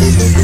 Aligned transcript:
Yeah. 0.00 0.37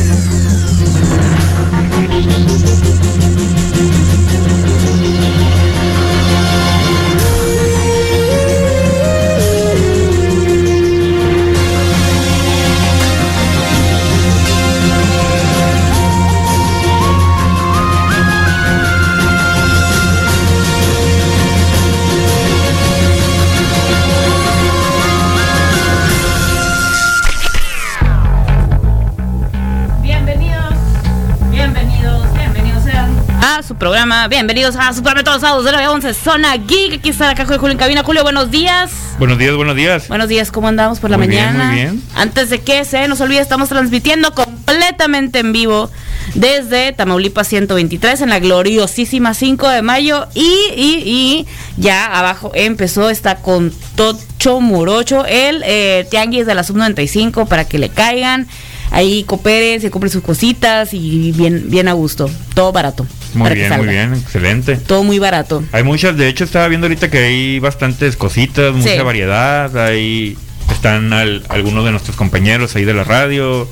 Programa. 33.79 34.29
Bienvenidos 34.29 34.77
a 34.77 34.93
Supermercados 34.93 35.41
Sábados 35.41 35.65
de 35.65 35.73
la 35.73 35.91
11, 35.91 36.15
Zona 36.15 36.57
Geek. 36.57 36.95
Aquí 36.99 37.09
está 37.11 37.27
la 37.27 37.35
caja 37.35 37.53
de 37.53 37.59
Julio 37.59 37.73
en 37.73 37.79
cabina. 37.79 38.03
Julio, 38.05 38.23
buenos 38.23 38.51
días. 38.51 38.93
Buenos 39.19 39.39
días, 39.39 39.55
buenos 39.55 39.77
días. 39.77 40.09
Buenos 40.09 40.29
días, 40.29 40.51
¿cómo 40.51 40.69
andamos 40.69 41.01
por 41.01 41.11
la 41.11 41.19
Muy 41.19 41.29
bien, 41.29 41.45
mañana? 41.45 41.67
muy 41.67 41.75
bien. 41.77 42.03
Antes 42.15 42.51
de 42.51 42.61
que 42.61 42.85
se 42.85 43.07
nos 43.09 43.21
olvide, 43.21 43.41
estamos 43.41 43.69
transmitiendo 43.69 44.33
completamente 44.35 45.39
en 45.41 45.53
vivo 45.53 45.91
desde 46.35 46.93
Tamaulipas 46.93 47.49
123 47.49 48.21
en 48.23 48.31
la 48.31 48.39
gloriosísima 48.41 49.35
5 49.35 49.69
de 49.69 49.83
mayo. 49.83 50.27
Y, 50.35 50.43
y, 50.77 51.03
y 51.07 51.47
ya 51.77 52.07
abajo 52.07 52.53
empezó 52.55 53.11
esta 53.11 53.37
con 53.37 53.73
Tocho 53.97 54.61
Morocho, 54.61 55.25
el 55.27 55.63
eh, 55.67 56.07
tianguis 56.11 56.47
de 56.47 56.55
la 56.55 56.65
Sub 56.65 56.77
95 56.77 57.47
para 57.47 57.67
que 57.67 57.79
le 57.79 57.89
caigan. 57.89 58.47
Ahí 58.91 59.25
cooperen, 59.25 59.81
se 59.81 59.91
compren 59.91 60.13
sus 60.13 60.23
cositas 60.23 60.95
y 60.95 61.33
bien, 61.33 61.65
bien 61.69 61.89
a 61.89 61.95
gusto. 61.95 62.31
Todo 62.55 62.71
barato. 62.71 63.07
Muy 63.35 63.51
bien, 63.51 63.77
muy 63.77 63.87
bien, 63.87 64.15
excelente. 64.15 64.77
Todo 64.77 65.03
muy 65.03 65.19
barato. 65.19 65.63
Hay 65.73 65.83
muchas, 65.83 66.17
de 66.17 66.29
hecho 66.29 66.45
estaba 66.45 66.69
viendo 66.69 66.87
ahorita 66.87 67.11
que 67.11 67.19
hay 67.19 67.59
bastantes 67.59 68.17
cositas, 68.17 68.75
mucha 68.75 69.03
variedad, 69.03 69.77
ahí 69.77 70.37
están 70.71 71.13
al- 71.13 71.43
algunos 71.49 71.85
de 71.85 71.91
nuestros 71.91 72.17
compañeros 72.17 72.75
ahí 72.77 72.85
de 72.85 72.95
la 72.95 73.05
radio 73.05 73.69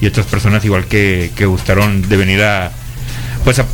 y 0.00 0.06
otras 0.06 0.26
personas 0.26 0.64
igual 0.64 0.86
que, 0.86 1.30
que 1.36 1.46
gustaron 1.46 2.08
de 2.08 2.16
venir 2.16 2.42
a 2.42 2.70
pues 3.44 3.58
a, 3.58 3.66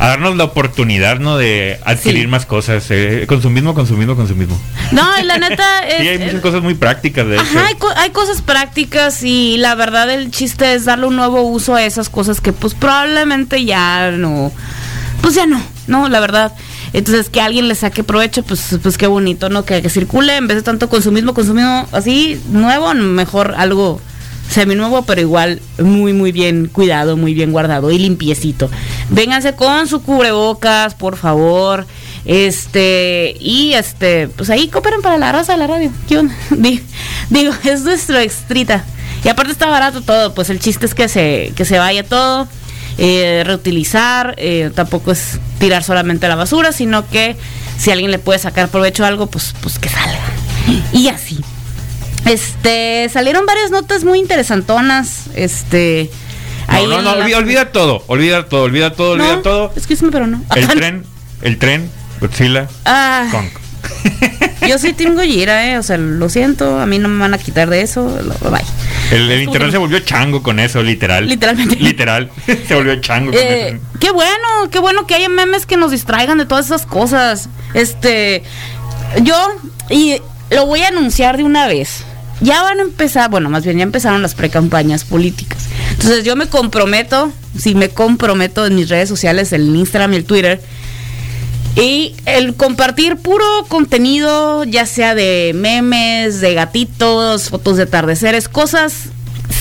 a 0.00 0.08
darnos 0.08 0.36
la 0.36 0.42
oportunidad, 0.42 1.20
¿no? 1.20 1.36
De 1.38 1.78
adquirir 1.84 2.22
Sí. 2.22 2.26
más 2.26 2.44
cosas, 2.44 2.84
eh, 2.90 3.24
consumismo, 3.28 3.72
consumismo, 3.72 4.16
consumismo. 4.16 4.60
No, 4.90 5.16
y 5.20 5.22
la 5.22 5.38
neta 5.38 5.86
es... 5.86 5.98
Sí, 6.00 6.08
hay 6.08 6.18
muchas 6.18 6.40
cosas 6.40 6.60
muy 6.60 6.74
prácticas 6.74 7.28
de 7.28 7.38
Ajá, 7.38 7.48
hecho. 7.48 7.60
hay, 7.66 7.74
co- 7.76 7.92
hay 7.96 8.10
cosas 8.10 8.42
prácticas 8.42 9.22
y 9.22 9.58
la 9.58 9.76
verdad 9.76 10.10
el 10.10 10.32
chiste 10.32 10.74
es 10.74 10.84
darle 10.86 11.06
un 11.06 11.14
nuevo 11.14 11.42
uso 11.42 11.76
a 11.76 11.84
esas 11.84 12.08
cosas 12.08 12.40
que 12.40 12.52
pues 12.52 12.74
probablemente 12.74 13.64
ya 13.64 14.10
no, 14.10 14.50
pues 15.22 15.34
ya 15.34 15.46
no, 15.46 15.62
no, 15.86 16.08
la 16.08 16.20
verdad. 16.20 16.52
Entonces 16.92 17.30
que 17.30 17.40
alguien 17.40 17.68
le 17.68 17.74
saque 17.74 18.04
provecho, 18.04 18.42
pues, 18.42 18.78
pues 18.82 18.98
qué 18.98 19.06
bonito, 19.06 19.48
¿no? 19.48 19.64
Que, 19.64 19.80
que 19.80 19.88
circule 19.88 20.36
en 20.36 20.46
vez 20.46 20.58
de 20.58 20.62
tanto 20.62 20.90
consumismo, 20.90 21.32
consumismo 21.32 21.88
así 21.92 22.38
nuevo, 22.50 22.92
mejor 22.92 23.54
algo 23.56 24.00
seminuevo, 24.50 25.02
pero 25.02 25.20
igual 25.20 25.60
muy, 25.78 26.12
muy 26.12 26.30
bien 26.30 26.66
cuidado, 26.66 27.16
muy 27.16 27.34
bien 27.34 27.52
guardado 27.52 27.90
y 27.90 27.98
limpiecito. 27.98 28.70
Vénganse 29.08 29.54
con 29.54 29.88
su 29.88 30.02
cubrebocas, 30.02 30.94
por 30.94 31.16
favor. 31.16 31.86
Este, 32.24 33.34
y 33.40 33.72
este, 33.72 34.28
pues 34.28 34.50
ahí 34.50 34.68
cooperen 34.68 35.02
para 35.02 35.18
la 35.18 35.32
raza 35.32 35.52
de 35.52 35.58
la 35.58 35.66
radio. 35.66 35.90
¿Qué 36.08 36.28
Digo, 37.30 37.52
es 37.64 37.82
nuestro 37.82 38.18
extrita. 38.18 38.84
Y 39.24 39.28
aparte 39.28 39.52
está 39.52 39.68
barato 39.68 40.02
todo, 40.02 40.34
pues 40.34 40.50
el 40.50 40.58
chiste 40.58 40.86
es 40.86 40.94
que 40.94 41.08
se, 41.08 41.52
que 41.54 41.64
se 41.64 41.78
vaya 41.78 42.02
todo, 42.02 42.48
eh, 42.98 43.42
reutilizar, 43.46 44.34
eh, 44.38 44.70
tampoco 44.74 45.12
es 45.12 45.38
tirar 45.58 45.82
solamente 45.84 46.28
la 46.28 46.34
basura, 46.36 46.72
sino 46.72 47.08
que 47.08 47.36
si 47.78 47.90
alguien 47.90 48.10
le 48.10 48.18
puede 48.18 48.38
sacar 48.38 48.68
provecho 48.68 49.04
a 49.04 49.08
algo, 49.08 49.26
pues, 49.28 49.54
pues 49.60 49.78
que 49.78 49.88
salga. 49.88 50.20
Y 50.92 51.08
así. 51.08 51.40
Este, 52.24 53.08
salieron 53.12 53.46
varias 53.46 53.70
notas 53.70 54.04
muy 54.04 54.18
interesantonas. 54.20 55.24
Este, 55.34 56.10
ahí 56.68 56.84
No, 56.84 56.90
no, 56.90 56.98
en 56.98 57.04
no, 57.04 57.14
la- 57.16 57.22
olvida, 57.24 57.38
olvida 57.38 57.72
todo, 57.72 58.04
olvida 58.06 58.46
todo, 58.48 58.62
olvida 58.64 58.92
todo, 58.92 59.12
olvida 59.12 59.36
No, 59.36 59.42
todo. 59.42 59.72
Excúsame, 59.76 60.12
pero 60.12 60.26
no. 60.28 60.42
El 60.54 60.68
tren, 60.68 61.04
el 61.42 61.58
tren, 61.58 61.90
Godzilla, 62.20 62.68
Ah, 62.84 63.26
Kong. 63.32 63.46
yo 64.68 64.78
sí 64.78 64.92
tengo 64.92 65.22
Gira, 65.22 65.72
eh. 65.72 65.78
O 65.78 65.82
sea, 65.82 65.96
lo 65.98 66.28
siento, 66.28 66.78
a 66.78 66.86
mí 66.86 66.98
no 67.00 67.08
me 67.08 67.18
van 67.20 67.34
a 67.34 67.38
quitar 67.38 67.68
de 67.68 67.82
eso. 67.82 68.04
Bye. 68.48 68.62
El, 69.12 69.42
internet 69.42 69.68
que- 69.68 69.72
se 69.72 69.78
volvió 69.78 69.98
chango 70.00 70.42
con 70.42 70.58
eso, 70.58 70.82
literal. 70.82 71.28
Literalmente. 71.28 71.76
Literal. 71.80 72.30
se 72.46 72.74
volvió 72.74 72.94
chango 73.00 73.30
con 73.32 73.40
Eh, 73.40 73.68
eso. 73.68 73.78
qué 74.00 74.10
bueno, 74.10 74.46
qué 74.70 74.78
bueno 74.78 75.06
que 75.06 75.14
haya 75.14 75.28
memes 75.28 75.66
que 75.66 75.76
nos 75.76 75.90
distraigan 75.90 76.38
de 76.38 76.46
todas 76.46 76.66
esas 76.66 76.86
cosas. 76.86 77.48
Este, 77.74 78.42
yo, 79.22 79.34
y 79.90 80.16
lo 80.50 80.66
voy 80.66 80.82
a 80.82 80.88
anunciar 80.88 81.36
de 81.36 81.44
una 81.44 81.66
vez. 81.66 82.04
Ya 82.40 82.62
van 82.62 82.78
a 82.80 82.82
empezar, 82.82 83.30
bueno, 83.30 83.48
más 83.50 83.64
bien 83.64 83.76
ya 83.78 83.84
empezaron 83.84 84.20
las 84.20 84.34
precampañas 84.34 85.04
políticas. 85.04 85.66
Entonces 85.92 86.24
yo 86.24 86.34
me 86.34 86.48
comprometo, 86.48 87.30
sí 87.56 87.74
me 87.76 87.88
comprometo 87.90 88.66
en 88.66 88.74
mis 88.74 88.88
redes 88.88 89.08
sociales, 89.08 89.52
el 89.52 89.74
Instagram 89.76 90.12
y 90.14 90.16
el 90.16 90.24
Twitter, 90.24 90.60
y 91.76 92.14
el 92.26 92.54
compartir 92.54 93.16
puro 93.16 93.44
contenido, 93.68 94.64
ya 94.64 94.84
sea 94.86 95.14
de 95.14 95.52
memes, 95.54 96.40
de 96.40 96.54
gatitos, 96.54 97.48
fotos 97.48 97.78
de 97.78 97.84
atardeceres, 97.84 98.48
cosas 98.48 99.10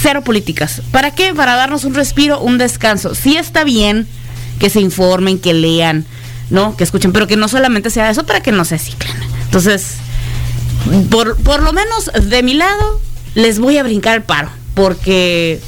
cero 0.01 0.23
políticas. 0.23 0.81
¿Para 0.91 1.11
qué? 1.11 1.33
Para 1.33 1.55
darnos 1.55 1.83
un 1.83 1.93
respiro, 1.93 2.39
un 2.39 2.57
descanso. 2.57 3.15
Sí 3.15 3.37
está 3.37 3.63
bien 3.63 4.07
que 4.59 4.69
se 4.69 4.79
informen, 4.79 5.39
que 5.39 5.53
lean, 5.53 6.05
¿no? 6.49 6.75
Que 6.75 6.83
escuchen, 6.83 7.13
pero 7.13 7.27
que 7.27 7.35
no 7.35 7.47
solamente 7.47 7.89
sea 7.89 8.09
eso 8.09 8.25
para 8.25 8.41
que 8.41 8.51
no 8.51 8.65
se 8.65 8.77
ciclen. 8.77 9.15
Entonces, 9.45 9.95
por, 11.09 11.37
por 11.37 11.61
lo 11.63 11.73
menos 11.73 12.11
de 12.21 12.43
mi 12.43 12.53
lado, 12.53 12.99
les 13.35 13.59
voy 13.59 13.77
a 13.77 13.83
brincar 13.83 14.17
el 14.17 14.23
paro. 14.23 14.49
Porque. 14.73 15.59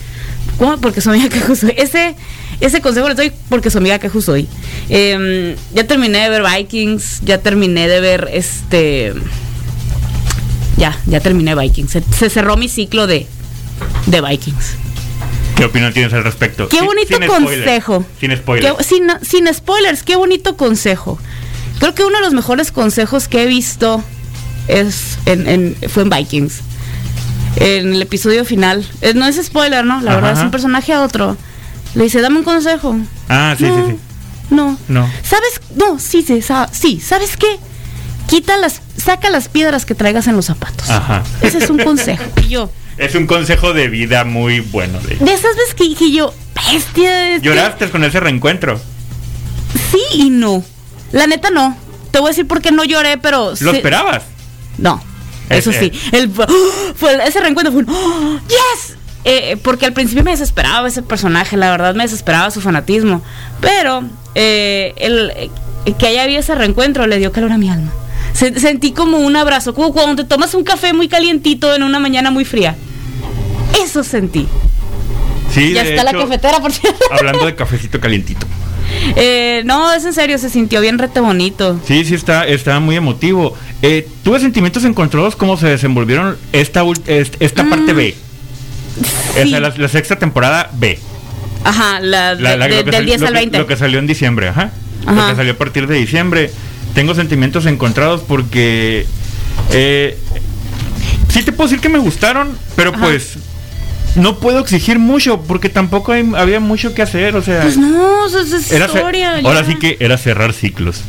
¿Cómo? 0.58 0.78
Porque 0.80 1.02
su 1.02 1.10
amiga 1.10 1.30
que 1.30 1.56
soy. 1.56 1.74
Ese, 1.78 2.16
ese 2.60 2.82
consejo 2.82 3.08
les 3.08 3.18
doy 3.18 3.32
porque 3.50 3.70
su 3.70 3.78
amiga 3.78 4.00
que 4.00 4.10
soy. 4.22 4.48
Em, 4.90 5.56
ya 5.74 5.86
terminé 5.86 6.20
de 6.20 6.30
ver 6.30 6.44
Vikings. 6.44 7.22
Ya 7.24 7.38
terminé 7.40 7.88
de 7.88 8.00
ver 8.00 8.30
este. 8.34 9.14
Ya, 10.78 10.98
ya 11.06 11.20
terminé 11.20 11.56
Vikings. 11.56 11.92
Se, 11.92 12.02
se 12.02 12.30
cerró 12.30 12.58
mi 12.58 12.68
ciclo 12.68 13.08
de, 13.08 13.28
de 14.08 14.22
Vikings. 14.22 14.76
¿Qué 15.56 15.66
opinión 15.66 15.94
tienes 15.94 16.14
al 16.14 16.24
respecto? 16.24 16.68
Qué 16.68 16.82
bonito 16.82 17.16
sin 17.18 17.28
consejo. 17.28 18.06
Sin 18.20 18.36
spoilers. 18.36 18.76
Qué- 18.78 18.84
sin, 18.84 19.04
sin 19.22 19.54
spoilers, 19.54 20.02
qué 20.04 20.16
bonito 20.16 20.58
consejo. 20.58 21.20
Creo 21.80 21.94
que 21.94 22.04
uno 22.04 22.18
de 22.18 22.24
los 22.24 22.34
mejores 22.34 22.72
consejos 22.72 23.28
que 23.28 23.44
he 23.44 23.46
visto 23.46 24.04
es 24.68 25.18
en, 25.26 25.48
en- 25.48 25.76
fue 25.90 26.04
en 26.04 26.10
Vikings. 26.10 26.62
En 27.58 27.94
el 27.94 28.02
episodio 28.02 28.46
final. 28.46 28.84
Eh, 29.02 29.14
no 29.14 29.28
es 29.28 29.36
spoiler, 29.44 29.86
¿no? 29.86 30.02
La 30.02 30.12
Ajá, 30.14 30.22
verdad 30.22 30.38
es 30.40 30.44
un 30.44 30.52
personaje 30.52 30.92
a 30.92 31.04
otro. 31.04 31.38
Le 31.96 32.04
dice, 32.06 32.22
dame 32.22 32.40
un 32.40 32.44
consejo. 32.44 32.96
Ah, 33.30 33.56
sí, 33.58 33.64
no, 33.66 33.86
sí, 33.88 33.92
sí. 33.94 33.98
No. 34.50 34.78
No. 34.88 35.10
¿Sabes? 35.24 35.62
No, 35.76 36.00
sí, 36.00 36.22
sí, 36.24 36.42
sa- 36.42 36.70
sí. 36.72 37.00
¿Sabes 37.00 37.38
qué? 37.38 37.60
Quita 38.28 38.58
las, 38.58 38.82
saca 38.98 39.30
las 39.30 39.48
piedras 39.50 39.86
que 39.86 39.96
traigas 39.96 40.28
en 40.28 40.36
los 40.36 40.46
zapatos. 40.46 40.90
Ajá. 40.90 41.24
Ese 41.42 41.60
es 41.60 41.70
un 41.70 41.78
consejo. 41.80 42.24
Y 42.46 42.50
yo, 42.50 42.70
Es 42.98 43.16
un 43.16 43.28
consejo 43.28 43.74
de 43.74 43.88
vida 43.90 44.24
muy 44.24 44.60
bueno. 44.60 45.00
de 45.02 45.16
de 45.18 45.34
esas 45.34 45.56
veces 45.56 45.74
que 45.76 45.84
dije 45.86 46.12
yo, 46.12 46.34
bestia. 46.72 47.38
¿Lloraste 47.38 47.90
con 47.90 48.04
ese 48.04 48.20
reencuentro? 48.20 48.80
Sí 49.92 50.02
y 50.14 50.30
no. 50.30 50.64
La 51.12 51.28
neta 51.28 51.50
no. 51.50 51.76
Te 52.12 52.20
voy 52.20 52.28
a 52.28 52.32
decir 52.32 52.48
por 52.48 52.62
qué 52.62 52.72
no 52.72 52.84
lloré, 52.84 53.18
pero... 53.18 53.54
¿Lo 53.60 53.72
esperabas? 53.72 54.24
No. 54.78 55.02
Eso 55.50 55.72
Eh, 55.72 55.92
sí. 55.92 56.00
El, 56.12 56.32
fue, 56.96 57.28
ese 57.28 57.40
reencuentro 57.40 57.72
fue 57.74 57.84
un... 57.84 57.90
¡Oh, 57.90 58.40
¡Yes! 58.48 58.96
Eh, 59.26 59.58
porque 59.64 59.86
al 59.86 59.94
principio 59.94 60.24
me 60.24 60.32
desesperaba 60.32 60.88
ese 60.88 61.02
personaje, 61.02 61.56
la 61.58 61.72
verdad 61.72 61.96
me 61.96 62.04
desesperaba 62.04 62.52
su 62.52 62.60
fanatismo. 62.62 63.22
Pero 63.62 64.04
eh, 64.36 64.94
el, 64.98 65.32
eh, 65.36 65.50
que 65.98 66.08
haya 66.08 66.24
habido 66.24 66.40
ese 66.42 66.56
reencuentro 66.56 67.08
le 67.08 67.18
dio 67.20 67.32
calor 67.32 67.52
a 67.52 67.58
mi 67.58 67.70
alma. 67.70 67.92
Se- 68.34 68.60
sentí 68.60 68.92
como 68.92 69.18
un 69.20 69.36
abrazo, 69.36 69.74
como 69.74 69.94
cuando 69.94 70.24
te 70.24 70.28
tomas 70.28 70.54
un 70.54 70.64
café 70.64 70.92
muy 70.94 71.08
calientito 71.08 71.74
en 71.74 71.84
una 71.84 72.00
mañana 72.00 72.32
muy 72.32 72.46
fría. 72.46 72.76
Eso 73.84 74.04
sentí. 74.04 74.48
Sí, 75.54 75.72
ya 75.74 75.84
está 75.84 76.04
la 76.04 76.12
cafetera, 76.14 76.60
por 76.60 76.72
cierto. 76.74 77.00
Hablando 77.12 77.46
de 77.46 77.56
cafecito 77.56 78.00
calientito. 78.00 78.46
Eh, 79.16 79.64
no, 79.66 79.92
es 79.92 80.06
en 80.06 80.14
serio, 80.14 80.38
se 80.38 80.50
sintió 80.50 80.80
bien 80.80 81.00
rete 81.00 81.20
bonito. 81.20 81.80
Sí, 81.86 82.06
sí, 82.06 82.14
está, 82.16 82.46
está 82.46 82.80
muy 82.80 82.96
emotivo. 82.96 83.56
Eh, 83.82 84.08
¿Tuve 84.24 84.40
sentimientos 84.40 84.84
encontrados 84.86 85.36
cómo 85.36 85.58
se 85.58 85.68
desenvolvieron 85.68 86.38
esta, 86.54 86.84
esta 87.08 87.64
parte 87.70 87.94
B? 87.94 88.16
Sí. 89.34 89.40
Esa, 89.50 89.60
la, 89.60 89.74
la 89.76 89.88
sexta 89.88 90.18
temporada 90.18 90.70
B. 90.74 91.00
Ajá, 91.64 92.00
la, 92.02 92.36
de- 92.36 92.42
la- 92.58 92.68
del 92.68 92.92
sal- 92.92 93.06
10 93.06 93.22
lo 93.22 93.28
al 93.28 93.34
que- 93.34 93.40
20. 93.40 93.58
Lo 93.58 93.68
que 93.68 93.78
salió 93.78 94.00
en 94.00 94.08
diciembre, 94.08 94.50
ajá. 94.50 94.72
Lo 95.06 95.28
que 95.28 95.36
salió 95.36 95.54
a 95.54 95.58
partir 95.58 95.88
de 95.88 95.96
diciembre. 95.96 96.52
Tengo 96.94 97.16
sentimientos 97.16 97.66
encontrados 97.66 98.22
porque... 98.28 99.06
Eh, 99.72 100.18
sí 101.30 101.42
te 101.44 101.52
puedo 101.52 101.68
decir 101.70 101.82
que 101.82 101.90
me 101.90 101.98
gustaron, 102.00 102.58
pero 102.76 102.92
Ajá. 102.94 103.06
pues... 103.06 103.38
no 104.16 104.38
puedo 104.40 104.60
exigir 104.60 105.00
mucho 105.00 105.42
porque 105.42 105.70
tampoco 105.70 106.12
hay- 106.12 106.32
había 106.38 106.60
mucho 106.60 106.94
que 106.94 107.02
hacer, 107.02 107.36
o 107.36 107.42
sea, 107.42 107.62
Pues 107.62 107.78
no, 107.78 108.28
eso 108.28 108.40
es 108.42 108.72
era 108.72 108.86
historia. 108.86 109.40
ahora 109.44 109.62
ya. 109.62 109.66
sí 109.68 109.76
que 109.80 109.98
era 110.00 110.18
cerrar 110.18 110.54
ciclos. 110.54 111.02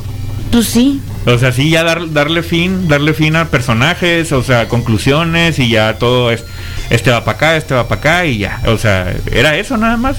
Pues 0.50 0.67
sí. 0.67 1.00
O 1.27 1.37
sea, 1.37 1.53
sí, 1.53 1.69
ya 1.69 1.82
dar- 1.85 2.12
darle 2.12 2.43
fin, 2.43 2.88
darle 2.88 3.12
fin 3.12 3.37
a 3.37 3.49
personajes, 3.50 4.32
o 4.32 4.43
sea, 4.43 4.69
conclusiones 4.69 5.59
y 5.59 5.69
ya 5.69 5.99
todo 5.99 6.31
es, 6.31 6.44
este 6.90 7.10
va 7.10 7.25
para 7.25 7.36
acá, 7.36 7.56
este 7.56 7.75
va 7.75 7.88
para 7.88 8.00
acá 8.00 8.26
y 8.26 8.38
ya. 8.38 8.60
O 8.66 8.78
sea, 8.78 9.14
era 9.32 9.56
eso 9.56 9.76
nada 9.76 9.96
más. 9.96 10.16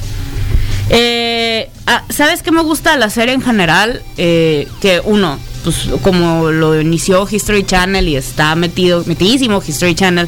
Eh, 0.89 1.69
ah, 1.88 2.03
¿Sabes 2.09 2.44
qué 2.44 2.51
me 2.51 2.62
gusta 2.62 2.91
de 2.91 2.97
la 2.97 3.09
serie 3.09 3.33
en 3.33 3.41
general? 3.41 4.01
Eh, 4.17 4.67
que 4.81 5.01
uno, 5.03 5.39
pues 5.63 5.89
como 6.01 6.51
lo 6.51 6.79
inició 6.79 7.27
History 7.29 7.63
Channel 7.63 8.07
y 8.07 8.15
está 8.15 8.56
metido, 8.56 9.03
metidísimo 9.06 9.62
History 9.65 9.95
Channel, 9.95 10.27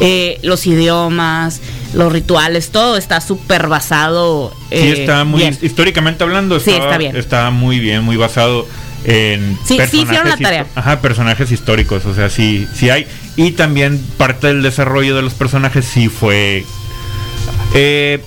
eh, 0.00 0.38
los 0.42 0.66
idiomas, 0.66 1.60
los 1.94 2.12
rituales, 2.12 2.70
todo 2.70 2.96
está 2.96 3.20
súper 3.20 3.68
basado. 3.68 4.52
Sí, 4.70 4.76
eh, 4.76 4.94
está 5.00 5.24
muy, 5.24 5.40
bien. 5.40 5.58
históricamente 5.60 6.24
hablando, 6.24 6.58
Sí, 6.58 6.70
estaba, 6.70 6.86
está 6.86 6.98
bien. 6.98 7.16
estaba 7.16 7.50
muy 7.50 7.78
bien, 7.78 8.02
muy 8.02 8.16
basado 8.16 8.66
en 9.04 9.58
Sí, 9.64 9.78
sí 9.90 10.02
hicieron 10.02 10.28
la 10.28 10.36
tarea. 10.36 10.66
Ajá, 10.74 11.00
personajes 11.00 11.50
históricos, 11.52 12.06
o 12.06 12.14
sea, 12.14 12.30
sí, 12.30 12.66
sí 12.74 12.88
hay. 12.88 13.06
Y 13.36 13.52
también 13.52 13.98
parte 14.18 14.48
del 14.48 14.62
desarrollo 14.62 15.16
de 15.16 15.22
los 15.22 15.32
personajes 15.34 15.84
sí 15.86 16.08
fue... 16.08 16.64
eh, 17.74 18.22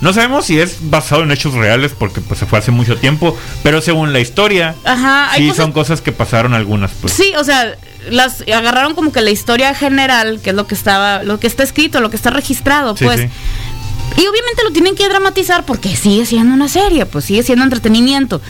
no 0.00 0.14
sabemos 0.14 0.46
si 0.46 0.58
es 0.58 0.78
basado 0.88 1.22
en 1.24 1.30
hechos 1.30 1.52
reales 1.52 1.92
porque 1.98 2.22
pues 2.22 2.40
se 2.40 2.46
fue 2.46 2.58
hace 2.58 2.70
mucho 2.70 2.96
tiempo, 2.96 3.36
pero 3.62 3.82
según 3.82 4.14
la 4.14 4.20
historia, 4.20 4.74
Ajá, 4.84 5.30
sí 5.36 5.42
cosas- 5.48 5.56
son 5.56 5.72
cosas 5.72 6.00
que 6.00 6.10
pasaron 6.12 6.54
algunas. 6.54 6.90
Pues. 6.92 7.12
Sí, 7.12 7.34
o 7.38 7.44
sea, 7.44 7.76
las 8.08 8.42
agarraron 8.42 8.94
como 8.94 9.12
que 9.12 9.20
la 9.20 9.30
historia 9.30 9.74
general, 9.74 10.40
que 10.42 10.50
es 10.50 10.56
lo 10.56 10.66
que 10.66 10.74
estaba, 10.74 11.22
lo 11.22 11.38
que 11.38 11.46
está 11.46 11.64
escrito, 11.64 12.00
lo 12.00 12.08
que 12.08 12.16
está 12.16 12.30
registrado, 12.30 12.96
Sí, 12.96 13.04
pues. 13.04 13.20
sí. 13.20 13.26
Y 14.16 14.26
obviamente 14.26 14.64
lo 14.64 14.72
tienen 14.72 14.94
que 14.96 15.06
dramatizar 15.08 15.64
porque 15.66 15.94
sigue 15.94 16.24
siendo 16.24 16.54
una 16.54 16.68
serie, 16.68 17.04
pues 17.06 17.26
sigue 17.26 17.42
siendo 17.42 17.64
entretenimiento. 17.64 18.40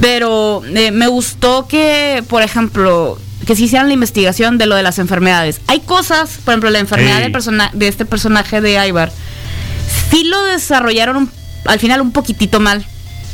Pero 0.00 0.62
eh, 0.64 0.90
me 0.92 1.08
gustó 1.08 1.68
que, 1.68 2.24
por 2.28 2.42
ejemplo, 2.42 3.18
que 3.46 3.56
se 3.56 3.62
hicieran 3.62 3.88
la 3.88 3.94
investigación 3.94 4.58
de 4.58 4.66
lo 4.66 4.74
de 4.76 4.82
las 4.82 4.98
enfermedades. 4.98 5.60
Hay 5.66 5.80
cosas, 5.80 6.38
por 6.44 6.52
ejemplo, 6.52 6.70
la 6.70 6.78
enfermedad 6.78 7.20
del 7.20 7.32
persona- 7.32 7.70
de 7.72 7.88
este 7.88 8.04
personaje 8.04 8.60
de 8.60 8.86
Ivar, 8.86 9.10
sí 10.10 10.24
lo 10.24 10.42
desarrollaron 10.44 11.16
un- 11.16 11.30
al 11.66 11.78
final 11.78 12.00
un 12.00 12.12
poquitito 12.12 12.60
mal, 12.60 12.84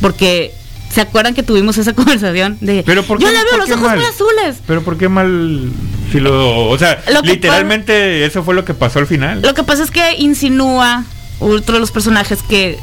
porque 0.00 0.55
se 0.93 1.00
acuerdan 1.00 1.35
que 1.35 1.43
tuvimos 1.43 1.76
esa 1.79 1.93
conversación 1.94 2.56
de 2.61 2.82
Pero 2.87 3.03
¿por 3.03 3.19
yo 3.20 3.29
le 3.31 3.35
veo 3.44 3.56
los 3.58 3.70
ojos 3.70 3.82
mal? 3.82 3.99
muy 3.99 4.06
azules. 4.06 4.56
Pero 4.67 4.82
¿por 4.82 4.97
qué 4.97 5.08
mal 5.08 5.70
si 6.12 6.20
lo, 6.20 6.69
o 6.69 6.79
sea, 6.79 7.03
Lo 7.12 7.20
literalmente 7.23 8.25
eso 8.25 8.43
fue 8.44 8.55
lo 8.55 8.64
que 8.64 8.75
pasó 8.75 8.99
al 9.00 9.06
final? 9.06 9.43
Lo 9.43 9.55
que 9.55 9.64
pasa 9.64 9.82
es 9.82 9.91
que 9.91 10.14
insinúa 10.19 11.05
otro 11.41 11.75
de 11.75 11.81
los 11.81 11.91
personajes 11.91 12.38
que 12.49 12.79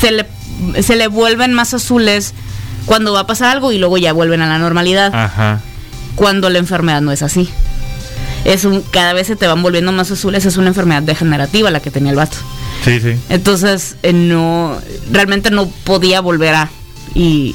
se 0.00 0.10
le, 0.12 0.26
se 0.82 0.96
le 0.96 1.08
vuelven 1.08 1.52
más 1.52 1.74
azules 1.74 2.34
cuando 2.86 3.12
va 3.12 3.20
a 3.20 3.26
pasar 3.26 3.50
algo 3.50 3.72
y 3.72 3.78
luego 3.78 3.98
ya 3.98 4.12
vuelven 4.12 4.40
a 4.40 4.46
la 4.48 4.58
normalidad. 4.58 5.14
Ajá. 5.14 5.60
Cuando 6.18 6.50
la 6.50 6.58
enfermedad 6.58 7.00
no 7.00 7.12
es 7.12 7.22
así. 7.22 7.48
Es 8.44 8.64
un, 8.64 8.82
cada 8.82 9.12
vez 9.12 9.28
se 9.28 9.36
te 9.36 9.46
van 9.46 9.62
volviendo 9.62 9.92
más 9.92 10.10
azules, 10.10 10.44
es 10.44 10.56
una 10.56 10.68
enfermedad 10.68 11.02
degenerativa 11.02 11.70
la 11.70 11.80
que 11.80 11.92
tenía 11.92 12.10
el 12.10 12.16
vato. 12.16 12.36
Sí, 12.84 12.98
sí. 13.00 13.16
Entonces, 13.28 13.96
eh, 14.02 14.12
no, 14.12 14.76
realmente 15.12 15.50
no 15.52 15.68
podía 15.84 16.20
volver 16.20 16.54
a. 16.54 16.70
Y, 17.14 17.54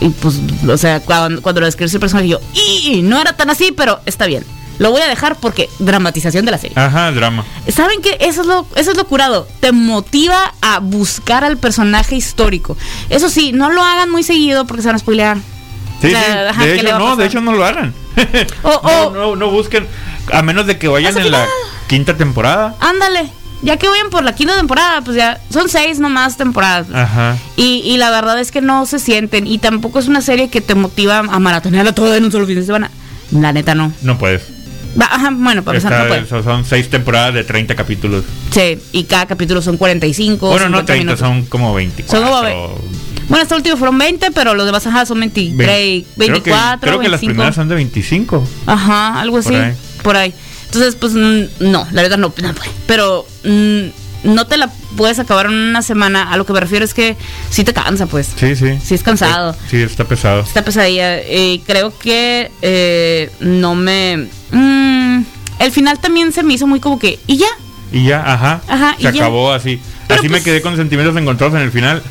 y 0.00 0.08
pues, 0.08 0.40
o 0.68 0.76
sea, 0.76 0.98
cuando, 1.00 1.42
cuando 1.42 1.60
lo 1.60 1.66
describí 1.66 1.90
el 1.92 2.00
personaje, 2.00 2.28
yo, 2.28 2.40
y 2.54 3.02
no 3.02 3.20
era 3.20 3.36
tan 3.36 3.50
así, 3.50 3.72
pero 3.76 4.00
está 4.04 4.26
bien. 4.26 4.44
Lo 4.78 4.90
voy 4.90 5.02
a 5.02 5.08
dejar 5.08 5.36
porque 5.36 5.68
dramatización 5.78 6.44
de 6.44 6.50
la 6.50 6.58
serie. 6.58 6.76
Ajá, 6.76 7.12
drama. 7.12 7.44
¿Saben 7.68 8.02
qué? 8.02 8.16
Eso 8.18 8.40
es, 8.40 8.46
lo, 8.48 8.66
eso 8.74 8.90
es 8.90 8.96
lo 8.96 9.06
curado. 9.06 9.46
Te 9.60 9.70
motiva 9.70 10.54
a 10.60 10.80
buscar 10.80 11.44
al 11.44 11.56
personaje 11.56 12.16
histórico. 12.16 12.76
Eso 13.08 13.28
sí, 13.30 13.52
no 13.52 13.70
lo 13.70 13.80
hagan 13.80 14.10
muy 14.10 14.24
seguido 14.24 14.66
porque 14.66 14.82
se 14.82 14.88
van 14.88 14.96
a 14.96 14.98
spoilear. 14.98 15.38
Sí, 16.02 16.08
O 16.08 16.10
sea, 16.10 16.20
sí. 16.20 16.48
ajá, 16.50 16.64
de 16.66 16.76
¿qué 16.76 16.82
le 16.82 16.88
hecho, 16.90 16.98
no, 16.98 17.16
de 17.16 17.26
hecho 17.26 17.40
no 17.40 17.52
lo 17.52 17.64
hagan. 17.64 17.94
No, 18.62 19.10
no, 19.10 19.36
no 19.36 19.50
busquen, 19.50 19.86
a 20.32 20.42
menos 20.42 20.66
de 20.66 20.76
que 20.78 20.88
vayan 20.88 21.16
en 21.16 21.30
la 21.30 21.46
quinta 21.88 22.16
temporada. 22.16 22.74
Ándale. 22.80 23.30
Ya 23.62 23.76
que 23.76 23.88
vayan 23.88 24.10
por 24.10 24.24
la 24.24 24.34
quinta 24.34 24.56
temporada, 24.56 25.02
pues 25.02 25.16
ya 25.16 25.40
son 25.48 25.68
seis 25.68 26.00
nomás 26.00 26.36
temporadas. 26.36 26.88
Ajá. 26.92 27.36
Y, 27.56 27.82
y 27.84 27.96
la 27.96 28.10
verdad 28.10 28.38
es 28.40 28.50
que 28.50 28.60
no 28.60 28.86
se 28.86 28.98
sienten. 28.98 29.46
Y 29.46 29.58
tampoco 29.58 30.00
es 30.00 30.08
una 30.08 30.20
serie 30.20 30.50
que 30.50 30.60
te 30.60 30.74
motiva 30.74 31.18
a 31.20 31.38
maratonearla 31.38 31.94
todo 31.94 32.12
en 32.16 32.24
un 32.24 32.32
solo 32.32 32.44
fin 32.46 32.56
de 32.56 32.64
semana. 32.66 32.90
La 33.30 33.52
neta 33.52 33.76
no. 33.76 33.92
No 34.02 34.18
puedes. 34.18 34.42
Va, 35.00 35.06
ajá, 35.06 35.30
bueno, 35.32 35.62
para 35.62 35.78
empezar, 35.78 35.92
Está- 35.92 36.02
no 36.04 36.08
puede. 36.08 36.26
so- 36.28 36.42
son 36.42 36.64
seis 36.64 36.90
temporadas 36.90 37.34
de 37.34 37.44
30 37.44 37.76
capítulos. 37.76 38.24
Sí, 38.50 38.78
y 38.90 39.04
cada 39.04 39.26
capítulo 39.26 39.62
son 39.62 39.76
45. 39.76 40.48
bueno, 40.50 40.68
no 40.68 40.78
50 40.78 40.86
30, 40.92 41.04
minutos. 41.04 41.20
son 41.20 41.44
como 41.46 41.72
24. 41.72 42.26
Son 42.26 42.28
como 42.28 42.78
Bueno, 43.32 43.44
este 43.44 43.54
último 43.54 43.78
fueron 43.78 43.96
20, 43.96 44.30
pero 44.32 44.54
los 44.54 44.66
demás 44.66 44.86
ajá, 44.86 45.06
son 45.06 45.18
23, 45.18 45.56
Ve- 45.56 46.04
creo 46.26 46.42
que- 46.42 46.50
24, 46.50 46.80
Creo 46.82 47.00
que, 47.00 47.08
las 47.08 47.20
25. 47.22 47.30
primeras 47.32 47.54
son 47.54 47.66
de 47.68 47.74
25. 47.76 48.46
Ajá, 48.66 49.18
algo 49.22 49.38
así. 49.38 49.48
Por 49.48 49.56
ahí. 49.62 49.74
Por 50.02 50.16
ahí. 50.16 50.34
Entonces, 50.66 50.96
pues 50.96 51.14
no, 51.14 51.86
la 51.90 52.02
verdad 52.02 52.18
no. 52.18 52.30
Pero 52.86 53.26
no 54.24 54.46
te 54.46 54.56
la 54.58 54.70
puedes 54.98 55.18
acabar 55.18 55.46
en 55.46 55.52
una 55.54 55.80
semana. 55.80 56.30
A 56.30 56.36
lo 56.36 56.44
que 56.44 56.52
me 56.52 56.60
refiero 56.60 56.84
es 56.84 56.92
que 56.92 57.16
sí 57.48 57.64
te 57.64 57.72
cansa, 57.72 58.04
pues. 58.04 58.28
Sí, 58.36 58.54
sí. 58.54 58.78
Sí 58.84 58.94
es 58.94 59.02
cansado. 59.02 59.52
Eh, 59.52 59.56
Sí, 59.70 59.76
está 59.78 60.04
pesado. 60.04 60.42
Esta 60.42 60.62
pesadilla. 60.62 61.22
Y 61.26 61.60
creo 61.66 61.96
que 61.98 62.50
eh, 62.60 63.30
no 63.40 63.74
me. 63.74 64.28
mm, 64.50 65.22
el 65.58 65.72
final 65.72 65.98
también 66.00 66.32
se 66.32 66.42
me 66.42 66.52
hizo 66.52 66.66
muy 66.66 66.80
como 66.80 66.98
que. 66.98 67.18
¿Y 67.26 67.38
ya? 67.38 67.48
Y 67.92 68.04
ya, 68.04 68.22
ajá. 68.30 68.60
Ajá, 68.68 68.94
se 68.96 69.00
y 69.00 69.04
ya. 69.04 69.22
acabó 69.22 69.52
así. 69.52 69.80
Pero 70.06 70.20
así 70.20 70.28
me 70.28 70.32
pues- 70.34 70.44
quedé 70.44 70.60
con 70.60 70.76
sentimientos 70.76 71.16
encontrados 71.18 71.54
en 71.56 71.62
el 71.62 71.70
final. 71.72 72.02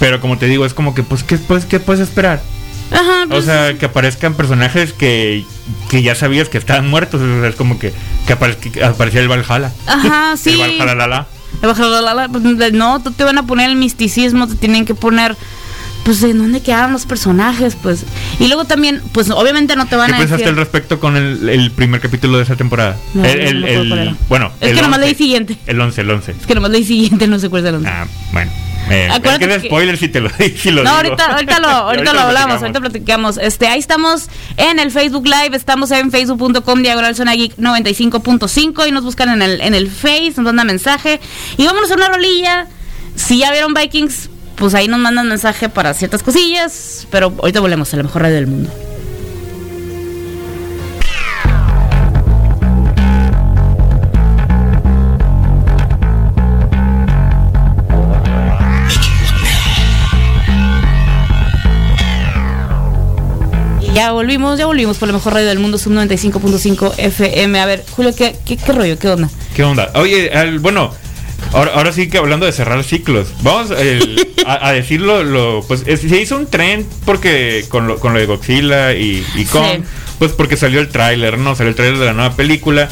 Pero 0.00 0.20
como 0.20 0.36
te 0.38 0.46
digo, 0.46 0.66
es 0.66 0.74
como 0.74 0.94
que, 0.94 1.02
pues, 1.04 1.22
¿qué, 1.22 1.36
pues, 1.38 1.64
¿qué 1.66 1.78
puedes 1.78 2.00
esperar? 2.02 2.42
Ajá, 2.90 3.24
O 3.26 3.28
pues, 3.28 3.44
sea, 3.44 3.74
que 3.78 3.86
aparezcan 3.86 4.34
personajes 4.34 4.92
que, 4.92 5.44
que 5.90 6.02
ya 6.02 6.16
sabías 6.16 6.48
que 6.48 6.58
estaban 6.58 6.88
muertos. 6.88 7.20
O 7.22 7.40
sea, 7.40 7.48
es 7.48 7.54
como 7.54 7.78
que, 7.78 7.92
que, 8.26 8.32
apare- 8.36 8.56
que 8.56 8.82
aparecía 8.82 9.20
el 9.20 9.28
Valhalla. 9.28 9.72
Ajá, 9.86 10.36
sí. 10.42 10.60
El 10.60 10.78
Valhalla, 10.78 10.94
la, 10.94 11.06
la. 11.06 12.28
Pues, 12.28 12.72
No, 12.72 13.00
tú 13.00 13.12
te 13.12 13.22
van 13.24 13.38
a 13.38 13.46
poner 13.46 13.70
el 13.70 13.76
misticismo, 13.76 14.48
te 14.48 14.54
tienen 14.56 14.84
que 14.86 14.94
poner. 14.94 15.36
Pues 16.04 16.22
de 16.22 16.32
dónde 16.32 16.62
quedaron 16.62 16.94
los 16.94 17.04
personajes, 17.04 17.76
pues. 17.80 18.04
Y 18.38 18.46
luego 18.46 18.64
también, 18.64 19.02
pues 19.12 19.28
obviamente 19.30 19.76
no 19.76 19.84
te 19.86 19.96
van 19.96 20.08
¿Qué 20.08 20.14
a 20.14 20.18
pensaste 20.20 20.44
decir. 20.44 20.48
al 20.48 20.56
respecto 20.56 20.98
con 20.98 21.14
el, 21.18 21.46
el 21.46 21.70
primer 21.72 22.00
capítulo 22.00 22.38
de 22.38 22.44
esa 22.44 22.56
temporada? 22.56 22.96
No, 23.12 23.22
el, 23.26 23.60
no 23.60 23.66
el- 23.66 23.92
el- 23.92 24.16
bueno, 24.30 24.50
Es 24.62 24.70
el 24.70 24.76
que 24.76 24.82
nomás 24.82 24.98
11. 25.00 25.06
leí 25.06 25.14
siguiente. 25.14 25.58
El 25.66 25.78
11, 25.78 26.00
el 26.00 26.10
11. 26.10 26.30
Es 26.40 26.46
que 26.46 26.54
nomás 26.54 26.70
leí 26.70 26.84
siguiente, 26.84 27.26
no 27.28 27.38
sé 27.38 27.50
cuál 27.50 27.62
es 27.62 27.66
el 27.66 27.72
nombre. 27.74 27.92
Ah, 27.92 28.06
bueno. 28.32 28.50
Eh, 28.90 29.08
es 29.12 29.20
que 29.20 29.28
es 29.44 29.62
que- 29.62 29.68
spoiler 29.68 29.96
si 29.96 30.08
te 30.08 30.20
lo, 30.20 30.28
si 30.56 30.70
lo 30.70 30.82
No, 30.82 30.90
digo. 31.02 31.12
ahorita, 31.14 31.26
ahorita 31.26 31.60
lo, 31.60 31.68
ahorita 31.90 32.12
lo 32.12 32.20
hablamos, 32.20 32.60
ahorita 32.60 32.80
platicamos. 32.80 33.38
Este, 33.38 33.68
ahí 33.68 33.78
estamos 33.78 34.28
en 34.56 34.78
el 34.78 34.90
Facebook 34.90 35.24
Live, 35.26 35.56
estamos 35.56 35.90
en 35.92 36.10
facebook.com 36.10 36.82
diagonal 36.82 37.14
zona 37.14 37.34
geek 37.34 37.56
95.5 37.56 38.88
y 38.88 38.92
nos 38.92 39.04
buscan 39.04 39.28
en 39.30 39.42
el, 39.42 39.60
en 39.60 39.74
el 39.74 39.88
Face, 39.90 40.32
nos 40.36 40.44
mandan 40.44 40.66
mensaje. 40.66 41.20
Y 41.56 41.64
vámonos 41.66 41.90
a 41.90 41.94
una 41.94 42.08
rolilla. 42.08 42.66
Si 43.16 43.38
ya 43.38 43.50
vieron 43.52 43.74
Vikings, 43.74 44.28
pues 44.56 44.74
ahí 44.74 44.88
nos 44.88 44.98
mandan 44.98 45.28
mensaje 45.28 45.68
para 45.68 45.94
ciertas 45.94 46.22
cosillas. 46.22 47.06
Pero 47.10 47.32
ahorita 47.38 47.60
volvemos 47.60 47.92
a 47.94 47.96
la 47.96 48.02
mejor 48.02 48.22
radio 48.22 48.36
del 48.36 48.46
mundo. 48.46 48.70
Ya 64.00 64.12
volvimos, 64.12 64.58
ya 64.58 64.64
volvimos 64.64 64.96
por 64.96 65.08
la 65.08 65.12
mejor 65.12 65.34
radio 65.34 65.48
del 65.48 65.58
mundo, 65.58 65.76
sub 65.76 65.92
95.5 65.92 66.94
FM. 66.96 67.60
A 67.60 67.66
ver, 67.66 67.84
Julio, 67.90 68.14
¿qué, 68.16 68.34
qué, 68.46 68.56
qué 68.56 68.72
rollo? 68.72 68.98
¿Qué 68.98 69.08
onda? 69.10 69.28
¿Qué 69.54 69.62
onda? 69.62 69.90
Oye, 69.94 70.30
bueno, 70.60 70.90
ahora, 71.52 71.72
ahora 71.74 71.92
sí 71.92 72.08
que 72.08 72.16
hablando 72.16 72.46
de 72.46 72.52
cerrar 72.52 72.82
ciclos, 72.82 73.28
vamos 73.42 73.70
el- 73.72 74.26
a, 74.46 74.68
a 74.68 74.72
decirlo, 74.72 75.22
lo, 75.22 75.62
pues 75.68 75.82
es- 75.84 76.00
se 76.00 76.18
hizo 76.18 76.38
un 76.38 76.46
trend 76.46 76.86
porque 77.04 77.66
con 77.68 77.88
lo, 77.88 77.98
con 78.00 78.14
lo 78.14 78.20
de 78.20 78.24
Godzilla 78.24 78.94
y, 78.94 79.22
y 79.36 79.44
Sí. 79.44 79.58
pues 80.18 80.32
porque 80.32 80.56
salió 80.56 80.80
el 80.80 80.88
tráiler, 80.88 81.36
¿no? 81.36 81.54
Salió 81.54 81.68
el 81.68 81.76
tráiler 81.76 81.98
de 81.98 82.06
la 82.06 82.14
nueva 82.14 82.34
película. 82.36 82.88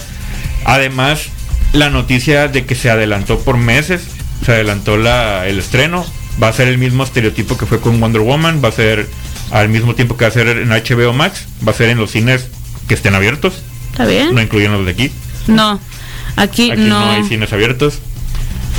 Además, 0.66 1.28
la 1.72 1.88
noticia 1.88 2.48
de 2.48 2.66
que 2.66 2.74
se 2.74 2.90
adelantó 2.90 3.38
por 3.38 3.56
meses, 3.56 4.02
se 4.44 4.52
adelantó 4.52 4.98
la, 4.98 5.46
el 5.48 5.58
estreno, 5.58 6.04
va 6.42 6.48
a 6.48 6.52
ser 6.52 6.68
el 6.68 6.76
mismo 6.76 7.02
estereotipo 7.02 7.56
que 7.56 7.64
fue 7.64 7.80
con 7.80 7.98
Wonder 7.98 8.20
Woman, 8.20 8.60
va 8.62 8.68
a 8.68 8.72
ser 8.72 9.08
al 9.50 9.68
mismo 9.68 9.94
tiempo 9.94 10.16
que 10.16 10.24
va 10.24 10.28
a 10.28 10.32
ser 10.32 10.48
en 10.48 10.68
HBO 10.70 11.12
Max, 11.12 11.46
va 11.66 11.72
a 11.72 11.74
ser 11.74 11.88
en 11.90 11.98
los 11.98 12.10
cines 12.10 12.46
que 12.86 12.94
estén 12.94 13.14
abiertos, 13.14 13.54
¿Está 13.92 14.06
bien? 14.06 14.34
no 14.34 14.40
incluyen 14.40 14.72
los 14.72 14.84
de 14.84 14.92
aquí. 14.92 15.10
No, 15.46 15.80
aquí, 16.36 16.70
Aquí 16.70 16.80
no. 16.82 17.00
no. 17.00 17.10
hay 17.10 17.24
cines 17.24 17.52
abiertos. 17.52 17.98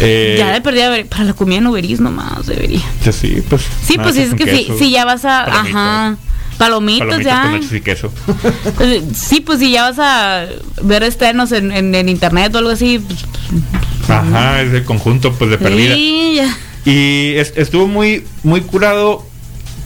Eh, 0.02 0.36
ya 0.38 0.52
de 0.54 0.62
perdida 0.62 0.92
para 1.10 1.26
la 1.26 1.34
comida 1.34 1.58
en 1.58 1.68
Uber 1.68 1.84
Eats 1.84 2.00
nomás 2.00 2.46
debería. 2.46 2.82
sí, 3.04 3.12
sí, 3.12 3.44
pues. 3.50 3.64
Sí, 3.86 3.98
pues 4.02 4.16
es 4.16 4.34
que 4.34 4.72
si, 4.78 4.92
ya 4.92 5.04
vas 5.06 5.26
a. 5.26 5.46
palomitas. 5.46 5.76
Ajá. 5.76 6.18
Palomitas, 6.58 7.08
Palomitas 7.24 7.70
ya. 7.72 7.78
y 7.78 7.82
queso. 7.82 8.12
Eh, 8.82 9.02
Sí, 9.14 9.40
pues 9.42 9.60
si 9.60 9.72
ya 9.72 9.90
vas 9.90 9.98
a 10.00 10.46
ver 10.84 11.04
estrenos 11.04 11.52
en, 11.54 11.72
en, 11.72 11.96
en 11.96 12.10
internet 12.10 12.54
o 12.56 12.58
algo 12.60 12.70
así, 12.70 13.00
pues, 13.00 13.20
pues, 14.06 14.10
Ajá, 14.10 14.62
es 14.62 14.74
el 14.74 14.84
conjunto 14.86 15.32
pues 15.34 15.52
de 15.52 15.58
perdida. 15.58 15.96
Sí, 15.96 16.34
ya. 16.36 16.58
Y 16.86 17.34
es- 17.38 17.54
estuvo 17.56 17.88
muy, 17.88 18.26
muy 18.44 18.62
curado 18.62 19.26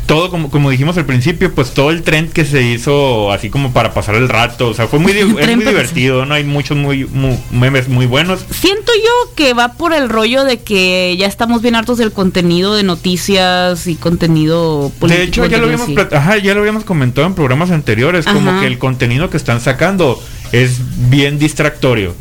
todo, 0.06 0.30
como, 0.30 0.50
como 0.52 0.70
dijimos 0.70 0.98
al 0.98 1.06
principio, 1.06 1.54
pues 1.56 1.72
todo 1.74 1.90
el 1.90 2.04
trend 2.04 2.32
que 2.34 2.44
se 2.46 2.62
hizo 2.64 3.32
así 3.32 3.50
como 3.50 3.72
para 3.72 3.94
pasar 3.94 4.16
el 4.16 4.28
rato. 4.30 4.68
O 4.70 4.74
sea, 4.74 4.88
fue 4.88 5.00
muy, 5.00 5.12
es 5.18 5.36
Tren 5.36 5.56
muy 5.58 5.66
divertido, 5.66 6.26
¿no? 6.26 6.34
Hay 6.36 6.44
muchos 6.44 6.78
muy, 6.78 7.06
mu- 7.06 7.38
memes 7.52 7.88
muy 7.88 8.06
buenos. 8.06 8.46
Siento 8.52 8.92
yo 9.04 9.34
que 9.36 9.54
va 9.54 9.74
por 9.74 9.94
el 9.94 10.10
rollo 10.10 10.44
de 10.44 10.60
que 10.62 11.16
ya 11.18 11.28
estamos 11.28 11.62
bien 11.62 11.76
hartos 11.76 11.98
del 11.98 12.12
contenido 12.12 12.76
de 12.76 12.84
noticias 12.84 13.88
y 13.88 13.96
contenido 13.96 14.92
político. 15.00 15.20
De 15.22 15.28
hecho, 15.28 15.46
ya 15.46 15.58
lo, 15.58 15.66
habíamos 15.66 15.90
ajá, 16.12 16.38
ya 16.38 16.54
lo 16.54 16.60
habíamos 16.60 16.84
comentado 16.84 17.26
en 17.28 17.34
programas 17.36 17.72
anteriores, 17.72 18.26
como 18.26 18.60
que 18.60 18.68
el 18.68 18.78
contenido 18.80 19.30
que 19.30 19.38
están 19.38 19.62
sacando 19.62 20.22
es 20.52 20.80
bien 21.10 21.40
distractorio, 21.40 22.14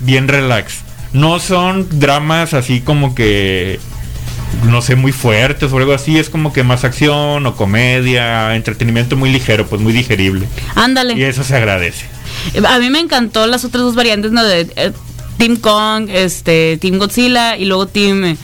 bien 0.00 0.28
relax. 0.28 0.78
No 1.12 1.38
son 1.40 1.86
dramas 2.00 2.52
así 2.54 2.80
como 2.80 3.14
que, 3.14 3.80
no 4.64 4.82
sé, 4.82 4.96
muy 4.96 5.12
fuertes 5.12 5.72
o 5.72 5.78
algo 5.78 5.92
así, 5.92 6.18
es 6.18 6.30
como 6.30 6.52
que 6.52 6.62
más 6.64 6.84
acción 6.84 7.46
o 7.46 7.56
comedia, 7.56 8.54
entretenimiento 8.54 9.16
muy 9.16 9.30
ligero, 9.30 9.66
pues 9.66 9.80
muy 9.80 9.92
digerible. 9.92 10.46
Y 10.46 10.78
Ándale. 10.78 11.28
eso 11.28 11.44
se 11.44 11.56
agradece. 11.56 12.06
A 12.68 12.78
mí 12.78 12.90
me 12.90 13.00
encantó 13.00 13.46
las 13.46 13.64
otras 13.64 13.82
dos 13.84 13.94
variantes, 13.94 14.32
¿no? 14.32 14.44
De 14.44 14.68
eh, 14.76 14.92
Team 15.38 15.56
Kong, 15.56 16.08
este, 16.10 16.78
Team 16.80 16.98
Godzilla 16.98 17.56
y 17.56 17.64
luego 17.64 17.86
Team, 17.86 18.24
eh, 18.24 18.36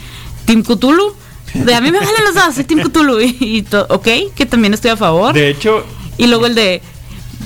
Team 0.44 0.62
Cthulhu. 0.62 1.14
De 1.54 1.75
a 1.75 1.80
mí 1.80 1.92
me 1.92 1.99
valen 2.00 2.25
los 2.25 2.34
dos, 2.34 2.54
soy 2.54 2.64
Team 2.64 2.80
Cthulhu. 2.88 3.20
Y, 3.20 3.37
y 3.40 3.62
to- 3.62 3.87
ok, 3.88 4.08
que 4.34 4.46
también 4.46 4.75
estoy 4.75 4.90
a 4.90 4.96
favor. 4.96 5.34
De 5.34 5.49
hecho, 5.50 5.84
Y 6.16 6.26
luego 6.26 6.46
el 6.46 6.54
de, 6.54 6.80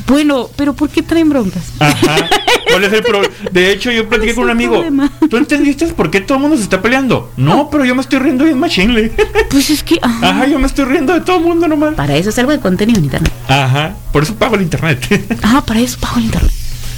bueno, 0.07 0.49
pero 0.57 0.75
¿por 0.75 0.88
qué 0.88 1.02
traen 1.02 1.28
broncas? 1.28 1.62
Ajá. 1.78 2.28
¿Cuál 2.71 2.85
es 2.85 2.92
el 2.92 3.02
problema? 3.02 3.35
De 3.50 3.73
hecho, 3.73 3.90
yo 3.90 4.09
platiqué 4.09 4.35
con 4.35 4.45
un 4.45 4.50
amigo. 4.50 4.73
problema? 4.73 5.11
¿Tú 5.30 5.37
entendiste 5.37 5.87
por 5.88 6.11
qué 6.11 6.21
todo 6.21 6.37
el 6.37 6.42
mundo 6.42 6.57
se 6.57 6.62
está 6.64 6.83
peleando? 6.83 7.33
No, 7.37 7.71
pero 7.71 7.85
yo 7.85 7.95
me 7.95 8.02
estoy 8.02 8.18
riendo 8.18 8.45
bien 8.45 8.59
machine. 8.59 9.11
Pues 9.50 9.71
es 9.71 9.83
que, 9.83 9.99
ajá. 10.02 10.28
Ajá, 10.28 10.47
yo 10.47 10.59
me 10.59 10.66
estoy 10.66 10.85
riendo 10.85 11.14
de 11.14 11.21
todo 11.23 11.38
el 11.38 11.45
mundo 11.45 11.66
nomás. 11.68 11.95
Para 11.95 12.16
eso 12.16 12.28
es 12.30 12.38
algo 12.38 12.52
de 12.52 12.61
contenido 12.61 12.99
en 12.99 13.04
internet. 13.07 13.33
Ajá, 13.49 13.95
por 14.12 14.23
eso 14.23 14.35
pago 14.35 14.57
el 14.57 14.62
internet. 14.62 14.99
Ajá, 15.42 15.62
para 15.66 15.80
eso 15.80 15.99
pago 15.99 16.18
el 16.18 16.25
internet. 16.25 16.52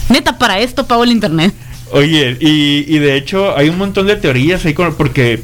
Neta, 0.09 0.38
para 0.38 0.59
esto 0.59 0.87
pago 0.87 1.04
el 1.04 1.12
internet. 1.12 1.54
Oye, 1.92 2.37
y, 2.40 2.85
y 2.88 2.99
de 2.99 3.16
hecho 3.16 3.56
hay 3.56 3.68
un 3.68 3.78
montón 3.78 4.06
de 4.06 4.16
teorías 4.16 4.64
ahí 4.64 4.75
con, 4.75 4.94
porque 4.94 5.42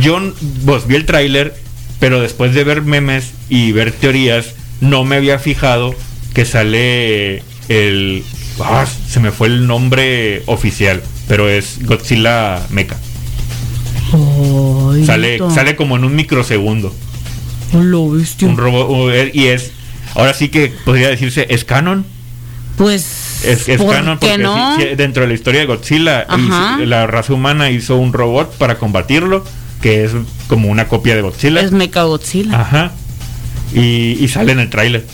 yo 0.00 0.18
vos 0.64 0.86
vi 0.86 0.96
el 0.96 1.06
tráiler, 1.06 1.54
pero 2.00 2.20
después 2.20 2.54
de 2.54 2.64
ver 2.64 2.82
memes 2.82 3.32
y 3.48 3.72
ver 3.72 3.92
teorías, 3.92 4.54
no 4.80 5.04
me 5.04 5.16
había 5.16 5.38
fijado 5.38 5.94
que 6.34 6.44
sale 6.44 7.42
el 7.68 8.24
ah, 8.60 8.84
se 9.08 9.20
me 9.20 9.30
fue 9.30 9.48
el 9.48 9.66
nombre 9.66 10.42
oficial, 10.46 11.02
pero 11.28 11.48
es 11.48 11.84
Godzilla 11.86 12.60
Mecha. 12.70 12.96
Sale, 15.06 15.38
sale 15.52 15.76
como 15.76 15.96
en 15.96 16.04
un 16.04 16.14
microsegundo. 16.14 16.94
Lo. 17.72 18.02
Un 18.02 18.56
robot 18.56 19.12
y 19.32 19.46
es 19.46 19.72
ahora 20.14 20.34
sí 20.34 20.48
que 20.48 20.72
podría 20.84 21.08
decirse 21.08 21.46
es 21.50 21.64
canon. 21.64 22.04
Pues. 22.76 23.42
Es, 23.44 23.68
es 23.68 23.80
¿por 23.80 23.94
canon 23.94 24.18
porque 24.18 24.38
no? 24.38 24.76
sí- 24.78 24.94
dentro 24.96 25.22
de 25.22 25.28
la 25.28 25.34
historia 25.34 25.60
de 25.60 25.66
Godzilla 25.66 26.26
la 26.84 27.06
raza 27.06 27.32
humana 27.34 27.70
hizo 27.70 27.96
un 27.96 28.12
robot 28.12 28.56
para 28.56 28.78
combatirlo 28.78 29.44
que 29.82 30.04
es 30.04 30.12
como 30.48 30.68
una 30.68 30.88
copia 30.88 31.14
de 31.14 31.22
Godzilla. 31.22 31.60
Es 31.60 31.72
Mecha 31.72 32.04
Godzilla. 32.04 32.60
Ajá. 32.60 32.92
Y, 33.74 34.16
y 34.18 34.28
sale 34.28 34.52
en 34.52 34.60
el 34.60 34.70
tráiler. 34.70 35.04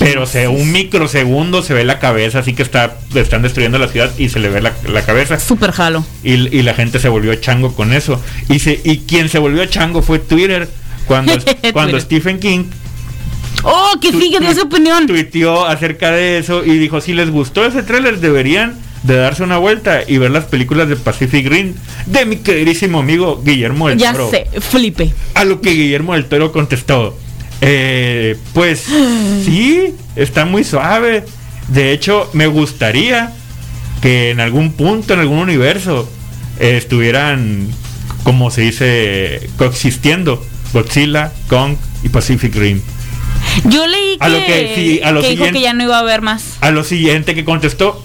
Pero 0.00 0.26
se, 0.26 0.48
un 0.48 0.72
microsegundo 0.72 1.62
se 1.62 1.74
ve 1.74 1.84
la 1.84 1.98
cabeza, 2.00 2.40
así 2.40 2.54
que 2.54 2.62
está, 2.62 2.96
están 3.14 3.42
destruyendo 3.42 3.78
la 3.78 3.86
ciudad 3.86 4.10
y 4.18 4.28
se 4.30 4.40
le 4.40 4.48
ve 4.48 4.60
la, 4.60 4.72
la 4.88 5.02
cabeza. 5.02 5.38
Super 5.38 5.70
jalo. 5.70 6.04
Y, 6.24 6.32
y 6.56 6.62
la 6.62 6.74
gente 6.74 6.98
se 6.98 7.08
volvió 7.08 7.32
chango 7.36 7.74
con 7.74 7.92
eso. 7.92 8.20
Y, 8.48 8.58
se, 8.58 8.80
y 8.82 8.98
quien 9.00 9.28
se 9.28 9.38
volvió 9.38 9.64
chango 9.66 10.02
fue 10.02 10.18
Twitter. 10.18 10.68
Cuando, 11.06 11.32
cuando 11.72 11.92
Twitter. 11.92 12.00
Stephen 12.00 12.40
King 12.40 12.64
Oh, 13.62 13.92
que 14.00 14.10
fíjate 14.12 14.46
tu- 14.46 14.50
esa 14.52 14.62
opinión. 14.62 15.06
tuiteó 15.06 15.66
acerca 15.66 16.10
de 16.12 16.38
eso 16.38 16.64
y 16.64 16.78
dijo, 16.78 17.00
si 17.00 17.12
les 17.12 17.30
gustó 17.30 17.64
ese 17.66 17.82
tráiler 17.82 18.18
deberían 18.20 18.78
de 19.02 19.16
darse 19.16 19.42
una 19.42 19.58
vuelta 19.58 20.00
y 20.06 20.16
ver 20.18 20.30
las 20.30 20.44
películas 20.44 20.88
de 20.88 20.96
Pacific 20.96 21.46
Rim 21.46 21.74
de 22.06 22.24
mi 22.26 22.36
queridísimo 22.36 23.00
amigo 23.00 23.42
Guillermo 23.44 23.88
del 23.88 23.98
Ya 23.98 24.12
Toro. 24.12 24.30
sé, 24.30 24.46
flipe. 24.60 25.12
A 25.34 25.44
lo 25.44 25.60
que 25.60 25.70
Guillermo 25.72 26.14
del 26.14 26.24
Toro 26.26 26.52
contestó, 26.52 27.18
eh, 27.60 28.36
pues 28.54 28.86
sí, 29.44 29.94
está 30.16 30.44
muy 30.44 30.64
suave. 30.64 31.24
De 31.68 31.92
hecho, 31.92 32.28
me 32.32 32.46
gustaría 32.46 33.32
que 34.02 34.30
en 34.30 34.40
algún 34.40 34.72
punto, 34.72 35.14
en 35.14 35.20
algún 35.20 35.38
universo, 35.38 36.08
eh, 36.58 36.76
estuvieran, 36.76 37.68
como 38.24 38.50
se 38.50 38.62
dice, 38.62 39.50
coexistiendo 39.56 40.44
Godzilla, 40.72 41.32
Kong 41.48 41.76
y 42.02 42.08
Pacific 42.08 42.54
Rim. 42.54 42.80
Yo 43.64 43.86
leí 43.86 44.16
que, 44.18 44.24
A 44.24 44.28
lo 44.28 44.38
que- 44.46 44.72
sí, 44.74 45.00
a 45.02 45.12
lo 45.12 45.20
que 45.22 45.30
dijo 45.30 45.44
que 45.50 45.60
ya 45.60 45.72
no 45.72 45.82
iba 45.84 45.96
a 45.96 46.00
haber 46.00 46.22
más. 46.22 46.56
A 46.60 46.70
lo 46.70 46.84
siguiente 46.84 47.34
que 47.34 47.44
contestó, 47.44 48.04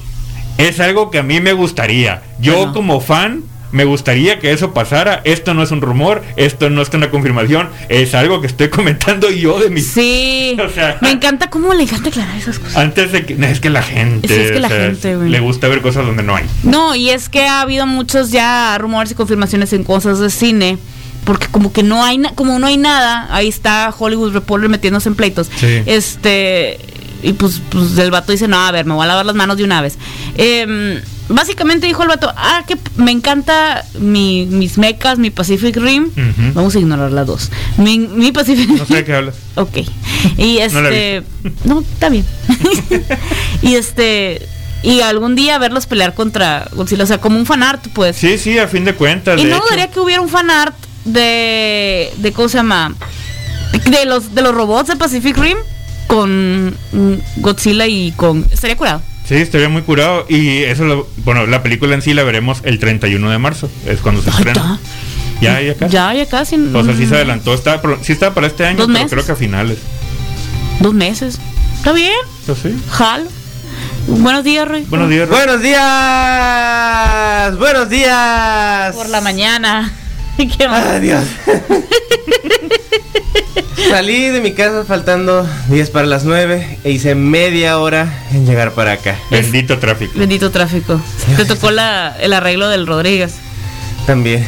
es 0.57 0.79
algo 0.79 1.11
que 1.11 1.19
a 1.19 1.23
mí 1.23 1.39
me 1.41 1.53
gustaría. 1.53 2.21
Yo 2.39 2.55
Bueno. 2.57 2.73
como 2.73 3.01
fan 3.01 3.43
me 3.75 3.83
gustaría 3.83 4.39
que 4.39 4.51
eso 4.53 4.73
pasara. 4.73 5.21
Esto 5.25 5.53
no 5.53 5.61
es 5.61 5.71
un 5.71 5.81
rumor, 5.81 6.23
esto 6.37 6.69
no 6.69 6.81
es 6.81 6.89
una 6.93 7.09
confirmación, 7.11 7.69
es 7.89 8.15
algo 8.15 8.39
que 8.41 8.47
estoy 8.47 8.69
comentando 8.69 9.29
yo 9.29 9.59
de 9.59 9.69
mi... 9.69 9.81
Sí. 9.81 10.55
O 10.65 10.69
sea- 10.69 10.97
me 11.01 11.11
encanta 11.11 11.49
cómo 11.49 11.73
le 11.73 11.83
encanta 11.83 12.09
aclarar 12.09 12.37
esas 12.37 12.57
cosas. 12.59 12.77
Antes 12.77 13.11
de 13.11 13.25
que... 13.25 13.33
Es 13.45 13.59
que 13.59 13.69
la 13.69 13.83
gente... 13.83 14.27
Sí, 14.27 14.33
es 14.33 14.51
que 14.53 14.59
la 14.59 14.69
sea, 14.69 14.77
gente, 14.85 15.15
güey. 15.17 15.29
Le 15.29 15.39
gusta 15.41 15.67
ver 15.67 15.81
cosas 15.81 16.05
donde 16.05 16.23
no 16.23 16.35
hay. 16.35 16.45
No, 16.63 16.95
y 16.95 17.09
es 17.09 17.29
que 17.29 17.43
ha 17.45 17.61
habido 17.61 17.85
muchos 17.85 18.31
ya 18.31 18.77
rumores 18.79 19.11
y 19.11 19.15
confirmaciones 19.15 19.73
en 19.73 19.83
cosas 19.83 20.19
de 20.19 20.29
cine. 20.29 20.77
Porque 21.25 21.47
como 21.47 21.73
que 21.73 21.83
no 21.83 22.03
hay, 22.03 22.17
na- 22.19 22.33
como 22.35 22.57
no 22.59 22.67
hay 22.67 22.77
nada, 22.77 23.27
ahí 23.31 23.47
está 23.47 23.93
Hollywood 23.97 24.31
Reporter 24.33 24.69
metiéndose 24.69 25.09
en 25.09 25.15
pleitos. 25.15 25.49
Sí. 25.57 25.81
Este, 25.85 26.77
y 27.23 27.33
pues, 27.33 27.61
pues 27.69 27.97
el 27.97 28.11
vato 28.11 28.31
dice, 28.31 28.47
no, 28.47 28.59
a 28.65 28.71
ver, 28.71 28.85
me 28.85 28.93
voy 28.93 29.03
a 29.03 29.07
lavar 29.07 29.25
las 29.25 29.35
manos 29.35 29.57
de 29.57 29.63
una 29.63 29.81
vez. 29.81 29.97
Em, 30.37 31.01
básicamente 31.29 31.87
dijo 31.87 32.03
el 32.03 32.09
vato, 32.09 32.31
ah, 32.35 32.63
que 32.67 32.77
me 32.97 33.11
encanta 33.11 33.83
mi, 33.99 34.45
mis 34.45 34.77
mechas, 34.77 35.17
mi 35.17 35.29
Pacific 35.29 35.75
Rim. 35.77 36.11
Vamos 36.53 36.75
a 36.75 36.79
ignorar 36.79 37.11
las 37.11 37.27
dos. 37.27 37.51
Mi, 37.77 37.99
mi 37.99 38.31
Pacific 38.31 38.69
No 38.69 38.85
sé 38.85 38.95
de 38.95 39.03
qué 39.05 39.13
hablas. 39.15 39.35
Ok. 39.55 39.77
Y 40.37 40.57
este. 40.57 41.23
No, 41.63 41.79
está 41.81 42.09
bien. 42.09 42.25
y 43.61 43.75
este. 43.75 44.47
Y 44.83 45.01
algún 45.01 45.35
día 45.35 45.57
verlos 45.57 45.87
pelear 45.87 46.13
contra 46.13 46.67
Godzilla. 46.73 47.05
O 47.05 47.07
sea, 47.07 47.19
como 47.19 47.39
un 47.39 47.45
fanart, 47.45 47.87
pues. 47.93 48.15
Sí, 48.17 48.37
sí, 48.37 48.59
a 48.59 48.67
fin 48.67 48.85
de 48.85 48.93
cuentas. 48.93 49.39
y 49.39 49.43
de 49.43 49.49
no 49.49 49.55
hecho. 49.55 49.65
dudaría 49.65 49.89
que 49.89 49.99
hubiera 49.99 50.21
un 50.21 50.29
fanart 50.29 50.75
de. 51.05 52.11
de 52.17 52.33
¿Cómo 52.33 52.49
se 52.49 52.57
llama? 52.57 52.93
De 53.89 54.05
los, 54.05 54.35
de 54.35 54.41
los 54.41 54.53
robots 54.53 54.89
de 54.89 54.95
Pacific 54.95 55.35
Rim 55.37 55.57
con 56.07 56.77
Godzilla 57.37 57.87
y 57.87 58.11
con. 58.11 58.45
Estaría 58.51 58.77
curado. 58.77 59.01
Sí, 59.27 59.35
estaría 59.35 59.69
muy 59.69 59.81
curado. 59.81 60.25
Y 60.29 60.59
eso, 60.63 60.83
lo- 60.85 61.07
bueno, 61.23 61.45
la 61.47 61.63
película 61.63 61.95
en 61.95 62.01
sí 62.01 62.13
la 62.13 62.23
veremos 62.23 62.59
el 62.63 62.79
31 62.79 63.29
de 63.31 63.37
marzo. 63.39 63.69
Es 63.87 63.99
cuando 64.01 64.21
se 64.21 64.29
estrena. 64.29 64.79
Ya, 65.41 65.59
ya 65.61 65.73
casi. 65.75 65.91
Ya, 65.93 66.13
ya 66.13 66.25
casi. 66.27 66.55
O 66.55 66.83
sea, 66.83 66.95
sí 66.95 67.05
mm, 67.05 67.09
se 67.09 67.15
adelantó. 67.15 67.53
Está, 67.53 67.81
sí 68.01 68.13
estaba 68.13 68.33
para 68.35 68.47
este 68.47 68.65
año, 68.65 68.85
Dos 68.85 68.89
pero 68.95 69.07
creo 69.09 69.25
que 69.25 69.31
a 69.31 69.35
finales. 69.35 69.77
Dos 70.79 70.93
meses. 70.93 71.39
Está 71.77 71.91
bien. 71.91 72.13
Pues 72.45 72.59
sí. 72.59 72.75
Jalo. 72.91 73.25
Buenos 74.07 74.43
días, 74.43 74.67
Roy. 74.67 74.83
Buenos 74.83 75.09
días. 75.09 75.27
Buenos 75.27 75.61
días, 76.65 77.57
buenos 77.57 77.89
días. 77.89 78.95
Por 78.95 79.09
la 79.09 79.19
mañana. 79.21 79.91
¿Qué 80.57 80.67
más? 80.67 80.85
Adiós. 80.85 81.23
Salí 83.89 84.29
de 84.29 84.41
mi 84.41 84.53
casa 84.53 84.83
faltando 84.85 85.47
10 85.69 85.89
para 85.91 86.07
las 86.07 86.23
9 86.25 86.79
e 86.83 86.91
hice 86.91 87.15
media 87.15 87.77
hora 87.79 88.23
en 88.33 88.45
llegar 88.45 88.71
para 88.71 88.93
acá. 88.93 89.17
Bendito 89.29 89.77
tráfico. 89.79 90.13
Bendito 90.17 90.51
tráfico. 90.51 90.99
Te 91.37 91.45
tocó 91.45 91.71
la, 91.71 92.15
el 92.19 92.33
arreglo 92.33 92.67
del 92.69 92.87
Rodríguez. 92.87 93.35
También. 94.07 94.45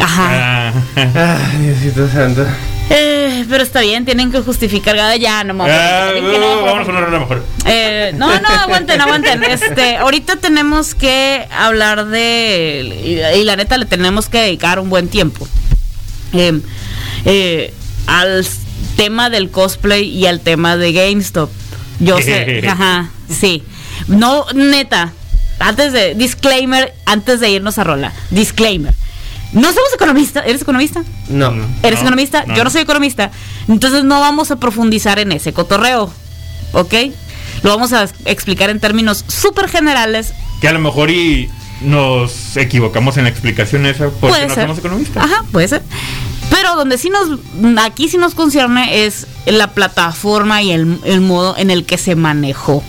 Ajá. 0.00 0.72
Ah, 0.96 1.38
Ay, 1.52 1.66
Diosito 1.66 2.08
santo. 2.08 2.46
Eh, 2.90 3.44
pero 3.48 3.62
está 3.62 3.80
bien, 3.80 4.04
tienen 4.04 4.32
que 4.32 4.40
justificar. 4.40 4.96
Ya, 5.18 5.44
no 5.44 5.54
mames. 5.54 5.74
ah, 5.78 6.10
uh, 6.14 6.66
a 6.66 6.72
una 6.82 7.18
mejor. 7.18 7.44
Eh, 7.66 8.12
no, 8.14 8.28
no, 8.40 8.48
aguanten, 8.48 9.00
aguanten. 9.00 9.44
Este, 9.44 9.96
ahorita 9.96 10.36
tenemos 10.36 10.94
que 10.94 11.46
hablar 11.50 12.06
de. 12.06 13.00
Y, 13.34 13.40
y 13.40 13.44
la 13.44 13.56
neta 13.56 13.76
le 13.76 13.86
tenemos 13.86 14.28
que 14.28 14.38
dedicar 14.38 14.78
un 14.78 14.88
buen 14.88 15.08
tiempo. 15.08 15.46
Eh, 16.32 16.60
eh, 17.24 17.74
al 18.06 18.46
tema 18.96 19.30
del 19.30 19.50
cosplay 19.50 20.08
y 20.08 20.26
al 20.26 20.40
tema 20.40 20.76
de 20.76 20.92
GameStop. 20.92 21.50
Yo 22.00 22.18
sé, 22.18 22.62
ajá, 22.68 23.10
sí. 23.28 23.62
No, 24.06 24.46
neta. 24.54 25.12
Antes 25.58 25.92
de. 25.92 26.14
Disclaimer, 26.14 26.94
antes 27.04 27.40
de 27.40 27.50
irnos 27.50 27.78
a 27.78 27.84
rola. 27.84 28.12
Disclaimer. 28.30 28.94
No 29.52 29.72
somos 29.72 29.92
economistas. 29.94 30.44
¿Eres 30.46 30.62
economista? 30.62 31.02
No. 31.28 31.52
¿Eres 31.82 32.00
No, 32.00 32.06
economista? 32.06 32.44
no. 32.46 32.54
Yo 32.54 32.64
no 32.64 32.70
soy 32.70 32.82
economista. 32.82 33.30
Entonces 33.68 34.04
no 34.04 34.20
vamos 34.20 34.50
a 34.50 34.56
profundizar 34.56 35.18
en 35.18 35.32
ese 35.32 35.52
cotorreo. 35.52 36.12
¿Ok? 36.72 36.94
Lo 37.62 37.70
vamos 37.70 37.92
a 37.92 38.04
explicar 38.26 38.70
en 38.70 38.78
términos 38.80 39.24
súper 39.26 39.68
generales. 39.68 40.32
Que 40.60 40.68
a 40.68 40.72
lo 40.72 40.78
mejor 40.80 41.10
y 41.10 41.48
nos 41.80 42.56
equivocamos 42.56 43.16
en 43.16 43.24
la 43.24 43.30
explicación 43.30 43.86
esa 43.86 44.04
porque 44.10 44.18
Puede 44.28 44.48
no 44.48 44.54
ser. 44.54 44.64
somos 44.64 44.78
economistas. 44.78 45.24
Ajá, 45.24 45.44
puede 45.50 45.68
ser. 45.68 45.82
Pero 46.50 46.76
donde 46.76 46.98
sí 46.98 47.10
nos, 47.10 47.38
aquí 47.80 48.08
sí 48.08 48.16
nos 48.18 48.34
concierne 48.34 49.04
es 49.06 49.26
la 49.46 49.72
plataforma 49.72 50.62
y 50.62 50.72
el, 50.72 50.98
el 51.04 51.20
modo 51.20 51.56
en 51.56 51.70
el 51.70 51.84
que 51.84 51.98
se 51.98 52.16
manejó. 52.16 52.82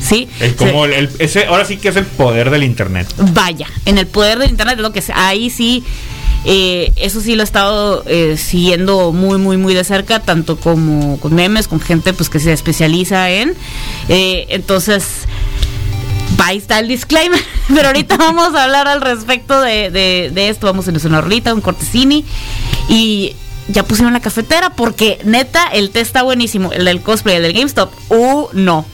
¿Sí? 0.00 0.28
Es 0.40 0.54
como 0.54 0.84
Se- 0.86 0.98
el, 0.98 1.06
el- 1.06 1.10
ese, 1.18 1.46
ahora 1.46 1.64
sí 1.64 1.76
que 1.76 1.88
es 1.88 1.96
el 1.96 2.06
poder 2.06 2.50
del 2.50 2.62
internet. 2.64 3.06
vaya, 3.32 3.66
en 3.84 3.98
el 3.98 4.06
poder 4.06 4.38
del 4.38 4.50
internet 4.50 4.76
es 4.76 4.82
lo 4.82 4.92
que 4.92 5.02
ahí 5.14 5.50
sí, 5.50 5.82
eh, 6.44 6.92
eso 6.96 7.20
sí 7.20 7.34
lo 7.34 7.42
he 7.42 7.44
estado 7.44 8.04
eh, 8.06 8.36
siguiendo 8.38 9.12
muy, 9.12 9.38
muy, 9.38 9.56
muy 9.56 9.74
de 9.74 9.82
cerca, 9.84 10.20
tanto 10.20 10.56
como 10.58 11.18
con 11.18 11.34
memes, 11.34 11.66
con 11.68 11.80
gente 11.80 12.12
pues 12.12 12.28
que 12.30 12.38
se 12.38 12.52
especializa 12.52 13.28
en. 13.30 13.54
eh, 14.08 14.46
entonces, 14.50 15.04
ahí 16.38 16.58
está 16.58 16.78
el 16.78 16.88
disclaimer. 16.88 17.40
Pero 17.68 17.88
ahorita 17.88 18.16
vamos 18.18 18.54
a 18.54 18.64
hablar 18.64 18.86
al 18.88 19.00
respecto 19.00 19.60
de, 19.60 19.90
de, 19.90 20.30
de 20.32 20.48
esto. 20.48 20.66
Vamos 20.66 20.86
a 20.88 20.90
hacer 20.92 21.06
una 21.08 21.18
horlita, 21.18 21.52
un 21.52 21.60
cortesini. 21.60 22.24
Y 22.88 23.34
ya 23.68 23.82
pusieron 23.82 24.12
la 24.14 24.20
cafetera 24.20 24.70
porque 24.70 25.18
neta, 25.24 25.66
el 25.72 25.90
té 25.90 26.00
está 26.00 26.22
buenísimo. 26.22 26.72
El 26.72 26.84
del 26.86 27.00
cosplay, 27.02 27.36
el 27.36 27.42
del 27.42 27.52
GameStop. 27.52 27.92
Uh, 28.10 28.46
no. 28.52 28.86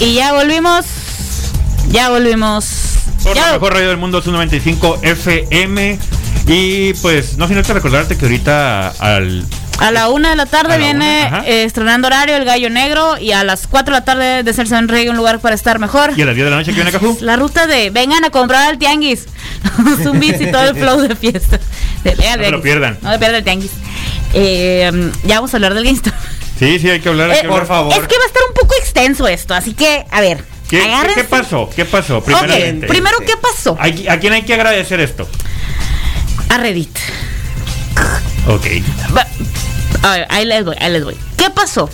Y 0.00 0.14
ya 0.14 0.32
volvimos. 0.32 0.86
Ya 1.90 2.08
volvimos. 2.10 2.66
Por 3.22 3.36
Ya- 3.36 3.46
la 3.48 3.52
mejor 3.54 3.74
radio 3.74 3.88
del 3.88 3.96
mundo, 3.98 4.22
su 4.22 4.32
95 4.32 4.98
FM. 5.02 5.98
Y 6.46 6.94
pues, 6.94 7.36
no 7.36 7.46
sin 7.46 7.58
antes 7.58 7.74
recordarte 7.74 8.16
que 8.16 8.24
ahorita 8.24 8.88
al. 8.98 9.44
A 9.78 9.90
la 9.90 10.08
una 10.10 10.30
de 10.30 10.36
la 10.36 10.44
tarde 10.46 10.70
la 10.70 10.76
viene 10.76 11.24
una, 11.28 11.46
eh, 11.46 11.64
estrenando 11.64 12.06
horario 12.08 12.36
El 12.36 12.44
Gallo 12.44 12.68
Negro 12.68 13.16
y 13.18 13.32
a 13.32 13.44
las 13.44 13.66
4 13.66 13.94
de 13.94 14.00
la 14.00 14.04
tarde 14.04 14.42
de 14.42 14.52
Celso 14.52 14.76
Enrique 14.76 15.08
un 15.08 15.16
lugar 15.16 15.40
para 15.40 15.54
estar 15.54 15.78
mejor. 15.78 16.12
Y 16.16 16.20
a 16.22 16.26
las 16.26 16.34
10 16.34 16.44
de 16.46 16.50
la 16.50 16.56
noche 16.56 16.70
que 16.72 16.76
viene 16.76 16.92
Cajú. 16.92 17.16
La 17.22 17.36
ruta 17.36 17.66
de 17.66 17.88
vengan 17.90 18.22
a 18.24 18.30
comprar 18.30 18.68
al 18.68 18.78
tianguis. 18.78 19.26
Zumbis 20.02 20.38
y 20.40 20.50
todo 20.50 20.64
el 20.68 20.76
flow 20.76 21.00
de 21.00 21.16
fiesta. 21.16 21.58
De- 22.04 22.14
No 22.14 22.22
se 22.44 22.50
lo 22.50 22.60
pierdan. 22.62 22.98
No 23.00 23.10
se 23.12 23.18
pierdan 23.18 23.36
el 23.38 23.44
tianguis. 23.44 23.70
Eh, 24.34 25.10
ya 25.24 25.36
vamos 25.36 25.54
a 25.54 25.56
hablar 25.56 25.72
del 25.74 25.84
GameStop. 25.84 26.12
Sí, 26.60 26.78
sí, 26.78 26.88
hay 26.90 27.00
que 27.00 27.08
hablar. 27.08 27.30
hay 27.30 27.38
Eh, 27.38 27.40
que 27.40 27.48
por 27.48 27.62
hablar. 27.62 27.66
favor. 27.68 27.92
Es 27.94 28.06
que 28.06 28.16
va 28.18 28.22
a 28.22 28.26
estar 28.26 28.42
un 28.48 28.54
poco 28.54 28.74
extenso 28.78 29.26
esto, 29.26 29.54
así 29.54 29.72
que, 29.74 30.04
a 30.10 30.20
ver. 30.20 30.44
¿Qué, 30.68 30.78
qué- 30.78 30.84
agárrense. 30.84 31.22
qué 31.22 31.26
pasó? 31.26 31.68
¿Qué 31.74 31.84
pasó? 31.86 32.22
Primero, 32.22 33.18
¿qué 33.26 33.36
pasó? 33.40 33.76
¿A, 33.80 33.86
a 34.12 34.18
quién 34.20 34.32
hay 34.34 34.42
que 34.42 34.54
agradecer 34.54 35.00
esto? 35.00 35.26
A 36.50 36.58
Reddit. 36.58 36.96
Ok. 38.46 38.66
Va- 39.16 39.26
A 40.02 40.12
ver, 40.12 40.26
ahí 40.30 40.44
les 40.44 40.64
voy, 40.64 40.76
ahí 40.78 40.92
les 40.92 41.02
voy. 41.04 41.16
¿Qué 41.36 41.50
pasó? 41.50 41.88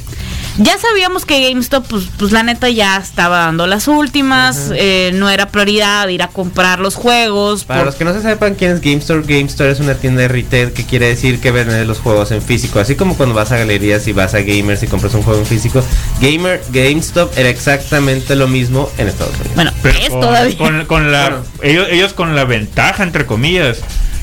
Ya 0.59 0.79
sabíamos 0.79 1.27
que 1.27 1.49
GameStop, 1.51 1.87
pues, 1.87 2.05
pues 2.19 2.33
la 2.33 2.43
neta 2.43 2.71
ya 2.71 2.97
estaba 2.97 3.41
dando 3.41 3.67
las 3.67 3.89
últimas, 3.89 4.71
eh, 4.75 5.11
no 5.15 5.29
era 5.29 5.51
prioridad 5.51 6.09
ir 6.09 6.23
a 6.23 6.29
comprar 6.29 6.79
los 6.79 6.95
juegos. 6.95 7.65
Para 7.65 7.81
por- 7.81 7.87
los 7.87 7.95
que 7.97 8.05
no 8.07 8.15
se 8.15 8.23
sepan 8.23 8.55
quién 8.55 8.71
es 8.73 8.81
GameStore, 8.81 9.23
GameStore 9.27 9.71
es 9.73 9.81
una 9.81 9.97
tienda 9.97 10.23
de 10.23 10.29
retail 10.29 10.73
que 10.73 10.85
quiere 10.87 11.09
decir 11.09 11.41
que 11.41 11.51
vende 11.51 11.85
los 11.85 11.99
juegos 11.99 12.31
en 12.33 12.41
físico. 12.41 12.79
Así 12.81 12.95
como 12.95 13.17
cuando 13.19 13.35
vas 13.35 13.53
a 13.53 13.59
galerías 13.59 14.09
y 14.09 14.13
vas 14.13 14.33
a 14.33 14.41
gamers 14.41 14.83
y 14.83 14.87
compras 14.87 15.13
un 15.13 15.23
juego 15.23 15.41
en 15.41 15.47
físico. 15.47 15.85
Gamer, 16.23 16.63
GameStop 16.71 17.37
era 17.37 17.51
exactamente 17.51 18.35
lo 18.35 18.49
mismo 18.49 18.91
en 18.97 19.09
Estados 19.09 19.35
Unidos. 19.35 19.55
Bueno, 19.57 19.73
Pero 19.83 19.99
es 19.99 20.09
con, 20.09 20.21
todavía. 20.23 20.57
con- 20.59 20.87
con 20.87 21.13
la 21.13 21.29
Bueno. 21.29 21.45
ellos, 21.63 21.89
ellos 21.91 22.13
con 22.15 22.35
la 22.35 22.45
ventaja 22.45 23.03
entre 23.03 23.27
comillas 23.27 23.81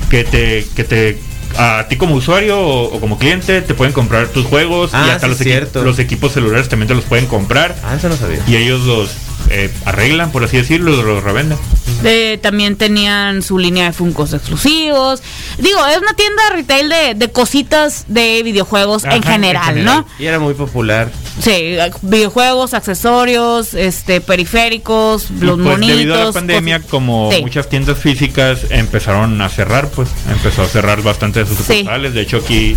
que 0.09 0.23
te 0.23 0.65
que 0.75 0.83
te 0.83 1.19
a 1.57 1.87
ti 1.87 1.95
como 1.97 2.15
usuario 2.15 2.59
o, 2.59 2.95
o 2.95 2.99
como 2.99 3.17
cliente 3.17 3.61
te 3.61 3.73
pueden 3.73 3.93
comprar 3.93 4.27
tus 4.27 4.45
juegos 4.45 4.91
y 4.91 4.95
Ah, 4.95 5.15
hasta 5.15 5.27
sí, 5.27 5.29
los, 5.29 5.41
equi- 5.41 5.81
los 5.83 5.99
equipos 5.99 6.31
celulares 6.33 6.69
también 6.69 6.87
te 6.87 6.95
los 6.95 7.03
pueden 7.05 7.25
comprar 7.27 7.75
Ah, 7.83 7.95
eso 7.95 8.09
no 8.09 8.15
sabía. 8.15 8.43
y 8.47 8.55
ellos 8.55 8.81
los 8.81 9.11
eh, 9.49 9.71
arreglan 9.85 10.31
por 10.31 10.43
así 10.43 10.57
decirlo 10.57 10.91
los 11.03 11.23
revenden 11.23 11.57
Eh, 12.05 12.37
también 12.41 12.75
tenían 12.75 13.41
su 13.41 13.57
línea 13.57 13.85
de 13.85 13.93
Funkos 13.93 14.33
exclusivos. 14.33 15.21
Digo, 15.57 15.85
es 15.87 15.97
una 15.99 16.13
tienda 16.15 16.41
retail 16.51 16.89
de, 16.89 17.13
de 17.15 17.31
cositas 17.31 18.05
de 18.09 18.41
videojuegos 18.43 19.05
Ajá, 19.05 19.15
en 19.15 19.23
en 19.23 19.29
general. 19.29 19.85
¿no? 19.85 20.05
Y 20.19 20.25
era 20.25 20.37
muy 20.39 20.53
popular. 20.53 21.09
Sí, 21.41 21.75
videojuegos, 22.01 22.73
accesorios, 22.73 23.73
este, 23.73 24.19
periféricos, 24.21 25.29
Y, 25.31 25.45
los 25.45 25.55
pues, 25.55 25.65
monitos. 25.67 25.97
debido 25.97 26.15
a 26.15 26.25
la 26.25 26.31
pandemia 26.31 26.77
cosas- 26.79 26.91
como 26.91 27.31
Sí. 27.31 27.41
muchas 27.41 27.69
tiendas 27.69 27.97
físicas 27.97 28.59
empezaron 28.69 29.41
a 29.41 29.49
cerrar 29.49 29.87
pues 29.89 30.09
empezó 30.29 30.63
a 30.63 30.67
cerrar 30.67 31.01
bastante 31.03 31.39
de 31.39 31.45
sus 31.45 31.57
Sí. 31.57 31.63
sucursales 31.79 32.13
de 32.13 32.21
hecho 32.21 32.37
aquí 32.37 32.75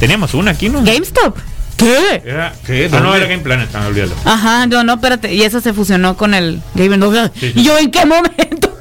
teníamos 0.00 0.32
una 0.34 0.52
aquí 0.52 0.68
no 0.68 0.82
GameStop. 0.82 1.36
¿Qué? 1.76 2.22
era 2.24 2.54
¿Qué? 2.66 2.88
Ah, 2.92 3.00
no 3.00 3.02
¿Dónde? 3.10 3.18
era 3.18 3.26
Game 3.28 3.42
Planet 3.42 3.68
ah, 3.74 3.86
olvídalo 3.86 4.14
Ajá, 4.24 4.66
no, 4.66 4.84
no, 4.84 4.94
espérate. 4.94 5.34
Y 5.34 5.42
esa 5.42 5.60
se 5.60 5.72
fusionó 5.72 6.16
con 6.16 6.34
el 6.34 6.62
Gamer 6.74 6.98
Dog. 6.98 7.14
Sí, 7.34 7.52
sí. 7.52 7.60
¿Y 7.60 7.64
yo 7.64 7.78
en 7.78 7.90
qué 7.90 8.04
momento? 8.06 8.70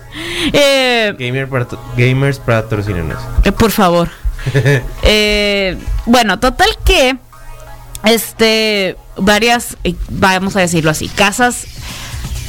Eh, 0.53 1.15
Gamer 1.17 1.49
gamers 1.97 2.37
patrocínenos. 2.37 3.17
eh, 3.43 3.51
por 3.51 3.71
favor. 3.71 4.09
Eh, 5.03 5.77
bueno, 6.05 6.39
total 6.39 6.67
que 6.85 7.17
este 8.03 8.95
varias 9.17 9.77
eh, 9.83 9.95
vamos 10.09 10.55
a 10.55 10.59
decirlo 10.59 10.91
así, 10.91 11.07
casas 11.07 11.65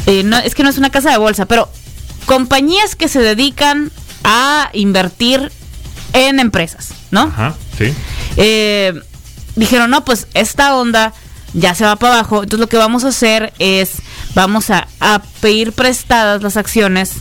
eh, 0.06 0.22
no, 0.24 0.36
es 0.38 0.54
que 0.54 0.62
no 0.62 0.68
es 0.70 0.76
una 0.78 0.90
casa 0.90 1.10
de 1.10 1.18
bolsa, 1.18 1.46
pero 1.46 1.68
compañías 2.26 2.96
que 2.96 3.08
se 3.08 3.20
dedican 3.20 3.90
a 4.24 4.70
invertir 4.72 5.50
en 6.12 6.40
empresas, 6.40 6.90
¿no? 7.10 7.22
ajá 7.22 7.54
sí 7.78 7.94
eh, 8.36 9.00
dijeron, 9.56 9.90
no, 9.90 10.04
pues 10.04 10.26
esta 10.34 10.76
onda 10.76 11.12
ya 11.52 11.74
se 11.74 11.84
va 11.84 11.96
para 11.96 12.14
abajo, 12.14 12.42
entonces 12.42 12.60
lo 12.60 12.68
que 12.68 12.76
vamos 12.76 13.04
a 13.04 13.08
hacer 13.08 13.52
es, 13.58 13.92
vamos 14.34 14.70
a, 14.70 14.88
a 15.00 15.22
pedir 15.40 15.72
prestadas 15.72 16.42
las 16.42 16.56
acciones 16.56 17.12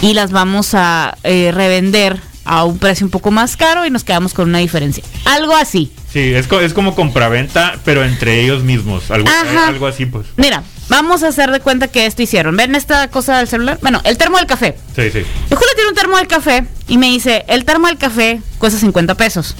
y 0.00 0.14
las 0.14 0.30
vamos 0.30 0.70
a 0.74 1.16
eh, 1.24 1.50
revender 1.54 2.20
a 2.44 2.64
un 2.64 2.78
precio 2.78 3.04
un 3.04 3.10
poco 3.10 3.30
más 3.30 3.56
caro 3.56 3.84
y 3.86 3.90
nos 3.90 4.04
quedamos 4.04 4.32
con 4.32 4.48
una 4.48 4.58
diferencia. 4.58 5.02
Algo 5.24 5.56
así. 5.56 5.92
Sí, 6.12 6.32
es, 6.32 6.46
co- 6.46 6.60
es 6.60 6.72
como 6.72 6.94
compraventa, 6.94 7.74
pero 7.84 8.04
entre 8.04 8.40
ellos 8.42 8.62
mismos. 8.62 9.10
Algo, 9.10 9.28
Ajá. 9.28 9.66
algo 9.68 9.86
así, 9.88 10.06
pues. 10.06 10.26
Mira, 10.36 10.62
vamos 10.88 11.22
a 11.24 11.28
hacer 11.28 11.50
de 11.50 11.58
cuenta 11.60 11.88
que 11.88 12.06
esto 12.06 12.22
hicieron. 12.22 12.56
¿Ven 12.56 12.74
esta 12.76 13.10
cosa 13.10 13.38
del 13.38 13.48
celular? 13.48 13.78
Bueno, 13.82 14.00
el 14.04 14.16
termo 14.16 14.36
del 14.38 14.46
café. 14.46 14.78
Sí, 14.94 15.10
sí. 15.10 15.24
Julio 15.50 15.72
tiene 15.74 15.88
un 15.90 15.94
termo 15.96 16.16
del 16.18 16.28
café 16.28 16.64
y 16.86 16.98
me 16.98 17.08
dice, 17.08 17.44
el 17.48 17.64
termo 17.64 17.88
del 17.88 17.98
café 17.98 18.40
cuesta 18.58 18.78
50 18.78 19.14
pesos. 19.16 19.56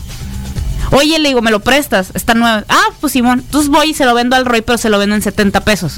Oye, 0.92 1.18
le 1.18 1.28
digo, 1.28 1.42
¿me 1.42 1.50
lo 1.50 1.60
prestas? 1.60 2.10
Está 2.14 2.34
nuevo. 2.34 2.64
Ah, 2.68 2.84
pues 3.00 3.12
Simón. 3.12 3.40
Entonces 3.40 3.70
voy 3.70 3.90
y 3.90 3.94
se 3.94 4.04
lo 4.04 4.14
vendo 4.14 4.36
al 4.36 4.44
Roy, 4.46 4.62
pero 4.62 4.78
se 4.78 4.88
lo 4.90 4.98
vendo 4.98 5.14
en 5.16 5.22
70 5.22 5.60
pesos. 5.64 5.94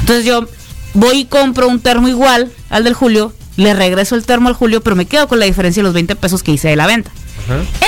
Entonces 0.00 0.24
yo 0.24 0.46
voy 0.94 1.20
y 1.20 1.24
compro 1.24 1.68
un 1.68 1.80
termo 1.80 2.08
igual 2.08 2.50
al 2.70 2.84
del 2.84 2.94
Julio, 2.94 3.32
le 3.56 3.74
regreso 3.74 4.14
el 4.14 4.24
termo 4.24 4.48
al 4.48 4.54
Julio, 4.54 4.80
pero 4.82 4.96
me 4.96 5.06
quedo 5.06 5.28
con 5.28 5.38
la 5.38 5.46
diferencia 5.46 5.80
de 5.82 5.84
los 5.84 5.94
20 5.94 6.14
pesos 6.16 6.42
que 6.42 6.52
hice 6.52 6.68
de 6.68 6.76
la 6.76 6.86
venta. 6.86 7.10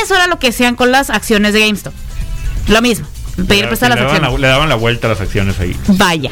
Eso 0.03 0.15
era 0.15 0.27
lo 0.27 0.39
que 0.39 0.49
hacían 0.49 0.75
con 0.77 0.91
las 0.91 1.11
acciones 1.11 1.53
de 1.53 1.61
GameStop. 1.61 1.93
Lo 2.69 2.81
mismo. 2.83 3.07
Pedir 3.47 3.63
Le- 3.65 3.69
prestar 3.69 3.91
le, 3.91 3.97
las 3.97 4.05
daban 4.05 4.17
acciones. 4.25 4.33
la, 4.33 4.39
le 4.39 4.49
daban 4.49 4.69
la 4.69 4.75
vuelta 4.77 5.07
a 5.07 5.11
las 5.11 5.21
acciones 5.21 5.59
ahí. 5.61 5.77
Vaya. 5.89 6.31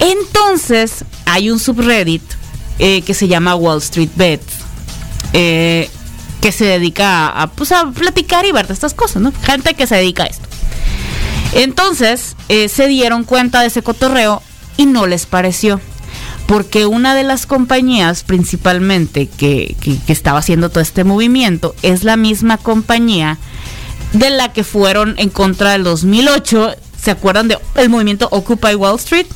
Entonces, 0.00 1.04
hay 1.26 1.50
un 1.50 1.58
subreddit 1.58 2.22
eh, 2.78 3.02
que 3.02 3.14
se 3.14 3.28
llama 3.28 3.54
Wall 3.54 3.78
Street 3.78 4.10
Bets, 4.16 4.44
eh, 5.32 5.88
que 6.42 6.52
se 6.52 6.66
dedica 6.66 7.28
a, 7.28 7.46
pues, 7.46 7.72
a 7.72 7.90
platicar 7.92 8.44
y 8.44 8.52
ver 8.52 8.66
de 8.66 8.74
estas 8.74 8.92
cosas, 8.92 9.22
¿no? 9.22 9.32
Gente 9.44 9.72
que 9.74 9.86
se 9.86 9.94
dedica 9.96 10.24
a 10.24 10.26
esto. 10.26 10.46
Entonces, 11.54 12.36
eh, 12.48 12.68
se 12.68 12.88
dieron 12.88 13.24
cuenta 13.24 13.60
de 13.60 13.66
ese 13.68 13.82
cotorreo 13.82 14.42
y 14.76 14.86
no 14.86 15.06
les 15.06 15.26
pareció. 15.26 15.80
Porque 16.46 16.86
una 16.86 17.14
de 17.14 17.22
las 17.22 17.46
compañías 17.46 18.24
principalmente 18.24 19.28
que, 19.28 19.76
que- 19.80 19.98
que 19.98 20.12
estaba 20.12 20.38
haciendo 20.40 20.68
todo 20.70 20.80
este 20.80 21.04
movimiento 21.04 21.74
es 21.82 22.04
la 22.04 22.16
misma 22.16 22.58
compañía 22.58 23.38
de 24.12 24.30
la 24.30 24.52
que 24.52 24.64
fueron 24.64 25.14
en 25.18 25.30
contra 25.30 25.70
del 25.72 25.84
2008. 25.84 26.74
¿Se 27.00 27.10
acuerdan 27.10 27.48
del 27.48 27.58
el 27.76 27.88
movimiento 27.88 28.28
Occupy 28.30 28.74
Wall 28.74 28.96
Street? 28.98 29.26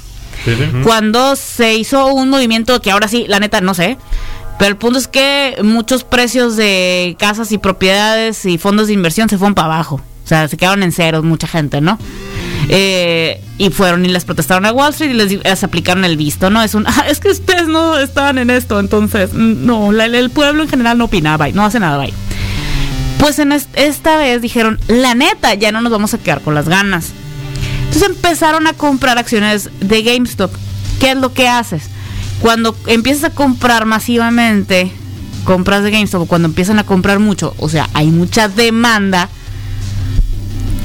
Sí, 0.45 0.55
sí. 0.55 0.65
Cuando 0.83 1.37
se 1.37 1.75
hizo 1.75 2.07
un 2.13 2.29
movimiento 2.29 2.81
que 2.83 2.91
ahora 2.91 3.09
sí, 3.09 3.25
la 3.29 3.41
neta, 3.41 3.61
no 3.61 3.73
sé. 3.75 3.97
Pero 4.59 4.71
el 4.71 4.77
punto 4.77 4.99
es 4.99 5.07
que 5.09 5.57
muchos 5.63 6.03
precios 6.05 6.57
de 6.57 7.15
casas 7.19 7.53
y 7.53 7.59
propiedades 7.59 8.45
y 8.47 8.57
fondos 8.59 8.87
de 8.87 8.95
inversión 8.95 9.29
se 9.29 9.37
fueron 9.39 9.55
para 9.55 9.67
abajo. 9.75 9.97
O 10.25 10.29
sea, 10.29 10.49
se 10.49 10.57
quedaron 10.57 10.83
en 10.83 10.93
ceros 10.93 11.23
mucha 11.25 11.47
gente, 11.47 11.81
¿no? 11.81 11.99
Eh, 12.69 13.41
y 13.59 13.71
fueron 13.71 14.05
y 14.05 14.09
les 14.09 14.25
protestaron 14.25 14.65
a 14.67 14.73
Wall 14.73 14.91
Street 14.91 15.11
y 15.11 15.15
les, 15.15 15.33
les 15.45 15.63
aplicaron 15.65 16.05
el 16.05 16.17
visto, 16.17 16.51
¿no? 16.51 16.63
Es 16.63 16.75
un, 16.75 16.85
"Ah, 16.89 17.05
es 17.09 17.21
que 17.21 17.29
ustedes 17.31 17.69
no 17.69 17.97
estaban 17.99 18.39
en 18.39 18.51
esto, 18.51 18.81
entonces, 18.81 19.33
mm, 19.33 19.65
no, 19.67 19.93
el 19.93 20.31
pueblo 20.31 20.63
en 20.65 20.69
general 20.69 20.99
no 20.99 21.05
opinaba 21.05 21.49
no 21.51 21.65
hace 21.65 21.79
nada, 21.79 21.99
bye. 21.99 22.13
Pues 23.21 23.39
en 23.39 23.53
est- 23.53 23.71
esta 23.75 24.17
vez 24.19 24.43
dijeron, 24.43 24.81
la 24.89 25.15
neta, 25.15 25.55
ya 25.55 25.71
no 25.71 25.81
nos 25.81 25.93
vamos 25.93 26.13
a 26.15 26.19
quedar 26.19 26.41
con 26.41 26.55
las 26.55 26.69
ganas. 26.69 27.11
Entonces 27.87 28.09
empezaron 28.11 28.67
a 28.67 28.73
comprar 28.73 29.17
acciones 29.19 29.71
de 29.81 30.03
GameStop. 30.03 30.51
¿Qué 31.01 31.13
es 31.13 31.17
lo 31.17 31.33
que 31.33 31.47
haces? 31.49 31.85
Cuando 32.41 32.77
empiezas 32.87 33.25
a 33.25 33.31
comprar 33.31 33.87
masivamente 33.87 34.93
compras 35.45 35.83
de 35.83 35.91
GameStop, 35.91 36.27
cuando 36.27 36.49
empiezan 36.49 36.79
a 36.79 36.85
comprar 36.85 37.19
mucho, 37.19 37.55
o 37.59 37.69
sea, 37.69 37.89
hay 37.95 38.09
mucha 38.09 38.49
demanda, 38.49 39.29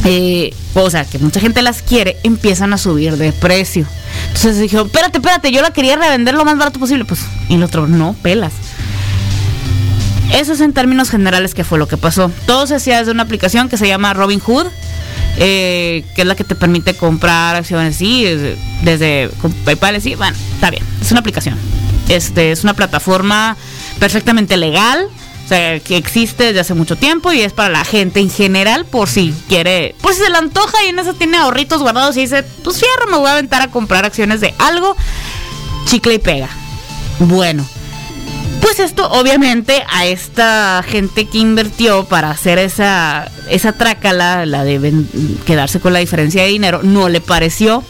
eh, 0.06 0.54
o 0.76 0.90
sea, 0.90 1.04
que 1.04 1.20
mucha 1.20 1.40
gente 1.40 1.62
las 1.62 1.82
quiere, 1.82 2.18
empiezan 2.24 2.72
a 2.74 2.78
subir 2.78 3.18
de 3.18 3.34
precio. 3.34 3.86
Entonces 4.28 4.60
dijeron, 4.60 4.88
espérate, 4.88 5.18
espérate, 5.18 5.52
yo 5.52 5.62
la 5.62 5.72
quería 5.72 5.96
revender 5.96 6.36
lo 6.36 6.46
más 6.46 6.58
barato 6.58 6.80
posible. 6.80 7.06
Pues, 7.06 7.22
y 7.50 7.56
el 7.56 7.64
otro, 7.64 7.88
no, 7.88 8.16
pelas. 8.22 8.54
Eso 10.34 10.54
es 10.54 10.62
en 10.62 10.72
términos 10.72 11.10
generales 11.10 11.54
que 11.54 11.64
fue 11.64 11.78
lo 11.78 11.88
que 11.88 11.98
pasó. 11.98 12.32
Todo 12.46 12.66
se 12.66 12.76
hacía 12.76 13.00
desde 13.00 13.12
una 13.12 13.24
aplicación 13.24 13.68
que 13.68 13.78
se 13.78 13.88
llama 13.88 14.14
Robinhood, 14.14 14.68
eh, 15.38 16.04
que 16.15 16.22
es 16.22 16.28
la 16.28 16.36
que 16.36 16.44
te 16.44 16.56
permite 16.56 16.94
comprar 16.94 17.56
acciones 17.56 17.96
sí, 17.96 18.24
desde, 18.24 18.58
desde 18.84 19.30
con 19.41 19.52
PayPal, 19.54 20.02
sí, 20.02 20.15
bueno, 20.15 20.36
está 20.54 20.70
bien, 20.70 20.84
es 21.02 21.12
una 21.12 21.20
aplicación. 21.20 21.58
Este, 22.10 22.52
es 22.52 22.63
una 22.63 22.74
plataforma 22.74 23.56
perfectamente 24.00 24.58
legal, 24.58 25.08
o 25.46 25.48
sea, 25.48 25.80
que 25.80 25.98
existe 25.98 26.46
desde 26.46 26.60
hace 26.60 26.74
mucho 26.74 26.96
tiempo 26.96 27.32
y 27.32 27.41
es 27.41 27.54
para 27.54 27.70
la 27.70 27.86
gente 27.86 28.20
en 28.20 28.30
general 28.30 28.86
por 28.86 29.10
si 29.10 29.34
quiere, 29.48 29.96
por 30.02 30.13
si 30.13 30.22
se 30.22 30.30
le 30.30 30.38
antoja 30.38 30.84
y 30.86 30.89
en 30.89 31.00
eso 31.00 31.13
tiene 31.13 31.38
ahorritos 31.38 31.82
guardados 31.82 32.17
y 32.17 32.22
dice, 32.22 32.44
pues 32.63 32.80
fierro, 32.80 33.10
me 33.10 33.17
voy 33.17 33.28
a 33.28 33.34
aventar 33.34 33.62
a 33.62 33.70
comprar 33.70 34.06
acciones 34.06 34.41
de 34.41 34.54
algo, 34.60 34.96
chicle 35.86 36.15
y 36.15 36.20
pega. 36.20 36.50
Bueno, 37.20 37.65
pues 38.62 38.80
esto 38.80 39.10
obviamente 39.12 39.84
a 39.91 40.06
esta 40.06 40.84
gente 40.88 41.26
que 41.26 41.39
invirtió 41.39 42.06
para 42.06 42.30
hacer 42.32 42.58
esa, 42.60 43.30
esa 43.50 43.74
trácala, 43.74 44.45
la 44.45 44.63
de 44.63 44.93
quedarse 45.45 45.80
con 45.80 45.93
la 45.93 46.00
diferencia 46.00 46.43
de 46.43 46.50
dinero, 46.50 46.82
no 46.84 47.10
le 47.10 47.21
pareció. 47.21 47.84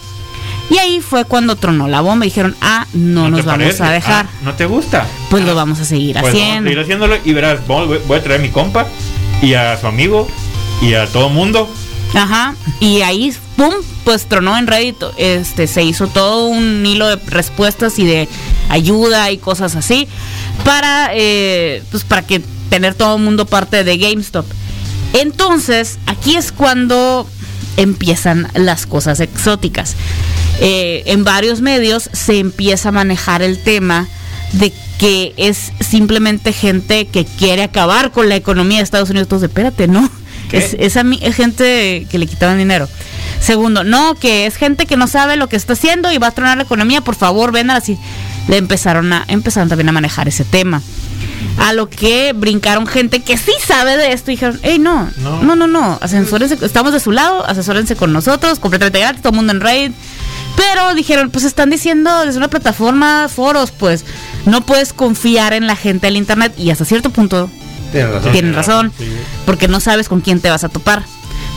Y 0.69 0.77
ahí 0.77 1.01
fue 1.01 1.25
cuando 1.25 1.57
tronó 1.57 1.89
la 1.89 1.99
bomba 1.99 2.25
y 2.25 2.29
dijeron, 2.29 2.55
ah, 2.61 2.87
no, 2.93 3.29
nos 3.29 3.43
vamos 3.43 3.63
parece? 3.63 3.83
a 3.83 3.91
dejar. 3.91 4.25
Ah, 4.27 4.39
¿No 4.43 4.53
te 4.53 4.65
gusta? 4.65 5.05
Pues 5.29 5.43
lo 5.43 5.53
vamos 5.53 5.79
a 5.81 5.85
seguir 5.85 6.13
Pues 6.13 6.23
vamos 6.33 6.39
a 6.39 6.43
haciendo. 6.45 6.69
seguir 6.69 6.79
haciéndolo 6.83 7.17
y 7.25 7.33
verás, 7.33 7.67
voy 7.67 7.99
voy 8.07 8.17
a 8.17 8.23
traer 8.23 8.39
a 8.39 8.43
mi 8.43 8.49
compa 8.49 8.87
y 9.41 9.53
a 9.55 9.77
su 9.79 9.87
amigo 9.87 10.29
y 10.81 10.93
a 10.93 11.07
todo 11.07 11.27
mundo. 11.29 11.69
Ajá. 12.13 12.55
Y 12.79 13.01
ahí, 13.01 13.33
pum, 13.61 13.75
pues 14.03 14.25
tronó 14.25 14.57
en 14.57 14.65
Reddit. 14.65 15.03
Este, 15.17 15.67
se 15.67 15.83
hizo 15.83 16.07
todo 16.07 16.47
un 16.47 16.83
hilo 16.83 17.07
de 17.07 17.17
respuestas 17.27 17.99
y 17.99 18.05
de 18.05 18.27
ayuda 18.69 19.29
y 19.29 19.37
cosas 19.37 19.75
así. 19.75 20.07
Para, 20.65 21.11
eh, 21.13 21.83
pues 21.91 22.03
para 22.03 22.23
que 22.23 22.41
tener 22.71 22.95
todo 22.95 23.17
el 23.17 23.21
mundo 23.21 23.45
parte 23.45 23.83
de 23.83 23.97
GameStop. 23.97 24.47
Entonces, 25.13 25.99
aquí 26.07 26.35
es 26.35 26.51
cuando 26.51 27.27
empiezan 27.77 28.47
las 28.55 28.87
cosas 28.87 29.19
exóticas. 29.19 29.95
Eh, 30.59 31.03
en 31.05 31.23
varios 31.23 31.61
medios 31.61 32.09
se 32.13 32.39
empieza 32.39 32.89
a 32.89 32.91
manejar 32.91 33.43
el 33.43 33.61
tema 33.61 34.07
de 34.53 34.73
que 34.97 35.33
es 35.37 35.71
simplemente 35.79 36.51
gente 36.51 37.05
que 37.05 37.25
quiere 37.25 37.61
acabar 37.61 38.11
con 38.11 38.27
la 38.27 38.35
economía 38.35 38.77
de 38.77 38.83
Estados 38.85 39.11
Unidos. 39.11 39.27
Entonces, 39.27 39.49
espérate, 39.49 39.87
¿no? 39.87 40.09
Es 40.51 41.35
gente 41.35 42.07
que 42.09 42.17
le 42.17 42.27
quitaban 42.27 42.57
dinero. 42.57 42.89
Segundo, 43.41 43.83
no, 43.83 44.15
que 44.15 44.45
es 44.45 44.55
gente 44.55 44.85
que 44.85 44.95
no 44.97 45.07
sabe 45.07 45.35
lo 45.35 45.49
que 45.49 45.55
está 45.55 45.73
haciendo 45.73 46.11
y 46.11 46.17
va 46.19 46.27
a 46.27 46.31
tronar 46.31 46.57
la 46.57 46.63
economía, 46.63 47.01
por 47.01 47.15
favor, 47.15 47.51
ven 47.51 47.71
así. 47.71 47.97
Le 48.47 48.57
empezaron 48.57 49.11
a, 49.11 49.25
empezaron 49.27 49.67
también 49.67 49.89
a 49.89 49.91
manejar 49.91 50.27
ese 50.27 50.45
tema. 50.45 50.81
A 51.57 51.73
lo 51.73 51.89
que 51.89 52.33
brincaron 52.33 52.85
gente 52.87 53.21
que 53.21 53.37
sí 53.37 53.51
sabe 53.65 53.97
de 53.97 54.13
esto 54.13 54.29
y 54.31 54.35
dijeron, 54.35 54.59
hey, 54.63 54.77
no, 54.79 55.09
No. 55.17 55.41
no, 55.41 55.55
no, 55.55 55.67
no, 55.67 55.97
asesórense, 56.01 56.57
estamos 56.63 56.93
de 56.93 56.99
su 56.99 57.11
lado, 57.11 57.45
asesórense 57.45 57.95
con 57.95 58.13
nosotros, 58.13 58.59
completamente 58.59 58.99
gratis, 58.99 59.21
todo 59.21 59.31
el 59.31 59.37
mundo 59.37 59.53
en 59.53 59.59
Raid. 59.61 59.91
Pero 60.55 60.93
dijeron, 60.93 61.29
pues 61.31 61.43
están 61.45 61.69
diciendo 61.71 62.25
desde 62.25 62.37
una 62.37 62.47
plataforma, 62.49 63.27
foros, 63.27 63.71
pues 63.71 64.05
no 64.45 64.61
puedes 64.61 64.93
confiar 64.93 65.53
en 65.53 65.65
la 65.65 65.75
gente 65.75 66.07
del 66.07 66.17
internet 66.17 66.53
y 66.57 66.69
hasta 66.69 66.85
cierto 66.85 67.09
punto 67.09 67.49
razón. 67.93 68.31
tienen 68.31 68.53
razón, 68.53 68.91
porque 69.45 69.67
no 69.67 69.79
sabes 69.79 70.07
con 70.09 70.21
quién 70.21 70.39
te 70.41 70.49
vas 70.49 70.63
a 70.63 70.69
topar. 70.69 71.03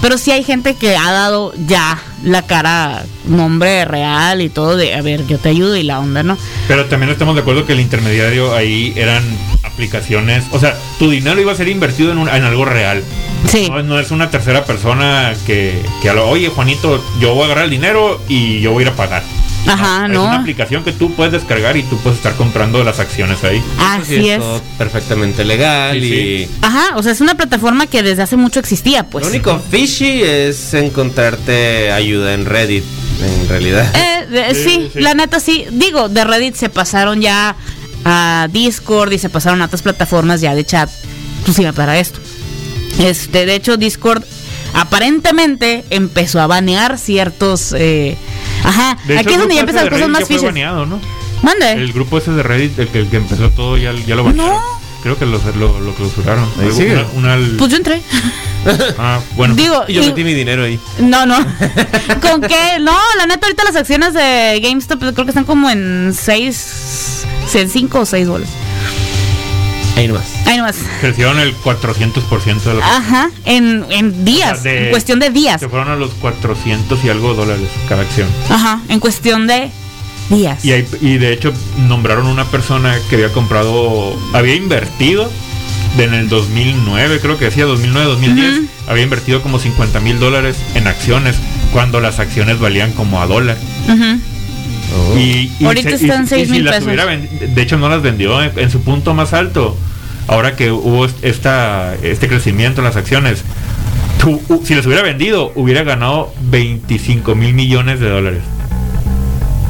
Pero 0.05 0.19
sí 0.19 0.33
hay 0.33 0.45
gente 0.45 0.75
que 0.75 0.99
ha 0.99 1.11
dado 1.12 1.55
ya 1.67 1.99
la 2.23 2.43
cara, 2.43 3.07
nombre 3.27 3.87
real 3.87 4.43
y 4.43 4.51
todo 4.51 4.77
de, 4.77 4.95
a 4.95 5.01
ver, 5.01 5.27
yo 5.27 5.38
te 5.38 5.49
ayudo 5.49 5.77
y 5.77 5.83
la 5.83 5.99
onda, 5.99 6.23
¿no? 6.23 6.37
Pero 6.69 6.85
también 6.85 7.11
estamos 7.11 7.35
de 7.37 7.40
acuerdo 7.40 7.64
que 7.64 7.73
el 7.73 7.81
intermediario 7.81 8.55
ahí 8.55 8.93
eran 8.97 9.25
aplicaciones, 9.62 10.45
o 10.51 10.61
sea, 10.61 10.77
tu 10.99 11.09
dinero 11.11 11.40
iba 11.40 11.53
a 11.53 11.55
ser 11.55 11.69
invertido 11.69 12.12
en, 12.12 12.19
un- 12.19 12.29
en 12.29 12.45
algo 12.45 12.67
real. 12.67 13.03
Sí. 13.49 13.71
No, 13.71 13.83
no 13.83 13.99
es 13.99 14.11
una 14.11 14.29
tercera 14.29 14.67
persona 14.67 15.33
que, 15.47 15.83
que 16.03 16.11
a 16.11 16.12
lo, 16.12 16.29
oye 16.29 16.49
Juanito, 16.49 17.03
yo 17.19 17.33
voy 17.33 17.45
a 17.45 17.47
agarrar 17.47 17.64
el 17.64 17.71
dinero 17.71 18.21
y 18.29 18.61
yo 18.61 18.73
voy 18.73 18.83
a 18.85 18.87
ir 18.88 18.93
a 18.93 18.97
pagar. 18.97 19.23
Ajá, 19.66 20.05
Es 20.07 20.12
no. 20.12 20.24
una 20.24 20.37
aplicación 20.40 20.85
que 20.85 20.92
tú 20.92 21.12
puedes 21.14 21.33
descargar 21.33 21.77
y 21.77 21.83
tú 21.85 21.96
puedes 21.98 22.18
estar 22.18 22.35
comprando 22.35 22.85
las 22.85 22.98
acciones 23.00 23.42
ahí. 23.44 23.57
Eso 23.57 24.05
sí 24.07 24.16
Así 24.16 24.29
es. 24.31 24.38
todo 24.38 24.61
perfectamente 24.77 25.44
legal 25.44 25.98
Sí, 26.00 26.07
y 26.07 26.44
sí. 26.46 26.50
Ajá, 26.61 26.96
o 26.96 27.03
sea, 27.03 27.12
es 27.12 27.20
una 27.22 27.35
plataforma 27.35 27.87
que 27.87 28.03
desde 28.03 28.22
hace 28.22 28.37
mucho 28.37 28.61
existía, 28.61 29.05
pues. 29.09 29.24
lo 29.24 29.31
único 29.31 29.59
fishy 29.70 30.22
es 30.22 30.74
encontrarte 30.74 31.90
ayuda 31.92 32.35
en 32.35 32.44
Reddit, 32.44 32.85
en 33.22 33.48
realidad. 33.48 33.90
Eh, 33.96 34.27
de- 34.31 34.55
Sí, 34.55 34.62
sí, 34.64 34.90
sí. 34.94 35.00
la 35.00 35.14
neta 35.14 35.40
sí. 35.40 35.64
Digo, 35.70 36.09
de 36.09 36.24
Reddit 36.24 36.55
se 36.57 36.68
pasaron 36.68 37.20
ya 37.22 37.57
a 38.05 38.48
Discord 38.53 39.12
y 39.12 39.18
se 39.18 39.31
pasaron 39.31 39.62
a 39.62 39.66
otras 39.66 39.81
plataformas 39.83 40.40
ya 40.42 40.55
de 40.55 40.64
chat 40.64 40.90
exclusiva 41.37 41.72
para 41.72 41.98
esto. 41.98 42.20
Este, 42.98 43.46
de 43.46 43.55
hecho, 43.55 43.77
Discord 43.79 44.22
aparentemente 44.74 45.85
empezó 45.90 46.40
a 46.40 46.46
banear 46.46 46.98
ciertos. 46.98 47.74
eh, 47.77 48.16
ajá, 48.64 48.98
De 49.07 49.14
hecho, 49.14 49.20
aquí 49.20 49.33
es 49.35 49.38
donde 49.38 49.55
ya 49.55 49.61
empiezan 49.61 49.85
de 49.85 49.90
cosas 49.90 50.09
más 50.09 50.29
¿no? 50.88 51.00
Mande. 51.42 51.72
El 51.72 51.92
grupo 51.92 52.18
ese 52.18 52.33
de 52.33 52.42
Reddit, 52.42 52.79
el 52.79 52.88
que, 52.88 52.98
el 53.00 53.09
que 53.09 53.16
empezó 53.18 53.50
todo, 53.50 53.77
ya, 53.77 53.92
ya 53.92 54.14
lo 54.16 54.24
banearon. 54.24 54.55
No. 54.55 54.85
Creo 55.03 55.18
que 55.18 55.27
lo, 55.27 55.38
lo, 55.59 55.81
lo 55.81 55.94
clausuraron. 55.94 56.44
Ahí 56.59 56.66
Algo- 56.68 56.77
sigue. 56.77 57.05
Una, 57.14 57.37
una- 57.37 57.59
Pues 57.59 57.70
yo 57.70 57.77
entré. 57.77 58.00
ah, 58.98 59.20
bueno. 59.37 59.55
Digo, 59.55 59.85
Y 59.87 59.92
yo 59.92 60.03
y- 60.03 60.07
metí 60.07 60.24
mi 60.24 60.33
dinero 60.33 60.64
ahí. 60.64 60.81
no, 60.98 61.27
no. 61.27 61.37
¿Con 62.22 62.40
qué? 62.40 62.79
No, 62.81 62.96
la 63.18 63.27
neta, 63.27 63.46
ahorita 63.46 63.64
las 63.64 63.77
acciones 63.77 64.14
de 64.14 64.61
GameStop 64.62 64.98
creo 65.00 65.12
que 65.27 65.31
están 65.31 65.44
como 65.44 65.68
en 65.68 66.14
6, 66.18 67.27
en 67.53 67.68
5 67.68 68.00
o 68.00 68.07
6 68.07 68.29
bolas. 68.29 68.48
Ahí 69.96 70.09
nomás. 70.09 70.24
Ahí 70.46 70.57
nomás. 70.57 70.76
Crecieron 71.00 71.38
el 71.38 71.54
400% 71.57 72.62
de 72.62 72.74
la 72.74 72.96
Ajá, 72.96 73.30
en, 73.44 73.85
en 73.90 74.24
días, 74.24 74.59
O 74.59 74.62
sea, 74.62 74.72
de- 74.72 74.85
en 74.87 74.90
cuestión 74.90 75.18
de 75.20 75.30
días. 75.30 75.61
Se 75.61 75.68
fueron 75.68 75.88
a 75.88 75.96
los 75.96 76.11
400 76.14 77.04
y 77.04 77.09
algo 77.11 77.35
dólares 77.35 77.68
cada 77.88 78.02
acción. 78.02 78.28
Ajá, 78.50 78.80
en 78.88 78.98
cuestión 79.00 79.46
de 79.46 79.70
días. 80.30 80.64
Y, 80.64 80.72
hay- 80.72 80.87
y 81.00 81.18
de 81.18 81.33
hecho 81.33 81.52
nombraron 81.88 82.26
una 82.26 82.44
persona 82.46 82.96
que 83.09 83.16
había 83.16 83.33
comprado, 83.33 84.16
había 84.33 84.54
invertido 84.57 85.30
de 85.96 86.04
en 86.04 86.14
el 86.14 86.28
2009, 86.28 87.20
creo 87.20 87.38
que 87.38 87.44
decía 87.44 87.66
2009, 87.66 88.07
2010, 88.07 88.54
Ujú. 88.59 88.66
había 88.88 89.04
invertido 89.04 89.42
como 89.42 89.61
50 89.61 90.00
mil 90.00 90.18
dólares 90.18 90.57
en 90.74 90.88
acciones 90.88 91.37
cuando 91.72 92.00
las 92.00 92.18
acciones 92.18 92.59
valían 92.59 92.90
como 92.92 93.22
a 93.22 93.26
dólar. 93.28 93.57
Ujú. 93.88 94.18
Oh. 94.96 95.18
Y, 95.18 95.52
y 95.59 95.64
Ahorita 95.64 95.90
están 95.90 96.26
seis 96.26 96.46
si 96.48 96.52
mil 96.52 96.64
las 96.64 96.74
pesos. 96.76 96.87
hubiera 96.88 97.07
de 97.07 97.62
hecho 97.62 97.76
no 97.78 97.88
las 97.88 98.02
vendió 98.02 98.42
en, 98.42 98.52
en 98.59 98.70
su 98.70 98.80
punto 98.83 99.12
más 99.14 99.33
alto. 99.33 99.76
Ahora 100.26 100.57
que 100.57 100.70
hubo 100.72 101.04
est- 101.04 101.22
esta, 101.22 101.94
este 102.02 102.28
crecimiento 102.28 102.80
en 102.80 102.87
las 102.87 102.96
acciones, 102.96 103.42
tú- 104.18 104.40
si 104.64 104.74
las 104.74 104.87
hubiera 104.87 105.02
vendido, 105.02 105.52
hubiera 105.54 105.83
ganado 105.83 106.33
25 106.50 107.35
mil 107.35 107.52
millones 107.54 108.00
de 108.00 108.09
dólares. 108.09 108.40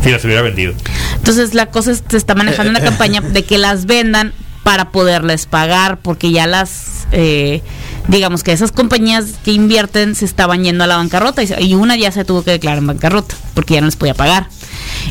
Si 0.02 0.10
las 0.10 0.24
hubiera 0.24 0.42
vendido. 0.42 0.74
Entonces 1.16 1.54
la 1.54 1.66
cosa 1.66 1.90
es, 1.92 2.04
se 2.08 2.16
está 2.16 2.34
manejando 2.34 2.70
una 2.70 2.80
campaña 2.80 3.20
de 3.22 3.42
que 3.44 3.56
las 3.58 3.87
vendan 3.87 4.32
para 4.62 4.90
poderles 4.90 5.46
pagar, 5.46 5.98
porque 6.00 6.30
ya 6.30 6.46
las, 6.46 7.06
eh, 7.12 7.62
digamos 8.08 8.42
que 8.42 8.52
esas 8.52 8.70
compañías 8.72 9.26
que 9.44 9.52
invierten 9.52 10.14
se 10.14 10.24
estaban 10.24 10.62
yendo 10.64 10.84
a 10.84 10.87
la 10.87 10.96
bancarrota 10.96 11.42
y, 11.42 11.48
y 11.60 11.74
una 11.74 11.96
ya 11.96 12.12
se 12.12 12.24
tuvo 12.24 12.42
que 12.44 12.50
declarar 12.52 12.78
en 12.78 12.87
bancarrota 12.87 13.34
porque 13.54 13.74
ya 13.74 13.80
no 13.80 13.87
les 13.87 13.96
podía 13.96 14.14
pagar. 14.14 14.46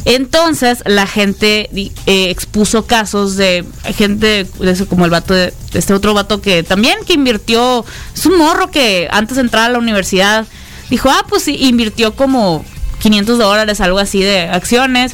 Entonces 0.06 0.84
la 0.86 1.08
gente 1.08 1.70
eh, 1.74 2.30
expuso 2.30 2.86
casos 2.86 3.36
de 3.36 3.66
gente, 3.96 4.46
de 4.60 4.72
eso 4.72 4.88
como 4.88 5.06
el 5.06 5.12
vato 5.12 5.34
de, 5.34 5.54
este 5.74 5.94
otro 5.94 6.14
vato 6.14 6.42
que 6.42 6.64
también 6.64 6.98
que 7.06 7.14
invirtió, 7.14 7.86
es 8.14 8.26
un 8.26 8.38
morro 8.38 8.70
que 8.70 9.08
antes 9.12 9.36
de 9.38 9.42
entrar 9.42 9.70
a 9.70 9.74
la 9.74 9.80
universidad 9.80 10.46
dijo, 10.90 11.10
ah, 11.10 11.26
pues 11.28 11.48
invirtió 11.48 12.16
como 12.16 12.66
500 13.04 13.38
dólares, 13.38 13.82
algo 13.82 14.00
así 14.00 14.22
de 14.22 14.42
acciones. 14.42 15.14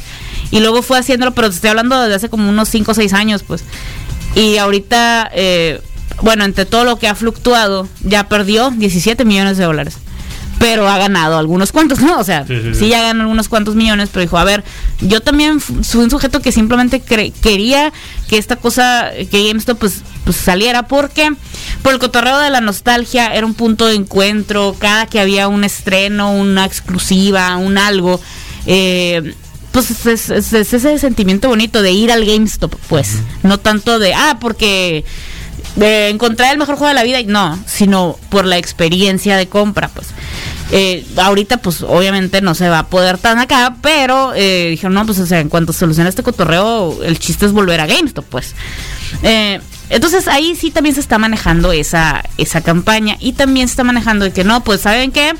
Y 0.50 0.60
luego 0.60 0.82
fue 0.82 0.98
haciéndolo, 0.98 1.32
pero 1.32 1.48
te 1.48 1.56
estoy 1.56 1.70
hablando 1.70 2.00
desde 2.00 2.14
hace 2.14 2.28
como 2.28 2.48
unos 2.48 2.68
5 2.68 2.90
o 2.90 2.94
6 2.94 3.12
años, 3.12 3.42
pues. 3.42 3.64
Y 4.34 4.58
ahorita, 4.58 5.30
eh, 5.32 5.80
bueno, 6.22 6.44
entre 6.44 6.66
todo 6.66 6.84
lo 6.84 6.98
que 6.98 7.08
ha 7.08 7.14
fluctuado, 7.14 7.88
ya 8.02 8.28
perdió 8.28 8.70
17 8.70 9.24
millones 9.24 9.58
de 9.58 9.64
dólares. 9.64 9.96
Pero 10.60 10.86
ha 10.88 10.98
ganado 10.98 11.38
algunos 11.38 11.72
cuantos, 11.72 12.00
¿no? 12.00 12.18
O 12.20 12.22
sea, 12.24 12.46
sí, 12.46 12.54
Sí, 12.54 12.62
sí, 12.74 12.78
sí. 12.80 12.88
ya 12.88 13.00
ganó 13.02 13.22
algunos 13.22 13.48
cuantos 13.48 13.74
millones, 13.74 14.10
pero 14.12 14.20
dijo, 14.20 14.36
a 14.38 14.44
ver, 14.44 14.62
yo 15.00 15.20
también 15.22 15.58
soy 15.82 16.04
un 16.04 16.10
sujeto 16.10 16.40
que 16.40 16.52
simplemente 16.52 17.02
cre- 17.02 17.32
quería 17.40 17.92
que 18.28 18.36
esta 18.36 18.56
cosa, 18.56 19.10
que 19.30 19.48
GameStop 19.48 19.78
pues, 19.78 20.02
pues 20.24 20.36
saliera, 20.36 20.82
porque 20.86 21.32
por 21.82 21.94
el 21.94 21.98
cotorreo 21.98 22.38
de 22.38 22.50
la 22.50 22.60
nostalgia 22.60 23.34
era 23.34 23.46
un 23.46 23.54
punto 23.54 23.86
de 23.86 23.94
encuentro, 23.94 24.76
cada 24.78 25.06
que 25.06 25.18
había 25.18 25.48
un 25.48 25.64
estreno, 25.64 26.32
una 26.32 26.66
exclusiva, 26.66 27.56
un 27.56 27.78
algo, 27.78 28.20
eh, 28.66 29.34
pues 29.72 29.90
es, 29.90 30.06
es- 30.06 30.30
es- 30.30 30.52
es 30.52 30.74
ese 30.74 30.98
sentimiento 30.98 31.48
bonito 31.48 31.80
de 31.80 31.92
ir 31.92 32.12
al 32.12 32.26
GameStop, 32.26 32.74
pues. 32.88 33.16
No 33.42 33.58
tanto 33.58 33.98
de, 33.98 34.12
ah, 34.12 34.36
porque 34.38 35.06
de 35.80 36.10
encontrar 36.10 36.52
el 36.52 36.58
mejor 36.58 36.76
juego 36.76 36.88
de 36.88 36.94
la 36.94 37.02
vida, 37.02 37.20
y 37.20 37.24
no, 37.24 37.58
sino 37.66 38.16
por 38.28 38.44
la 38.44 38.58
experiencia 38.58 39.36
de 39.36 39.48
compra, 39.48 39.88
pues. 39.88 40.08
Eh, 40.72 41.04
ahorita, 41.16 41.56
pues 41.56 41.82
obviamente 41.82 42.42
no 42.42 42.54
se 42.54 42.68
va 42.68 42.80
a 42.80 42.86
poder 42.86 43.18
tan 43.18 43.38
acá, 43.38 43.76
pero 43.80 44.32
eh, 44.34 44.68
dijeron, 44.70 44.94
no, 44.94 45.06
pues 45.06 45.18
o 45.18 45.26
sea, 45.26 45.40
en 45.40 45.48
cuanto 45.48 45.72
solucione 45.72 46.08
este 46.08 46.22
cotorreo, 46.22 47.02
el 47.02 47.18
chiste 47.18 47.46
es 47.46 47.52
volver 47.52 47.80
a 47.80 47.86
GameStop, 47.86 48.26
pues. 48.26 48.54
Eh, 49.22 49.60
entonces 49.88 50.28
ahí 50.28 50.54
sí 50.54 50.70
también 50.70 50.94
se 50.94 51.00
está 51.00 51.18
manejando 51.18 51.72
esa, 51.72 52.22
esa 52.36 52.60
campaña 52.60 53.16
y 53.18 53.32
también 53.32 53.66
se 53.66 53.72
está 53.72 53.82
manejando 53.82 54.26
de 54.26 54.32
que 54.32 54.44
no, 54.44 54.62
pues 54.62 54.82
¿saben 54.82 55.10
qué? 55.10 55.34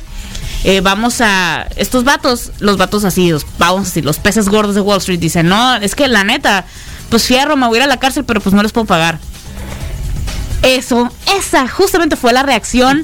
Eh, 0.64 0.80
vamos 0.80 1.20
a 1.20 1.68
estos 1.76 2.04
vatos, 2.04 2.50
los 2.58 2.78
vatos 2.78 3.04
así, 3.04 3.30
los, 3.30 3.46
vamos 3.58 3.88
así, 3.88 4.02
los 4.02 4.18
peces 4.18 4.48
gordos 4.48 4.74
de 4.74 4.80
Wall 4.80 4.98
Street 4.98 5.20
dicen, 5.20 5.48
no, 5.48 5.76
es 5.76 5.94
que 5.94 6.08
la 6.08 6.24
neta, 6.24 6.64
pues 7.10 7.24
fierro, 7.24 7.56
me 7.56 7.66
voy 7.66 7.76
a 7.76 7.80
ir 7.80 7.84
a 7.84 7.86
la 7.86 7.98
cárcel, 7.98 8.24
pero 8.24 8.40
pues 8.40 8.54
no 8.54 8.62
les 8.62 8.72
puedo 8.72 8.86
pagar. 8.86 9.18
Eso, 10.62 11.10
esa 11.38 11.66
justamente 11.68 12.16
fue 12.16 12.32
la 12.34 12.42
reacción 12.42 13.02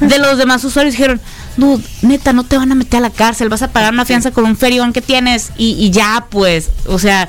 de 0.00 0.18
los 0.18 0.38
demás 0.38 0.64
usuarios. 0.64 0.92
Dijeron, 0.94 1.20
dude, 1.56 1.84
neta, 2.02 2.32
no 2.32 2.44
te 2.44 2.56
van 2.58 2.72
a 2.72 2.74
meter 2.74 2.98
a 2.98 3.00
la 3.02 3.10
cárcel, 3.10 3.48
vas 3.48 3.62
a 3.62 3.68
pagar 3.72 3.92
una 3.92 4.04
fianza 4.04 4.32
con 4.32 4.44
un 4.44 4.56
ferión 4.56 4.92
que 4.92 5.00
tienes 5.00 5.50
y, 5.56 5.72
y 5.78 5.90
ya, 5.90 6.26
pues, 6.30 6.70
o 6.86 6.98
sea, 6.98 7.28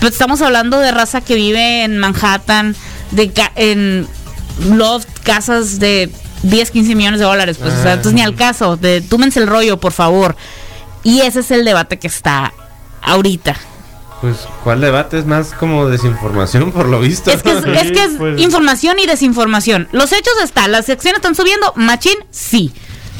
pues 0.00 0.12
estamos 0.12 0.42
hablando 0.42 0.78
de 0.80 0.90
raza 0.90 1.20
que 1.20 1.36
vive 1.36 1.84
en 1.84 1.98
Manhattan, 1.98 2.74
de 3.12 3.30
ca- 3.32 3.52
en 3.54 4.06
loft, 4.70 5.08
casas 5.22 5.78
de 5.78 6.10
10, 6.42 6.70
15 6.72 6.94
millones 6.96 7.20
de 7.20 7.26
dólares, 7.26 7.56
pues, 7.60 7.74
o 7.74 7.82
sea, 7.82 7.92
Ah. 7.92 7.94
entonces 7.94 8.14
ni 8.14 8.22
al 8.22 8.34
caso, 8.34 8.76
de 8.76 9.00
túmense 9.00 9.38
el 9.38 9.46
rollo, 9.46 9.78
por 9.78 9.92
favor. 9.92 10.36
Y 11.04 11.20
ese 11.20 11.40
es 11.40 11.50
el 11.52 11.64
debate 11.64 11.98
que 12.00 12.08
está 12.08 12.52
ahorita. 13.02 13.54
Pues, 14.20 14.48
¿cuál 14.64 14.80
debate? 14.80 15.18
Es 15.18 15.26
más 15.26 15.52
como 15.52 15.88
desinformación, 15.88 16.72
por 16.72 16.88
lo 16.88 17.00
visto. 17.00 17.30
Es 17.30 17.42
que 17.42 17.52
es, 17.52 17.64
es 17.64 17.92
que 17.92 18.04
es 18.04 18.10
pues. 18.18 18.40
información 18.40 18.98
y 18.98 19.06
desinformación. 19.06 19.88
Los 19.92 20.12
hechos 20.12 20.34
están, 20.42 20.72
las 20.72 20.86
secciones 20.86 21.18
están 21.18 21.34
subiendo, 21.34 21.72
machín, 21.76 22.18
sí. 22.30 22.72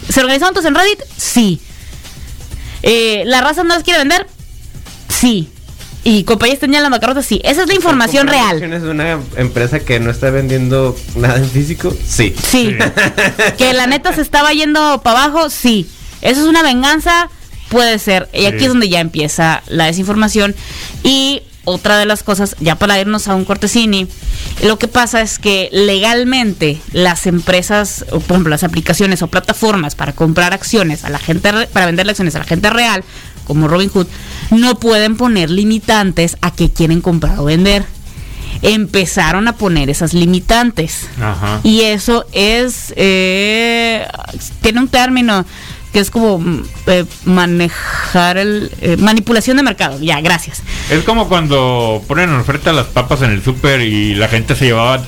¿Se 0.08 0.20
organizaron 0.20 0.54
todos 0.54 0.66
en 0.66 0.74
Reddit? 0.74 1.00
Sí. 1.16 1.61
Eh, 2.82 3.22
¿La 3.26 3.40
raza 3.40 3.62
no 3.62 3.74
las 3.74 3.84
quiere 3.84 3.98
vender? 4.00 4.26
Sí. 5.08 5.50
¿Y 6.04 6.24
compañías 6.24 6.62
en 6.62 6.72
la 6.72 6.88
bancarrota? 6.88 7.22
Sí. 7.22 7.40
Esa 7.44 7.62
es 7.62 7.68
la 7.68 7.74
información 7.74 8.26
¿Comprar 8.26 8.58
real. 8.58 8.82
de 8.82 8.90
una 8.90 9.20
empresa 9.37 9.80
que 9.80 10.00
no 10.00 10.11
está 10.11 10.30
vendiendo 10.30 10.96
nada 11.16 11.37
en 11.37 11.48
físico? 11.48 11.94
Sí. 12.06 12.34
Sí. 12.50 12.76
que 13.58 13.72
la 13.72 13.87
neta 13.87 14.12
se 14.14 14.22
estaba 14.22 14.52
yendo 14.52 15.02
para 15.02 15.24
abajo, 15.24 15.50
sí. 15.50 15.88
Eso 16.22 16.40
es 16.40 16.46
una 16.46 16.62
venganza, 16.62 17.28
puede 17.68 17.98
ser. 17.98 18.28
Y 18.33 18.46
aquí 18.46 18.59
Sí. 18.61 18.64
es 18.64 18.68
donde 18.68 18.88
ya 18.88 19.00
empieza 19.00 19.62
la 19.66 19.87
desinformación. 19.87 20.54
Y 21.02 21.42
otra 21.64 21.98
de 21.98 22.07
las 22.07 22.22
cosas, 22.22 22.57
ya 22.61 22.76
para 22.76 22.98
irnos 22.98 23.28
a 23.28 23.35
un 23.35 23.44
cortesini, 23.44 24.07
lo 24.62 24.78
que 24.78 24.88
pasa 24.88 25.20
es 25.20 25.38
que 25.38 25.68
legalmente 25.70 26.81
las 26.92 27.26
empresas, 27.26 28.07
o 28.11 28.20
por 28.20 28.37
ejemplo 28.37 28.50
las 28.50 28.64
aplicaciones 28.64 29.20
o 29.20 29.26
plataformas 29.28 29.94
para 29.94 30.12
comprar 30.14 30.54
acciones 30.54 31.04
a 31.04 31.11
la 31.11 31.18
gente, 31.18 31.66
para 31.66 31.85
vender 31.87 32.09
acciones 32.09 32.35
a 32.37 32.38
la 32.38 32.44
gente 32.46 32.70
real, 32.70 33.04
como 33.44 33.68
Robinhood, 33.68 34.07
no 34.50 34.78
pueden 34.78 35.16
poner 35.16 35.50
limitantes 35.50 36.37
a 36.40 36.52
que 36.52 36.70
quieren 36.70 37.00
comprar 37.02 37.38
o 37.38 37.44
vender. 37.44 37.85
Empezaron 38.62 39.46
a 39.46 39.52
poner 39.57 39.88
esas 39.90 40.14
limitantes. 40.14 41.07
Ajá. 41.20 41.61
Y 41.62 41.83
eso 41.83 42.24
es, 42.33 42.92
eh, 42.96 44.07
tiene 44.62 44.81
un 44.81 44.88
término 44.88 45.44
que 45.92 46.01
es 46.01 46.11
como 46.11 46.38
mm, 46.38 46.62
eh, 46.87 47.05
manejar 47.24 48.37
el, 48.38 48.70
eh, 48.81 48.96
manipulación 48.98 49.57
de 49.57 49.62
mercado. 49.62 49.98
Ya, 50.01 50.20
gracias. 50.20 50.62
Es 50.90 51.03
como 51.05 51.29
cuando 51.29 52.03
ponen 52.07 52.31
en 52.31 52.37
oferta 52.37 52.72
las 52.72 52.87
papas 52.87 53.22
en 53.22 53.31
el 53.31 53.42
súper 53.42 53.81
y 53.81 54.14
la 54.14 54.29
gente 54.29 54.55
se 54.55 54.66
llevaba 54.66 55.03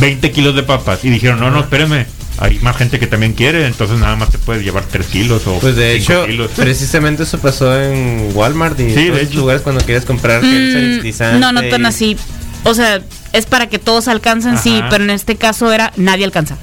20 0.00 0.30
kilos 0.30 0.54
de 0.54 0.62
papas 0.62 1.04
y 1.04 1.10
dijeron, 1.10 1.40
no, 1.40 1.50
no, 1.50 1.60
espéreme, 1.60 2.06
hay 2.38 2.58
más 2.60 2.76
gente 2.76 2.98
que 2.98 3.06
también 3.06 3.32
quiere, 3.34 3.66
entonces 3.66 3.98
nada 3.98 4.14
más 4.16 4.30
te 4.30 4.38
puedes 4.38 4.62
llevar 4.62 4.84
3 4.84 5.06
kilos 5.08 5.46
o 5.46 5.58
Pues 5.58 5.74
de 5.76 5.98
5 6.00 6.12
hecho, 6.12 6.26
kilos. 6.26 6.50
precisamente 6.56 7.24
eso 7.24 7.38
pasó 7.38 7.78
en 7.82 8.30
Walmart 8.34 8.78
y 8.80 8.94
Sí, 8.94 9.08
hecho. 9.12 9.36
lugares 9.38 9.62
cuando 9.62 9.84
quieres 9.84 10.04
comprar 10.04 10.42
Mm, 10.42 11.40
no, 11.40 11.52
no 11.52 11.62
tan 11.68 11.82
y- 11.82 11.86
así. 11.86 12.16
O 12.64 12.74
sea, 12.74 13.00
es 13.32 13.46
para 13.46 13.68
que 13.68 13.78
todos 13.78 14.06
alcancen, 14.08 14.58
sí, 14.58 14.80
pero 14.90 15.02
en 15.04 15.10
este 15.10 15.36
caso 15.36 15.72
era 15.72 15.92
nadie 15.96 16.24
alcanza. 16.24 16.56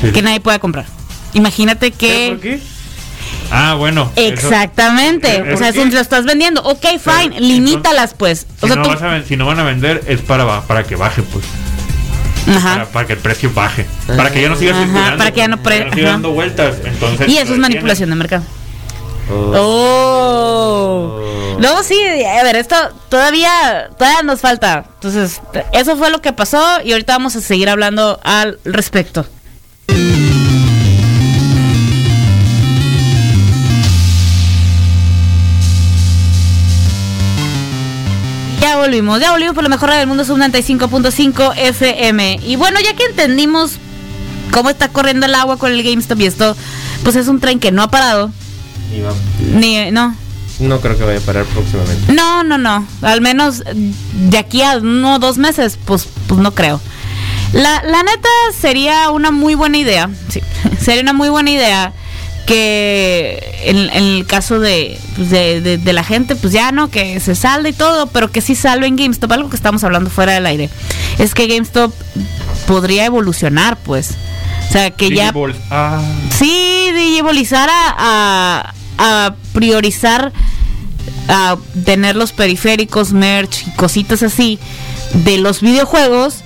Sí. 0.00 0.10
Que 0.10 0.22
nadie 0.22 0.40
pueda 0.40 0.58
comprar. 0.58 0.86
Imagínate 1.36 1.90
¿Pero 1.90 1.98
que... 1.98 2.28
por 2.32 2.40
qué? 2.40 2.60
Ah, 3.50 3.74
bueno. 3.74 4.10
Exactamente. 4.16 5.38
¿Por 5.40 5.54
o 5.54 5.56
sea, 5.56 5.72
si 5.72 5.84
lo 5.90 6.00
estás 6.00 6.24
vendiendo, 6.24 6.62
ok, 6.62 6.84
fine, 6.98 7.28
Pero, 7.34 7.40
limítalas 7.40 8.14
pues. 8.14 8.40
Si, 8.58 8.64
O 8.64 8.66
sea, 8.66 8.76
no 8.76 8.82
tú... 8.82 8.88
vas 8.88 9.02
a 9.02 9.08
ven- 9.08 9.24
si 9.26 9.36
no 9.36 9.46
van 9.46 9.58
a 9.60 9.64
vender 9.64 10.02
es 10.08 10.20
para, 10.20 10.62
para 10.62 10.84
que 10.84 10.96
baje, 10.96 11.22
pues. 11.22 11.44
Ajá. 12.48 12.70
Para, 12.72 12.84
para 12.86 13.06
que 13.06 13.12
el 13.14 13.18
precio 13.20 13.50
baje. 13.54 13.86
Para 14.06 14.32
que 14.32 14.42
ya 14.42 14.48
no 14.48 14.56
siga 14.56 14.72
Ajá, 14.72 14.82
circulando. 14.84 15.18
para 15.18 15.30
que 15.32 15.38
ya 15.38 15.48
no 15.48 15.62
pre- 15.62 15.90
siga 15.92 16.10
dando 16.10 16.32
vueltas. 16.32 16.76
Entonces, 16.84 17.28
Y 17.28 17.38
eso 17.38 17.52
es 17.52 17.58
manipulación 17.58 18.10
de 18.10 18.16
mercado. 18.16 18.44
Oh. 19.30 19.52
Oh. 19.56 21.56
Luego 21.58 21.82
sí, 21.82 21.98
a 22.24 22.42
ver, 22.44 22.56
esto 22.56 22.76
todavía, 23.08 23.88
todavía 23.98 24.22
nos 24.22 24.40
falta. 24.40 24.84
Entonces, 24.94 25.40
eso 25.72 25.96
fue 25.96 26.10
lo 26.10 26.20
que 26.20 26.32
pasó 26.32 26.62
y 26.84 26.92
ahorita 26.92 27.14
vamos 27.14 27.34
a 27.36 27.40
seguir 27.40 27.68
hablando 27.68 28.20
al 28.22 28.58
respecto. 28.64 29.26
Ya 38.76 38.82
volvimos, 38.82 39.20
ya 39.20 39.30
volvimos 39.32 39.54
por 39.54 39.64
lo 39.64 39.70
mejor 39.70 39.90
del 39.90 40.06
mundo 40.06 40.22
sub 40.26 40.36
95.5 40.36 41.54
FM. 41.56 42.40
Y 42.44 42.56
bueno, 42.56 42.78
ya 42.84 42.94
que 42.94 43.04
entendimos 43.04 43.72
cómo 44.50 44.68
está 44.68 44.88
corriendo 44.90 45.24
el 45.24 45.34
agua 45.34 45.56
con 45.56 45.72
el 45.72 45.82
GameStop 45.82 46.20
y 46.20 46.26
esto, 46.26 46.54
pues 47.02 47.16
es 47.16 47.26
un 47.28 47.40
tren 47.40 47.58
que 47.58 47.72
no 47.72 47.82
ha 47.82 47.88
parado. 47.90 48.30
Y 48.94 49.00
va- 49.00 49.14
Ni, 49.58 49.90
no, 49.92 50.14
No 50.60 50.80
creo 50.80 50.98
que 50.98 51.04
vaya 51.04 51.18
a 51.18 51.22
parar 51.22 51.44
próximamente. 51.46 52.12
no, 52.12 52.42
no, 52.44 52.58
no. 52.58 52.86
Al 53.00 53.22
menos 53.22 53.62
de 54.12 54.36
aquí 54.38 54.60
a 54.60 54.76
uno 54.76 55.14
o 55.14 55.18
dos 55.18 55.38
meses, 55.38 55.78
pues, 55.86 56.06
pues 56.26 56.38
no 56.38 56.54
creo. 56.54 56.78
La, 57.54 57.82
la 57.82 58.02
neta 58.02 58.28
sería 58.60 59.08
una 59.10 59.30
muy 59.30 59.54
buena 59.54 59.78
idea. 59.78 60.10
Sí, 60.28 60.42
sería 60.80 61.00
una 61.00 61.14
muy 61.14 61.30
buena 61.30 61.50
idea 61.50 61.94
que 62.46 63.54
en, 63.64 63.76
en 63.78 64.04
el 64.04 64.26
caso 64.26 64.58
de, 64.60 64.98
pues, 65.16 65.30
de, 65.30 65.60
de- 65.60 65.78
de 65.78 65.92
la 65.92 66.04
gente, 66.04 66.36
pues 66.36 66.52
ya 66.52 66.72
no, 66.72 66.88
que 66.90 67.18
se 67.20 67.34
salde 67.34 67.70
y 67.70 67.72
todo, 67.72 68.06
pero 68.06 68.30
que 68.30 68.40
sí 68.40 68.54
salve 68.54 68.86
en 68.86 68.96
GameStop. 68.96 69.30
Algo 69.32 69.50
que 69.50 69.56
estamos 69.56 69.82
hablando 69.84 70.08
fuera 70.10 70.32
del 70.32 70.46
aire. 70.46 70.70
Es 71.18 71.34
que 71.34 71.46
GameStop 71.48 71.92
podría 72.66 73.04
evolucionar, 73.04 73.76
pues. 73.78 74.12
O 74.68 74.72
sea, 74.72 74.90
que 74.90 75.10
ya... 75.10 75.32
Ah. 75.70 76.00
Sí, 76.38 76.90
digibolizar 76.94 77.68
a, 77.70 78.72
a, 78.98 79.26
a 79.26 79.34
priorizar 79.52 80.32
a 81.28 81.56
tener 81.84 82.14
los 82.16 82.32
periféricos, 82.32 83.12
merch 83.12 83.66
y 83.66 83.70
cositas 83.72 84.22
así 84.22 84.58
de 85.12 85.38
los 85.38 85.60
videojuegos 85.60 86.42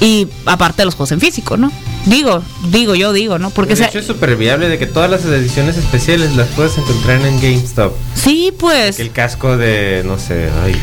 y 0.00 0.26
aparte 0.46 0.82
de 0.82 0.86
los 0.86 0.94
juegos 0.94 1.12
en 1.12 1.20
físico, 1.20 1.56
¿no? 1.56 1.70
Digo, 2.06 2.42
digo, 2.70 2.94
yo 2.94 3.12
digo, 3.12 3.38
¿no? 3.38 3.50
Porque 3.50 3.70
de 3.74 3.76
sea, 3.76 3.88
hecho 3.88 3.98
es 3.98 4.06
súper 4.06 4.36
viable 4.36 4.68
de 4.68 4.78
que 4.78 4.86
todas 4.86 5.10
las 5.10 5.24
ediciones 5.24 5.76
especiales 5.76 6.34
las 6.36 6.48
puedes 6.48 6.76
encontrar 6.78 7.20
en 7.26 7.40
GameStop. 7.40 7.92
sí, 8.14 8.52
pues. 8.58 8.96
Que 8.96 9.02
el 9.02 9.12
casco 9.12 9.56
de, 9.58 10.02
no 10.06 10.18
sé, 10.18 10.48
ay, 10.64 10.74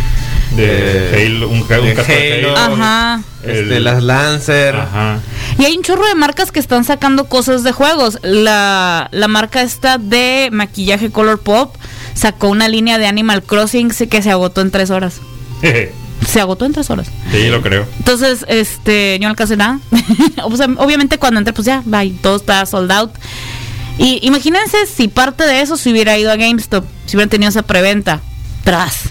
De 0.55 1.25
Halo, 1.27 1.49
un, 1.49 1.63
ca- 1.63 1.79
un 1.79 1.87
de 1.87 1.93
casco 1.95 2.11
de 2.13 2.33
Halo. 2.45 2.55
Halo. 2.57 2.75
Ajá. 2.75 3.21
este, 3.43 3.77
El- 3.77 3.83
las 3.83 4.03
Lancer. 4.03 4.75
Ajá. 4.75 5.19
Y 5.59 5.65
hay 5.65 5.75
un 5.75 5.83
chorro 5.83 6.05
de 6.07 6.13
marcas 6.15 6.51
que 6.51 6.59
están 6.59 6.83
sacando 6.83 7.25
cosas 7.25 7.63
de 7.63 7.71
juegos. 7.71 8.19
La, 8.21 9.09
la 9.11 9.27
marca 9.27 9.61
esta 9.63 9.97
de 9.97 10.49
maquillaje 10.51 11.09
Color 11.11 11.39
Pop 11.39 11.75
sacó 12.13 12.49
una 12.49 12.67
línea 12.69 12.97
de 12.99 13.07
Animal 13.07 13.41
Crossing 13.43 13.89
que 13.89 14.21
se 14.21 14.29
agotó 14.31 14.61
en 14.61 14.69
tres 14.71 14.89
horas. 14.91 15.15
Se 16.25 16.41
agotó 16.41 16.65
en 16.65 16.73
tres 16.73 16.89
horas. 16.89 17.07
sí, 17.31 17.47
lo 17.49 17.61
creo. 17.61 17.85
Entonces, 17.99 18.45
este, 18.47 19.17
yo 19.19 19.27
no 19.27 19.31
alcancé 19.31 19.57
nada. 19.57 19.79
O 20.43 20.55
sea, 20.55 20.67
obviamente 20.77 21.17
cuando 21.17 21.39
entré, 21.39 21.53
pues 21.53 21.65
ya, 21.65 21.81
bye, 21.85 22.11
todo 22.21 22.37
está 22.37 22.65
sold 22.65 22.91
out. 22.91 23.11
Y 23.97 24.19
imagínense 24.21 24.85
si 24.85 25.07
parte 25.07 25.45
de 25.45 25.61
eso 25.61 25.77
se 25.77 25.91
hubiera 25.91 26.17
ido 26.17 26.31
a 26.31 26.35
GameStop, 26.35 26.85
si 27.05 27.17
hubieran 27.17 27.29
tenido 27.29 27.49
esa 27.49 27.63
preventa. 27.63 28.21
Tras. 28.63 29.09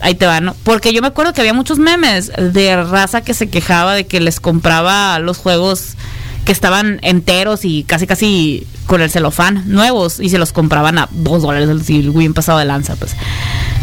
Ahí 0.00 0.14
te 0.14 0.26
va, 0.26 0.40
¿no? 0.40 0.54
Porque 0.64 0.92
yo 0.92 1.00
me 1.02 1.08
acuerdo 1.08 1.32
que 1.32 1.40
había 1.40 1.52
muchos 1.54 1.78
memes 1.78 2.32
de 2.36 2.82
raza 2.82 3.20
que 3.20 3.34
se 3.34 3.48
quejaba 3.48 3.94
de 3.94 4.06
que 4.06 4.20
les 4.20 4.40
compraba 4.40 5.18
los 5.18 5.38
juegos 5.38 5.96
que 6.44 6.52
estaban 6.52 6.98
enteros 7.02 7.64
y 7.64 7.84
casi 7.84 8.06
casi 8.06 8.66
con 8.86 9.00
el 9.00 9.10
celofán 9.10 9.64
nuevos 9.66 10.20
y 10.20 10.28
se 10.28 10.38
los 10.38 10.52
compraban 10.52 10.98
a 10.98 11.08
dos 11.10 11.42
dólares 11.42 11.68
el 11.68 12.10
bien 12.10 12.34
pasado 12.34 12.58
de 12.58 12.64
lanza, 12.64 12.96
pues. 12.96 13.14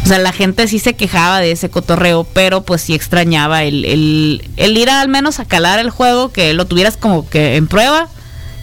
O 0.03 0.07
sea, 0.07 0.17
la 0.17 0.33
gente 0.33 0.67
sí 0.67 0.79
se 0.79 0.95
quejaba 0.95 1.39
de 1.39 1.51
ese 1.51 1.69
cotorreo, 1.69 2.23
pero 2.23 2.63
pues 2.63 2.81
sí 2.81 2.93
extrañaba 2.93 3.63
el, 3.63 3.85
el, 3.85 4.49
el 4.57 4.77
ir 4.77 4.89
al 4.89 5.07
menos 5.09 5.39
a 5.39 5.45
calar 5.45 5.79
el 5.79 5.91
juego, 5.91 6.31
que 6.31 6.53
lo 6.53 6.65
tuvieras 6.65 6.97
como 6.97 7.29
que 7.29 7.55
en 7.55 7.67
prueba 7.67 8.07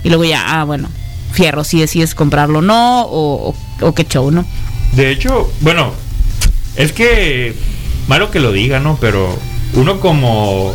y 0.03 0.09
luego 0.09 0.25
ya, 0.25 0.61
ah, 0.61 0.65
bueno, 0.65 0.89
fierro, 1.33 1.63
si 1.65 1.79
decides 1.81 2.15
comprarlo 2.15 2.59
o 2.59 2.63
no, 2.63 3.03
o, 3.03 3.51
o, 3.81 3.87
o 3.87 3.95
qué 3.95 4.05
show, 4.05 4.31
¿no? 4.31 4.45
De 4.93 5.11
hecho, 5.11 5.51
bueno, 5.61 5.93
es 6.77 6.93
que 6.93 7.55
malo 8.09 8.31
que 8.31 8.41
lo 8.41 8.53
diga, 8.53 8.81
¿no? 8.81 8.99
Pero 9.01 9.39
uno 9.75 10.01
como 10.01 10.75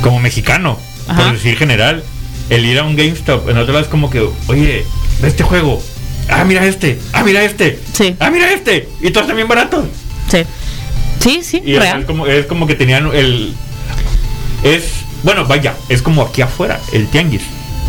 como 0.00 0.20
mexicano, 0.20 0.78
Ajá. 1.08 1.22
por 1.22 1.32
decir 1.32 1.56
general, 1.56 2.04
el 2.50 2.64
ir 2.64 2.78
a 2.78 2.84
un 2.84 2.96
GameStop 2.96 3.48
en 3.48 3.56
otro 3.58 3.72
lado 3.72 3.84
es 3.84 3.90
como 3.90 4.10
que, 4.10 4.20
oye, 4.48 4.84
ve 5.20 5.28
este 5.28 5.42
juego. 5.42 5.82
Ah, 6.28 6.44
mira 6.44 6.66
este. 6.66 6.98
Ah, 7.12 7.22
mira 7.22 7.44
este. 7.44 7.78
Sí. 7.92 8.16
Ah, 8.18 8.30
mira 8.30 8.52
este. 8.52 8.88
Y 9.00 9.10
todos 9.10 9.26
también 9.26 9.48
baratos. 9.48 9.86
Sí. 10.30 10.38
Sí, 11.20 11.40
sí, 11.42 11.62
Y 11.64 11.74
es, 11.74 11.80
real. 11.80 12.04
como, 12.06 12.26
es 12.26 12.46
como 12.46 12.66
que 12.66 12.74
tenían 12.74 13.06
el 13.14 13.54
es 14.62 14.84
bueno, 15.22 15.46
vaya, 15.46 15.74
es 15.88 16.02
como 16.02 16.20
aquí 16.22 16.42
afuera, 16.42 16.78
el 16.92 17.08
tianguis. 17.08 17.42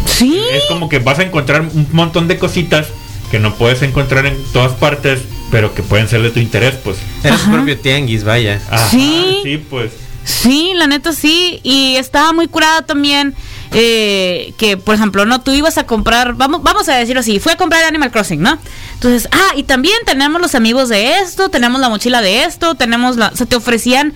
Sí. 0.05 0.39
Es 0.53 0.63
como 0.69 0.87
que 0.87 0.99
vas 0.99 1.19
a 1.19 1.23
encontrar 1.23 1.61
un 1.61 1.87
montón 1.91 2.29
de 2.29 2.37
cositas 2.37 2.87
que 3.29 3.39
no 3.39 3.55
puedes 3.55 3.81
encontrar 3.81 4.25
en 4.25 4.37
todas 4.53 4.71
partes, 4.73 5.19
pero 5.51 5.73
que 5.73 5.83
pueden 5.83 6.07
ser 6.07 6.21
de 6.21 6.31
tu 6.31 6.39
interés, 6.39 6.75
pues. 6.81 6.97
Su 7.23 7.27
Ajá. 7.27 7.51
propio 7.51 7.77
tianguis, 7.77 8.23
vaya. 8.23 8.61
Ajá, 8.69 8.87
Sí. 8.89 9.39
Sí, 9.43 9.57
pues. 9.57 9.91
Sí, 10.23 10.71
la 10.75 10.87
neta 10.87 11.11
sí. 11.11 11.59
Y 11.63 11.97
estaba 11.97 12.31
muy 12.31 12.47
curado 12.47 12.83
también. 12.83 13.35
Eh, 13.75 14.53
que 14.57 14.77
por 14.77 14.95
ejemplo, 14.95 15.25
no, 15.25 15.41
tú 15.41 15.51
ibas 15.51 15.77
a 15.77 15.85
comprar, 15.85 16.33
vamos, 16.33 16.63
vamos 16.63 16.87
a 16.89 16.95
decirlo 16.95 17.19
así, 17.19 17.39
fui 17.39 17.51
a 17.51 17.57
comprar 17.57 17.83
Animal 17.83 18.09
Crossing, 18.11 18.41
¿no? 18.41 18.57
Entonces, 18.93 19.27
ah, 19.31 19.53
y 19.55 19.63
también 19.63 19.95
tenemos 20.05 20.41
los 20.41 20.55
amigos 20.55 20.89
de 20.89 21.19
esto, 21.19 21.49
tenemos 21.49 21.79
la 21.81 21.89
mochila 21.89 22.21
de 22.21 22.43
esto, 22.45 22.75
tenemos 22.75 23.17
la, 23.17 23.31
se 23.35 23.45
te 23.45 23.55
ofrecían 23.55 24.13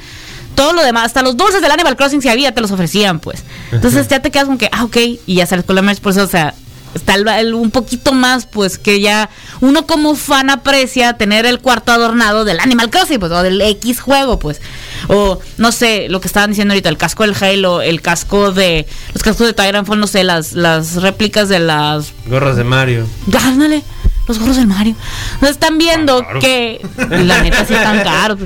todo 0.55 0.73
lo 0.73 0.83
demás, 0.83 1.05
hasta 1.05 1.21
los 1.21 1.37
dulces 1.37 1.61
del 1.61 1.71
Animal 1.71 1.95
Crossing 1.95 2.21
si 2.21 2.29
había, 2.29 2.53
te 2.53 2.61
los 2.61 2.71
ofrecían, 2.71 3.19
pues. 3.19 3.43
Entonces 3.71 4.07
ya 4.07 4.21
te 4.21 4.31
quedas 4.31 4.47
con 4.47 4.57
que, 4.57 4.69
ah, 4.71 4.83
ok, 4.85 4.97
y 5.25 5.35
ya 5.35 5.45
sales 5.45 5.65
con 5.65 5.75
la 5.75 5.81
merch, 5.81 5.99
por 6.01 6.11
eso, 6.13 6.23
o 6.23 6.27
sea, 6.27 6.53
está 6.95 7.13
el- 7.15 7.27
el- 7.27 7.53
un 7.53 7.69
poquito 7.71 8.13
más, 8.13 8.45
pues, 8.45 8.77
que 8.79 8.99
ya 8.99 9.29
uno 9.61 9.85
como 9.85 10.15
fan 10.15 10.49
aprecia 10.49 11.13
tener 11.13 11.45
el 11.45 11.59
cuarto 11.59 11.91
adornado 11.91 12.45
del 12.45 12.59
Animal 12.59 12.89
Crossing, 12.89 13.19
pues, 13.19 13.31
o 13.31 13.43
del 13.43 13.61
X 13.61 14.01
juego, 14.01 14.39
pues. 14.39 14.59
O, 15.07 15.39
no 15.57 15.71
sé, 15.71 16.07
lo 16.09 16.21
que 16.21 16.27
estaban 16.27 16.49
diciendo 16.49 16.73
ahorita, 16.73 16.89
el 16.89 16.97
casco 16.97 17.23
del 17.23 17.35
Halo, 17.39 17.81
el 17.81 18.01
casco 18.01 18.51
de, 18.51 18.85
los 19.13 19.23
cascos 19.23 19.47
de 19.47 19.53
Titanfall, 19.53 19.99
no 19.99 20.07
sé, 20.07 20.23
las, 20.23 20.53
las 20.53 21.01
réplicas 21.01 21.49
de 21.49 21.59
las 21.59 22.13
Gorros 22.27 22.55
de 22.57 22.63
Mario. 22.63 23.05
Ándale, 23.43 23.83
los 24.27 24.39
gorros 24.39 24.57
del 24.57 24.67
Mario. 24.67 24.95
No 25.41 25.47
están 25.47 25.77
viendo 25.77 26.23
que 26.39 26.79
la 27.09 27.41
neta 27.41 27.65
sí 27.65 27.73
están 27.73 28.03
caros. 28.03 28.39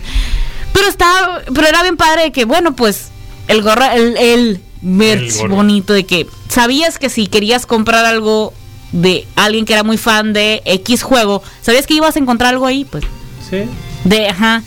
Pero 0.72 0.88
estaba, 0.88 1.42
pero 1.54 1.68
era 1.68 1.84
bien 1.84 1.98
padre 1.98 2.24
de 2.24 2.32
que, 2.32 2.46
bueno, 2.46 2.76
pues, 2.76 3.10
el 3.48 3.62
gorro, 3.62 3.86
el, 3.92 4.18
el 4.18 4.62
merch 4.82 5.42
El 5.42 5.50
bonito 5.50 5.94
de 5.94 6.06
que 6.06 6.28
sabías 6.50 7.00
que 7.00 7.10
si 7.10 7.28
querías 7.28 7.66
comprar 7.66 8.06
algo 8.06 8.54
de 8.92 9.28
alguien 9.36 9.66
que 9.66 9.74
era 9.74 9.84
muy 9.84 9.98
fan 9.98 10.34
de 10.34 10.62
X 10.66 11.04
juego, 11.04 11.44
sabías 11.62 11.88
que 11.88 11.96
ibas 11.96 12.16
a 12.16 12.20
encontrar 12.20 12.54
algo 12.54 12.66
ahí, 12.66 12.86
pues. 12.86 13.04
Sí. 13.50 13.64
De, 14.04 14.30
ajá. 14.30 14.64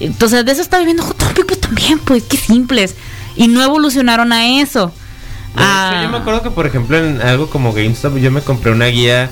Entonces, 0.00 0.44
de 0.44 0.52
eso 0.52 0.62
está 0.62 0.78
viviendo 0.78 1.02
Hot 1.02 1.16
Topic, 1.16 1.58
también, 1.60 1.98
pues, 1.98 2.22
qué 2.24 2.36
simples. 2.36 2.94
Y 3.36 3.48
no 3.48 3.62
evolucionaron 3.62 4.32
a 4.32 4.60
eso. 4.60 4.92
Ah, 5.56 5.90
hecho, 5.94 6.02
yo 6.04 6.08
me 6.10 6.18
acuerdo 6.18 6.42
que, 6.42 6.50
por 6.50 6.66
ejemplo, 6.66 6.98
en 6.98 7.20
algo 7.20 7.48
como 7.50 7.72
GameStop, 7.72 8.16
yo 8.18 8.30
me 8.30 8.40
compré 8.42 8.72
una 8.72 8.86
guía 8.86 9.30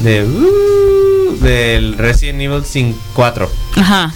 de. 0.00 0.24
uh, 0.24 1.36
del 1.44 1.96
Resident 1.98 2.40
Evil 2.40 2.62
5 2.64 2.98
4. 3.14 3.50
Ajá. 3.76 4.12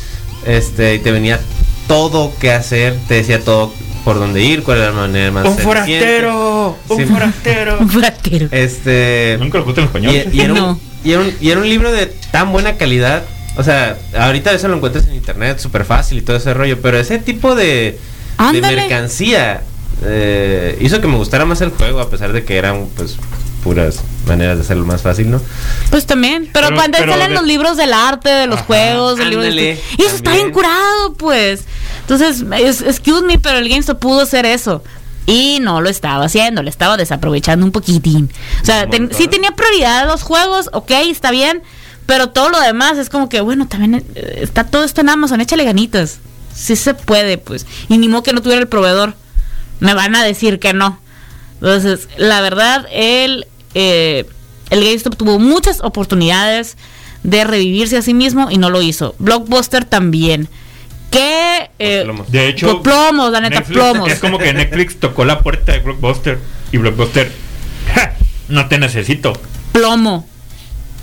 Este, 0.46 0.94
y 0.96 0.98
te 0.98 1.12
venía 1.12 1.40
todo 1.86 2.32
que 2.40 2.52
hacer, 2.52 2.96
te 3.06 3.14
decía 3.14 3.44
todo 3.44 3.72
por 4.04 4.18
dónde 4.18 4.42
ir, 4.42 4.64
cuál 4.64 4.78
era 4.78 4.86
la 4.90 4.96
manera 5.02 5.30
más 5.30 5.46
¡Un 5.46 5.56
forastero! 5.58 6.76
¡Un 6.88 6.96
Sí. 6.98 7.04
forastero! 7.06 7.78
Un 7.80 7.88
fratero. 7.90 8.48
Este. 8.50 9.36
Nunca 9.38 9.58
lo 9.58 9.64
puse 9.64 9.80
en 9.80 9.86
español. 9.86 10.12
Y, 10.32 10.36
y 10.36 10.40
era 10.40 10.54
No. 10.54 10.70
un, 10.70 10.80
y, 11.04 11.12
era 11.12 11.20
un, 11.20 11.32
y 11.40 11.50
era 11.50 11.60
un 11.60 11.68
libro 11.68 11.92
de 11.92 12.06
tan 12.06 12.50
buena 12.50 12.76
calidad. 12.76 13.22
O 13.56 13.62
sea, 13.62 13.98
ahorita 14.18 14.52
eso 14.52 14.68
lo 14.68 14.76
encuentras 14.76 15.06
en 15.06 15.14
internet, 15.14 15.58
súper 15.58 15.84
fácil 15.84 16.18
y 16.18 16.22
todo 16.22 16.36
ese 16.36 16.54
rollo. 16.54 16.80
Pero 16.80 16.98
ese 16.98 17.18
tipo 17.18 17.54
de, 17.54 17.98
mercancía 18.60 19.62
eh, 20.04 20.78
hizo 20.80 21.00
que 21.00 21.06
me 21.08 21.16
gustara 21.16 21.44
más 21.44 21.60
el 21.60 21.70
juego, 21.70 22.00
a 22.00 22.10
pesar 22.10 22.32
de 22.32 22.44
que 22.44 22.56
eran, 22.56 22.88
pues, 22.96 23.16
puras 23.62 24.00
maneras 24.26 24.56
de 24.56 24.64
hacerlo 24.64 24.84
más 24.84 25.02
fácil, 25.02 25.30
¿no? 25.30 25.40
Pues 25.90 26.06
también, 26.06 26.48
pero, 26.52 26.68
Pero- 26.68 26.76
cuando 26.80 26.98
pero 26.98 27.12
salen 27.12 27.28
de- 27.28 27.34
los 27.34 27.44
libros 27.44 27.76
del 27.76 27.92
arte, 27.92 28.28
de 28.28 28.46
los 28.46 28.56
Ajá, 28.56 28.64
juegos, 28.66 29.18
del 29.18 29.30
libro 29.30 29.44
de 29.44 29.78
Y 29.98 30.02
eso 30.02 30.16
está 30.16 30.32
bien 30.34 30.50
curado, 30.50 31.14
pues. 31.16 31.64
Entonces, 32.00 32.44
es- 32.58 32.80
excuse 32.80 33.22
me, 33.22 33.38
pero 33.38 33.58
el 33.58 33.68
GameStop 33.68 34.00
pudo 34.00 34.22
hacer 34.22 34.46
eso. 34.46 34.82
Y 35.26 35.58
no 35.60 35.80
lo 35.80 35.88
estaba 35.88 36.24
haciendo, 36.24 36.64
le 36.64 36.70
estaba 36.70 36.96
desaprovechando 36.96 37.64
un 37.64 37.70
poquitín. 37.70 38.28
O 38.60 38.64
sea, 38.66 38.88
ten- 38.90 39.10
sí 39.16 39.28
tenía 39.28 39.52
prioridad 39.52 40.08
los 40.08 40.22
juegos, 40.24 40.68
ok, 40.72 40.90
está 41.10 41.30
bien. 41.30 41.62
Pero 42.06 42.28
todo 42.30 42.48
lo 42.50 42.60
demás 42.60 42.98
es 42.98 43.08
como 43.08 43.28
que, 43.28 43.40
bueno, 43.40 43.68
también 43.68 44.04
eh, 44.14 44.38
está 44.42 44.64
todo 44.64 44.84
esto 44.84 45.00
en 45.00 45.08
Amazon, 45.08 45.40
échale 45.40 45.64
ganitas. 45.64 46.18
Sí 46.54 46.76
se 46.76 46.94
puede, 46.94 47.38
pues. 47.38 47.66
Y 47.88 47.98
ni 47.98 48.08
modo 48.08 48.22
que 48.22 48.32
no 48.32 48.42
tuviera 48.42 48.60
el 48.60 48.68
proveedor. 48.68 49.14
Me 49.80 49.94
van 49.94 50.14
a 50.14 50.22
decir 50.22 50.58
que 50.58 50.72
no. 50.72 51.00
Entonces, 51.54 52.08
la 52.18 52.40
verdad, 52.40 52.86
el, 52.92 53.46
eh, 53.74 54.26
el 54.70 54.84
GameStop 54.84 55.16
tuvo 55.16 55.38
muchas 55.38 55.80
oportunidades 55.80 56.76
de 57.22 57.44
revivirse 57.44 57.96
a 57.96 58.02
sí 58.02 58.14
mismo 58.14 58.50
y 58.50 58.58
no 58.58 58.68
lo 58.68 58.82
hizo. 58.82 59.14
Blockbuster 59.18 59.84
también. 59.84 60.48
Que... 61.10 61.70
eh, 61.78 62.02
Plomos. 62.04 62.30
De 62.32 62.48
hecho, 62.48 62.82
plomos, 62.82 63.30
la 63.32 63.40
neta, 63.40 63.60
Netflix- 63.60 63.72
plomos. 63.74 64.10
Es 64.10 64.18
como 64.18 64.38
que 64.38 64.52
Netflix 64.52 64.96
tocó 64.98 65.24
la 65.24 65.40
puerta 65.40 65.72
de 65.72 65.78
Blockbuster 65.80 66.38
y 66.72 66.78
Blockbuster, 66.78 67.30
"Ja, 67.94 68.14
no 68.48 68.66
te 68.68 68.78
necesito. 68.78 69.32
plomo. 69.72 70.26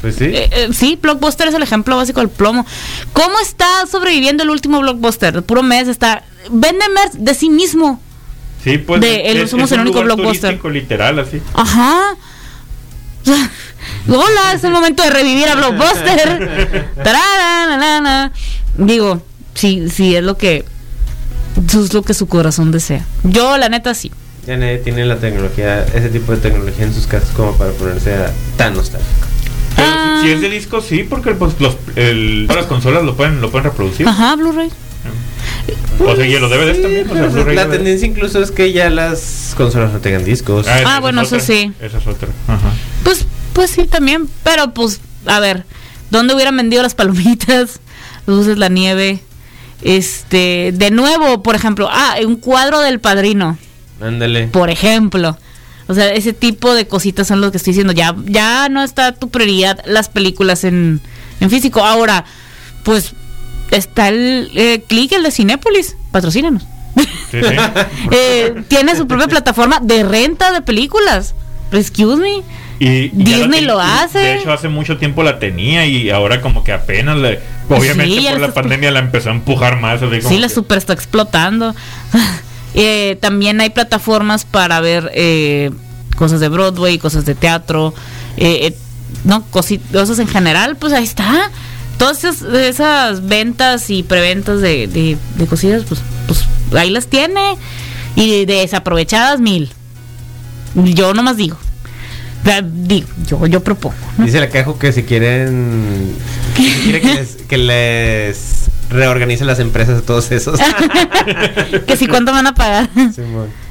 Pues 0.01 0.15
sí. 0.15 0.25
Eh, 0.25 0.49
eh, 0.51 0.69
sí, 0.73 0.97
Blockbuster 1.01 1.47
es 1.49 1.53
el 1.55 1.63
ejemplo 1.63 1.95
básico 1.97 2.19
del 2.21 2.29
plomo. 2.29 2.65
¿Cómo 3.13 3.39
está 3.39 3.65
sobreviviendo 3.91 4.43
el 4.43 4.49
último 4.49 4.79
Blockbuster? 4.79 5.35
El 5.35 5.43
puro 5.43 5.62
mes 5.63 5.88
está... 5.88 6.23
Vende 6.49 6.85
merch 6.93 7.13
de 7.13 7.33
sí 7.33 7.49
mismo. 7.49 8.01
Sí, 8.63 8.77
pues 8.77 9.01
De- 9.01 9.29
el- 9.31 9.47
somos 9.49 9.71
el 9.71 9.79
un 9.79 9.88
único 9.88 10.01
lugar 10.03 10.15
Blockbuster. 10.17 10.59
literal, 10.71 11.19
así. 11.19 11.41
Ajá. 11.53 12.15
Hola, 14.07 14.53
es 14.53 14.63
el 14.63 14.71
momento 14.71 15.03
de 15.03 15.09
revivir 15.09 15.47
a 15.49 15.55
Blockbuster. 15.55 16.49
Digo, 18.77 19.21
sí, 19.55 19.89
sí, 19.89 20.15
es 20.15 20.23
lo 20.23 20.38
que 20.38 20.65
eso 21.67 21.83
es 21.83 21.93
lo 21.93 22.01
que 22.03 22.13
su 22.13 22.27
corazón 22.27 22.71
desea. 22.71 23.05
Yo, 23.23 23.57
la 23.57 23.67
neta, 23.69 23.93
sí. 23.93 24.12
Ya 24.47 24.55
nadie 24.57 24.77
tiene 24.77 25.05
la 25.05 25.17
tecnología, 25.17 25.83
ese 25.93 26.09
tipo 26.09 26.31
de 26.31 26.38
tecnología 26.39 26.85
en 26.85 26.93
sus 26.93 27.05
casas 27.07 27.29
como 27.35 27.53
para 27.57 27.71
ponerse 27.71 28.13
a- 28.15 28.31
tan 28.57 28.73
nostálgico. 28.73 29.27
Pero 29.80 29.92
Ah. 29.92 30.20
si, 30.22 30.28
si 30.28 30.34
es 30.34 30.42
de 30.42 30.50
disco, 30.50 30.82
sí, 30.82 31.04
porque 31.04 31.32
pues, 31.32 31.60
los, 31.60 31.78
el- 31.96 32.46
todas 32.48 32.63
las 32.63 32.65
consolas 32.70 33.04
lo 33.04 33.15
pueden, 33.15 33.42
lo 33.42 33.50
pueden 33.52 33.65
reproducir. 33.65 34.08
Ajá, 34.08 34.36
Blu-ray. 34.36 34.70
O 36.00 36.15
sea, 36.15 36.26
y 36.26 36.39
los 36.39 36.50
DVDs 36.50 36.82
también. 36.82 37.06
o 37.10 37.13
sea, 37.13 37.22
Pero 37.22 37.32
Blu-ray, 37.34 37.56
la 37.56 37.65
DVD. 37.65 37.72
tendencia 37.78 38.08
incluso 38.08 38.42
es 38.42 38.52
que 38.52 38.72
ya 38.72 38.89
las 38.89 39.54
consolas 39.58 39.92
no 39.94 40.00
tengan 40.00 40.24
discos. 40.24 40.68
Ah, 40.68 40.96
es 40.96 41.02
bueno, 41.02 41.22
eso 41.22 41.39
sí. 41.39 41.72
Esa 41.82 41.98
es 41.98 42.08
otra. 42.08 42.30
Ajá. 42.48 42.72
Pues, 43.04 43.26
pues 43.54 43.72
sí, 43.72 43.86
también. 43.86 44.28
Pero 44.44 44.74
pues, 44.74 45.02
a 45.26 45.39
ver, 45.39 45.65
¿dónde 46.10 46.34
hubieran 46.36 46.56
vendido 46.58 46.82
las 46.84 46.96
palomitas? 46.96 47.80
Luces, 48.26 48.58
la 48.58 48.70
nieve. 48.70 49.20
Este, 49.82 50.72
de 50.74 50.92
nuevo, 50.92 51.42
por 51.44 51.56
ejemplo, 51.56 51.88
ah, 51.92 52.15
un 52.26 52.36
cuadro 52.38 52.80
del 52.82 53.00
padrino. 53.00 53.58
Ándale. 54.02 54.48
por 54.48 54.70
ejemplo. 54.70 55.38
O 55.89 55.93
sea, 55.95 56.13
ese 56.13 56.34
tipo 56.34 56.73
de 56.75 56.88
cositas 56.88 57.28
son 57.28 57.41
lo 57.41 57.49
que 57.52 57.58
estoy 57.58 57.71
diciendo. 57.71 57.91
Ya, 57.93 58.15
ya 58.25 58.69
no 58.69 58.84
está 58.84 59.12
tu 59.12 59.30
prioridad 59.30 59.82
las 59.86 60.08
películas 60.08 60.63
en, 60.63 61.02
en 61.39 61.49
físico. 61.49 61.84
Ahora, 61.84 62.25
pues 62.84 63.13
está 63.71 64.10
el 64.10 64.52
eh, 64.56 64.84
click, 64.88 65.12
el 65.13 65.23
de 65.23 65.32
Cinépolis. 65.32 65.95
Patrocínanos. 66.12 66.63
Sí, 67.32 67.39
sí. 67.41 67.56
Eh, 68.12 68.63
tiene 68.67 68.95
su 68.95 69.08
propia 69.08 69.28
plataforma 69.28 69.80
de 69.82 70.04
renta 70.04 70.52
de 70.52 70.62
películas. 70.62 71.34
Excuse 71.71 72.21
me. 72.21 72.43
Y, 72.80 73.10
Disney 73.10 73.62
lo 73.62 73.80
hace. 73.80 74.19
De 74.19 74.36
hecho, 74.38 74.54
hace 74.54 74.69
mucho 74.69 74.97
tiempo 74.97 75.21
la 75.23 75.38
tenía 75.39 75.86
y 75.86 76.10
ahora 76.12 76.39
como 76.41 76.63
que 76.63 76.71
apenas 76.71 77.17
le... 77.17 77.39
Obviamente 77.67 78.15
Sí, 78.21 78.28
por 78.30 78.40
la 78.40 78.54
pandemia 78.54 78.90
la 78.92 79.00
empezó 79.00 79.29
a 79.29 79.33
empujar 79.33 79.79
más. 79.81 80.02
así 80.02 80.19
como 80.19 80.29
Sí, 80.29 80.40
la 80.40 80.48
que- 80.48 80.54
super 80.54 80.77
está 80.77 80.94
explotando. 80.94 81.75
Eh, 82.82 83.17
también 83.19 83.60
hay 83.60 83.71
plataformas 83.71 84.46
para 84.46 84.80
ver 84.80 85.12
eh, 85.13 85.69
cosas 86.15 86.40
de 86.40 86.48
Broadway, 86.48 86.98
cosas 86.98 87.25
de 87.25 87.36
teatro, 87.36 87.94
eh, 88.38 88.67
eh, 88.67 88.77
no, 89.25 89.44
cosas 89.48 90.19
en 90.19 90.27
general, 90.30 90.77
pues 90.77 90.94
ahí 90.94 91.04
está. 91.04 91.52
Todas 91.98 92.23
esas, 92.23 92.42
esas 92.54 93.27
ventas 93.27 93.90
y 93.90 94.04
preventas 94.04 94.62
de, 94.62 94.88
de, 94.88 95.17
de 95.36 95.46
cosillas, 95.46 95.84
pues, 95.90 96.00
pues 96.25 96.46
ahí 96.73 96.90
las 96.90 97.08
tiene. 97.08 97.58
Y 98.15 98.46
de 98.46 98.54
desaprovechadas 98.62 99.42
mil. 99.42 99.69
Yo 100.75 101.13
nomás 101.13 101.36
digo. 101.36 101.58
Digo, 102.63 103.08
yo, 103.27 103.46
yo 103.48 103.62
propongo. 103.62 103.96
¿no? 104.17 104.25
Dice 104.25 104.40
la 104.40 104.48
cajo 104.48 104.80
que 104.80 104.94
si 104.94 105.04
quieren 105.04 106.15
que 106.56 106.63
si 106.63 106.80
quiere 106.80 107.02
que 107.02 107.13
les, 107.15 107.36
que 107.36 107.58
les 107.58 108.69
reorganice 108.90 109.46
las 109.46 109.60
empresas 109.60 109.96
de 109.98 110.02
todos 110.02 110.31
esos. 110.31 110.60
que 111.87 111.98
si 111.98 112.08
cuánto 112.08 112.31
van 112.31 112.48
a 112.48 112.54
pagar. 112.56 112.90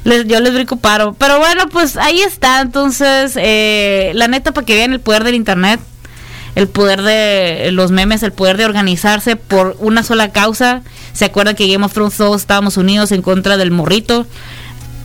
Les, 0.03 0.25
yo 0.27 0.39
les 0.39 0.53
brinco 0.53 0.77
paro. 0.77 1.13
Pero 1.17 1.39
bueno, 1.39 1.67
pues 1.69 1.97
ahí 1.97 2.21
está. 2.21 2.61
Entonces, 2.61 3.33
eh, 3.35 4.11
la 4.15 4.27
neta, 4.27 4.53
para 4.53 4.65
que 4.65 4.75
vean 4.75 4.93
el 4.93 4.99
poder 4.99 5.23
del 5.23 5.35
internet. 5.35 5.79
el 6.55 6.67
poder 6.67 7.01
de 7.03 7.69
los 7.71 7.91
memes, 7.91 8.23
el 8.23 8.31
poder 8.31 8.57
de 8.57 8.65
organizarse 8.65 9.35
por 9.35 9.75
una 9.79 10.03
sola 10.03 10.31
causa. 10.31 10.81
¿Se 11.13 11.25
acuerdan 11.25 11.55
que 11.55 11.67
Game 11.71 11.85
of 11.85 11.93
Thrones 11.93 12.15
todos 12.17 12.41
estábamos 12.41 12.77
unidos 12.77 13.11
en 13.11 13.21
contra 13.21 13.57
del 13.57 13.71
morrito? 13.71 14.25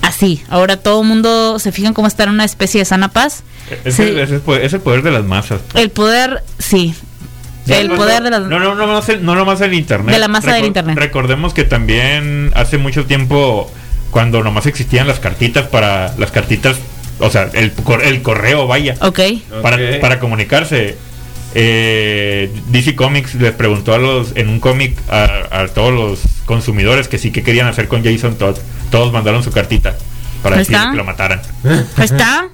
Así, 0.02 0.42
ahora 0.50 0.76
todo 0.76 1.00
el 1.00 1.08
mundo 1.08 1.58
se 1.58 1.72
fijan 1.72 1.94
cómo 1.94 2.06
está 2.08 2.24
en 2.24 2.30
una 2.30 2.44
especie 2.44 2.78
de 2.80 2.84
sana 2.84 3.08
paz. 3.08 3.42
Es, 3.84 3.94
Sí. 3.96 4.02
el, 4.02 4.18
es 4.18 4.30
el 4.30 4.40
poder, 4.40 4.64
es 4.64 4.72
el 4.74 4.80
poder 4.80 5.02
de 5.02 5.10
las 5.10 5.24
masas. 5.24 5.60
El 5.74 5.90
poder, 5.90 6.44
sí. 6.58 6.94
El 7.66 7.88
No, 7.88 7.96
poder 7.96 8.18
no, 8.18 8.24
de 8.24 8.30
las... 8.30 8.40
No, 8.42 8.58
no, 8.58 8.74
no, 8.74 8.86
más 8.86 9.08
el, 9.08 9.24
no 9.24 9.34
nomás 9.34 9.60
el 9.62 9.72
internet. 9.74 10.14
De 10.14 10.18
la 10.18 10.28
masa 10.28 10.52
del 10.54 10.66
internet. 10.66 10.96
Recordemos 10.98 11.54
que 11.54 11.64
también 11.64 12.50
hace 12.54 12.76
mucho 12.78 13.06
tiempo, 13.06 13.70
cuando 14.10 14.42
nomás 14.42 14.66
existían 14.66 15.06
las 15.08 15.18
cartitas 15.20 15.66
para. 15.68 16.14
Las 16.18 16.30
cartitas, 16.30 16.76
o 17.20 17.30
sea, 17.30 17.48
el, 17.54 17.72
el 18.02 18.22
correo, 18.22 18.66
vaya. 18.66 18.94
Ok. 19.00 19.20
Para, 19.62 19.76
Ok. 19.76 20.00
para 20.00 20.18
comunicarse. 20.20 20.96
eh, 21.54 22.50
DC 22.68 22.96
Comics 22.96 23.34
les 23.36 23.52
preguntó 23.52 23.94
a 23.94 23.98
los 23.98 24.36
en 24.36 24.48
un 24.48 24.58
cómic 24.60 24.96
a, 25.08 25.60
a 25.62 25.68
todos 25.68 25.92
los 25.92 26.20
consumidores 26.46 27.06
que 27.08 27.16
sí 27.18 27.30
que 27.30 27.42
querían 27.42 27.66
hacer 27.68 27.88
con 27.88 28.04
Jason 28.04 28.36
Todd. 28.36 28.58
Todos 28.90 29.12
mandaron 29.12 29.42
su 29.42 29.50
cartita 29.52 29.94
para 30.42 30.56
decir 30.56 30.74
está. 30.76 30.90
que 30.90 30.96
lo 30.96 31.04
mataran. 31.04 31.40
Ahí 31.96 32.04
está. 32.04 32.48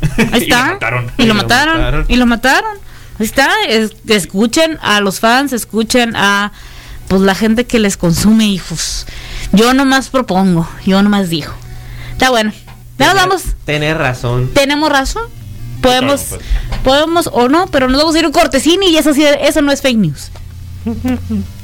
Ahí 0.32 0.44
Y 0.44 0.46
lo 0.48 0.56
está. 0.56 0.64
mataron. 0.66 1.10
Y 1.18 1.22
Y 1.22 1.26
lo 1.26 1.34
mataron. 1.34 2.04
Y 2.08 2.16
lo 2.16 2.26
mataron. 2.26 2.78
Ahí 3.18 3.26
está. 3.26 3.48
Es- 3.68 3.92
escuchen 4.08 4.78
a 4.82 5.00
los 5.00 5.20
fans, 5.20 5.52
escuchen 5.52 6.14
a 6.16 6.52
pues 7.08 7.20
la 7.22 7.34
gente 7.34 7.66
que 7.66 7.78
les 7.78 7.96
consume, 7.96 8.46
hijos. 8.46 9.06
Yo 9.52 9.74
nomás 9.74 10.08
propongo, 10.08 10.68
yo 10.86 11.02
nomás 11.02 11.28
digo. 11.28 11.52
Está 12.12 12.30
bueno. 12.30 12.52
Nos 12.98 13.14
vamos. 13.14 13.42
Tener 13.64 13.98
razón. 13.98 14.50
Tenemos 14.54 14.88
razón. 14.90 15.24
Podemos, 15.82 16.22
Claro, 16.22 16.42
podemos 16.82 17.28
o 17.32 17.48
no, 17.48 17.66
pero 17.66 17.88
nos 17.88 18.00
vamos 18.00 18.14
a 18.14 18.18
ir 18.20 18.26
un 18.26 18.32
cortesini 18.32 18.86
y 18.88 18.96
eso 18.96 19.12
sí, 19.12 19.22
eso 19.24 19.60
no 19.60 19.70
es 19.70 19.82
fake 19.82 19.98
news. 19.98 20.30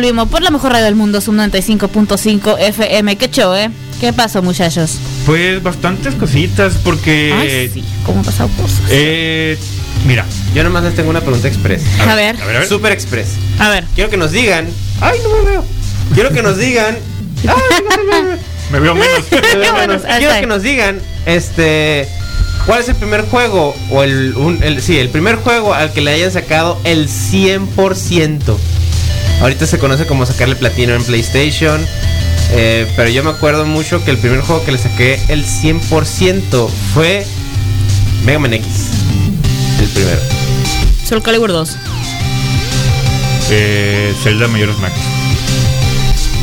volvimos 0.00 0.28
por 0.30 0.40
la 0.40 0.50
mejor 0.50 0.72
radio 0.72 0.86
del 0.86 0.94
mundo, 0.94 1.20
Sub 1.20 1.34
95.5 1.34 2.56
FM. 2.58 3.16
¿Qué 3.16 3.28
show, 3.30 3.54
eh? 3.54 3.68
¿Qué 4.00 4.14
pasó, 4.14 4.40
muchachos? 4.40 4.92
Pues 5.26 5.62
bastantes 5.62 6.14
cositas 6.14 6.72
porque... 6.82 7.34
Ay, 7.38 7.70
sí, 7.72 7.84
cómo 8.06 8.20
han 8.20 8.24
pasado 8.24 8.48
cosas. 8.56 8.80
eh, 8.88 9.58
mira, 10.06 10.24
Yo 10.54 10.64
nomás 10.64 10.84
les 10.84 10.94
tengo 10.96 11.10
una 11.10 11.20
pregunta 11.20 11.48
express. 11.48 11.82
A 12.08 12.14
ver, 12.14 12.40
a 12.40 12.46
ver, 12.46 12.56
a 12.56 12.58
ver. 12.60 12.68
Super 12.68 12.92
express. 12.92 13.28
a 13.58 13.68
ver. 13.68 13.84
Quiero 13.94 14.08
que 14.08 14.16
nos 14.16 14.32
digan. 14.32 14.66
Ay, 15.02 15.18
no 15.22 15.36
me 15.44 15.50
veo. 15.50 15.64
Quiero 16.14 16.30
que 16.32 16.42
nos 16.42 16.56
digan. 16.56 16.96
Ay, 17.46 17.84
no 17.84 18.04
me 18.04 18.22
veo. 18.28 18.38
Me 18.72 18.80
veo 18.80 18.94
menos. 18.94 19.24
Me 19.30 19.58
veo 19.58 19.72
Bueno, 19.72 19.86
menos. 19.92 20.04
ahí 20.06 20.20
Quiero 20.24 20.40
que 20.40 20.46
nos 20.46 20.62
digan, 20.62 20.98
este, 21.26 22.08
¿cuál 22.64 22.80
es 22.80 22.88
el 22.88 22.94
primer 22.96 23.20
juego 23.28 23.76
o 23.90 24.02
el, 24.02 24.32
un- 24.34 24.62
el- 24.62 24.80
sí, 24.80 24.96
el 24.96 25.10
primer 25.10 25.36
juego 25.36 25.74
al 25.74 25.92
que 25.92 26.00
le 26.00 26.12
hayan 26.12 26.32
sacado 26.32 26.78
el 26.84 27.06
100%? 27.06 28.38
Ahorita 29.40 29.66
se 29.66 29.78
conoce 29.78 30.06
como 30.06 30.26
sacarle 30.26 30.54
platino 30.56 30.94
en 30.94 31.02
PlayStation, 31.04 31.84
eh, 32.52 32.86
pero 32.96 33.08
yo 33.08 33.22
me 33.24 33.30
acuerdo 33.30 33.64
mucho 33.64 34.04
que 34.04 34.10
el 34.10 34.18
primer 34.18 34.40
juego 34.42 34.64
que 34.64 34.72
le 34.72 34.78
saqué 34.78 35.18
el 35.28 35.44
100% 35.46 36.68
fue 36.92 37.26
Mega 38.24 38.38
Man 38.38 38.52
X. 38.54 38.66
El 39.80 39.88
primero. 39.88 40.20
Soul 41.08 41.22
Calibur 41.22 41.50
2. 41.52 41.76
eh, 43.50 44.14
Zelda 44.22 44.46
Majora's 44.48 44.78
Max. 44.78 44.94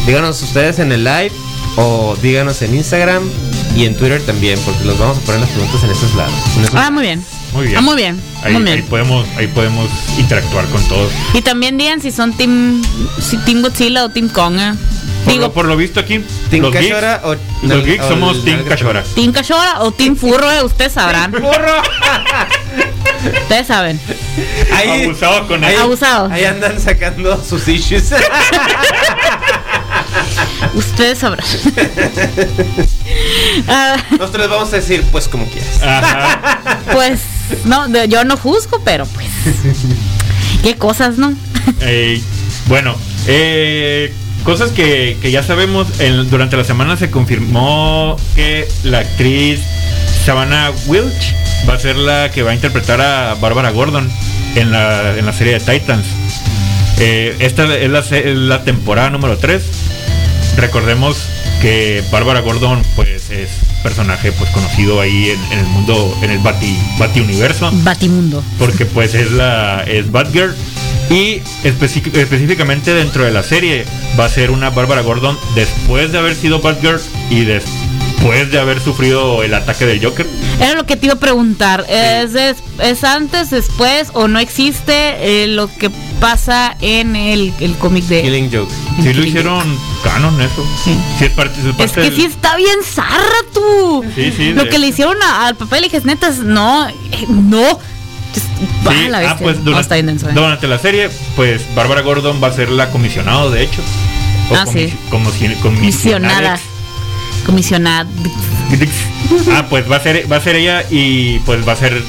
Díganos 0.06 0.42
ustedes 0.42 0.80
en 0.80 0.92
el 0.92 1.04
live 1.04 1.32
o 1.78 2.18
díganos 2.22 2.62
en 2.64 2.76
Instagram 2.76 3.24
y 3.76 3.86
en 3.86 3.96
Twitter 3.96 4.22
también, 4.26 4.60
porque 4.66 4.84
los 4.86 4.98
vamos 4.98 5.18
a 5.18 5.22
poner 5.22 5.42
las 5.42 5.50
preguntas 5.52 5.84
en 5.84 5.92
esos 5.92 6.16
lados. 6.16 6.34
en 6.58 6.64
esos- 6.64 6.76
Ah, 6.76 6.90
muy 6.90 7.04
bien. 7.04 7.24
Muy 7.58 7.66
bien. 7.66 7.78
Ah, 7.80 7.82
muy 7.82 7.96
bien. 7.96 8.22
Ahí, 8.44 8.54
muy 8.54 8.70
ahí 8.72 8.82
podemos, 8.84 9.26
ahí 9.36 9.48
podemos 9.48 9.90
interactuar 10.20 10.64
con 10.68 10.88
todos. 10.88 11.12
Y 11.34 11.42
también 11.42 11.76
digan 11.76 12.00
si 12.00 12.12
son 12.12 12.32
Team, 12.38 12.84
si 13.20 13.36
team 13.38 13.64
Godzilla 13.64 14.06
o 14.06 14.10
Team 14.10 14.30
Kong. 14.30 14.60
eh. 14.60 14.74
Por, 15.24 15.34
Digo, 15.34 15.46
lo, 15.48 15.54
por 15.54 15.66
lo 15.66 15.76
visto 15.76 16.00
aquí, 16.00 16.24
Team 16.52 16.62
los 16.62 16.72
geeks, 16.72 16.96
o 17.24 17.36
los 17.64 17.84
geeks 17.84 18.06
o 18.06 18.10
somos 18.10 18.38
el 18.38 18.44
Team 18.44 18.64
Cachora. 18.64 19.04
Team 19.16 19.32
Cachora 19.34 19.82
o 19.82 19.92
Team 19.92 20.16
Furro, 20.16 20.52
eh, 20.52 20.62
ustedes 20.64 20.94
sabrán. 20.94 21.32
¡Burro! 21.32 21.82
Ustedes 23.42 23.66
saben. 23.68 24.00
Ahí, 24.72 25.04
Abusado 25.06 25.48
con 25.48 25.64
ahí- 25.64 25.74
él. 25.74 25.82
Abusado. 25.82 26.30
Ahí 26.32 26.46
andan 26.46 26.80
sacando 26.80 27.44
sus 27.44 27.68
issues. 27.68 28.14
Ustedes 30.76 31.18
sabrán. 31.18 31.46
Ah, 33.68 33.96
Nosotros 34.12 34.42
les 34.42 34.50
vamos 34.50 34.72
a 34.74 34.76
decir, 34.76 35.04
pues 35.12 35.28
como 35.28 35.46
quieras. 35.50 35.82
Ajá. 35.82 36.80
pues, 36.92 37.22
no, 37.66 38.06
yo 38.06 38.24
no 38.24 38.38
juzgo, 38.38 38.82
pero 38.84 39.06
pues. 39.06 39.28
Qué 40.64 40.76
cosas, 40.76 41.18
¿no? 41.18 41.34
Eh, 41.82 42.22
bueno, 42.68 42.96
eh, 43.28 44.14
cosas 44.46 44.72
que, 44.72 45.18
que 45.22 45.32
ya 45.32 45.44
sabemos. 45.44 45.88
en- 46.00 46.30
durante 46.30 46.56
la 46.56 46.64
semana 46.64 46.96
se 46.98 47.12
confirmó 47.12 48.16
que 48.36 48.68
la 48.84 49.00
actriz 49.00 49.60
Savannah 50.26 50.72
Wilch 50.88 51.36
va 51.70 51.74
a 51.74 51.80
ser 51.80 51.98
la 51.98 52.32
que 52.32 52.44
va 52.44 52.52
a 52.52 52.54
interpretar 52.54 53.02
a 53.02 53.36
Barbara 53.36 53.72
Gordon 53.72 54.10
en 54.56 54.72
la, 54.72 55.18
en 55.18 55.26
la 55.26 55.34
serie 55.34 55.54
de 55.54 55.60
Titans. 55.60 56.06
Eh, 57.00 57.36
esta 57.40 57.64
es 57.76 57.90
la, 57.90 58.00
es 58.00 58.38
la 58.38 58.64
temporada 58.64 59.10
número 59.10 59.38
3. 59.38 59.62
Recordemos 60.56 61.18
que 61.62 62.04
Bárbara 62.12 62.40
Gordon 62.40 62.82
pues 62.96 63.30
es 63.30 63.50
personaje 63.88 64.34
pues 64.34 64.50
conocido 64.50 65.00
ahí 65.00 65.30
en, 65.30 65.40
en 65.54 65.60
el 65.60 65.66
mundo 65.68 66.18
en 66.22 66.32
el 66.32 66.40
Bati, 66.40 66.78
Bati 67.00 67.22
universo 67.22 67.70
Batimundo. 67.84 68.44
porque 68.60 68.86
pues 68.86 69.14
es 69.14 69.32
la 69.32 69.84
es 69.88 70.12
Batgirl 70.12 70.54
y 71.10 71.42
específicamente 71.64 72.94
dentro 72.94 73.24
de 73.24 73.32
la 73.32 73.44
serie 73.44 73.86
va 74.20 74.26
a 74.26 74.30
ser 74.30 74.52
una 74.52 74.72
Bárbara 74.72 75.02
Gordon 75.04 75.38
después 75.56 76.12
de 76.12 76.18
haber 76.18 76.36
sido 76.36 76.60
Batgirl 76.60 77.00
y 77.30 77.46
después 77.46 77.87
de 78.28 78.60
haber 78.60 78.80
sufrido 78.82 79.42
el 79.44 79.54
ataque 79.54 79.86
del 79.86 80.04
Joker. 80.04 80.28
Era 80.60 80.74
lo 80.76 80.86
que 80.86 80.96
te 80.96 81.06
iba 81.08 81.16
a 81.16 81.20
preguntar. 81.20 81.86
¿Es, 81.90 82.34
des- 82.34 82.58
es 82.84 83.04
antes, 83.04 83.50
después 83.50 84.10
o 84.14 84.28
no 84.28 84.40
existe 84.40 85.44
eh, 85.44 85.48
lo 85.48 85.68
que 85.74 85.90
pasa 86.20 86.76
en 86.82 87.16
el, 87.16 87.54
el 87.60 87.76
cómic 87.76 88.04
de... 88.06 88.22
Killing 88.24 88.52
Joke. 88.52 88.72
Sí 89.02 89.14
lo 89.14 89.24
hicieron 89.24 89.64
canon 90.04 90.40
eso. 90.42 90.66
Sí. 90.84 90.98
Sí 91.20 91.26
es 91.26 91.32
parte, 91.32 91.60
es 91.60 91.66
Es 91.68 91.74
parte 91.76 91.94
que 91.96 92.02
del- 92.02 92.16
sí 92.16 92.26
está 92.26 92.56
bien 92.58 92.78
zarra 92.84 93.38
tú. 93.54 94.04
Sí, 94.16 94.34
sí, 94.36 94.54
Lo 94.54 94.64
de 94.64 94.70
que 94.70 94.80
le 94.80 94.88
hicieron 94.88 95.16
a- 95.24 95.48
al 95.48 95.56
papel 95.56 95.86
y 95.92 96.06
neta, 96.06 96.30
no, 96.44 96.88
eh, 96.90 96.96
no. 97.30 97.62
Es- 98.36 98.86
va 98.86 98.92
Sí, 98.92 99.08
la 99.08 99.32
ah, 99.32 99.38
pues 99.42 99.58
No, 99.60 99.64
durante, 99.72 100.04
denso, 100.04 100.30
eh. 100.30 100.34
durante 100.34 100.68
la 100.68 100.80
serie, 100.80 101.10
pues 101.36 101.62
Bárbara 101.76 102.02
Gordon 102.02 102.42
va 102.44 102.48
a 102.50 102.54
ser 102.54 102.70
la 102.70 102.90
comisionado, 102.92 103.50
de 103.52 103.64
hecho. 103.64 103.82
O 104.50 104.56
Ah, 104.56 104.66
comis- 104.66 104.90
sí. 104.90 104.94
comision- 105.10 105.56
Comisionada. 105.62 106.60
Comisionada. 107.48 108.06
Ah, 109.52 109.66
pues 109.70 109.90
va 109.90 109.96
a 109.96 110.00
ser, 110.00 110.32
va 110.32 110.36
a 110.36 110.42
ser 110.42 110.56
ella 110.58 110.84
y 110.92 111.40
pues 111.40 111.68
va 111.68 111.72
a 111.72 111.76
ser 111.76 112.04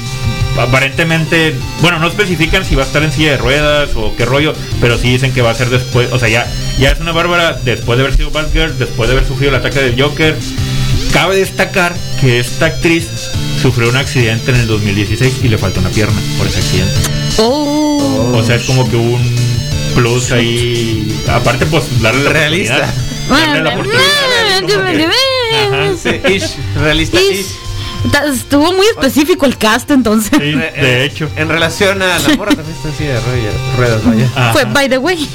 aparentemente, 0.57 1.55
bueno, 1.81 1.99
no 1.99 2.07
especifican 2.07 2.65
si 2.65 2.75
va 2.75 2.83
a 2.83 2.85
estar 2.85 3.01
en 3.01 3.11
silla 3.11 3.31
de 3.31 3.37
ruedas 3.37 3.89
o 3.95 4.15
qué 4.15 4.25
rollo, 4.25 4.53
pero 4.81 4.97
sí 4.97 5.09
dicen 5.09 5.33
que 5.33 5.41
va 5.41 5.51
a 5.51 5.55
ser 5.55 5.69
después, 5.69 6.11
o 6.11 6.19
sea, 6.19 6.27
ya, 6.27 6.47
ya 6.77 6.91
es 6.91 6.99
una 6.99 7.11
Bárbara 7.11 7.59
después 7.63 7.97
de 7.97 8.03
haber 8.03 8.15
sido 8.17 8.31
Batgirl, 8.31 8.77
después 8.77 9.09
de 9.09 9.15
haber 9.15 9.27
sufrido 9.27 9.51
el 9.51 9.55
ataque 9.55 9.79
del 9.79 10.01
Joker. 10.01 10.35
Cabe 11.13 11.37
destacar 11.37 11.95
que 12.21 12.39
esta 12.39 12.67
actriz 12.67 13.07
sufrió 13.61 13.89
un 13.89 13.95
accidente 13.95 14.51
en 14.51 14.57
el 14.57 14.67
2016 14.67 15.39
y 15.43 15.47
le 15.47 15.57
falta 15.57 15.79
una 15.79 15.89
pierna 15.89 16.19
por 16.37 16.45
ese 16.45 16.59
accidente. 16.59 16.93
Oh. 17.37 18.33
O 18.35 18.43
sea, 18.43 18.55
es 18.57 18.63
como 18.63 18.87
que 18.89 18.95
un 18.95 19.35
plus 19.95 20.31
ahí. 20.31 21.19
Aparte, 21.27 21.65
pues 21.65 21.85
darle 22.01 22.23
la 22.23 22.29
Realista. 22.29 22.93
Darle 23.27 23.63
la 23.63 23.69
oportunidad. 23.71 25.09
Como 25.49 25.71
que- 25.71 25.77
Ajá, 25.77 25.97
Sí, 26.27 26.33
ish, 26.33 26.55
realista. 26.75 27.19
Ish. 27.21 27.39
ish. 27.39 28.11
Ta- 28.11 28.25
Estuvo 28.27 28.71
muy 28.73 28.85
específico 28.87 29.45
el 29.45 29.57
cast 29.57 29.91
entonces. 29.91 30.31
Sí, 30.39 30.51
de 30.53 31.03
hecho. 31.05 31.29
En 31.35 31.49
relación 31.49 32.01
a 32.01 32.17
la 32.19 32.29
morra 32.37 32.53
también 32.55 32.75
está 32.77 32.91
silla 32.97 33.15
de 33.15 33.51
ruedas, 33.77 34.05
vaya. 34.05 34.51
Fue 34.53 34.65
by 34.65 34.87
the 34.89 34.97
way. 34.97 35.27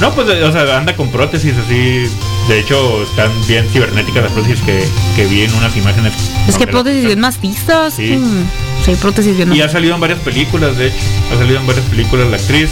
No, 0.00 0.10
pues, 0.12 0.28
o 0.28 0.52
sea, 0.52 0.76
anda 0.76 0.96
con 0.96 1.08
prótesis 1.10 1.54
así. 1.56 2.10
De 2.48 2.58
hecho, 2.58 3.04
están 3.04 3.30
bien 3.46 3.66
cibernéticas 3.72 4.24
las 4.24 4.32
prótesis 4.32 4.60
que, 4.64 4.84
que 5.14 5.24
vi 5.26 5.42
en 5.44 5.54
unas 5.54 5.74
imágenes. 5.76 6.12
Es 6.48 6.58
que 6.58 6.66
prótesis 6.66 7.04
bien 7.06 7.20
macizas. 7.20 7.94
Sí. 7.94 8.16
Mm. 8.16 8.44
Sí, 8.84 8.96
prótesis 9.00 9.36
bien 9.36 9.54
Y 9.54 9.62
ha 9.62 9.68
salido 9.68 9.94
en 9.94 10.00
varias 10.00 10.18
películas, 10.18 10.76
de 10.76 10.88
hecho. 10.88 10.96
Ha 11.32 11.38
salido 11.38 11.60
en 11.60 11.66
varias 11.66 11.86
películas 11.86 12.28
la 12.28 12.36
actriz. 12.36 12.70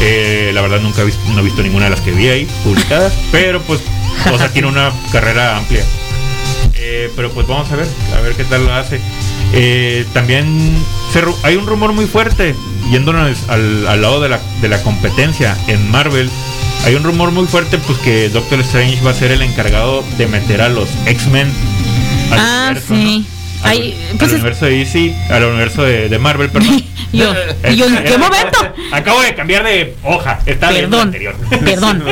Eh, 0.00 0.50
la 0.52 0.62
verdad 0.62 0.80
nunca 0.80 1.02
he 1.02 1.04
visto, 1.04 1.20
no 1.32 1.40
he 1.40 1.44
visto 1.44 1.62
ninguna 1.62 1.84
de 1.84 1.90
las 1.92 2.00
que 2.00 2.10
vi 2.10 2.28
ahí 2.28 2.48
publicadas. 2.64 3.12
pero 3.32 3.62
pues, 3.62 3.80
o 4.32 4.38
sea, 4.38 4.48
tiene 4.52 4.68
una 4.68 4.90
carrera 5.10 5.56
amplia. 5.56 5.84
Eh, 6.74 7.10
pero 7.14 7.30
pues 7.30 7.46
vamos 7.46 7.70
a 7.70 7.76
ver, 7.76 7.86
a 8.16 8.20
ver 8.20 8.34
qué 8.34 8.44
tal 8.44 8.64
lo 8.64 8.74
hace. 8.74 9.00
Eh, 9.54 10.04
también 10.12 10.74
se 11.12 11.22
hay 11.44 11.56
un 11.56 11.66
rumor 11.66 11.92
muy 11.92 12.06
fuerte, 12.06 12.54
yéndonos 12.90 13.48
al, 13.48 13.86
al 13.86 14.02
lado 14.02 14.20
de 14.20 14.28
la, 14.30 14.40
de 14.60 14.68
la 14.68 14.82
competencia 14.82 15.56
en 15.68 15.90
Marvel. 15.90 16.28
Hay 16.84 16.94
un 16.96 17.04
rumor 17.04 17.30
muy 17.30 17.46
fuerte 17.46 17.78
pues 17.78 17.98
que 17.98 18.28
Doctor 18.30 18.58
Strange 18.60 19.00
va 19.04 19.12
a 19.12 19.14
ser 19.14 19.30
el 19.30 19.42
encargado 19.42 20.02
de 20.18 20.26
meter 20.26 20.62
a 20.62 20.68
los 20.68 20.88
X-Men 21.06 21.52
al 22.32 22.38
Ah, 22.40 22.64
universo, 22.70 22.94
sí. 22.94 23.26
¿no? 23.28 23.68
Al, 23.68 23.70
Ay, 23.70 23.96
al 24.10 24.16
pues 24.18 24.30
es- 24.30 24.34
universo 24.34 24.64
de 24.64 24.70
DC, 24.78 25.14
al 25.30 25.44
universo 25.44 25.82
de, 25.84 26.08
de 26.08 26.18
Marvel, 26.18 26.50
perdón. 26.50 26.82
Yo, 27.12 27.30
y 27.70 27.76
yo, 27.76 27.86
¿en 27.88 28.04
qué 28.04 28.16
momento? 28.16 28.58
Acabo 28.92 29.20
de 29.20 29.34
cambiar 29.34 29.62
de 29.64 29.94
hoja. 30.02 30.40
Está 30.46 30.70
Perdón, 30.70 31.00
anterior. 31.08 31.36
perdón. 31.62 32.02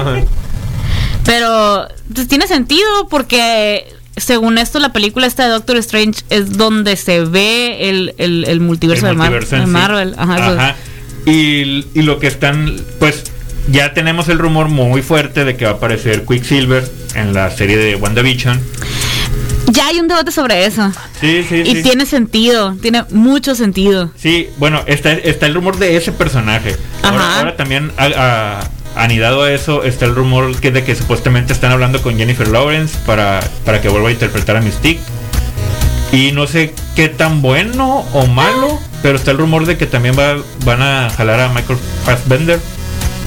Pero 1.30 1.86
pues, 2.12 2.26
tiene 2.26 2.48
sentido 2.48 3.06
porque 3.08 3.86
según 4.16 4.58
esto 4.58 4.80
la 4.80 4.92
película 4.92 5.28
esta 5.28 5.44
de 5.44 5.50
Doctor 5.50 5.76
Strange 5.76 6.22
es 6.28 6.56
donde 6.58 6.96
se 6.96 7.20
ve 7.24 7.88
el, 7.88 8.14
el, 8.18 8.44
el 8.48 8.58
multiverso, 8.58 9.06
El 9.06 9.12
de, 9.12 9.16
multiverso 9.18 9.54
de 9.54 9.62
sí. 9.62 9.68
Marvel. 9.68 10.14
Ajá. 10.18 10.74
Y, 11.26 11.86
y 11.94 12.02
lo 12.02 12.18
que 12.18 12.26
están, 12.26 12.74
pues 12.98 13.22
ya 13.70 13.94
tenemos 13.94 14.28
el 14.28 14.38
rumor 14.40 14.68
muy 14.68 15.02
fuerte 15.02 15.44
de 15.44 15.56
que 15.56 15.66
va 15.66 15.70
a 15.70 15.74
aparecer 15.74 16.24
Quicksilver 16.26 16.90
en 17.14 17.32
la 17.32 17.48
serie 17.52 17.76
de 17.76 17.94
WandaVision. 17.94 18.60
Ya 19.68 19.86
hay 19.86 20.00
un 20.00 20.08
debate 20.08 20.32
sobre 20.32 20.66
eso. 20.66 20.90
Sí, 21.20 21.44
sí, 21.48 21.62
Y 21.64 21.76
sí. 21.76 21.82
tiene 21.84 22.06
sentido, 22.06 22.74
tiene 22.82 23.04
mucho 23.10 23.54
sentido. 23.54 24.10
Sí, 24.16 24.48
bueno, 24.58 24.82
está, 24.88 25.12
está 25.12 25.46
el 25.46 25.54
rumor 25.54 25.78
de 25.78 25.96
ese 25.96 26.10
personaje. 26.10 26.74
Ahora, 27.04 27.38
ahora 27.38 27.56
también 27.56 27.92
a- 27.96 28.06
a- 28.16 28.70
anidado 28.96 29.42
a 29.44 29.52
eso 29.52 29.82
está 29.84 30.04
el 30.06 30.14
rumor 30.14 30.58
que 30.60 30.70
de 30.70 30.84
que 30.84 30.94
supuestamente 30.94 31.52
están 31.52 31.72
hablando 31.72 32.02
con 32.02 32.16
Jennifer 32.16 32.48
Lawrence 32.48 32.96
para, 33.06 33.40
para 33.64 33.80
que 33.80 33.88
vuelva 33.88 34.08
a 34.08 34.12
interpretar 34.12 34.56
a 34.56 34.60
Mystique. 34.60 35.00
Y 36.12 36.32
no 36.32 36.46
sé 36.46 36.74
qué 36.96 37.08
tan 37.08 37.40
bueno 37.40 38.04
o 38.12 38.26
malo, 38.26 38.80
pero 39.02 39.16
está 39.16 39.30
el 39.30 39.38
rumor 39.38 39.64
de 39.66 39.76
que 39.78 39.86
también 39.86 40.16
va, 40.18 40.36
van 40.64 40.82
a 40.82 41.08
jalar 41.10 41.38
a 41.40 41.48
Michael 41.50 41.78
Fassbender. 42.04 42.58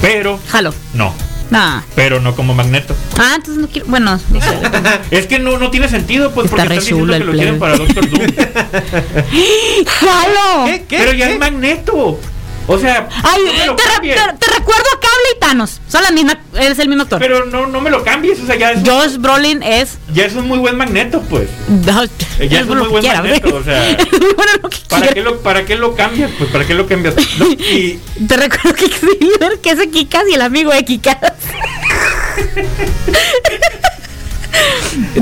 Pero 0.02 0.38
Jalo. 0.50 0.74
no, 0.92 1.14
Nah. 1.50 1.80
pero 1.94 2.20
no 2.20 2.34
como 2.34 2.52
Magneto. 2.54 2.94
Ah, 3.18 3.34
entonces 3.36 3.62
no 3.62 3.68
quiero. 3.68 3.86
Bueno, 3.88 4.18
no 4.30 4.40
sé, 4.40 4.56
depende. 4.60 4.90
Es 5.10 5.26
que 5.26 5.38
no, 5.38 5.58
no 5.58 5.70
tiene 5.70 5.88
sentido, 5.88 6.32
pues, 6.32 6.46
Está 6.46 6.56
porque 6.64 6.74
están 6.78 6.78
diciendo 6.80 7.12
que 7.12 7.24
lo 7.24 7.32
quieren 7.32 7.58
para 7.58 7.76
Doctor 7.78 8.10
Doom. 8.10 8.26
¡Jalo! 9.86 10.64
¿Qué? 10.66 10.84
¿Qué? 10.88 10.98
pero 10.98 11.12
ya 11.12 11.26
¿Qué? 11.28 11.32
es 11.34 11.38
Magneto. 11.38 12.20
O 12.66 12.78
sea, 12.78 13.08
Ay, 13.22 13.42
no 13.66 13.76
te, 13.76 13.82
re- 13.82 13.88
cambies. 13.94 14.16
te- 14.16 14.46
te 14.46 14.52
recuerdo 14.58 14.84
a 14.96 15.00
Cable 15.00 15.28
y 15.36 15.40
Thanos. 15.40 15.80
Son 15.86 16.02
la 16.02 16.10
misma, 16.12 16.38
eres 16.54 16.78
el 16.78 16.88
mismo 16.88 17.02
actor. 17.02 17.18
Pero 17.18 17.44
no, 17.44 17.66
no 17.66 17.80
me 17.82 17.90
lo 17.90 18.02
cambies, 18.02 18.40
o 18.40 18.46
sea, 18.46 18.56
ya 18.56 18.72
es, 18.72 18.88
Josh 18.88 19.16
Brolin 19.18 19.62
es. 19.62 19.98
ya 20.14 20.24
es 20.24 20.34
un 20.34 20.48
muy 20.48 20.58
buen 20.58 20.76
Magneto, 20.76 21.20
pues. 21.28 21.48
No, 21.68 22.04
Eh, 22.04 22.48
ya 22.48 22.60
es 22.60 22.66
un 22.66 22.78
muy 22.78 22.88
buen 22.88 23.02
quiera, 23.02 23.20
magneto, 23.22 23.54
o 23.56 23.62
sea, 23.62 23.90
Es 23.90 24.12
muy 24.20 24.32
bueno 24.34 24.52
lo 24.62 24.68
que 24.70 24.78
¿Para 24.88 25.08
qué, 25.08 25.20
lo, 25.22 25.40
¿Para 25.40 25.64
qué 25.66 25.76
lo 25.76 25.94
cambias? 25.94 26.30
Pues, 26.38 26.50
¿para 26.50 26.66
qué 26.66 26.74
lo 26.74 26.86
cambias? 26.86 27.14
No, 27.38 27.46
y 27.50 28.00
Te 28.26 28.36
recuerdo 28.36 28.72
que 28.74 28.86
Silver, 28.88 29.58
que 29.60 29.70
es 29.70 29.86
Kikas 29.88 30.24
y 30.30 30.34
el 30.34 30.42
amigo 30.42 30.72
de 30.72 30.84
Kikas. 30.84 31.18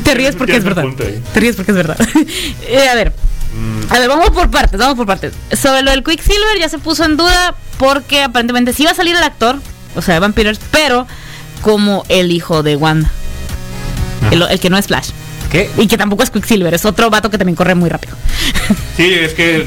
Te 0.05 0.15
ríes 0.15 0.37
porque 0.37 0.57
es 0.57 0.65
verdad. 0.65 0.85
Te 0.97 1.41
ríes 1.41 1.57
porque 1.57 1.73
es 1.73 1.77
verdad. 1.77 1.97
Eh, 2.69 2.89
a 2.89 2.95
ver. 2.95 3.13
A 3.91 3.99
ver, 3.99 4.09
vamos 4.09 4.31
por 4.31 4.51
partes, 4.51 4.79
vamos 4.79 4.97
por 4.97 5.07
partes. 5.07 5.33
Sobre 5.61 5.83
lo 5.83 5.91
del 5.91 6.03
Quicksilver 6.03 6.59
ya 6.59 6.69
se 6.69 6.79
puso 6.79 7.05
en 7.05 7.17
duda 7.17 7.55
porque 7.79 8.23
aparentemente 8.23 8.73
sí 8.73 8.85
va 8.85 8.93
a 8.93 8.95
salir 8.95 9.15
el 9.17 9.23
actor, 9.23 9.57
o 9.95 10.03
sea, 10.03 10.17
Evan 10.17 10.33
Peters, 10.33 10.61
pero 10.71 11.07
como 11.61 12.05
el 12.09 12.31
hijo 12.31 12.63
de 12.63 12.77
Wanda. 12.77 13.11
El, 14.31 14.43
el 14.43 14.61
que 14.61 14.71
no 14.71 14.79
es 14.79 14.87
Flash. 14.87 15.11
¿Qué? 15.51 15.71
Y 15.77 15.87
que 15.87 15.99
tampoco 15.99 16.23
es 16.23 16.31
Quicksilver, 16.31 16.73
es 16.73 16.85
otro 16.87 17.11
vato 17.11 17.29
que 17.31 17.37
también 17.37 17.57
corre 17.57 17.75
muy 17.75 17.91
rápido. 17.91 18.17
sí, 18.97 19.13
es 19.13 19.35
que 19.35 19.67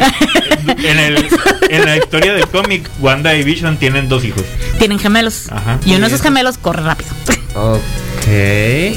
en, 0.83 0.97
el, 0.99 1.27
en 1.69 1.85
la 1.85 1.97
historia 1.97 2.33
del 2.33 2.47
cómic, 2.47 2.89
Wanda 2.99 3.35
y 3.35 3.43
Vision 3.43 3.77
tienen 3.77 4.09
dos 4.09 4.23
hijos. 4.25 4.41
Tienen 4.79 4.97
gemelos. 4.97 5.51
Ajá. 5.51 5.77
Y 5.85 5.91
uno 5.91 5.99
de 5.99 6.07
esos 6.07 6.21
eso. 6.21 6.23
gemelos 6.23 6.57
corre 6.57 6.81
rápido. 6.81 7.09
Ok. 7.55 8.27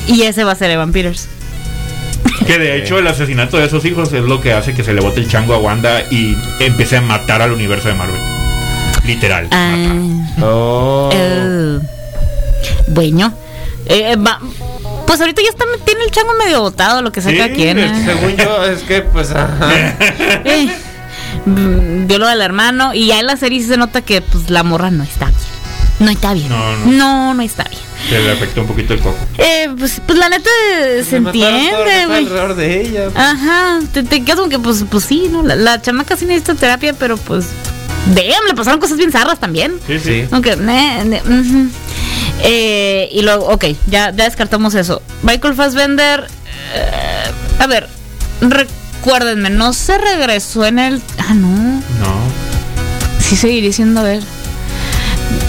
y 0.09 0.23
ese 0.23 0.45
va 0.45 0.53
a 0.53 0.55
ser 0.55 0.71
Evan 0.71 0.93
Peters. 0.93 1.29
Que 2.47 2.59
de 2.59 2.77
hecho 2.79 2.99
el 2.99 3.07
asesinato 3.07 3.59
de 3.59 3.67
esos 3.67 3.85
hijos 3.85 4.13
es 4.13 4.23
lo 4.23 4.41
que 4.41 4.53
hace 4.53 4.75
que 4.75 4.83
se 4.85 4.93
le 4.95 5.01
bote 5.01 5.21
el 5.21 5.29
chango 5.29 5.55
a 5.55 5.59
Wanda 5.59 6.03
y 6.11 6.37
empiece 6.61 6.97
a 6.97 7.01
matar 7.01 7.43
al 7.43 7.53
universo 7.53 7.89
de 7.89 7.95
Marvel. 7.95 8.21
Literal. 9.05 9.49
Ah, 9.51 9.77
matar. 9.77 10.45
Oh. 10.45 11.11
eh, 11.13 11.79
bueno. 12.89 13.33
Eh, 13.87 14.17
va- 14.17 14.41
pues 15.07 15.21
ahorita 15.21 15.41
ya 15.43 15.49
está, 15.49 15.65
tiene 15.85 16.05
el 16.05 16.11
chango 16.11 16.35
medio 16.35 16.61
botado, 16.61 17.01
lo 17.01 17.11
que 17.11 17.23
sea 17.23 17.47
Sí, 17.47 17.53
quien. 17.55 17.79
es- 17.79 17.91
eh. 17.91 18.03
Según 18.07 18.37
yo, 18.37 18.65
es 18.67 18.83
que, 18.83 19.01
pues, 19.03 19.31
ajá. 19.31 19.71
Eh, 20.45 20.69
mm, 21.47 22.07
vio 22.07 22.19
lo 22.19 22.27
del 22.29 22.41
hermano 22.43 22.93
y 22.95 23.07
ya 23.07 23.19
en 23.21 23.27
la 23.27 23.37
serie 23.37 23.61
sí 23.63 23.69
se 23.69 23.77
nota 23.77 24.03
que 24.03 24.21
pues 24.21 24.51
la 24.51 24.63
morra 24.63 24.91
no 24.91 25.03
está. 25.05 25.31
No 26.01 26.11
está 26.11 26.33
bien. 26.33 26.49
No, 26.49 26.77
no. 26.77 26.93
no, 26.93 27.35
no 27.35 27.43
está 27.43 27.65
bien. 27.65 27.83
Se 28.09 28.21
le 28.21 28.31
afectó 28.33 28.61
un 28.61 28.69
poquito 28.69 28.95
el 28.95 29.01
coco. 29.01 29.19
Eh, 29.39 29.69
pues, 29.77 30.01
pues 30.07 30.17
la 30.19 30.29
neta 30.29 30.49
eh, 30.77 31.05
se 31.09 31.17
entiende, 31.17 32.07
güey. 32.07 32.19
alrededor 32.25 32.55
de 32.55 32.81
ella. 32.83 33.09
Ajá, 33.15 33.81
te, 33.93 34.05
te 34.05 34.23
quedas 34.23 34.37
como 34.39 34.49
que 34.49 34.59
pues, 34.61 34.85
pues 34.89 35.05
sí, 35.05 35.29
¿no? 35.31 35.43
La, 35.43 35.57
la 35.57 35.83
chamaca 35.83 36.17
sí 36.17 36.25
necesita 36.25 36.55
terapia, 36.55 36.93
pero 36.93 37.17
pues. 37.17 37.47
Damn, 38.15 38.47
le 38.47 38.55
pasaron 38.55 38.79
cosas 38.81 38.97
bien 38.97 39.11
zarras 39.11 39.41
también. 39.41 39.75
Sí, 39.87 39.99
sí. 39.99 40.25
Aunque, 40.31 40.55
ne- 40.57 41.05
ne- 41.05 41.21
ujú. 41.23 41.69
Eh, 42.43 43.09
y 43.13 43.23
luego, 43.23 43.47
ok, 43.49 43.65
ya, 43.89 44.13
ya 44.13 44.25
descartamos 44.25 44.75
eso. 44.77 45.03
Michael 45.25 45.55
Fassbender, 45.55 46.27
eh, 46.75 47.31
a 47.59 47.67
ver, 47.67 47.89
recuérdenme, 48.41 49.51
no 49.51 49.73
se 49.73 49.99
regresó 49.99 50.65
en 50.65 50.79
el. 50.79 51.03
Ah, 51.19 51.35
no, 51.35 51.49
No. 51.49 51.83
sí 53.29 53.37
seguiría 53.37 53.73
siendo 53.73 54.01
a 54.01 54.05
ver. 54.05 54.23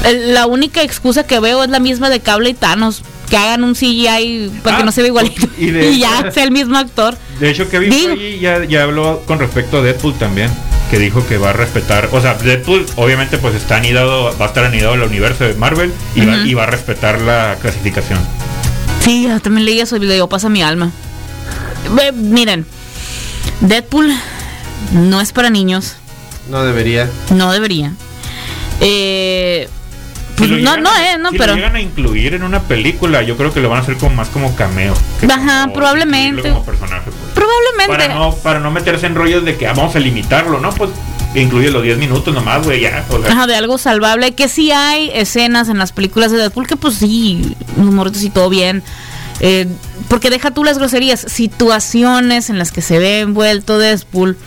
La 0.04 0.46
única 0.48 0.82
excusa 0.82 1.26
que 1.26 1.40
veo 1.40 1.64
es 1.64 1.70
la 1.70 1.80
misma 1.80 2.10
de 2.10 2.20
Cable 2.22 2.50
y 2.52 2.54
Thanos. 2.54 3.02
Que 3.30 3.38
hagan 3.38 3.64
un 3.64 3.76
CGI 3.76 4.50
para 4.64 4.78
que 4.78 4.82
Ah, 4.82 4.86
no 4.86 4.92
se 4.92 5.02
vea 5.02 5.10
igualito. 5.10 5.48
y 5.60 6.00
ya 6.00 6.32
sea 6.32 6.44
el 6.44 6.52
mismo 6.52 6.78
actor. 6.78 7.16
De 7.40 7.50
hecho, 7.52 7.70
Kevin 7.70 7.92
Digo- 7.92 8.16
Feige 8.16 8.40
ya, 8.40 8.64
ya 8.66 8.84
habló 8.84 9.22
con 9.28 9.38
respecto 9.40 9.78
a 9.78 9.82
Deadpool 9.82 10.16
también. 10.18 10.50
Que 10.90 10.98
dijo 10.98 11.26
que 11.28 11.38
va 11.38 11.52
a 11.52 11.54
respetar. 11.54 12.10
O 12.12 12.20
sea, 12.22 12.34
Deadpool 12.34 12.88
obviamente 12.96 13.38
pues 13.38 13.54
está 13.54 13.76
anidado, 13.78 14.36
va 14.40 14.46
a 14.46 14.48
estar 14.48 14.64
anidado 14.64 14.96
en 14.96 15.02
el 15.02 15.08
universo 15.08 15.44
de 15.44 15.54
Marvel 15.54 15.94
y, 16.16 16.26
va, 16.26 16.38
y 16.38 16.54
va 16.56 16.64
a 16.64 16.66
respetar 16.68 17.22
la 17.22 17.58
clasificación. 17.62 18.18
Sí, 19.04 19.24
yo 19.28 19.40
también 19.40 19.66
leí 19.66 19.80
eso 19.80 19.98
y 19.98 20.00
le 20.00 20.14
digo, 20.16 20.28
pasa 20.28 20.50
mi 20.50 20.64
alma. 20.64 20.92
Miren, 22.16 22.66
Deadpool 23.62 24.12
no 24.94 25.22
es 25.22 25.32
para 25.32 25.52
niños, 25.52 25.94
No 26.50 26.64
debería. 26.64 27.08
no 27.30 27.52
debería. 27.52 27.94
Eh, 28.82 29.70
pues 30.40 30.62
no, 30.62 30.78
no, 30.78 30.90
a- 30.90 31.12
eh, 31.14 31.18
no, 31.20 31.30
si 31.32 31.38
pero. 31.38 31.52
lo 31.52 31.58
llegan 31.58 31.76
a 31.76 31.82
incluir 31.82 32.34
en 32.34 32.44
una 32.44 32.62
película, 32.64 33.22
yo 33.22 33.38
creo 33.38 33.54
que 33.54 33.60
lo 33.60 33.70
van 33.70 33.80
a 33.80 33.82
hacer 33.82 33.98
como 33.98 34.16
más 34.16 34.30
como 34.30 34.56
cameo. 34.56 34.94
Ajá, 35.30 35.62
como 35.64 35.74
probablemente. 35.74 36.50
Como 36.50 36.66
personaje, 36.66 37.04
pues. 37.06 37.34
Probablemente. 37.36 37.88
Para 37.88 38.08
no, 38.16 38.36
para 38.36 38.60
no 38.60 38.72
meterse 38.72 39.06
en 39.06 39.16
rollos 39.16 39.46
de 39.46 39.56
que 39.58 39.68
ah, 39.68 39.74
vamos 39.76 39.96
a 39.96 40.00
limitarlo, 40.00 40.60
¿no? 40.60 40.72
Pues 40.72 40.90
incluye 41.36 41.70
los 41.70 41.84
10 41.84 41.98
minutos 42.00 42.34
nomás, 42.34 42.66
güey, 42.66 42.82
ya. 42.82 43.06
O 43.10 43.22
sea, 43.22 43.32
Ajá, 43.32 43.46
de 43.48 43.56
algo 43.56 43.78
salvable. 43.78 44.34
Que 44.34 44.48
sí 44.50 44.72
hay 44.72 45.12
escenas 45.14 45.70
en 45.70 45.78
las 45.78 45.92
películas 45.92 46.32
de 46.32 46.38
Deadpool 46.38 46.66
que, 46.68 46.76
pues 46.76 46.96
sí, 46.96 47.56
los 47.78 47.92
morritos 47.94 48.24
y 48.24 48.30
todo 48.32 48.50
bien. 48.50 48.82
Eh, 49.42 49.68
porque 50.08 50.30
deja 50.30 50.52
tú 50.52 50.64
las 50.64 50.78
groserías, 50.80 51.22
situaciones 51.22 52.50
en 52.50 52.58
las 52.58 52.72
que 52.72 52.82
se 52.82 53.00
ve 53.00 53.20
envuelto 53.22 53.78
Deadpool. 53.78 54.38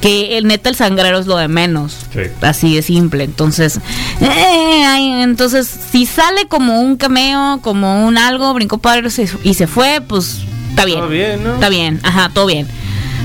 Que 0.00 0.36
el 0.38 0.46
neta 0.46 0.68
el 0.68 0.76
sangrero 0.76 1.18
es 1.18 1.26
lo 1.26 1.36
de 1.38 1.48
menos. 1.48 1.96
Sí. 2.12 2.20
Así 2.42 2.74
de 2.74 2.82
simple. 2.82 3.24
Entonces, 3.24 3.80
eh, 4.20 4.84
ay, 4.86 5.22
entonces, 5.22 5.68
si 5.90 6.04
sale 6.06 6.46
como 6.48 6.80
un 6.80 6.96
cameo, 6.96 7.60
como 7.62 8.06
un 8.06 8.18
algo, 8.18 8.52
brincó 8.54 8.78
padre 8.78 9.08
se- 9.10 9.28
y 9.42 9.54
se 9.54 9.66
fue, 9.66 10.02
pues 10.06 10.40
está 10.70 10.84
bien. 10.84 10.98
Todo 11.00 11.08
bien, 11.08 11.42
¿no? 11.42 11.54
Está 11.54 11.68
bien, 11.70 12.00
ajá, 12.02 12.30
todo 12.32 12.46
bien. 12.46 12.66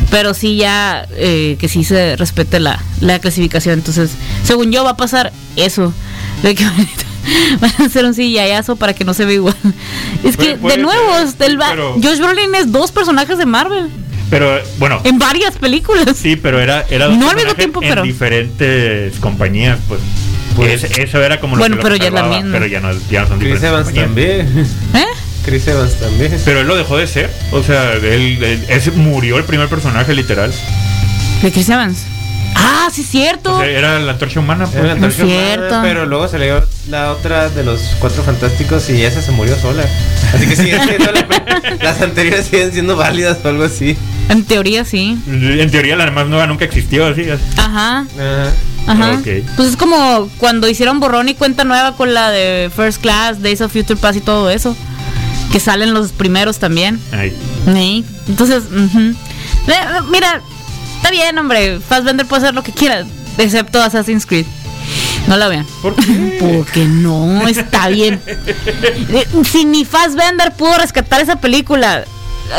Pero 0.10 0.34
sí 0.34 0.56
ya 0.58 1.06
eh, 1.12 1.58
que 1.60 1.68
sí 1.70 1.84
se 1.84 2.16
respete 2.16 2.60
la, 2.60 2.80
la 3.02 3.20
clasificación. 3.20 3.76
Entonces, 3.80 4.12
según 4.44 4.72
yo 4.72 4.84
va 4.84 4.92
a 4.92 4.98
pasar 4.98 5.32
eso. 5.58 5.94
De 6.42 6.56
que 6.56 6.66
van 7.62 7.72
a 7.80 7.84
hacer 7.86 8.04
un 8.06 8.14
sillazo 8.14 8.76
para 8.78 8.94
que 8.94 9.04
no 9.06 9.14
se 9.14 9.26
vea 9.26 9.36
igual. 9.36 9.56
Es 10.24 10.36
que, 10.38 10.56
Puede- 10.56 10.58
puede 10.58 10.78
de 10.78 10.84
nuevo, 10.84 11.14
ser, 11.18 11.28
este, 11.28 11.46
el 11.46 11.60
va- 11.62 11.70
pero- 11.70 11.94
Josh 12.02 12.18
Brolin 12.18 12.56
es 12.56 12.72
dos 12.72 12.92
personajes 12.92 13.38
de 13.38 13.46
Marvel. 13.46 13.90
Pero 14.32 14.60
bueno, 14.80 15.00
En 15.04 15.20
varias 15.20 15.56
películas. 15.58 16.18
sí, 16.18 16.36
pero 16.36 16.60
era, 16.60 16.84
era 16.90 17.08
No 17.10 17.30
al 17.30 17.36
mismo 17.36 17.54
tiempo, 17.54 17.84
en 17.84 17.90
pero- 17.90 18.02
diferentes 18.02 19.20
compañías, 19.20 19.78
pues. 19.88 20.00
Pues- 20.56 20.84
Ese- 20.84 21.04
eso 21.04 21.24
era 21.24 21.40
como 21.40 21.56
lo 21.56 21.60
Bueno, 21.62 21.76
que 21.78 21.84
lo 21.84 21.84
pero 21.84 21.96
ya 21.98 22.08
es 22.08 22.14
la 22.14 22.24
misma. 22.24 22.52
Pero 22.54 22.66
ya 22.66 22.80
no, 22.82 22.90
ya 23.10 23.22
no 23.22 23.28
son 23.28 23.40
Chris 23.40 23.54
diferentes 23.54 23.64
Evans 23.70 23.86
compañías. 23.88 24.48
también. 24.48 24.68
¿Eh? 24.96 25.08
Chris 25.46 25.68
Evans 25.68 25.94
también. 26.00 26.42
Pero 26.44 26.60
él 26.62 26.68
lo 26.68 26.76
dejó 26.76 26.98
de 26.98 27.08
ser. 27.08 27.30
O 27.52 27.64
sea, 27.64 27.94
él, 27.94 28.04
él- 28.44 28.66
ese 28.68 28.92
murió 28.92 29.38
el 29.38 29.44
primer 29.46 29.68
personaje, 29.70 30.14
literal. 30.14 30.52
De 31.42 31.52
Chris 31.52 31.70
Evans. 31.70 32.04
Ah, 32.56 32.90
sí, 32.92 33.04
cierto. 33.04 33.56
O 33.56 33.60
sea, 33.60 33.68
era 33.70 34.00
la 34.00 34.12
antorcha 34.14 34.40
humana. 34.40 34.66
pues. 34.68 34.84
La 34.84 34.92
antorcha 34.94 35.24
humana, 35.24 35.40
cierto. 35.42 35.80
pero 35.82 36.06
luego 36.06 36.28
salió 36.28 36.64
la 36.90 37.12
otra 37.12 37.50
de 37.50 37.64
los 37.64 37.80
cuatro 38.00 38.24
fantásticos 38.24 38.90
y 38.90 39.04
esa 39.04 39.22
se 39.22 39.32
murió 39.32 39.56
sola. 39.58 39.84
Así 40.34 40.48
que 40.48 40.56
siguen 40.56 40.82
siendo 40.88 41.12
la- 41.12 41.76
las 41.82 42.02
anteriores 42.02 42.46
siguen 42.48 42.72
siendo 42.72 42.96
válidas 42.96 43.38
o 43.44 43.48
algo 43.48 43.64
así. 43.64 43.98
En 44.30 44.44
teoría 44.46 44.86
sí. 44.86 45.18
En 45.28 45.72
teoría 45.72 45.96
la 45.96 46.10
más 46.12 46.28
nueva 46.28 46.48
nunca 46.48 46.66
existió, 46.66 47.06
así. 47.08 47.26
Ajá. 47.58 48.06
Ajá. 48.18 48.52
Ajá. 48.88 49.12
Ok. 49.20 49.28
Pues 49.56 49.70
es 49.70 49.78
como 49.78 50.30
cuando 50.38 50.68
hicieron 50.68 51.00
borrón 51.00 51.30
y 51.30 51.36
cuenta 51.36 51.64
nueva 51.64 51.96
con 51.96 52.14
la 52.14 52.32
de 52.32 52.72
First 52.76 53.02
Class, 53.02 53.42
Days 53.42 53.62
of 53.62 53.72
Future 53.72 53.96
Past 54.00 54.18
y 54.18 54.22
todo 54.22 54.50
eso. 54.50 54.76
Que 55.52 55.60
salen 55.60 55.94
los 55.94 56.12
primeros 56.12 56.60
también. 56.60 57.00
Ay. 57.12 57.34
Sí. 57.74 58.06
Entonces. 58.28 58.64
Eh, 59.68 59.74
mira, 60.12 60.42
está 61.02 61.12
bien, 61.12 61.38
hombre. 61.38 61.80
Fassbender 61.80 62.26
puede 62.26 62.44
hacer 62.44 62.54
lo 62.56 62.64
que 62.64 62.72
quiera, 62.72 63.04
excepto 63.38 63.82
Assassin's 63.82 64.26
Creed. 64.26 64.46
No 65.28 65.38
la 65.38 65.48
vean. 65.48 65.66
¿Por 65.82 65.96
qué? 65.96 66.38
Porque 66.40 66.86
no, 66.86 67.48
está 67.48 67.88
bien. 67.90 68.22
Si 69.50 69.66
ni 69.66 69.86
Fassbender 69.86 70.54
pudo 70.54 70.78
rescatar 70.78 71.22
esa 71.22 71.36
película, 71.40 72.06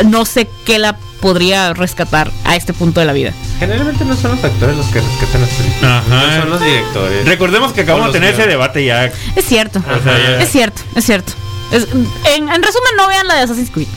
no 0.04 0.24
sé 0.24 0.48
qué 0.64 0.78
la 0.78 0.96
podría 1.20 1.72
rescatar 1.74 2.30
a 2.44 2.56
este 2.56 2.72
punto 2.72 3.00
de 3.00 3.06
la 3.06 3.12
vida. 3.12 3.32
Generalmente 3.58 4.04
no 4.04 4.16
son 4.16 4.32
los 4.36 4.44
actores 4.44 4.76
los 4.76 4.86
que 4.86 5.00
rescatan 5.00 5.40
las 5.40 5.50
películas. 5.50 6.04
Ajá. 6.06 6.26
No 6.26 6.40
son 6.40 6.50
los 6.50 6.60
directores. 6.60 7.26
Recordemos 7.26 7.72
que 7.72 7.80
acabamos 7.82 8.12
de 8.12 8.20
tener 8.20 8.34
ese 8.34 8.46
debate 8.48 8.84
ya. 8.84 9.04
Es 9.06 9.44
cierto. 9.46 9.78
O 9.80 10.02
sea, 10.02 10.18
ya- 10.18 10.42
Es 10.42 10.50
cierto, 10.50 10.82
es 10.94 11.04
cierto. 11.04 11.32
Es- 11.72 11.86
en, 11.92 12.48
en 12.48 12.62
resumen, 12.62 12.92
no 12.96 13.08
vean 13.08 13.26
la 13.28 13.34
de 13.34 13.40
Assassin's 13.42 13.70
Creed. 13.70 13.88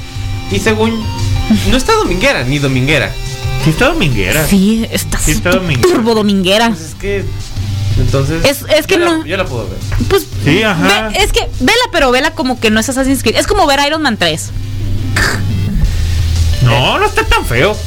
Y 0.52 0.60
según. 0.60 1.04
No 1.70 1.78
está 1.78 1.94
dominguera, 1.94 2.44
ni 2.44 2.58
dominguera. 2.60 3.12
Sí 3.66 3.72
está 3.72 3.88
dominguera. 3.90 4.48
Sí, 4.48 4.88
está 4.92 5.20
Sí 5.20 5.32
está 5.32 5.50
dominguera. 5.52 5.94
turbo 5.96 6.16
dominguera. 6.16 6.70
Pues 6.70 6.82
es 6.82 6.96
que. 6.96 7.26
Entonces. 8.00 8.46
Es- 8.46 8.66
es 8.78 8.88
que 8.88 8.94
yo 8.96 9.00
la- 9.06 9.12
no. 9.18 9.26
yo 9.26 9.36
la 9.38 9.46
puedo 9.46 9.68
ver. 9.68 9.80
Pues, 10.08 10.26
Sí, 10.44 10.64
ajá. 10.64 11.10
ve- 11.10 11.18
es 11.24 11.32
que 11.34 11.42
vela, 11.60 11.80
pero 11.92 12.12
vela 12.12 12.32
como 12.32 12.60
que 12.60 12.70
no 12.72 12.80
es 12.80 12.88
Assassin's 12.90 13.24
Creed. 13.24 13.36
Es 13.38 13.48
como 13.48 13.66
ver 13.68 13.80
Iron 13.88 14.02
Man 14.02 14.18
3. 14.18 14.52
No, 16.64 16.98
no 16.98 17.06
está 17.06 17.24
tan 17.26 17.46
feo. 17.46 17.78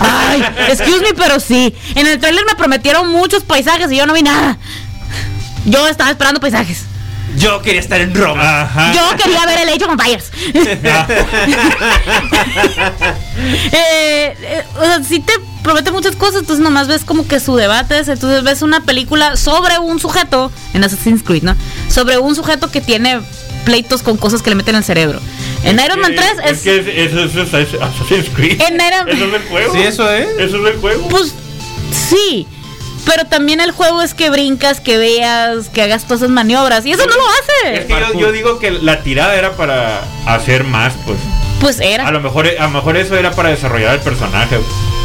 Ay, 0.00 0.42
excuse 0.68 1.00
me, 1.00 1.14
pero 1.14 1.38
sí. 1.38 1.74
En 1.94 2.06
el 2.06 2.18
trailer 2.18 2.44
me 2.44 2.54
prometieron 2.56 3.08
muchos 3.08 3.44
paisajes 3.44 3.90
y 3.92 3.96
yo 3.96 4.06
no 4.06 4.14
vi 4.14 4.22
nada. 4.22 4.58
Yo 5.66 5.86
estaba 5.86 6.10
esperando 6.10 6.40
paisajes. 6.40 6.82
Yo 7.36 7.62
quería 7.62 7.80
estar 7.80 8.00
en 8.00 8.12
Roma. 8.14 8.62
Ajá. 8.62 8.92
Yo 8.92 9.16
quería 9.16 9.46
ver 9.46 9.60
el 9.60 9.68
Age 9.68 9.84
of 9.84 9.90
Empires. 9.92 10.30
Ah, 10.84 11.06
eh, 13.72 14.36
eh, 14.40 14.62
o 14.78 14.84
sea, 14.84 15.02
sí 15.04 15.20
te 15.20 15.32
promete 15.62 15.90
muchas 15.90 16.16
cosas, 16.16 16.40
entonces 16.40 16.62
nomás 16.62 16.88
ves 16.88 17.04
como 17.04 17.26
que 17.26 17.40
su 17.40 17.56
debate 17.56 17.98
es, 17.98 18.08
entonces 18.08 18.42
ves 18.42 18.62
una 18.62 18.84
película 18.84 19.36
sobre 19.36 19.78
un 19.78 20.00
sujeto, 20.00 20.50
en 20.74 20.84
Assassin's 20.84 21.22
Creed, 21.22 21.42
¿no? 21.42 21.56
Sobre 21.88 22.18
un 22.18 22.34
sujeto 22.34 22.70
que 22.70 22.80
tiene 22.80 23.20
pleitos 23.64 24.02
con 24.02 24.16
cosas 24.16 24.42
que 24.42 24.50
le 24.50 24.56
meten 24.56 24.74
en 24.74 24.78
el 24.78 24.84
cerebro. 24.84 25.20
En 25.64 25.78
Iron 25.78 26.00
Man 26.00 26.14
3 26.14 26.26
es... 26.44 26.50
Es 26.52 26.60
que 26.62 26.78
es- 26.80 27.12
eso, 27.12 27.24
eso 27.24 27.58
es 27.58 27.68
Assassin's 27.74 28.30
Creed. 28.34 28.60
En 28.60 28.74
Iron- 28.74 29.08
Eso 29.08 29.26
es 29.26 29.34
el 29.34 29.42
juego. 29.48 29.74
Sí, 29.74 29.80
eso 29.82 30.10
es. 30.10 30.28
Eso 30.38 30.66
es 30.66 30.74
el 30.74 30.80
juego. 30.80 31.08
Pues 31.08 31.34
sí, 32.08 32.46
pero 33.04 33.24
también 33.26 33.60
el 33.60 33.70
juego 33.72 34.02
es 34.02 34.14
que 34.14 34.30
brincas, 34.30 34.80
que 34.80 34.96
veas, 34.98 35.68
que 35.68 35.82
hagas 35.82 36.04
todas 36.04 36.20
esas 36.22 36.30
maniobras, 36.30 36.84
y 36.86 36.92
eso 36.92 37.04
no 37.06 37.14
lo 37.14 37.22
Es 37.72 37.80
hace. 37.80 37.86
que 37.86 37.92
yo, 38.14 38.20
yo 38.20 38.32
digo 38.32 38.58
que 38.58 38.70
la 38.70 39.02
tirada 39.02 39.34
era 39.34 39.52
para 39.52 40.02
hacer 40.26 40.64
más, 40.64 40.92
pues. 41.06 41.18
Pues 41.60 41.80
A 41.80 41.84
era, 41.84 42.10
lo 42.10 42.20
mejor, 42.20 42.46
a 42.46 42.62
lo 42.64 42.70
mejor 42.70 42.96
eso 42.96 43.16
era 43.16 43.32
para 43.32 43.50
desarrollar 43.50 43.94
el 43.94 44.00
personaje. 44.00 44.58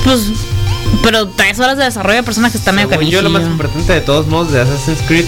pues... 0.04 0.22
Pero 1.04 1.28
tres 1.28 1.60
horas 1.60 1.78
de 1.78 1.84
desarrollo 1.84 2.18
de 2.18 2.24
personajes 2.24 2.60
está 2.60 2.72
medio 2.72 3.02
yo, 3.02 3.22
lo 3.24 3.30
más 3.32 3.42
importante 3.44 3.92
de 3.92 4.02
todos 4.02 4.28
modos 4.28 4.52
de 4.52 4.62
Assassin's 4.62 5.02
Creed 5.08 5.26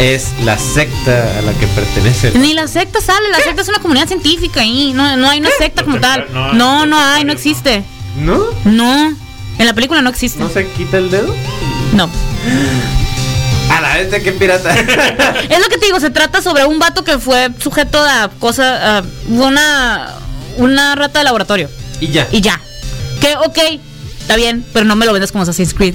es 0.00 0.32
la 0.44 0.58
secta 0.58 1.38
a 1.38 1.42
la 1.42 1.52
que 1.54 1.66
pertenece. 1.68 2.32
Ni 2.38 2.52
la 2.54 2.66
secta 2.66 3.00
sale, 3.00 3.30
la 3.30 3.38
secta 3.38 3.62
es 3.62 3.68
una 3.68 3.78
comunidad 3.78 4.08
científica 4.08 4.60
ahí, 4.60 4.92
no, 4.92 5.16
no 5.16 5.30
hay 5.30 5.38
una 5.38 5.48
secta 5.58 5.84
como 5.84 5.98
tal. 6.00 6.26
no, 6.32 6.52
No, 6.52 6.86
no 6.86 6.98
hay, 6.98 7.24
no. 7.24 7.32
existe. 7.32 7.82
¿No? 8.18 8.44
No, 8.64 9.14
en 9.58 9.66
la 9.66 9.72
película 9.74 10.02
no 10.02 10.10
existe. 10.10 10.40
¿No 10.40 10.50
se 10.50 10.66
quita 10.72 10.98
el 10.98 11.10
dedo? 11.10 11.32
No. 11.94 12.10
A 13.70 13.80
la 13.80 13.94
vez 13.96 14.10
de 14.10 14.22
que 14.22 14.32
pirata. 14.32 14.74
Es 15.48 15.58
lo 15.60 15.68
que 15.68 15.78
te 15.78 15.86
digo, 15.86 16.00
se 16.00 16.10
trata 16.10 16.40
sobre 16.42 16.64
un 16.64 16.78
vato 16.78 17.04
que 17.04 17.18
fue 17.18 17.50
sujeto 17.58 17.98
a 18.00 18.30
cosa, 18.38 18.98
a 18.98 19.02
una, 19.28 20.14
una 20.56 20.94
rata 20.94 21.18
de 21.20 21.24
laboratorio. 21.24 21.68
y 22.00 22.08
ya. 22.08 22.28
Y 22.32 22.40
ya. 22.40 22.60
Que, 23.20 23.36
ok, 23.36 23.58
está 24.20 24.36
bien, 24.36 24.64
pero 24.72 24.84
no 24.84 24.96
me 24.96 25.06
lo 25.06 25.12
vendes 25.12 25.32
como 25.32 25.42
Assassin's 25.42 25.74
Creed. 25.74 25.94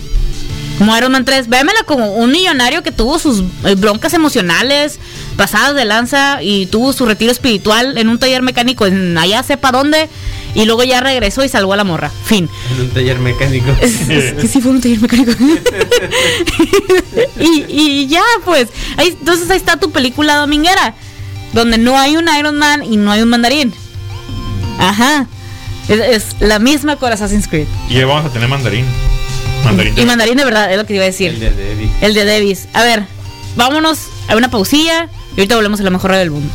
Como 0.78 0.98
Iron 0.98 1.12
Man 1.12 1.26
3, 1.26 1.48
véamela 1.48 1.84
como 1.86 2.16
un 2.16 2.32
millonario 2.32 2.82
que 2.82 2.92
tuvo 2.92 3.20
sus 3.20 3.44
eh, 3.66 3.76
broncas 3.76 4.14
emocionales, 4.16 5.00
pasadas 5.38 5.76
de 5.76 5.86
lanza 5.86 6.42
y 6.42 6.66
tuvo 6.66 6.92
su 6.92 7.06
retiro 7.06 7.32
espiritual 7.32 7.98
en 8.00 8.10
un 8.10 8.18
taller 8.18 8.42
mecánico 8.42 8.88
en 8.88 9.16
allá 9.16 9.44
sepa 9.44 9.72
dónde 9.72 10.10
y 10.54 10.66
luego 10.66 10.84
ya 10.84 11.00
regresó 11.00 11.44
y 11.44 11.50
salvó 11.50 11.74
a 11.74 11.78
la 11.78 11.84
morra. 11.84 12.12
Fin. 12.26 12.50
En 12.74 12.82
un 12.82 12.90
taller 12.90 13.20
mecánico. 13.20 13.72
Es, 13.82 14.10
es 14.10 14.34
que 14.34 14.48
sí 14.48 14.62
fue 14.62 14.72
un 14.72 14.82
taller 14.82 15.00
mecánico. 15.00 15.32
y, 17.40 17.66
y 17.68 18.08
ya, 18.08 18.24
pues. 18.46 18.70
Ahí, 18.98 19.16
entonces 19.20 19.50
ahí 19.50 19.58
está 19.58 19.78
tu 19.78 19.92
película 19.92 20.36
dominguera. 20.36 20.96
Donde 21.54 21.78
no 21.78 22.00
hay 22.00 22.18
un 22.18 22.28
Iron 22.38 22.58
Man 22.58 22.84
y 22.84 22.98
no 22.98 23.12
hay 23.12 23.22
un 23.22 23.30
mandarín. 23.30 23.74
Ajá. 24.80 25.28
Es, 25.88 26.00
es 26.00 26.36
la 26.40 26.60
misma 26.60 26.96
con 26.96 27.12
Assassin's 27.12 27.48
Creed. 27.48 27.68
Y 27.90 27.98
ahí 27.98 28.04
vamos 28.04 28.26
a 28.26 28.34
tener 28.34 28.48
mandarín. 28.48 28.86
Mandarín. 29.66 29.98
Y 29.98 30.06
mandarín 30.06 30.38
de 30.38 30.46
verdad, 30.46 30.72
es 30.72 30.78
lo 30.78 30.84
que 30.84 30.90
te 30.90 30.94
iba 30.96 31.04
a 31.04 31.08
decir. 31.08 31.32
El 31.32 31.40
de 31.40 31.52
Debbie. 31.52 31.90
El 32.02 32.14
de 32.14 32.26
Davis. 32.26 32.68
A 32.74 32.84
ver, 32.84 33.04
vámonos 33.56 34.00
a 34.28 34.36
una 34.36 34.50
pausilla 34.50 35.10
y 35.36 35.40
ahorita 35.40 35.56
volvemos 35.56 35.80
a 35.80 35.84
la 35.84 35.90
mejor 35.90 36.12
radio 36.12 36.22
del 36.22 36.32
mundo. 36.32 36.50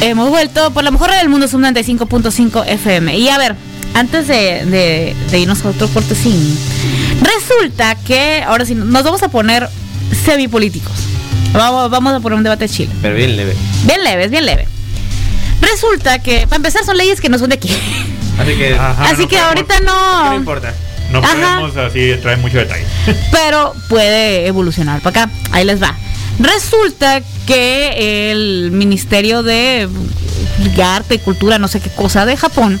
Hemos 0.00 0.28
vuelto 0.28 0.70
por 0.72 0.84
la 0.84 0.90
mejor 0.90 1.08
radio 1.08 1.20
del 1.20 1.28
mundo, 1.30 1.48
sub 1.48 1.60
95.5 1.60 2.64
FM. 2.66 3.16
Y 3.18 3.28
a 3.28 3.38
ver, 3.38 3.56
antes 3.94 4.28
de, 4.28 4.64
de- 4.66 5.16
de 5.30 5.38
irnos 5.38 5.64
a 5.64 5.68
otro 5.70 5.88
cortesín, 5.88 6.56
resulta 7.22 7.94
que 7.96 8.42
ahora 8.46 8.64
sí 8.66 8.74
nos 8.74 9.02
vamos 9.02 9.22
a 9.22 9.28
poner 9.28 9.68
semipolíticos. 10.24 10.92
Vamos, 11.52 11.90
vamos 11.90 12.12
a 12.14 12.20
poner 12.20 12.36
un 12.36 12.42
debate 12.44 12.64
de 12.68 12.74
Chile. 12.74 12.92
Pero 13.00 13.14
bien 13.16 13.36
leve. 13.36 13.56
Bien 13.84 14.04
leve, 14.04 14.24
es 14.24 14.30
bien 14.30 14.44
leve. 14.44 14.68
Resulta 15.62 16.18
que, 16.18 16.42
para 16.46 16.56
empezar, 16.56 16.84
son 16.84 16.96
leyes 16.98 17.20
que 17.20 17.28
no 17.30 17.38
son 17.38 17.48
de 17.48 17.56
aquí. 17.56 17.70
Así 18.38 18.54
que. 18.54 18.74
Ajá, 18.74 19.04
Así 19.04 19.22
no 19.22 19.28
que 19.28 19.36
podemos- 19.36 19.48
ahorita 19.48 19.80
No 19.80 20.30
no. 20.30 20.36
importa. 20.36 20.74
No 21.10 21.20
Ajá. 21.20 21.32
podemos 21.60 21.76
así 21.76 22.10
entrar 22.10 22.34
en 22.34 22.42
mucho 22.42 22.58
detalle. 22.58 22.84
Pero 23.32 23.72
puede 23.88 24.46
evolucionar 24.46 25.00
para 25.00 25.22
acá. 25.22 25.32
Ahí 25.52 25.64
les 25.64 25.82
va. 25.82 25.94
Resulta 26.38 27.22
que 27.46 28.30
el 28.30 28.70
Ministerio 28.72 29.42
de 29.42 29.88
Arte 30.82 31.16
y 31.16 31.18
Cultura, 31.18 31.58
no 31.58 31.68
sé 31.68 31.80
qué 31.80 31.90
cosa, 31.90 32.26
de 32.26 32.36
Japón, 32.36 32.80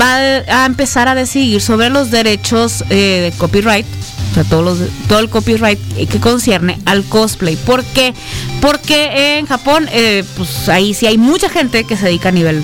va 0.00 0.62
a 0.62 0.66
empezar 0.66 1.08
a 1.08 1.14
decidir 1.14 1.60
sobre 1.60 1.90
los 1.90 2.10
derechos 2.10 2.84
eh, 2.90 3.30
de 3.30 3.38
copyright. 3.38 3.86
O 4.30 4.34
sea, 4.34 4.44
todos 4.44 4.64
los, 4.64 4.88
todo 5.08 5.18
el 5.18 5.28
copyright 5.28 5.78
que 6.08 6.20
concierne 6.20 6.78
al 6.84 7.02
cosplay. 7.04 7.56
¿Por 7.56 7.82
qué? 7.84 8.14
Porque 8.60 9.38
en 9.38 9.46
Japón, 9.46 9.88
eh, 9.92 10.24
pues 10.36 10.68
ahí 10.68 10.94
sí 10.94 11.06
hay 11.06 11.18
mucha 11.18 11.48
gente 11.48 11.82
que 11.84 11.96
se 11.96 12.06
dedica 12.06 12.28
a 12.28 12.32
nivel 12.32 12.62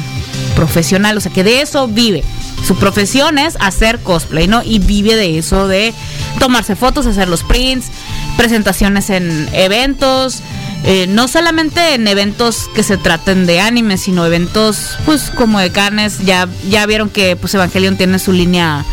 profesional, 0.54 1.16
o 1.16 1.20
sea 1.20 1.32
que 1.32 1.42
de 1.42 1.62
eso 1.62 1.88
vive. 1.88 2.22
Su 2.66 2.76
profesión 2.76 3.38
es 3.38 3.56
hacer 3.60 3.98
cosplay, 3.98 4.46
¿no? 4.46 4.62
Y 4.62 4.78
vive 4.78 5.16
de 5.16 5.38
eso, 5.38 5.66
de 5.68 5.92
tomarse 6.38 6.76
fotos, 6.76 7.06
hacer 7.06 7.28
los 7.28 7.42
prints, 7.42 7.86
presentaciones 8.36 9.10
en 9.10 9.48
eventos, 9.52 10.42
eh, 10.86 11.06
no 11.08 11.26
solamente 11.26 11.94
en 11.94 12.06
eventos 12.06 12.70
que 12.74 12.84
se 12.84 12.96
traten 12.96 13.44
de 13.44 13.60
anime, 13.60 13.98
sino 13.98 14.24
eventos 14.24 14.96
pues 15.04 15.30
como 15.30 15.58
de 15.58 15.72
carnes. 15.72 16.18
Ya, 16.24 16.48
ya 16.68 16.86
vieron 16.86 17.10
que 17.10 17.34
pues 17.34 17.52
Evangelion 17.54 17.96
tiene 17.96 18.20
su 18.20 18.32
línea. 18.32 18.84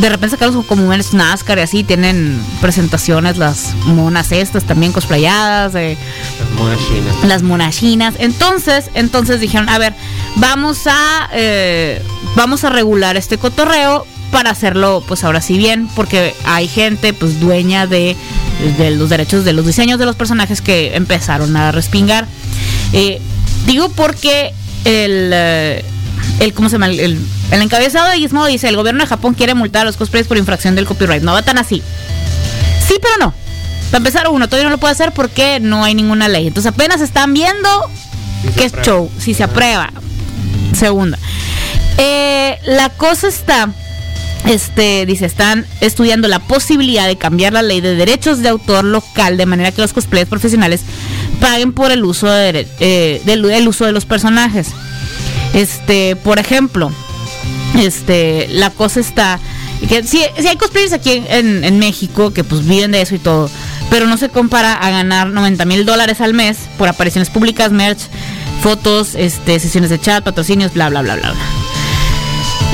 De 0.00 0.08
repente 0.08 0.36
sacaron 0.36 0.62
como 0.64 0.86
un 0.86 1.02
NASCAR 1.12 1.58
y 1.58 1.60
así, 1.62 1.84
tienen 1.84 2.42
presentaciones, 2.60 3.38
las 3.38 3.74
monas 3.86 4.32
estas 4.32 4.64
también 4.64 4.92
cosplayadas, 4.92 5.72
de 5.72 5.96
Las 6.40 6.50
monas 6.58 6.78
chinas. 6.88 7.24
las 7.28 7.42
monachinas. 7.42 8.14
Entonces, 8.18 8.90
entonces 8.94 9.40
dijeron, 9.40 9.68
a 9.68 9.78
ver, 9.78 9.94
vamos 10.36 10.86
a 10.86 11.30
eh, 11.32 12.02
vamos 12.34 12.64
a 12.64 12.70
regular 12.70 13.16
este 13.16 13.38
cotorreo 13.38 14.06
para 14.34 14.50
hacerlo, 14.50 15.00
pues 15.06 15.22
ahora 15.22 15.40
sí 15.40 15.56
bien, 15.56 15.88
porque 15.94 16.34
hay 16.44 16.66
gente, 16.66 17.12
pues 17.12 17.38
dueña 17.38 17.86
de, 17.86 18.16
de 18.78 18.90
los 18.90 19.08
derechos 19.08 19.44
de 19.44 19.52
los 19.52 19.64
diseños 19.64 20.00
de 20.00 20.06
los 20.06 20.16
personajes 20.16 20.60
que 20.60 20.96
empezaron 20.96 21.56
a 21.56 21.70
respingar. 21.70 22.26
Eh, 22.92 23.20
digo 23.64 23.90
porque 23.90 24.52
el 24.84 25.30
eh, 25.32 25.84
el, 26.40 26.52
¿cómo 26.52 26.68
se 26.68 26.74
llama? 26.74 26.88
El, 26.88 26.98
el- 27.00 27.62
encabezado 27.62 28.10
de 28.10 28.16
Gizmodo 28.18 28.46
dice, 28.46 28.68
el 28.68 28.74
gobierno 28.76 29.02
de 29.04 29.06
Japón 29.06 29.34
quiere 29.34 29.54
multar 29.54 29.82
a 29.82 29.84
los 29.84 29.96
cosplays 29.96 30.26
por 30.26 30.36
infracción 30.36 30.74
del 30.74 30.84
copyright. 30.86 31.22
No 31.22 31.32
va 31.32 31.42
tan 31.42 31.56
así. 31.58 31.80
Sí, 32.88 32.94
pero 33.00 33.14
no. 33.20 33.32
Para 33.92 33.98
empezar, 33.98 34.26
uno 34.28 34.48
todavía 34.48 34.64
no 34.64 34.70
lo 34.70 34.78
puede 34.78 34.92
hacer 34.92 35.12
porque 35.12 35.60
no 35.60 35.84
hay 35.84 35.94
ninguna 35.94 36.26
ley. 36.26 36.48
Entonces 36.48 36.72
apenas 36.72 37.00
están 37.00 37.32
viendo 37.34 37.68
Sí 38.42 38.48
qué 38.56 38.64
es 38.64 38.72
aprueba. 38.72 38.84
show, 38.84 39.10
si 39.20 39.32
se 39.32 39.44
aprueba. 39.44 39.92
Segunda. 40.76 41.18
Eh, 41.98 42.58
la 42.66 42.88
cosa 42.88 43.28
está 43.28 43.68
este 44.46 45.06
dice, 45.06 45.26
están 45.26 45.66
estudiando 45.80 46.28
la 46.28 46.38
posibilidad 46.38 47.06
de 47.06 47.16
cambiar 47.16 47.52
la 47.52 47.62
ley 47.62 47.80
de 47.80 47.94
derechos 47.94 48.40
de 48.40 48.48
autor 48.48 48.84
local 48.84 49.36
de 49.36 49.46
manera 49.46 49.72
que 49.72 49.80
los 49.80 49.92
cosplayers 49.92 50.28
profesionales 50.28 50.82
paguen 51.40 51.72
por 51.72 51.92
el 51.92 52.04
uso 52.04 52.28
de, 52.28 52.66
eh, 52.80 53.22
del 53.24 53.44
el 53.46 53.68
uso 53.68 53.86
de 53.86 53.92
los 53.92 54.04
personajes. 54.04 54.68
Este, 55.54 56.16
por 56.16 56.38
ejemplo, 56.38 56.90
este, 57.80 58.48
la 58.50 58.70
cosa 58.70 59.00
está 59.00 59.40
que 59.88 60.02
si, 60.04 60.22
hay 60.22 60.56
cosplayers 60.56 60.92
aquí 60.92 61.22
en, 61.28 61.64
en 61.64 61.78
México 61.78 62.32
que 62.32 62.44
pues 62.44 62.66
viven 62.66 62.92
de 62.92 63.02
eso 63.02 63.14
y 63.14 63.18
todo, 63.18 63.50
pero 63.90 64.06
no 64.06 64.16
se 64.16 64.28
compara 64.28 64.74
a 64.74 64.90
ganar 64.90 65.28
90 65.28 65.64
mil 65.64 65.84
dólares 65.84 66.20
al 66.20 66.34
mes 66.34 66.58
por 66.78 66.88
apariciones 66.88 67.30
públicas, 67.30 67.70
merch, 67.70 68.00
fotos, 68.62 69.14
este, 69.14 69.60
sesiones 69.60 69.90
de 69.90 70.00
chat, 70.00 70.24
patrocinios, 70.24 70.72
bla, 70.72 70.88
bla, 70.88 71.02
bla, 71.02 71.16
bla, 71.16 71.32
bla. 71.32 71.63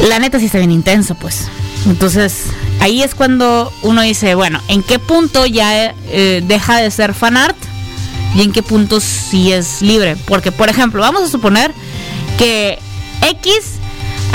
La 0.08 0.18
neta 0.18 0.38
sí 0.38 0.46
está 0.46 0.58
bien 0.58 0.70
intenso, 0.70 1.14
pues. 1.14 1.48
Entonces, 1.86 2.44
ahí 2.80 3.02
es 3.02 3.14
cuando 3.14 3.72
uno 3.82 4.02
dice, 4.02 4.34
bueno, 4.34 4.60
¿en 4.68 4.82
qué 4.82 4.98
punto 4.98 5.46
ya 5.46 5.94
eh, 6.08 6.42
deja 6.46 6.78
de 6.78 6.90
ser 6.90 7.14
fanart? 7.14 7.56
Y 8.34 8.42
en 8.42 8.52
qué 8.52 8.62
punto 8.62 9.00
sí 9.00 9.52
es 9.52 9.82
libre. 9.82 10.16
Porque, 10.26 10.52
por 10.52 10.68
ejemplo, 10.68 11.00
vamos 11.02 11.22
a 11.22 11.28
suponer 11.28 11.72
que 12.38 12.78
X 13.22 13.52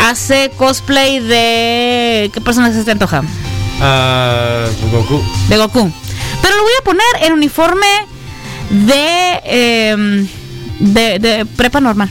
hace 0.06 0.52
cosplay 0.58 1.20
de... 1.20 2.30
¿Qué 2.34 2.42
personaje 2.42 2.74
se 2.74 2.84
te 2.84 2.92
antoja? 2.92 3.24
Ah, 3.82 4.66
Goku. 4.92 5.24
De 5.50 5.58
Goku. 5.58 5.92
Pero 6.42 6.56
lo 6.58 6.64
voy 6.64 6.74
a 6.80 6.84
poner 6.84 7.06
en 7.24 7.34
uniforme 7.34 7.88
de... 8.70 9.42
em, 9.46 10.28
de, 10.80 11.20
de 11.20 11.46
prepa 11.46 11.80
normal. 11.80 12.10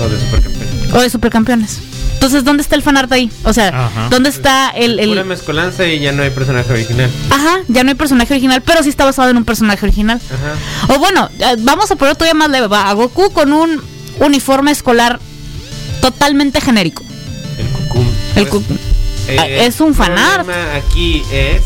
O 0.00 0.08
de 0.08 0.18
supercampeón. 0.18 0.96
O 0.96 1.00
de 1.00 1.10
supercampeones. 1.10 1.80
Entonces, 2.18 2.42
¿dónde 2.42 2.62
está 2.64 2.74
el 2.74 2.82
fanart 2.82 3.12
ahí? 3.12 3.30
O 3.44 3.52
sea, 3.52 3.68
Ajá. 3.68 4.08
¿dónde 4.10 4.28
está 4.28 4.70
el... 4.70 4.98
el- 4.98 5.10
Pura 5.10 5.22
mezcolanza 5.22 5.86
y 5.86 6.00
ya 6.00 6.10
no 6.10 6.24
hay 6.24 6.30
personaje 6.30 6.72
original. 6.72 7.08
Ajá, 7.30 7.60
ya 7.68 7.84
no 7.84 7.90
hay 7.90 7.94
personaje 7.94 8.34
original, 8.34 8.60
pero 8.62 8.82
sí 8.82 8.88
está 8.88 9.04
basado 9.04 9.30
en 9.30 9.36
un 9.36 9.44
personaje 9.44 9.86
original. 9.86 10.20
Ajá. 10.26 10.94
O 10.94 10.98
bueno, 10.98 11.30
eh, 11.38 11.54
vamos 11.60 11.90
a 11.92 11.96
poner 11.96 12.16
todavía 12.16 12.34
más 12.34 12.50
leve. 12.50 12.66
Va 12.66 12.90
a 12.90 12.92
Goku 12.94 13.30
con 13.32 13.52
un 13.52 13.80
uniforme 14.18 14.72
escolar 14.72 15.20
totalmente 16.00 16.60
genérico. 16.60 17.04
El 17.56 17.66
Cucum. 17.68 18.06
El 18.34 18.48
Cucum. 18.48 18.76
Ah, 19.38 19.46
es 19.46 19.80
un 19.80 19.94
fanart. 19.94 20.44
problema 20.44 20.74
aquí 20.74 21.22
es. 21.32 21.62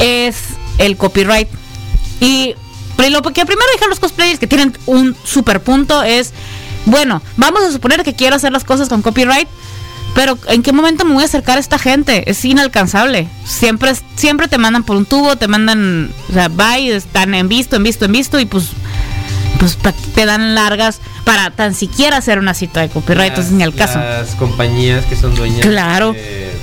Es 0.00 0.36
el 0.78 0.96
copyright. 0.96 1.48
Y 2.20 2.54
pero 2.96 3.10
lo 3.10 3.22
que 3.22 3.44
primero 3.46 3.66
dijeron 3.72 3.90
los 3.90 4.00
cosplayers 4.00 4.38
que 4.38 4.46
tienen 4.46 4.76
un 4.86 5.16
super 5.24 5.60
punto 5.62 6.02
es, 6.02 6.32
bueno, 6.86 7.22
vamos 7.36 7.62
a 7.62 7.72
suponer 7.72 8.02
que 8.02 8.14
quiero 8.14 8.36
hacer 8.36 8.52
las 8.52 8.64
cosas 8.64 8.88
con 8.88 9.02
copyright, 9.02 9.48
pero 10.14 10.38
¿en 10.48 10.62
qué 10.62 10.72
momento 10.72 11.04
me 11.04 11.14
voy 11.14 11.22
a 11.22 11.26
acercar 11.26 11.56
a 11.56 11.60
esta 11.60 11.78
gente? 11.78 12.30
Es 12.30 12.44
inalcanzable. 12.44 13.28
Siempre, 13.44 13.90
es- 13.90 14.02
siempre 14.16 14.46
te 14.48 14.58
mandan 14.58 14.84
por 14.84 14.96
un 14.96 15.06
tubo, 15.06 15.36
te 15.36 15.48
mandan, 15.48 16.12
o 16.30 16.32
sea, 16.32 16.48
bye, 16.48 16.94
están 16.94 17.34
en 17.34 17.48
visto, 17.48 17.76
en 17.76 17.82
visto, 17.82 18.04
en 18.04 18.12
visto, 18.12 18.38
y 18.38 18.46
pues, 18.46 18.68
pues 19.58 19.76
te 20.14 20.26
dan 20.26 20.54
largas 20.54 21.00
para 21.24 21.50
tan 21.50 21.74
siquiera 21.74 22.18
hacer 22.18 22.38
una 22.38 22.54
cita 22.54 22.80
de 22.82 22.90
copyright, 22.90 23.30
entonces 23.30 23.52
ni 23.52 23.62
al 23.64 23.74
caso. 23.74 23.98
Las 23.98 24.34
compañías 24.36 25.04
que 25.06 25.16
son 25.16 25.34
dueñas 25.34 25.66
Claro. 25.66 26.12
de, 26.12 26.20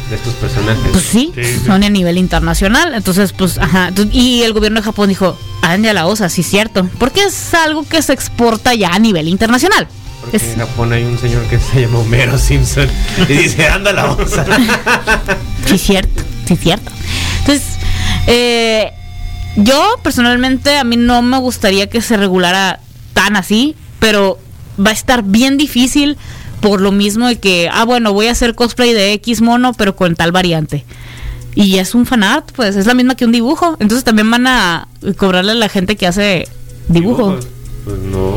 de 0.10 0.16
estos 0.16 0.34
personajes. 0.36 0.84
Pues 0.92 1.04
sí, 1.04 1.32
Sí, 1.36 1.44
sí. 1.44 1.62
son 1.66 1.84
a 1.84 1.90
nivel 1.90 2.18
internacional. 2.20 2.94
Entonces, 2.94 3.34
pues, 3.34 3.58
ajá. 3.58 3.92
Y 4.12 4.44
el 4.44 4.54
gobierno 4.54 4.80
de 4.82 4.86
Japón 4.86 5.10
dijo, 5.10 5.36
anda 5.64 5.92
la 5.94 6.06
osa, 6.06 6.30
sí, 6.30 6.44
cierto. 6.44 6.88
Porque 7.00 7.24
es 7.24 7.54
algo 7.56 7.84
que 7.88 8.02
se 8.04 8.14
exporta 8.14 8.76
ya 8.76 8.90
a 8.94 9.00
nivel 9.00 9.28
internacional. 9.28 9.88
Porque 10.22 10.38
Es- 10.38 10.44
en 10.54 10.60
Japón 10.60 10.94
hay 10.94 11.04
un 11.04 11.18
señor 11.18 11.44
que 11.48 11.60
se 11.60 11.82
llama 11.82 12.00
Homero 12.00 12.38
Simpson 12.38 12.88
y 13.28 13.34
dice, 13.34 13.68
anda 13.68 13.92
la 13.94 14.12
onza. 14.12 14.46
Sí, 15.66 15.78
cierto, 15.78 16.24
sí, 16.48 16.56
cierto. 16.58 16.92
Entonces, 17.40 17.64
eh, 18.28 18.92
yo 19.56 19.96
personalmente 20.04 20.78
a 20.78 20.84
mí 20.84 20.98
no 20.98 21.22
me 21.22 21.38
gustaría 21.40 21.88
que 21.90 22.02
se 22.02 22.18
regulara 22.18 22.80
tan 23.14 23.36
así, 23.36 23.76
pero 24.00 24.40
va 24.84 24.90
a 24.90 24.94
estar 24.94 25.24
bien 25.24 25.58
difícil 25.58 26.18
por 26.62 26.82
lo 26.82 26.92
mismo 26.92 27.28
de 27.28 27.40
que, 27.40 27.70
ah, 27.72 27.86
bueno, 27.86 28.12
voy 28.14 28.28
a 28.28 28.32
hacer 28.32 28.54
cosplay 28.56 28.94
de 28.94 29.14
X 29.14 29.42
mono, 29.42 29.74
pero 29.74 29.96
con 29.96 30.16
tal 30.16 30.32
variante. 30.32 30.84
Y 31.56 31.78
es 31.78 31.96
un 31.96 32.06
fanart, 32.06 32.52
pues 32.54 32.76
es 32.76 32.86
la 32.86 32.94
misma 32.94 33.16
que 33.16 33.26
un 33.26 33.32
dibujo. 33.32 33.78
Entonces 33.80 34.04
también 34.04 34.30
van 34.32 34.48
a 34.48 34.88
cobrarle 35.18 35.52
a 35.52 35.56
la 35.56 35.70
gente 35.70 35.96
que 35.96 36.08
hace 36.08 36.48
dibujo. 36.88 37.38
Pues 37.86 37.98
no. 38.00 38.36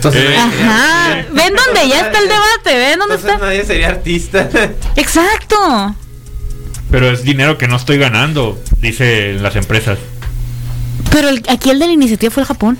Entonces, 0.00 0.30
Eh, 0.30 0.36
Ajá. 0.38 1.14
¿Ven 1.30 1.52
dónde 1.54 1.86
ya 1.88 2.00
está 2.00 2.18
el 2.20 2.28
debate? 2.28 2.74
¿Ven 2.78 2.98
dónde 2.98 3.14
Entonces 3.16 3.30
está? 3.34 3.44
nadie 3.44 3.64
sería 3.66 3.88
artista. 3.88 4.48
Exacto. 4.96 5.94
Pero 6.90 7.10
es 7.10 7.22
dinero 7.22 7.58
que 7.58 7.68
no 7.68 7.76
estoy 7.76 7.98
ganando, 7.98 8.58
dicen 8.78 9.42
las 9.42 9.56
empresas. 9.56 9.98
Pero 11.12 11.28
el- 11.28 11.42
aquí 11.50 11.68
el 11.70 11.78
de 11.78 11.86
la 11.86 11.92
iniciativa 11.92 12.30
fue 12.30 12.42
el 12.42 12.46
Japón. 12.46 12.78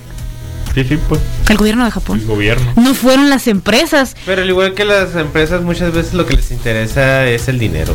Sí, 0.75 0.83
sí, 0.85 0.99
pues, 1.09 1.21
El 1.51 1.57
gobierno 1.59 1.83
de 1.83 1.89
el 1.89 1.93
Japón. 1.93 2.23
gobierno. 2.27 2.73
No 2.77 2.95
fueron 2.95 3.29
las 3.29 3.47
empresas. 3.49 4.17
Pero 4.25 4.41
al 4.43 4.49
igual 4.49 4.73
que 4.75 4.85
las 4.87 5.15
empresas, 5.17 5.61
muchas 5.63 5.93
veces 5.93 6.15
lo 6.15 6.25
que 6.27 6.37
les 6.37 6.51
interesa 6.53 7.27
es 7.27 7.49
el 7.49 7.59
dinero. 7.59 7.95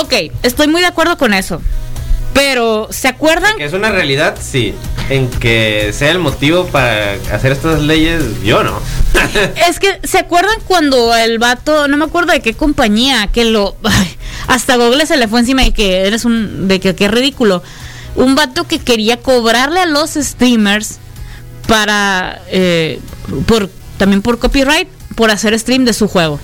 Ok, 0.00 0.14
estoy 0.42 0.66
muy 0.66 0.80
de 0.80 0.88
acuerdo 0.88 1.16
con 1.16 1.32
eso. 1.32 1.62
Pero, 2.32 2.88
¿se 2.90 3.08
acuerdan? 3.08 3.56
Que 3.56 3.64
es 3.64 3.72
una 3.72 3.90
realidad, 3.90 4.36
sí. 4.40 4.74
En 5.10 5.28
que 5.28 5.92
sea 5.92 6.10
el 6.10 6.18
motivo 6.18 6.66
para 6.66 7.14
hacer 7.32 7.52
estas 7.52 7.80
leyes, 7.82 8.22
yo 8.42 8.62
no. 8.62 8.80
Es 9.68 9.78
que, 9.78 10.00
¿se 10.04 10.18
acuerdan 10.18 10.56
cuando 10.66 11.14
el 11.14 11.38
vato, 11.38 11.88
no 11.88 11.96
me 11.96 12.04
acuerdo 12.04 12.32
de 12.32 12.40
qué 12.40 12.54
compañía, 12.54 13.26
que 13.26 13.44
lo... 13.44 13.76
hasta 14.48 14.76
Google 14.76 15.06
se 15.06 15.16
le 15.16 15.28
fue 15.28 15.40
encima 15.40 15.62
de 15.62 15.72
que 15.72 16.06
eres 16.06 16.24
un... 16.24 16.68
de 16.68 16.80
que 16.80 16.94
qué 16.94 17.08
ridículo. 17.08 17.62
Un 18.14 18.34
vato 18.34 18.66
que 18.66 18.78
quería 18.78 19.18
cobrarle 19.18 19.80
a 19.80 19.86
los 19.86 20.10
streamers 20.10 20.98
para... 21.66 22.40
eh, 22.48 23.00
por 23.46 23.70
también 23.98 24.20
por 24.20 24.38
copyright, 24.38 24.88
por 25.14 25.30
hacer 25.30 25.56
stream 25.58 25.84
de 25.84 25.92
su 25.92 26.08
juego. 26.08 26.40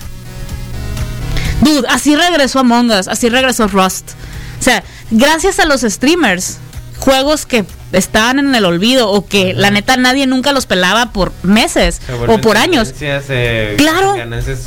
Dude, 1.61 1.85
así 1.89 2.15
regresó 2.15 2.59
Among 2.59 2.89
Us, 2.91 3.07
así 3.07 3.27
regresó 3.27 3.67
Rust. 3.67 4.11
O 4.59 4.63
sea, 4.63 4.83
gracias 5.11 5.59
a 5.59 5.65
los 5.65 5.81
streamers, 5.81 6.57
juegos 6.99 7.45
que 7.45 7.65
estaban 7.91 8.39
en 8.39 8.53
el 8.55 8.65
olvido 8.65 9.09
o 9.09 9.25
que 9.25 9.53
la 9.53 9.71
neta 9.71 9.97
nadie 9.97 10.27
nunca 10.27 10.51
los 10.51 10.65
pelaba 10.65 11.11
por 11.11 11.31
meses 11.43 11.99
Se 12.05 12.13
o 12.13 12.39
por 12.41 12.57
años. 12.57 12.93
eh, 13.01 13.75
Claro. 13.77 14.15
Ganancias 14.15 14.59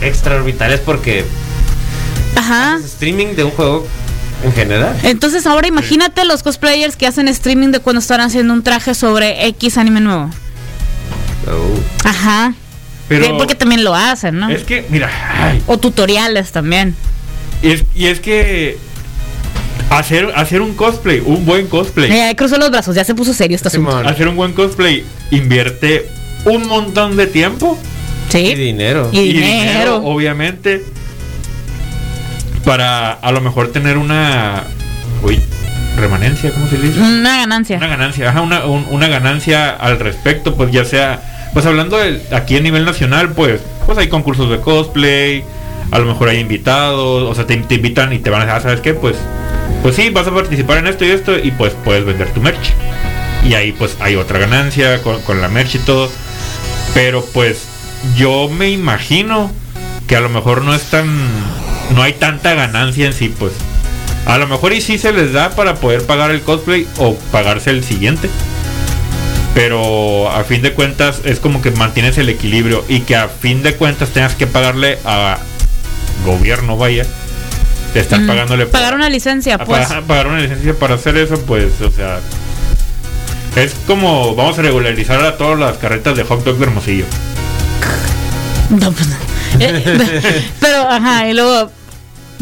extraorbitales 0.00 0.80
porque 0.80 1.24
Ajá. 2.36 2.78
streaming 2.84 3.34
de 3.34 3.44
un 3.44 3.50
juego 3.50 3.86
en 4.44 4.52
general. 4.52 4.96
Entonces 5.02 5.46
ahora 5.46 5.66
imagínate 5.66 6.24
los 6.24 6.42
cosplayers 6.42 6.96
que 6.96 7.06
hacen 7.06 7.28
streaming 7.28 7.68
de 7.72 7.80
cuando 7.80 8.00
están 8.00 8.20
haciendo 8.20 8.52
un 8.54 8.62
traje 8.62 8.94
sobre 8.94 9.46
X 9.48 9.78
anime 9.78 10.00
nuevo. 10.00 10.30
Oh. 11.46 12.08
Ajá. 12.08 12.54
Pero 13.08 13.38
Porque 13.38 13.54
también 13.54 13.84
lo 13.84 13.94
hacen, 13.94 14.38
¿no? 14.38 14.50
es 14.50 14.64
que, 14.64 14.84
mira, 14.90 15.08
ay, 15.40 15.62
O 15.66 15.78
tutoriales 15.78 16.52
también. 16.52 16.94
y 17.62 17.70
es, 17.70 17.84
y 17.94 18.06
es 18.06 18.20
que 18.20 18.76
hacer, 19.90 20.32
hacer 20.36 20.60
un 20.60 20.74
cosplay, 20.74 21.22
un 21.24 21.44
buen 21.46 21.66
cosplay, 21.66 22.10
Eh, 22.12 22.34
cruzó 22.36 22.58
los 22.58 22.70
brazos, 22.70 22.94
ya 22.94 23.04
se 23.04 23.14
puso 23.14 23.32
serio 23.32 23.56
este 23.56 23.68
asunto. 23.68 23.90
Simón. 23.90 24.06
hacer 24.06 24.28
un 24.28 24.36
buen 24.36 24.52
cosplay 24.52 25.04
invierte 25.30 26.06
un 26.44 26.66
montón 26.68 27.16
de 27.16 27.26
tiempo 27.26 27.78
Y 28.28 28.32
Sí. 28.32 28.54
dinero. 28.54 29.08
Y 29.12 29.32
dinero. 29.32 29.96
obviamente, 30.04 30.84
para 32.64 33.12
a 33.12 33.32
lo 33.32 33.40
mejor 33.40 33.72
tener 33.72 33.96
una, 33.96 34.64
uy, 35.22 35.40
remanencia, 35.96 36.50
¿cómo 36.52 36.68
se 36.68 36.76
le 36.78 36.88
dice? 36.88 37.00
Una 37.00 37.38
ganancia. 37.38 37.78
Una 37.78 37.86
ganancia, 37.86 38.28
ajá, 38.30 38.42
una, 38.42 38.66
un- 38.66 38.86
una 38.90 39.08
ganancia 39.08 39.70
al 39.70 39.98
respecto, 39.98 40.54
pues 40.54 40.70
ya 40.70 40.84
sea, 40.84 41.50
pues 41.54 41.64
hablando 41.66 41.96
de 41.96 42.20
aquí 42.32 42.56
a 42.56 42.60
nivel 42.60 42.84
nacional, 42.84 43.30
pues, 43.32 43.60
pues 43.86 43.96
hay 43.98 44.08
concursos 44.08 44.50
de 44.50 44.60
cosplay, 44.60 45.42
a 45.90 45.98
lo 45.98 46.06
mejor 46.06 46.28
hay 46.28 46.38
invitados, 46.38 47.28
o 47.28 47.34
sea, 47.34 47.46
te, 47.46 47.56
te 47.56 47.76
invitan 47.76 48.12
y 48.12 48.18
te 48.18 48.30
van 48.30 48.42
a 48.42 48.44
decir, 48.44 48.58
ah, 48.58 48.60
¿sabes 48.62 48.80
qué? 48.80 48.94
Pues, 48.94 49.16
pues 49.82 49.96
sí, 49.96 50.10
vas 50.10 50.26
a 50.26 50.34
participar 50.34 50.78
en 50.78 50.86
esto 50.86 51.04
y 51.04 51.10
esto 51.10 51.38
y 51.38 51.50
pues 51.50 51.74
puedes 51.84 52.04
vender 52.04 52.28
tu 52.30 52.40
merch. 52.40 52.72
Y 53.44 53.54
ahí 53.54 53.72
pues 53.72 53.96
hay 54.00 54.16
otra 54.16 54.38
ganancia 54.38 55.02
con, 55.02 55.22
con 55.22 55.40
la 55.40 55.48
merch 55.48 55.76
y 55.76 55.78
todo. 55.78 56.10
Pero 56.94 57.24
pues 57.32 57.66
yo 58.16 58.48
me 58.48 58.70
imagino 58.70 59.50
que 60.06 60.16
a 60.16 60.20
lo 60.20 60.28
mejor 60.28 60.62
no 60.62 60.74
es 60.74 60.82
tan, 60.84 61.06
no 61.94 62.02
hay 62.02 62.14
tanta 62.14 62.54
ganancia 62.54 63.06
en 63.06 63.12
sí, 63.12 63.28
pues. 63.28 63.52
A 64.26 64.36
lo 64.38 64.46
mejor 64.46 64.72
y 64.72 64.80
sí 64.80 64.98
se 64.98 65.12
les 65.12 65.32
da 65.32 65.50
para 65.50 65.76
poder 65.76 66.04
pagar 66.06 66.30
el 66.30 66.42
cosplay 66.42 66.86
o 66.98 67.14
pagarse 67.32 67.70
el 67.70 67.84
siguiente. 67.84 68.28
Pero 69.54 70.30
a 70.30 70.44
fin 70.44 70.62
de 70.62 70.72
cuentas 70.72 71.22
es 71.24 71.40
como 71.40 71.62
que 71.62 71.70
mantienes 71.70 72.18
el 72.18 72.28
equilibrio 72.28 72.84
y 72.88 73.00
que 73.00 73.16
a 73.16 73.28
fin 73.28 73.62
de 73.62 73.74
cuentas 73.74 74.10
tengas 74.10 74.34
que 74.34 74.46
pagarle 74.46 74.98
a 75.04 75.38
gobierno, 76.24 76.76
vaya. 76.76 77.04
Te 77.92 78.00
están 78.00 78.24
Mm, 78.24 78.28
pagándole 78.28 78.66
Pagar 78.66 78.94
una 78.94 79.08
licencia, 79.08 79.54
a 79.54 79.64
pues. 79.64 79.86
pagar, 79.86 80.02
pagar 80.04 80.26
una 80.26 80.40
licencia 80.40 80.74
para 80.74 80.94
hacer 80.96 81.16
eso, 81.16 81.40
pues, 81.46 81.80
o 81.80 81.90
sea. 81.90 82.20
Es 83.56 83.74
como 83.86 84.34
vamos 84.36 84.58
a 84.58 84.62
regularizar 84.62 85.24
a 85.24 85.36
todas 85.36 85.58
las 85.58 85.78
carretas 85.78 86.16
de 86.16 86.22
hot 86.24 86.44
dog 86.44 86.58
de 86.58 86.64
Hermosillo. 86.64 87.04
No, 88.70 88.92
pues 88.92 89.08
no. 89.08 89.16
Eh, 89.60 90.44
Pero, 90.60 90.90
ajá, 90.90 91.26
y 91.28 91.32
luego 91.34 91.70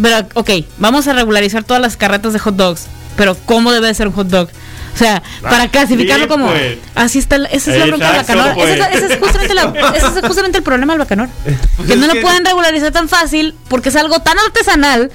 pero 0.03 0.27
ok, 0.35 0.51
vamos 0.79 1.07
a 1.09 1.13
regularizar 1.15 1.63
todas 1.65 1.81
las 1.81 1.97
carretas 1.97 2.33
de 2.35 2.39
hot 2.41 2.57
dogs, 2.57 2.87
pero 3.17 3.35
¿cómo 3.47 3.73
debe 3.73 3.95
ser 3.95 4.09
un 4.09 4.13
hot 4.15 4.27
dog? 4.27 4.49
O 4.97 4.99
sea, 4.99 5.23
para 5.43 5.65
Ah, 5.65 5.69
clasificarlo 5.69 6.25
sí, 6.25 6.29
como 6.29 6.47
pues. 6.49 6.79
así 6.95 7.19
está, 7.19 7.37
esa 7.37 7.71
es 7.73 7.79
la 7.79 7.85
bronca 7.87 8.09
del 8.09 8.17
bacanor. 8.17 8.55
pues. 8.55 8.69
Ese, 8.71 8.81
es- 8.81 8.97
ese 9.05 9.15
es 9.15 9.21
justamente 9.21 9.55
la- 9.55 9.93
ese 9.95 10.07
es 10.07 10.27
justamente 10.27 10.59
el 10.59 10.65
problema 10.65 10.95
del 10.95 11.01
bacanor. 11.01 11.29
Pues 11.77 11.89
que 11.89 11.97
no 11.97 12.07
lo 12.07 12.15
que- 12.15 12.21
pueden 12.23 12.45
regularizar 12.47 12.93
tan 12.93 13.09
fácil 13.09 13.55
porque 13.69 13.91
es 13.91 13.97
algo 13.97 14.21
tan 14.21 14.39
artesanal 14.39 15.11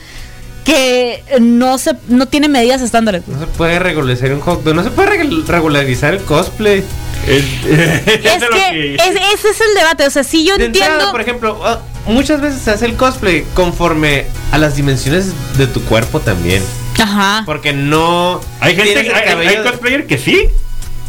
que 0.63 1.23
no 1.41 1.79
se 1.79 1.93
no 2.07 2.27
tiene 2.27 2.47
medidas 2.47 2.81
estándares. 2.81 3.27
No 3.27 3.39
se 3.39 3.47
puede 3.47 3.79
regularizar 3.79 4.31
un 4.33 4.41
hot 4.41 4.63
dog, 4.63 4.75
no 4.75 4.83
se 4.83 4.91
puede 4.91 5.09
regu- 5.23 5.43
regularizar 5.47 6.13
el 6.13 6.21
cosplay. 6.21 6.83
Es, 7.27 7.43
que 7.63 8.95
es- 8.95 9.15
ese 9.33 9.49
es 9.49 9.61
el 9.61 9.73
debate, 9.75 10.05
o 10.05 10.09
sea, 10.11 10.23
si 10.23 10.45
yo 10.45 10.57
De 10.57 10.65
entiendo 10.65 10.91
entrada, 10.91 11.11
por 11.11 11.21
ejemplo, 11.21 11.59
ah, 11.65 11.79
muchas 12.05 12.39
veces 12.41 12.61
se 12.61 12.69
hace 12.71 12.85
el 12.85 12.95
cosplay 12.95 13.43
conforme 13.55 14.25
a 14.51 14.57
las 14.59 14.75
dimensiones 14.75 15.27
de 15.57 15.65
tu 15.67 15.81
cuerpo 15.85 16.19
también. 16.19 16.61
Ajá. 17.01 17.43
Porque 17.45 17.73
no. 17.73 18.39
Hay 18.59 18.75
gente, 18.75 19.11
hay, 19.11 19.57
cosplayer 19.63 20.05
que 20.05 20.17
sí 20.17 20.47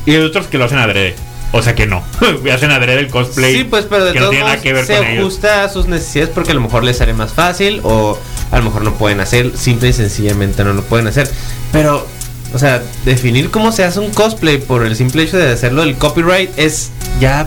y 0.07 0.13
hay 0.13 0.23
otros 0.23 0.47
que 0.47 0.59
lo 0.59 0.65
hacen 0.65 0.79
adrede. 0.79 1.15
O 1.53 1.61
sea 1.61 1.75
que 1.75 1.87
no. 1.87 2.03
hacen 2.53 2.71
adrede 2.71 3.01
el 3.01 3.09
cosplay. 3.09 3.55
Sí, 3.55 3.65
pues, 3.65 3.85
pero 3.85 4.07
de 4.07 4.13
que 4.13 4.21
no 4.21 4.27
todos 4.27 4.31
tiene 4.31 4.45
nada 4.45 4.57
modos 4.57 4.63
que 4.63 4.73
ver 4.73 4.87
se 4.87 4.97
con 4.97 5.07
ellos. 5.07 5.21
ajusta 5.21 5.65
a 5.65 5.69
sus 5.69 5.87
necesidades 5.87 6.31
porque 6.35 6.53
a 6.53 6.55
lo 6.55 6.63
mejor 6.63 6.83
les 6.83 6.97
sale 6.97 7.13
más 7.13 7.35
fácil 7.35 7.81
o 7.85 8.19
a 8.51 8.59
lo 8.59 8.65
mejor 8.65 8.83
no 8.83 8.95
pueden 8.95 9.21
hacer, 9.21 9.57
simple 9.57 9.91
y 9.91 9.93
sencillamente 9.93 10.65
no 10.65 10.73
lo 10.73 10.83
pueden 10.83 11.07
hacer. 11.09 11.31
Pero, 11.73 12.07
o 12.55 12.59
sea, 12.59 12.83
definir 13.05 13.51
cómo 13.51 13.71
se 13.71 13.85
hace 13.85 14.01
un 14.01 14.11
cosplay 14.13 14.59
por 14.59 14.87
el 14.87 14.97
simple 14.97 15.25
hecho 15.25 15.37
de 15.37 15.53
hacerlo 15.53 15.83
el 15.83 15.97
copyright 15.97 16.51
es 16.59 16.91
ya 17.21 17.47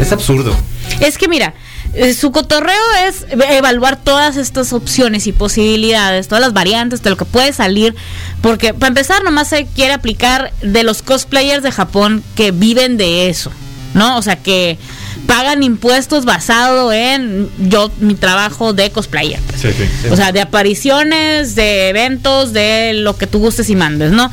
es 0.00 0.12
absurdo. 0.12 0.56
Es 1.00 1.18
que 1.18 1.28
mira, 1.28 1.54
eh, 1.94 2.14
su 2.14 2.30
cotorreo 2.30 2.76
es 3.08 3.26
evaluar 3.50 3.96
todas 3.96 4.36
estas 4.36 4.72
opciones 4.72 5.26
y 5.26 5.32
posibilidades, 5.32 6.28
todas 6.28 6.42
las 6.42 6.52
variantes 6.52 7.02
de 7.02 7.10
lo 7.10 7.16
que 7.16 7.24
puede 7.24 7.52
salir, 7.52 7.94
porque 8.42 8.74
para 8.74 8.88
empezar 8.88 9.24
nomás 9.24 9.48
se 9.48 9.66
quiere 9.66 9.92
aplicar 9.92 10.52
de 10.62 10.82
los 10.84 11.02
cosplayers 11.02 11.62
de 11.62 11.72
Japón 11.72 12.22
que 12.36 12.52
viven 12.52 12.96
de 12.96 13.28
eso, 13.28 13.50
¿no? 13.94 14.18
O 14.18 14.22
sea, 14.22 14.36
que 14.36 14.78
pagan 15.26 15.62
impuestos 15.62 16.24
basado 16.24 16.92
en 16.92 17.48
yo 17.58 17.90
mi 18.00 18.14
trabajo 18.14 18.72
de 18.72 18.90
cosplayer. 18.90 19.40
pues. 19.40 19.60
Sí, 19.60 19.68
sí. 19.72 20.08
O 20.10 20.16
sea, 20.16 20.32
de 20.32 20.40
apariciones, 20.40 21.54
de 21.54 21.88
eventos, 21.88 22.52
de 22.52 22.92
lo 22.94 23.16
que 23.16 23.26
tú 23.26 23.40
gustes 23.40 23.68
y 23.68 23.76
mandes, 23.76 24.12
¿no? 24.12 24.30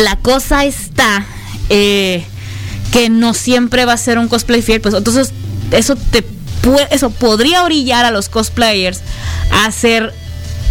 La 0.00 0.16
cosa 0.16 0.64
está 0.64 1.24
eh, 1.70 2.24
que 2.92 3.08
no 3.10 3.34
siempre 3.34 3.84
va 3.84 3.92
a 3.94 3.96
ser 3.96 4.18
un 4.18 4.28
cosplay 4.28 4.62
fiel, 4.62 4.80
pues 4.80 4.94
entonces 4.94 5.32
eso 5.70 5.96
te 5.96 6.24
eso 6.90 7.10
podría 7.10 7.62
orillar 7.62 8.04
a 8.04 8.10
los 8.10 8.28
cosplayers 8.28 9.00
a 9.52 9.66
hacer 9.66 10.14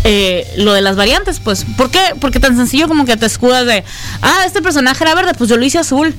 eh, 0.03 0.45
lo 0.57 0.73
de 0.73 0.81
las 0.81 0.95
variantes, 0.95 1.39
pues. 1.39 1.65
¿Por 1.77 1.91
qué? 1.91 1.99
Porque 2.19 2.39
tan 2.39 2.57
sencillo 2.57 2.87
como 2.87 3.05
que 3.05 3.15
te 3.15 3.25
escudas 3.25 3.65
de, 3.65 3.83
ah, 4.21 4.43
este 4.45 4.61
personaje 4.61 5.03
era 5.03 5.15
verde, 5.15 5.33
pues 5.37 5.49
yo 5.49 5.57
lo 5.57 5.65
hice 5.65 5.79
azul. 5.79 6.13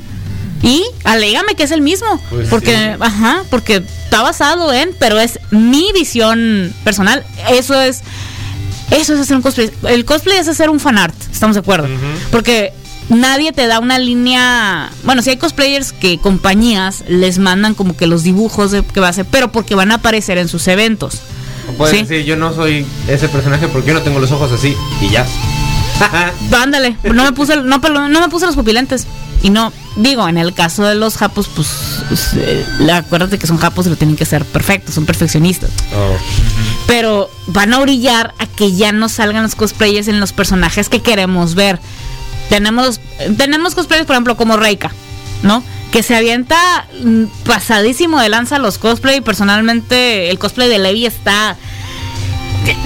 Y 0.62 0.82
alégame 1.04 1.56
que 1.56 1.64
es 1.64 1.70
el 1.72 1.82
mismo. 1.82 2.20
Pues 2.30 2.48
porque, 2.48 2.74
sí. 2.74 2.98
ajá, 3.00 3.42
porque 3.50 3.76
está 4.04 4.22
basado 4.22 4.72
en, 4.72 4.94
pero 4.98 5.20
es 5.20 5.38
mi 5.50 5.92
visión 5.92 6.72
personal. 6.84 7.22
Eso 7.50 7.78
es, 7.78 8.02
eso 8.90 9.12
es 9.14 9.20
hacer 9.20 9.36
un 9.36 9.42
cosplay. 9.42 9.70
El 9.88 10.06
cosplay 10.06 10.38
es 10.38 10.48
hacer 10.48 10.70
un 10.70 10.80
fanart, 10.80 11.14
estamos 11.30 11.54
de 11.54 11.60
acuerdo. 11.60 11.88
Porque 12.30 12.72
nadie 13.08 13.52
te 13.52 13.66
da 13.66 13.78
una 13.80 13.98
línea. 13.98 14.90
Bueno, 15.04 15.22
si 15.22 15.30
hay 15.30 15.36
cosplayers 15.36 15.92
que 15.92 16.18
compañías 16.18 17.04
les 17.08 17.38
mandan 17.38 17.74
como 17.74 17.96
que 17.96 18.06
los 18.06 18.22
dibujos 18.22 18.70
de, 18.70 18.82
que 18.84 19.00
va 19.00 19.08
a 19.08 19.10
hacer, 19.10 19.26
pero 19.30 19.50
porque 19.52 19.74
van 19.74 19.90
a 19.92 19.96
aparecer 19.96 20.38
en 20.38 20.48
sus 20.48 20.66
eventos. 20.68 21.20
O 21.68 21.72
puedes 21.72 21.96
Sí. 21.96 22.02
decir, 22.02 22.24
yo 22.24 22.36
no 22.36 22.54
soy 22.54 22.86
ese 23.08 23.28
personaje 23.28 23.68
porque 23.68 23.88
yo 23.88 23.94
no 23.94 24.02
tengo 24.02 24.18
los 24.20 24.30
ojos 24.32 24.52
así 24.52 24.76
y 25.00 25.08
ya. 25.08 25.26
Ándale, 26.60 26.96
no 27.04 27.24
me 27.24 27.32
puse, 27.32 27.56
no, 27.56 27.78
no 27.78 28.20
me 28.20 28.28
puse 28.28 28.46
los 28.46 28.54
pupilentes. 28.56 29.06
Y 29.42 29.50
no, 29.50 29.74
digo, 29.96 30.26
en 30.26 30.38
el 30.38 30.54
caso 30.54 30.84
de 30.84 30.94
los 30.94 31.18
japos, 31.18 31.50
pues, 31.54 31.68
eh, 32.36 32.64
acuérdate 32.90 33.38
que 33.38 33.46
son 33.46 33.58
japos 33.58 33.86
y 33.86 33.90
lo 33.90 33.96
tienen 33.96 34.16
que 34.16 34.24
ser 34.24 34.42
perfectos, 34.46 34.94
son 34.94 35.04
perfeccionistas. 35.04 35.68
Oh. 35.94 36.16
Pero 36.86 37.30
van 37.48 37.74
a 37.74 37.78
orillar 37.80 38.32
a 38.38 38.46
que 38.46 38.72
ya 38.72 38.92
no 38.92 39.10
salgan 39.10 39.42
los 39.42 39.54
cosplayers 39.54 40.08
en 40.08 40.18
los 40.18 40.32
personajes 40.32 40.88
que 40.88 41.02
queremos 41.02 41.54
ver. 41.54 41.78
Tenemos, 42.48 43.00
tenemos 43.36 43.74
cosplayers, 43.74 44.06
por 44.06 44.14
ejemplo, 44.14 44.36
como 44.36 44.56
Reika, 44.56 44.90
¿no? 45.42 45.62
Que 45.90 46.02
se 46.02 46.14
avienta 46.16 46.86
mm, 47.02 47.24
pasadísimo 47.44 48.20
de 48.20 48.28
lanza 48.28 48.58
los 48.58 48.78
cosplay. 48.78 49.20
Personalmente, 49.20 50.30
el 50.30 50.38
cosplay 50.38 50.68
de 50.68 50.78
Levi 50.78 51.06
está. 51.06 51.56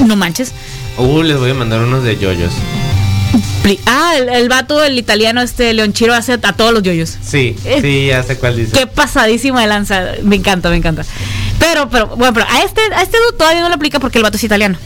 No 0.07 0.17
manches. 0.17 0.53
Uh, 0.97 1.23
les 1.23 1.39
voy 1.39 1.51
a 1.51 1.55
mandar 1.55 1.81
unos 1.81 2.03
de 2.05 2.19
yoyos. 2.19 2.53
Ah, 3.87 4.15
el, 4.17 4.29
el 4.31 4.49
vato, 4.49 4.83
el 4.83 4.99
italiano, 4.99 5.43
este 5.43 5.75
Leonchiro, 5.75 6.15
hace 6.15 6.33
a 6.35 6.39
todos 6.39 6.73
los 6.73 6.83
yoyos. 6.83 7.17
Sí, 7.23 7.55
Eh, 7.65 7.81
sí, 7.83 8.07
ya 8.07 8.23
sé 8.23 8.39
cuál 8.39 8.57
dice. 8.57 8.73
Qué 8.73 8.87
pasadísimo 8.87 9.59
de 9.61 9.67
lanza. 9.67 10.03
Me 10.23 10.37
encanta, 10.37 10.71
me 10.71 10.77
encanta. 10.77 11.05
Pero, 11.59 11.91
pero, 11.91 12.07
bueno, 12.17 12.33
pero 12.33 12.47
a 12.49 12.63
este, 12.63 12.81
a 12.95 13.03
este 13.03 13.19
todavía 13.37 13.61
no 13.61 13.69
le 13.69 13.75
aplica 13.75 14.01
porque 14.01 14.19
el 14.19 14.25
vato 14.25 14.37
es 14.39 14.45
italiano. 14.45 14.79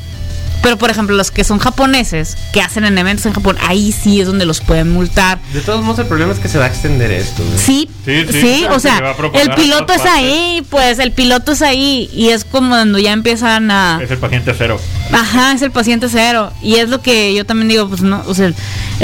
Pero, 0.62 0.78
por 0.78 0.90
ejemplo, 0.90 1.16
los 1.16 1.30
que 1.30 1.44
son 1.44 1.58
japoneses, 1.58 2.36
que 2.52 2.60
hacen 2.60 2.84
en 2.84 2.96
eventos 2.96 3.26
en 3.26 3.32
Japón, 3.32 3.56
ahí 3.66 3.92
sí 3.92 4.20
es 4.20 4.26
donde 4.26 4.44
los 4.44 4.60
pueden 4.60 4.92
multar. 4.92 5.38
De 5.52 5.60
todos 5.60 5.82
modos, 5.82 5.98
el 5.98 6.06
problema 6.06 6.32
es 6.32 6.38
que 6.38 6.48
se 6.48 6.58
va 6.58 6.64
a 6.64 6.68
extender 6.68 7.10
esto. 7.10 7.42
Sí, 7.56 7.88
sí, 8.04 8.26
Sí, 8.30 8.40
sí, 8.40 8.66
o 8.70 8.74
se 8.74 8.88
sea, 8.88 9.14
el 9.34 9.54
piloto 9.54 9.92
es 9.92 10.04
ahí, 10.04 10.64
pues 10.70 10.98
el 10.98 11.12
piloto 11.12 11.52
es 11.52 11.62
ahí 11.62 12.08
y 12.14 12.28
es 12.28 12.44
como 12.44 12.70
cuando 12.70 12.98
ya 12.98 13.12
empiezan 13.12 13.70
a... 13.70 14.00
Es 14.02 14.10
el 14.10 14.18
paciente 14.18 14.54
cero. 14.56 14.80
Ajá, 15.12 15.52
es 15.52 15.62
el 15.62 15.70
paciente 15.70 16.08
cero. 16.10 16.52
Y 16.62 16.76
es 16.76 16.88
lo 16.88 17.00
que 17.02 17.34
yo 17.34 17.44
también 17.44 17.68
digo, 17.68 17.88
pues 17.88 18.02
no, 18.02 18.22
o 18.26 18.34
sea, 18.34 18.52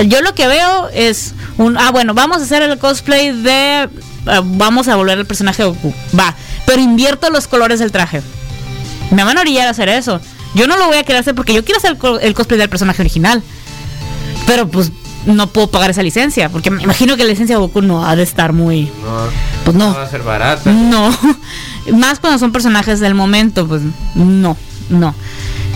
yo 0.07 0.21
lo 0.23 0.35
que 0.35 0.47
veo 0.47 0.89
es 0.93 1.35
un, 1.59 1.77
ah, 1.77 1.91
bueno, 1.91 2.15
vamos 2.15 2.39
a 2.39 2.45
hacer 2.45 2.63
el 2.63 2.79
cosplay 2.79 3.33
de, 3.33 3.89
ah, 4.27 4.43
vamos 4.45 4.89
a 4.89 4.97
volver 4.97 5.19
el 5.19 5.27
personaje 5.27 5.63
de 5.63 5.69
Goku, 5.69 5.95
va, 6.19 6.35
pero 6.67 6.81
invierto 6.81 7.31
los 7.31 7.47
colores 7.47 7.79
del 7.79 7.93
traje. 7.93 8.23
Me 9.11 9.25
van 9.25 9.39
a 9.39 9.41
orillar 9.41 9.69
a 9.69 9.71
hacer 9.71 9.89
eso. 9.89 10.21
Yo 10.59 10.67
no 10.67 10.77
lo 10.77 10.87
voy 10.89 10.97
a 10.99 11.05
querer 11.05 11.21
hacer 11.21 11.35
porque 11.35 11.55
yo 11.55 11.65
quiero 11.65 11.79
hacer 11.79 11.93
el, 11.93 11.99
co- 11.99 12.19
el 12.21 12.35
cosplay 12.35 12.59
del 12.59 12.69
personaje 12.69 13.01
original. 13.01 13.43
Pero 14.47 14.69
pues 14.69 14.91
no 15.27 15.47
puedo 15.49 15.71
pagar 15.71 15.91
esa 15.91 16.03
licencia, 16.03 16.49
porque 16.49 16.71
me 16.71 16.83
imagino 16.83 17.17
que 17.17 17.25
la 17.25 17.31
licencia 17.31 17.57
de 17.57 17.61
Goku 17.61 17.83
no 17.83 18.07
ha 18.07 18.17
de 18.17 18.23
estar 18.23 18.53
muy... 18.53 18.85
No, 19.05 19.29
Pues 19.65 19.77
no. 19.77 19.95
va 19.95 20.03
a 20.05 20.09
ser 20.11 20.23
barata. 20.23 20.71
No, 20.73 21.17
más 21.93 22.19
cuando 22.19 22.39
son 22.39 22.51
personajes 22.53 22.99
del 23.01 23.15
momento, 23.15 23.67
pues 23.67 23.83
no, 24.15 24.57
no. 24.89 25.15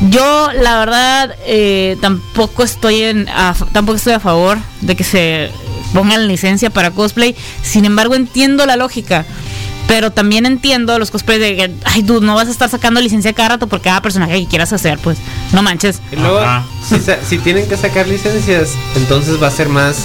Yo, 0.08 0.50
la 0.54 0.78
verdad, 0.78 1.36
eh, 1.46 1.96
tampoco 2.00 2.62
estoy 2.62 3.02
en, 3.02 3.28
a, 3.28 3.54
tampoco 3.72 3.96
estoy 3.96 4.14
a 4.14 4.20
favor 4.20 4.58
de 4.80 4.96
que 4.96 5.04
se 5.04 5.50
pongan 5.92 6.26
licencia 6.28 6.70
para 6.70 6.90
cosplay. 6.90 7.36
Sin 7.62 7.84
embargo, 7.84 8.14
entiendo 8.14 8.64
la 8.66 8.76
lógica. 8.76 9.26
Pero 9.92 10.10
también 10.10 10.46
entiendo 10.46 10.98
los 10.98 11.10
cosplays 11.10 11.38
de 11.38 11.54
que, 11.54 11.70
ay, 11.84 12.00
dude, 12.00 12.24
no 12.24 12.34
vas 12.34 12.48
a 12.48 12.50
estar 12.50 12.70
sacando 12.70 12.98
licencia 12.98 13.34
cada 13.34 13.50
rato 13.50 13.66
por 13.66 13.82
cada 13.82 14.00
personaje 14.00 14.40
que 14.40 14.46
quieras 14.46 14.72
hacer, 14.72 14.98
pues, 14.98 15.18
no 15.52 15.62
manches. 15.62 16.00
Y 16.10 16.16
luego, 16.16 16.40
si, 16.88 16.98
sa- 16.98 17.18
si 17.22 17.36
tienen 17.36 17.68
que 17.68 17.76
sacar 17.76 18.08
licencias, 18.08 18.70
entonces 18.96 19.40
va 19.42 19.48
a 19.48 19.50
ser 19.50 19.68
más 19.68 19.96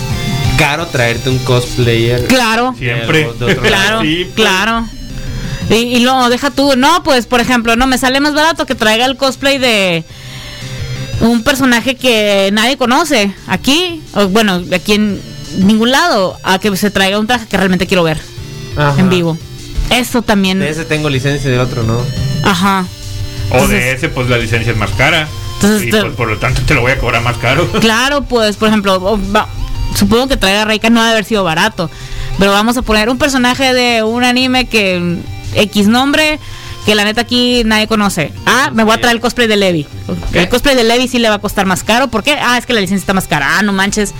caro 0.58 0.88
traerte 0.88 1.30
un 1.30 1.38
cosplayer. 1.40 2.26
Claro. 2.28 2.76
Siempre. 2.78 3.30
De. 3.40 3.56
Claro, 3.56 4.02
Sí, 4.02 4.24
pues. 4.26 4.36
claro. 4.36 4.86
Y, 5.70 5.76
y 5.76 6.00
luego 6.02 6.28
deja 6.30 6.50
tú, 6.52 6.74
no, 6.76 7.02
pues 7.04 7.26
por 7.26 7.40
ejemplo, 7.40 7.78
no, 7.78 7.88
me 7.88 7.98
sale 7.98 8.20
más 8.20 8.34
barato 8.34 8.66
que 8.66 8.76
traiga 8.76 9.06
el 9.06 9.16
cosplay 9.16 9.58
de 9.58 10.04
un 11.22 11.44
personaje 11.44 11.96
que 11.96 12.50
nadie 12.52 12.76
conoce 12.76 13.32
aquí, 13.48 14.02
o 14.16 14.28
bueno, 14.28 14.62
aquí 14.76 14.96
en 14.96 15.22
ningún 15.60 15.92
lado, 15.92 16.38
a 16.44 16.60
que 16.60 16.76
se 16.76 16.92
traiga 16.92 17.20
un 17.20 17.28
traje 17.28 17.48
que 17.48 17.56
realmente 17.56 17.88
quiero 17.88 18.04
ver 18.04 18.20
Ajá. 18.76 19.00
en 19.00 19.10
vivo. 19.10 19.38
Eso 19.90 20.22
también, 20.22 20.60
De 20.60 20.70
ese 20.70 20.86
tengo 20.86 21.10
licencia, 21.10 21.50
del 21.50 21.60
otro 21.60 21.84
no. 21.84 22.00
ajá. 22.44 22.86
O 23.50 23.54
Entonces- 23.56 23.80
de 23.80 23.92
ese, 23.94 24.10
pues 24.10 24.30
la 24.30 24.38
licencia 24.38 24.72
es 24.74 24.78
más 24.78 24.92
cara. 24.92 25.28
Entonces, 25.56 25.88
y 25.88 25.92
te- 25.92 26.02
pues 26.02 26.14
por 26.14 26.28
lo 26.28 26.38
tanto 26.38 26.62
te 26.64 26.74
lo 26.74 26.82
voy 26.82 26.92
a 26.92 27.00
cobrar 27.00 27.22
más 27.24 27.38
caro. 27.38 27.68
Claro, 27.80 28.24
pues, 28.24 28.58
por 28.58 28.68
ejemplo, 28.68 29.20
supongo 29.96 30.28
que 30.28 30.38
traiga 30.38 30.64
a 30.64 30.66
Reika 30.66 30.90
no 30.90 31.02
ha 31.02 31.06
de 31.06 31.12
haber 31.14 31.26
sido 31.26 31.44
barato. 31.44 31.90
Pero 32.38 32.52
vamos 32.52 32.78
a 32.78 32.82
poner 32.84 33.10
un 33.10 33.18
personaje 33.18 33.74
de 33.74 34.04
un 34.04 34.24
anime 34.24 34.66
que 34.68 35.00
mm, 35.00 35.20
X 35.56 35.88
nombre, 35.88 36.40
que 36.86 36.94
la 36.94 37.04
neta 37.06 37.22
aquí 37.22 37.64
nadie 37.66 37.88
conoce. 37.88 38.32
Ah, 38.46 38.70
me 38.74 38.84
voy 38.84 38.94
a 38.94 39.02
traer 39.02 39.16
el 39.16 39.22
cosplay 39.22 39.48
de 39.48 39.56
Levi. 39.56 39.88
¿Qué? 40.32 40.40
El 40.42 40.50
cosplay 40.50 40.76
de 40.76 40.84
Levi 40.84 41.08
sí 41.08 41.18
le 41.18 41.30
va 41.30 41.36
a 41.36 41.40
costar 41.40 41.66
más 41.66 41.84
caro. 41.84 42.10
¿Por 42.10 42.24
qué? 42.24 42.34
Ah, 42.40 42.58
es 42.60 42.66
que 42.68 42.74
la 42.74 42.82
licencia 42.82 43.02
está 43.02 43.14
más 43.14 43.28
cara. 43.28 43.58
Ah, 43.58 43.64
no 43.64 43.74
manches. 43.74 44.14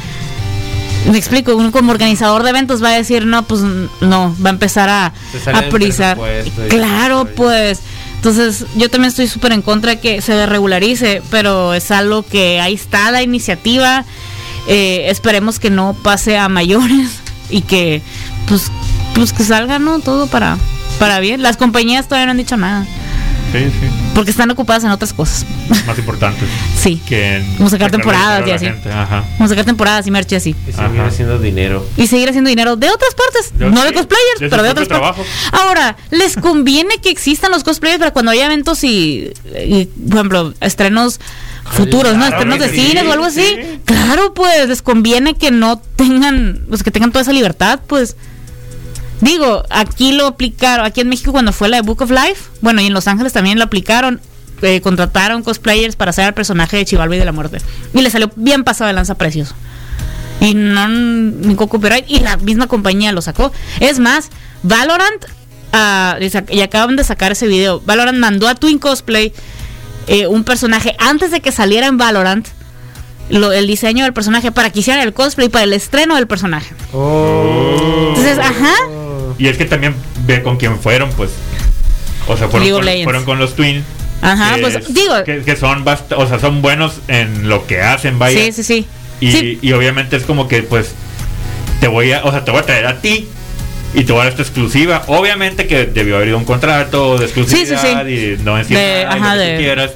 Me 1.10 1.18
explico, 1.18 1.56
uno 1.56 1.72
como 1.72 1.92
organizador 1.92 2.44
de 2.44 2.50
eventos 2.50 2.84
va 2.84 2.90
a 2.90 2.98
decir, 2.98 3.26
no, 3.26 3.44
pues 3.44 3.62
no, 3.62 4.36
va 4.44 4.50
a 4.50 4.54
empezar 4.54 4.90
a, 4.90 5.06
a 5.08 5.64
y 5.70 6.52
Claro, 6.70 7.28
pues. 7.36 7.80
Entonces, 8.16 8.66
yo 8.76 8.90
también 8.90 9.10
estoy 9.10 9.28
súper 9.28 9.52
en 9.52 9.62
contra 9.62 9.92
de 9.92 10.00
que 10.00 10.22
se 10.22 10.46
regularice, 10.48 11.22
pero 11.30 11.74
es 11.74 11.92
algo 11.92 12.24
que 12.24 12.60
ahí 12.60 12.74
está 12.74 13.12
la 13.12 13.22
iniciativa. 13.22 14.06
Eh, 14.68 15.06
esperemos 15.10 15.60
que 15.60 15.70
no 15.70 15.96
pase 16.04 16.38
a 16.38 16.50
mayores 16.50 17.22
y 17.50 17.62
que, 17.62 18.02
pues, 18.48 18.72
pues 19.14 19.34
que 19.34 19.44
salga, 19.44 19.80
¿no? 19.80 20.00
Todo 20.00 20.28
para, 20.28 20.58
para 21.00 21.20
bien. 21.20 21.42
Las 21.42 21.58
compañías 21.58 22.08
todavía 22.08 22.26
no 22.26 22.32
han 22.32 22.38
dicho 22.38 22.58
nada. 22.58 22.86
Sí, 23.52 23.60
sí. 23.60 23.88
Porque 24.14 24.32
están 24.32 24.50
ocupadas 24.52 24.84
en 24.84 24.90
otras 24.92 25.14
cosas. 25.14 25.46
Más 25.86 25.98
importantes. 25.98 26.44
sí. 26.78 27.02
Que 27.08 27.38
en 27.38 27.56
Como 27.56 27.70
sacar 27.70 27.92
temporadas 27.92 28.46
y 28.48 28.52
así. 28.52 28.66
Ajá. 28.66 29.24
Vamos 29.34 29.46
a 29.46 29.48
sacar 29.50 29.66
temporadas 29.66 30.06
y 30.06 30.12
merch 30.12 30.32
y 30.34 30.36
así. 30.36 30.56
Y 30.68 30.72
seguir 30.72 31.00
Ajá. 31.00 31.08
haciendo 31.08 31.40
dinero. 31.40 31.86
Y 31.96 32.08
seguir 32.08 32.28
haciendo 32.30 32.50
dinero 32.50 32.76
de 32.76 32.90
otras 32.90 33.14
partes. 33.16 33.54
No 33.60 33.82
de 33.84 33.90
sí, 33.90 33.94
cosplayers, 33.96 34.40
pero 34.50 34.64
de 34.64 34.70
propio 34.70 34.72
otras 34.72 34.88
partes. 34.88 34.88
trabajo. 34.88 35.26
Ahora, 35.54 35.96
¿les 36.12 36.36
conviene 36.36 36.98
que 37.02 37.10
existan 37.10 37.52
los 37.52 37.64
cosplayers 37.64 38.00
para 38.00 38.12
cuando 38.12 38.32
haya 38.32 38.46
eventos 38.48 38.84
y, 38.84 39.32
y, 39.66 39.86
por 39.86 40.16
ejemplo, 40.18 40.54
estrenos 40.62 41.20
futuros, 41.72 42.16
¿no? 42.18 42.26
Estrenos 42.26 42.60
de 42.60 42.70
sí, 42.70 42.88
cines 42.88 43.06
o 43.06 43.12
algo 43.14 43.26
así. 43.26 43.42
sí. 43.46 43.80
Claro, 43.86 44.34
pues 44.34 44.68
les 44.68 44.82
conviene 44.82 45.36
que 45.36 45.52
no 45.52 45.82
tengan, 45.96 46.66
pues 46.68 46.84
que 46.84 46.92
tengan 46.92 47.12
toda 47.12 47.22
esa 47.22 47.34
libertad, 47.34 47.80
pues. 47.88 48.16
Digo, 49.22 49.64
aquí 49.70 50.12
lo 50.14 50.28
aplicaron, 50.28 50.86
aquí 50.86 51.02
en 51.02 51.10
México 51.10 51.32
cuando 51.32 51.52
fue 51.52 51.70
la 51.70 51.78
de 51.78 51.82
Book 51.82 52.02
of 52.04 52.12
Life, 52.12 52.50
bueno, 52.62 52.82
y 52.82 52.86
en 52.88 52.94
Los 52.94 53.08
Ángeles 53.08 53.34
también 53.34 53.58
lo 53.58 53.64
aplicaron, 53.66 54.22
eh, 54.62 54.80
contrataron 54.82 55.42
cosplayers 55.44 55.96
para 55.96 56.10
hacer 56.12 56.26
al 56.26 56.34
personaje 56.36 56.78
de 56.78 56.86
Chivalba 56.86 57.16
y 57.16 57.20
de 57.20 57.26
la 57.26 57.32
Muerte. 57.32 57.58
Y 57.94 58.02
le 58.02 58.10
salió 58.12 58.30
bien 58.36 58.64
pasado 58.64 58.88
de 58.88 58.94
lanza 58.94 59.16
precioso. 59.16 59.56
Y 60.40 60.54
no 60.54 60.88
ningún 60.88 61.68
copyright, 61.68 62.06
y 62.08 62.20
la 62.20 62.38
misma 62.38 62.68
compañía 62.68 63.12
lo 63.12 63.22
sacó. 63.24 63.52
Es 63.80 63.98
más, 63.98 64.30
Valorant, 64.62 65.26
ah, 65.74 66.18
y 66.50 66.62
acaban 66.62 66.96
de 66.96 67.04
sacar 67.04 67.32
ese 67.32 67.48
video, 67.48 67.82
Valorant 67.86 68.20
mandó 68.20 68.48
a 68.48 68.54
Twin 68.54 68.78
Cosplay 68.78 69.34
eh, 70.06 70.28
un 70.28 70.44
personaje 70.44 70.96
antes 71.00 71.32
de 71.32 71.42
que 71.42 71.52
saliera 71.52 71.88
en 71.88 71.98
Valorant. 71.98 72.48
lo- 73.30 73.52
el 73.52 73.68
diseño 73.68 74.06
del 74.06 74.14
personaje 74.14 74.54
para 74.54 74.70
que 74.70 74.80
hicieran 74.80 75.04
el 75.06 75.14
cosplay 75.14 75.50
para 75.50 75.66
el 75.66 75.74
estreno 75.74 76.16
del 76.16 76.28
personaje. 76.28 76.74
Oh. 76.94 78.06
Entonces, 78.16 78.40
ajá. 78.40 78.74
Y 79.38 79.48
es 79.48 79.58
que 79.58 79.66
también 79.66 79.94
ve 80.26 80.42
con 80.44 80.58
quién 80.58 80.80
fueron, 80.80 81.10
pues. 81.12 81.32
O 82.28 82.36
sea, 82.38 82.48
fueron, 82.50 82.70
con, 82.82 83.04
fueron 83.04 83.26
con 83.26 83.40
los 83.40 83.56
Twins. 83.56 83.84
Ajá, 84.22 84.56
que 84.56 84.62
pues 84.62 84.76
es- 84.76 84.94
digo. 84.94 85.24
Que, 85.24 85.44
que 85.44 85.56
son 85.56 85.86
bast- 85.86 86.14
o 86.16 86.28
sea, 86.28 86.40
son 86.40 86.62
buenos 86.62 87.00
en 87.08 87.48
lo 87.48 87.68
que 87.68 87.82
hacen, 87.82 88.18
vaya. 88.20 88.40
Sí, 88.44 88.52
sí, 88.52 88.64
sí. 88.64 88.88
Y, 89.22 89.32
Sí. 89.32 89.60
y 89.62 89.72
obviamente 89.74 90.16
es 90.18 90.24
como 90.24 90.48
que, 90.48 90.64
pues, 90.64 90.92
te 91.80 91.88
voy 91.88 92.12
a, 92.12 92.24
o 92.24 92.32
sea, 92.32 92.44
te 92.44 92.52
voy 92.52 92.60
a 92.62 92.64
traer 92.66 92.88
a 92.88 93.00
ti 93.00 93.28
y 93.94 94.04
te 94.04 94.12
voy 94.12 94.22
a 94.22 94.24
dar 94.26 94.32
esta 94.34 94.42
exclusiva. 94.42 95.04
Obviamente 95.08 95.68
que 95.68 95.86
debió 95.86 96.16
haber 96.18 96.30
ido 96.30 96.38
un 96.38 96.46
contrato 96.46 97.18
de 97.18 97.26
exclusividad 97.26 97.82
Sí, 97.82 97.88
sí, 97.88 98.18
sí. 98.18 98.36
y 98.42 98.44
no 98.44 98.56
decir 98.56 98.76
De- 98.78 99.04
nada, 99.06 99.18
y 99.18 99.20
ajá, 99.22 99.36
lo 99.36 99.42
que 99.44 99.58
quieras. 99.58 99.92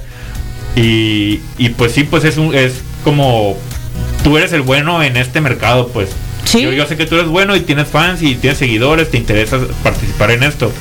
Y, 0.76 1.42
y 1.58 1.70
pues 1.70 1.92
sí, 1.92 2.04
pues 2.04 2.24
es 2.24 2.38
un, 2.38 2.56
es 2.56 2.76
como 3.04 3.58
tú 4.24 4.38
eres 4.38 4.54
el 4.54 4.62
bueno 4.62 5.04
en 5.04 5.18
este 5.18 5.42
mercado, 5.42 5.90
pues. 5.90 6.10
Sí. 6.52 6.62
Yo, 6.62 6.72
yo 6.74 6.86
sé 6.86 6.98
que 6.98 7.06
tú 7.06 7.16
eres 7.16 7.28
bueno 7.28 7.56
y 7.56 7.62
tienes 7.62 7.88
fans 7.88 8.22
y 8.22 8.36
tienes 8.36 8.60
seguidores, 8.60 9.10
te 9.10 9.18
interesa 9.18 9.58
participar 9.84 10.32
en 10.32 10.44
esto. 10.44 10.72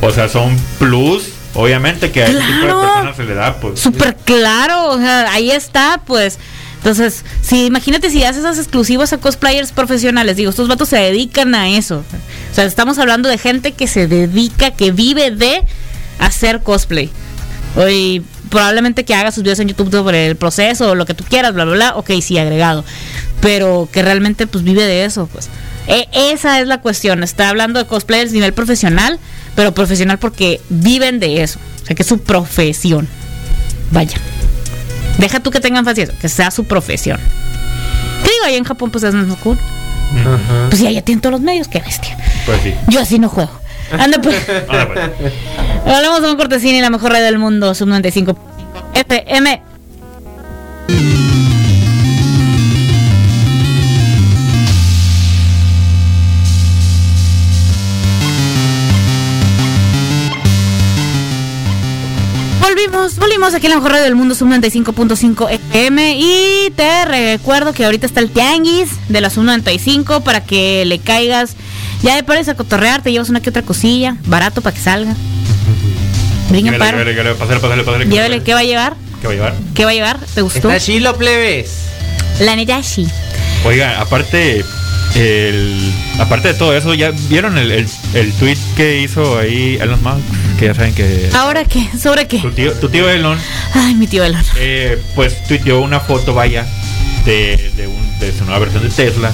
O 0.00 0.10
sea, 0.10 0.28
son 0.28 0.56
plus, 0.80 1.28
obviamente 1.54 2.10
que 2.10 2.24
a 2.24 2.26
ese 2.26 2.40
tipo 2.40 2.66
de 2.66 2.72
personas 2.72 3.16
se 3.16 3.24
le 3.24 3.34
da, 3.34 3.54
pues. 3.56 3.78
Súper 3.78 4.16
claro, 4.16 4.90
o 4.90 4.98
sea, 4.98 5.32
ahí 5.32 5.52
está, 5.52 6.00
pues. 6.04 6.40
Entonces, 6.78 7.24
si 7.40 7.66
imagínate 7.66 8.10
si 8.10 8.24
haces 8.24 8.38
esas 8.38 8.58
exclusivas 8.58 9.12
a 9.12 9.18
cosplayers 9.18 9.70
profesionales, 9.70 10.34
digo, 10.34 10.50
estos 10.50 10.66
vatos 10.66 10.88
se 10.88 10.96
dedican 10.96 11.54
a 11.54 11.68
eso. 11.68 12.02
O 12.50 12.54
sea, 12.54 12.64
estamos 12.64 12.98
hablando 12.98 13.28
de 13.28 13.38
gente 13.38 13.70
que 13.70 13.86
se 13.86 14.08
dedica, 14.08 14.72
que 14.72 14.90
vive 14.90 15.30
de 15.30 15.62
hacer 16.18 16.64
cosplay. 16.64 17.08
O 17.76 17.88
y 17.88 18.24
probablemente 18.52 19.04
que 19.06 19.14
haga 19.14 19.32
sus 19.32 19.42
videos 19.42 19.58
en 19.60 19.68
YouTube 19.68 19.90
sobre 19.90 20.26
el 20.26 20.36
proceso 20.36 20.90
o 20.90 20.94
lo 20.94 21.06
que 21.06 21.14
tú 21.14 21.24
quieras, 21.24 21.54
bla, 21.54 21.64
bla, 21.64 21.74
bla. 21.74 21.96
Ok, 21.96 22.10
sí, 22.20 22.36
agregado. 22.38 22.84
Pero 23.40 23.88
que 23.90 24.02
realmente 24.02 24.46
pues 24.46 24.62
vive 24.62 24.84
de 24.84 25.04
eso, 25.06 25.26
pues. 25.32 25.48
E- 25.88 26.06
esa 26.12 26.60
es 26.60 26.66
la 26.68 26.80
cuestión. 26.82 27.22
Está 27.24 27.48
hablando 27.48 27.80
de 27.80 27.86
cosplayers 27.86 28.30
a 28.30 28.34
nivel 28.34 28.52
profesional, 28.52 29.18
pero 29.56 29.72
profesional 29.72 30.18
porque 30.18 30.60
viven 30.68 31.18
de 31.18 31.42
eso. 31.42 31.58
O 31.82 31.86
sea, 31.86 31.96
que 31.96 32.02
es 32.02 32.08
su 32.08 32.18
profesión. 32.18 33.08
Vaya. 33.90 34.18
Deja 35.18 35.40
tú 35.40 35.50
que 35.50 35.60
tengan 35.60 35.84
fácil 35.86 36.04
eso, 36.04 36.12
que 36.20 36.28
sea 36.28 36.50
su 36.50 36.64
profesión. 36.64 37.18
¿Qué 38.22 38.30
digo? 38.30 38.44
Ahí 38.44 38.56
en 38.56 38.64
Japón 38.64 38.90
pues 38.90 39.02
es 39.04 39.14
más 39.14 39.36
cool. 39.38 39.58
Pues 40.68 40.78
ya, 40.80 40.90
ya 40.90 41.00
tienen 41.00 41.22
todos 41.22 41.32
los 41.32 41.40
medios, 41.40 41.68
qué 41.68 41.80
bestia. 41.80 42.16
Pues 42.44 42.60
sí. 42.62 42.74
Yo 42.88 43.00
así 43.00 43.18
no 43.18 43.30
juego. 43.30 43.61
Anda 43.98 44.20
pues. 44.20 44.36
Ahora, 44.68 45.12
pues. 45.18 45.32
Hablamos 45.86 46.22
de 46.22 46.30
un 46.30 46.36
cortesín 46.36 46.74
y 46.74 46.80
la 46.80 46.90
mejor 46.90 47.12
red 47.12 47.22
del 47.22 47.38
mundo, 47.38 47.74
sub 47.74 47.88
95 47.88 48.36
FM. 48.94 49.62
Volvimos, 62.60 63.18
volvimos 63.18 63.54
aquí 63.54 63.66
en 63.66 63.70
la 63.70 63.76
mejor 63.76 63.92
radio 63.92 64.04
del 64.04 64.14
mundo, 64.14 64.34
sub 64.34 64.48
95.5 64.48 65.50
FM. 65.50 66.16
Y 66.18 66.70
te 66.74 67.04
recuerdo 67.04 67.72
que 67.72 67.84
ahorita 67.84 68.06
está 68.06 68.20
el 68.20 68.30
tianguis 68.30 68.90
de 69.08 69.20
la 69.20 69.30
sub 69.30 69.44
95 69.44 70.20
para 70.20 70.44
que 70.44 70.84
le 70.86 70.98
caigas. 70.98 71.56
Ya 72.02 72.16
de 72.16 72.22
pares 72.24 72.48
a 72.48 72.54
cotorrear, 72.54 73.02
te 73.02 73.12
llevas 73.12 73.28
una 73.28 73.40
que 73.40 73.50
otra 73.50 73.62
cosilla, 73.62 74.16
barato 74.26 74.60
para 74.60 74.74
que 74.74 74.82
salga. 74.82 75.14
Llévele, 76.50 76.78
paro. 76.78 76.98
llévele, 76.98 77.34
pásale, 77.34 77.60
pásale, 77.60 77.82
pásale. 77.84 78.04
Llévele, 78.06 78.42
¿qué 78.42 78.54
va 78.54 78.60
a 78.60 78.64
llevar? 78.64 78.94
¿Qué 79.20 79.26
va 79.28 79.32
a 79.32 79.36
llevar? 79.36 79.54
¿Qué 79.74 79.84
va 79.84 79.90
a 79.90 79.94
llevar? 79.94 80.18
¿Te 80.34 80.42
gustó? 80.42 80.70
Está 80.70 80.84
chilo, 80.84 81.16
plebes. 81.16 81.70
La 82.40 82.56
neta 82.56 82.82
sí. 82.82 83.06
Oiga, 83.64 84.00
aparte, 84.00 84.64
el, 85.14 85.92
aparte 86.18 86.48
de 86.48 86.54
todo 86.54 86.76
eso, 86.76 86.92
¿ya 86.94 87.12
vieron 87.28 87.56
el, 87.56 87.70
el, 87.70 87.88
el 88.14 88.32
tweet 88.32 88.58
que 88.76 89.00
hizo 89.00 89.38
ahí 89.38 89.78
Elon 89.80 90.02
Musk? 90.02 90.18
Que 90.58 90.66
ya 90.66 90.74
saben 90.74 90.94
que 90.94 91.30
¿Ahora 91.34 91.64
qué? 91.64 91.88
¿Sobre 92.00 92.26
qué? 92.26 92.38
tu 92.40 92.50
tío, 92.50 92.72
tu 92.74 92.88
tío 92.88 93.08
Elon, 93.08 93.38
Ay, 93.74 93.94
mi 93.94 94.06
tío 94.08 94.24
Elon. 94.24 94.42
eh, 94.58 95.00
pues 95.14 95.44
tuiteó 95.44 95.80
una 95.80 96.00
foto, 96.00 96.34
vaya, 96.34 96.66
de, 97.24 97.70
de, 97.76 97.86
un- 97.86 98.18
de 98.18 98.32
su 98.36 98.44
nueva 98.44 98.58
versión 98.58 98.82
de 98.82 98.90
Tesla. 98.90 99.32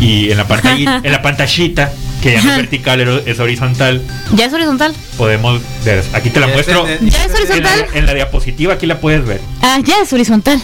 Y 0.00 0.30
en 0.30 0.36
la 0.36 0.46
pantalla, 0.46 1.00
en 1.02 1.12
la 1.12 1.22
pantallita, 1.22 1.92
que 2.22 2.32
ya 2.32 2.42
no 2.42 2.50
es 2.52 2.56
vertical, 2.56 3.22
es- 3.26 3.38
horizontal, 3.40 4.02
¿Ya 4.34 4.46
es 4.46 4.52
horizontal? 4.52 4.94
podemos 5.16 5.60
ver. 5.84 6.02
Aquí 6.12 6.30
te 6.30 6.40
la 6.40 6.46
Ya 6.48 6.52
muestro. 6.54 6.86
¿Ya 6.86 6.94
es 6.94 7.00
En 7.04 7.32
la, 7.32 7.38
horizontal? 7.38 7.86
en 7.94 8.06
la 8.06 8.14
diapositiva 8.14 8.74
aquí 8.74 8.86
la 8.86 8.98
puedes 9.00 9.24
ver. 9.24 9.40
Ah, 9.62 9.78
ya 9.84 10.00
es 10.02 10.12
horizontal. 10.12 10.60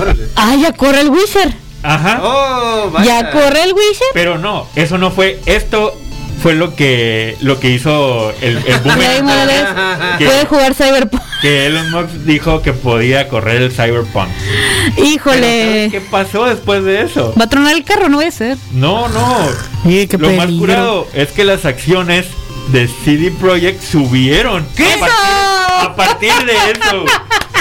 Órale. 0.00 0.24
Ah, 0.36 0.54
ya 0.60 0.72
corre 0.72 1.00
el 1.00 1.10
Witcher. 1.10 1.52
Ajá. 1.82 2.20
Oh, 2.22 2.90
vaya. 2.92 3.20
Ya 3.22 3.30
corre 3.30 3.62
el 3.64 3.72
Witcher. 3.72 4.06
Pero 4.14 4.38
no, 4.38 4.68
eso 4.76 4.98
no 4.98 5.10
fue. 5.10 5.40
Esto 5.46 5.98
fue 6.42 6.54
lo 6.54 6.74
que 6.74 7.36
lo 7.40 7.60
que 7.60 7.70
hizo 7.70 8.32
el, 8.40 8.58
el 8.66 8.78
boomerang. 8.80 9.92
Que, 10.18 10.26
puede 10.26 10.44
jugar 10.46 10.74
Cyberpunk. 10.74 11.22
que 11.40 11.66
Elon 11.66 11.90
Musk 11.90 12.10
dijo 12.24 12.60
que 12.62 12.72
podía 12.72 13.28
correr 13.28 13.62
el 13.62 13.70
Cyberpunk. 13.72 14.28
Pero 14.28 14.96
¿sabes 14.96 15.10
Híjole. 15.12 15.88
¿Qué 15.90 16.00
pasó 16.10 16.44
después 16.46 16.84
de 16.84 17.02
eso? 17.02 17.34
Va 17.40 17.44
a 17.44 17.48
tronar 17.48 17.74
el 17.74 17.84
carro, 17.84 18.08
no 18.08 18.18
voy 18.18 18.26
a 18.26 18.30
ser. 18.30 18.58
No, 18.72 19.08
no. 19.08 19.48
Sí, 19.84 20.06
qué 20.06 20.18
Lo 20.18 20.30
más 20.30 20.46
peligro. 20.46 20.60
curado 20.66 21.08
es 21.14 21.30
que 21.30 21.44
las 21.44 21.64
acciones 21.64 22.26
de 22.68 22.88
CD 22.88 23.30
Projekt 23.30 23.82
subieron. 23.82 24.66
¿Qué 24.76 24.84
a 24.84 24.88
eso? 24.88 25.00
partir, 25.00 25.80
a 25.80 25.96
partir 25.96 26.32
de 26.44 26.52
eso, 26.52 27.04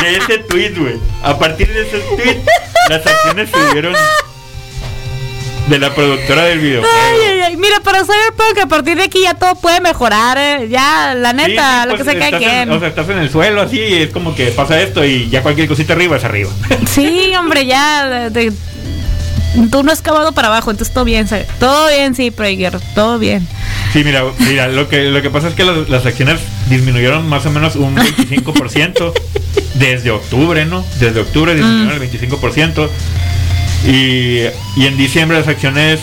de 0.01 0.17
ese 0.17 0.37
tweet, 0.43 0.73
güey. 0.77 0.95
A 1.23 1.37
partir 1.39 1.67
de 1.71 1.81
ese 1.87 1.99
tweet, 1.99 2.41
las 2.89 3.05
acciones 3.05 3.49
subieron 3.49 3.93
de 5.67 5.79
la 5.79 5.93
productora 5.93 6.43
del 6.45 6.59
videojuego. 6.59 6.95
Ay, 6.95 7.19
ay, 7.29 7.39
ay. 7.41 7.57
Mira, 7.57 7.79
para 7.81 8.03
Cyberpunk, 8.03 8.59
a 8.63 8.67
partir 8.67 8.97
de 8.97 9.03
aquí 9.03 9.21
ya 9.23 9.35
todo 9.35 9.55
puede 9.55 9.79
mejorar, 9.79 10.37
¿eh? 10.37 10.67
Ya, 10.69 11.13
la 11.15 11.31
Sí, 11.31 11.35
neta, 11.37 11.83
sí, 11.83 11.89
lo 11.89 11.95
pues, 11.95 12.03
que 12.07 12.11
se 12.13 12.19
cae 12.19 12.37
quien. 12.37 12.71
O 12.71 12.79
sea, 12.79 12.87
estás 12.89 13.07
en 13.09 13.17
el 13.19 13.29
suelo 13.29 13.61
así 13.61 13.77
y 13.79 13.93
es 14.03 14.09
como 14.11 14.35
que 14.35 14.47
pasa 14.47 14.81
esto 14.81 15.05
y 15.05 15.29
ya 15.29 15.41
cualquier 15.43 15.67
cosita 15.67 15.93
arriba 15.93 16.17
es 16.17 16.23
arriba. 16.23 16.49
Sí, 16.87 17.31
hombre, 17.37 17.65
ya. 17.65 18.29
de- 18.29 18.51
tú 19.69 19.83
no 19.83 19.91
has 19.91 20.01
cavado 20.01 20.31
para 20.31 20.47
abajo, 20.47 20.71
entonces 20.71 20.93
todo 20.93 21.03
bien, 21.05 21.27
¿sabes? 21.27 21.47
Todo 21.59 21.89
bien, 21.89 22.15
sí, 22.15 22.31
Prager, 22.31 22.77
todo 22.95 23.19
bien. 23.19 23.47
Sí, 23.93 24.03
mira, 24.03 24.23
mira, 24.39 24.67
lo 24.69 24.87
que 24.87 25.03
lo 25.03 25.21
que 25.21 25.29
pasa 25.29 25.49
es 25.49 25.53
que 25.55 25.65
las, 25.65 25.89
las 25.89 26.05
acciones 26.05 26.39
disminuyeron 26.69 27.27
más 27.27 27.45
o 27.45 27.51
menos 27.51 27.75
un 27.75 27.95
25% 27.95 29.13
desde 29.75 30.11
octubre, 30.11 30.65
¿no? 30.65 30.85
Desde 30.99 31.19
octubre 31.21 31.53
disminuyeron 31.53 32.01
el 32.01 32.09
25%. 32.29 32.89
Y, 33.85 34.41
y 34.75 34.85
en 34.85 34.97
diciembre 34.97 35.37
las 35.39 35.47
acciones 35.47 35.99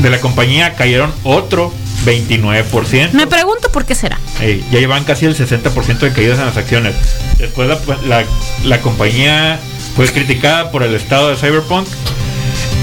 de 0.00 0.10
la 0.10 0.20
compañía 0.20 0.74
cayeron 0.74 1.12
otro 1.22 1.72
29%. 2.04 3.12
Me 3.12 3.26
pregunto 3.28 3.70
por 3.70 3.84
qué 3.84 3.94
será. 3.94 4.18
Ya 4.40 4.78
llevan 4.80 5.04
casi 5.04 5.26
el 5.26 5.36
60% 5.36 5.98
de 5.98 6.12
caídas 6.12 6.38
en 6.40 6.46
las 6.46 6.56
acciones. 6.56 6.94
Después 7.38 7.68
la, 7.68 7.78
la- 8.08 8.24
la 8.64 8.80
compañía 8.80 9.60
fue 9.94 10.06
criticada 10.06 10.70
por 10.72 10.82
el 10.82 10.94
estado 10.94 11.28
de 11.30 11.36
Cyberpunk. 11.36 11.86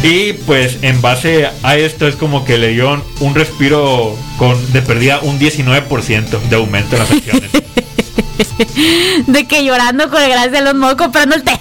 Y 0.02 0.32
pues 0.34 0.78
en 0.82 1.02
base 1.02 1.50
a 1.62 1.76
esto 1.76 2.08
es 2.08 2.16
como 2.16 2.46
que 2.46 2.58
le 2.58 2.70
dio 2.70 3.04
un 3.20 3.36
respiro 3.36 4.16
con 4.38 4.72
de 4.72 4.82
perdida 4.82 5.20
un 5.22 5.38
19% 5.38 6.40
de 6.50 6.56
aumento 6.56 6.96
en 6.96 7.02
las 7.02 7.12
acciones. 7.12 7.50
De 9.28 9.46
que 9.46 9.64
llorando 9.66 10.10
con 10.10 10.22
el 10.22 10.30
gracias 10.30 10.52
de 10.54 10.62
los 10.62 10.76
modos 10.76 10.96
comprando 10.96 11.36
el 11.36 11.44
Tesla. 11.44 11.60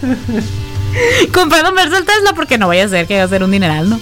comprando 1.32 1.70
un 1.72 1.78
el 1.78 1.90
Tesla 2.04 2.32
porque 2.34 2.58
no 2.58 2.68
vaya 2.68 2.84
a 2.84 2.88
ser 2.88 3.06
que 3.06 3.18
va 3.18 3.24
a 3.24 3.28
ser 3.28 3.42
un 3.42 3.50
dineral, 3.50 3.88
¿no? 3.88 4.00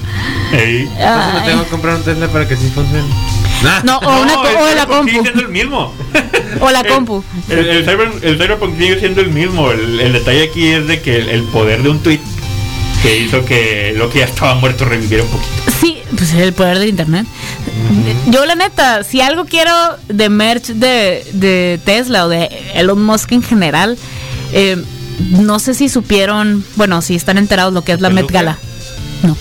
Ey, 0.52 0.88
Ay. 0.98 1.42
tengo 1.46 1.64
que 1.64 1.70
comprar 1.70 1.96
un 1.96 2.02
Tesla 2.02 2.28
para 2.28 2.46
que 2.48 2.56
sí 2.56 2.70
funcione. 2.74 3.04
No, 3.84 3.98
o, 3.98 4.22
una, 4.22 4.38
o 4.40 4.74
la 4.74 4.86
compu. 4.86 5.08
Sigue 5.08 5.22
siendo 5.22 5.42
el 5.42 5.48
mismo. 5.48 5.94
O 6.60 6.70
la 6.70 6.84
compu. 6.84 7.22
El, 7.50 7.58
el, 7.68 7.86
Cyber- 7.86 8.22
el 8.22 8.36
Cyberpunk 8.38 8.78
sigue 8.78 8.98
siendo 8.98 9.20
el 9.20 9.28
mismo. 9.30 9.70
El, 9.70 10.00
el 10.00 10.12
detalle 10.14 10.44
aquí 10.44 10.68
es 10.68 10.86
de 10.86 11.02
que 11.02 11.16
el, 11.16 11.42
poder 11.44 11.82
de 11.82 11.90
un 11.90 12.02
tweet 12.02 12.20
que 13.02 13.18
hizo 13.20 13.44
que 13.44 13.92
lo 13.96 14.08
que 14.08 14.20
ya 14.20 14.24
estaba 14.24 14.54
muerto 14.54 14.86
reviviera 14.86 15.22
un 15.24 15.30
poquito. 15.30 15.50
Sí, 15.80 15.98
pues 16.16 16.32
el 16.32 16.54
poder 16.54 16.78
del 16.78 16.88
internet. 16.88 17.26
Yo 18.28 18.46
la 18.46 18.54
neta, 18.54 19.04
si 19.04 19.20
algo 19.20 19.44
quiero 19.44 19.72
de 20.08 20.28
merch 20.30 20.68
de, 20.68 21.26
de 21.32 21.78
Tesla 21.84 22.24
o 22.24 22.28
de 22.28 22.48
Elon 22.74 23.02
Musk 23.04 23.32
en 23.32 23.42
general, 23.42 23.98
eh, 24.52 24.82
no 25.30 25.58
sé 25.58 25.74
si 25.74 25.88
supieron, 25.88 26.64
bueno, 26.76 27.02
si 27.02 27.14
están 27.14 27.38
enterados 27.38 27.72
lo 27.72 27.82
que 27.82 27.92
es 27.92 28.00
la 28.00 28.10
Met. 28.10 28.30
Gala. 28.30 28.58
No. 29.22 29.36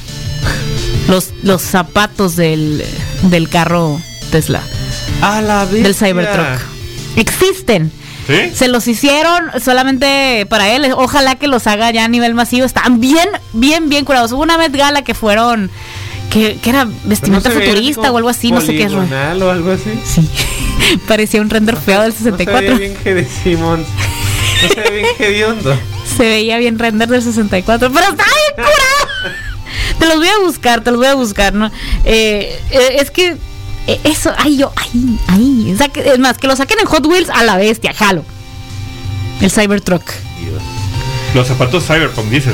Los, 1.07 1.29
los 1.43 1.61
zapatos 1.61 2.35
del, 2.35 2.83
del 3.23 3.49
carro 3.49 3.99
Tesla, 4.31 4.61
A 5.21 5.41
la 5.41 5.65
vez. 5.65 5.83
del 5.83 5.93
Cybertruck. 5.95 6.59
Existen. 7.15 7.91
¿Sí? 8.27 8.51
Se 8.55 8.67
los 8.67 8.87
hicieron 8.87 9.51
solamente 9.63 10.47
para 10.49 10.69
él. 10.75 10.91
Ojalá 10.97 11.35
que 11.35 11.47
los 11.47 11.67
haga 11.67 11.91
ya 11.91 12.05
a 12.05 12.07
nivel 12.07 12.33
masivo. 12.33 12.65
Están 12.65 12.99
bien, 12.99 13.29
bien, 13.53 13.87
bien 13.87 14.03
curados. 14.03 14.31
Hubo 14.31 14.41
una 14.41 14.57
Met 14.57 14.75
Gala 14.75 15.03
que 15.03 15.13
fueron. 15.13 15.69
que, 16.31 16.57
que 16.57 16.69
era 16.71 16.87
vestimenta 17.03 17.51
futurista 17.51 18.11
o 18.11 18.17
algo 18.17 18.29
así, 18.29 18.51
no 18.51 18.61
sé 18.61 18.75
qué 18.75 18.85
es. 18.85 18.91
o 18.93 18.99
algo 19.51 19.71
así. 19.71 19.91
Sí. 20.03 20.27
Parecía 21.07 21.39
un 21.41 21.51
render 21.51 21.77
feo 21.77 22.01
del 22.01 22.13
No 22.13 22.17
se 22.17 22.31
veía 22.31 22.45
64. 22.59 22.77
bien 22.79 22.95
que 23.03 23.13
de 23.13 23.25
Simón. 23.25 23.81
No 23.81 24.14
se 24.59 24.81
ve 24.81 24.89
bien 24.91 25.07
hediondo. 25.19 25.77
Se 26.17 26.23
veía 26.23 26.57
bien 26.57 26.79
render 26.79 27.07
del 27.09 27.21
64. 27.21 27.91
Pero 27.91 28.05
está 28.09 28.23
bien 28.23 28.55
curado. 28.55 29.35
Te 29.99 30.05
los 30.07 30.17
voy 30.17 30.27
a 30.27 30.37
buscar, 30.45 30.81
te 30.83 30.91
los 30.91 30.99
voy 30.99 31.07
a 31.07 31.15
buscar, 31.15 31.53
¿no? 31.53 31.71
Eh, 32.03 32.59
eh, 32.71 32.97
es 32.99 33.11
que. 33.11 33.35
eh, 33.87 33.99
eso, 34.03 34.33
ay, 34.37 34.57
yo, 34.57 34.71
ay, 34.75 35.19
ay. 35.27 35.75
saque- 35.77 36.05
es 36.13 36.19
más, 36.19 36.37
que 36.37 36.47
lo 36.47 36.55
saquen 36.55 36.79
en 36.79 36.85
Hot 36.85 37.05
Wheels 37.05 37.29
a 37.29 37.43
la 37.43 37.57
bestia, 37.57 37.93
jalo. 37.93 38.23
El 39.41 39.51
Cybertruck. 39.51 40.03
Los 41.33 41.47
zapatos 41.47 41.85
Cyberpunk, 41.85 42.29
dices. 42.29 42.53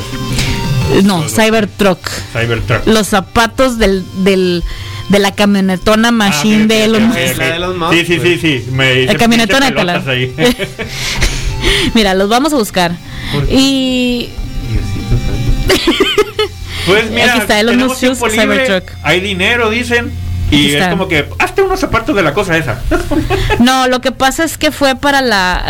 No, 1.03 1.23
Cybertruck. 1.29 1.99
Cybertruck. 2.33 2.85
Los 2.87 3.07
zapatos 3.07 3.77
del, 3.77 4.03
del, 4.23 4.63
de 5.09 5.19
la 5.19 5.31
camionetona 5.33 6.11
machine 6.11 6.61
Ah, 6.61 6.63
ok, 6.63 6.67
de 6.69 6.83
Elon 6.83 7.03
Musk. 7.07 7.19
ok. 7.19 7.37
La 7.37 7.45
de 7.45 7.55
Elon 7.55 7.79
Musk, 7.79 7.93
Sí, 7.93 8.05
sí, 8.05 8.19
sí, 8.21 8.37
sí. 8.39 8.65
Me 8.71 9.03
El 9.03 9.17
camionetona 9.17 9.69
de 9.71 10.11
ahí. 10.11 10.35
Mira, 11.93 12.13
los 12.13 12.29
vamos 12.29 12.53
a 12.53 12.57
buscar. 12.57 12.91
Y. 13.49 14.29
Pues 16.83 17.11
mira, 17.11 17.33
Aquí 17.33 17.41
está, 17.41 17.59
Elon 17.59 17.75
tenemos 17.75 17.99
tiempo 17.99 18.27
libre, 18.27 18.83
hay 19.03 19.19
dinero, 19.19 19.69
dicen. 19.69 20.11
Y 20.49 20.73
es 20.73 20.87
como 20.87 21.07
que, 21.07 21.29
hazte 21.37 21.61
unos 21.61 21.79
zapatos 21.79 22.15
de 22.15 22.23
la 22.23 22.33
cosa 22.33 22.57
esa. 22.57 22.81
no, 23.59 23.87
lo 23.87 24.01
que 24.01 24.11
pasa 24.11 24.43
es 24.43 24.57
que 24.57 24.71
fue 24.71 24.95
para 24.95 25.21
la 25.21 25.63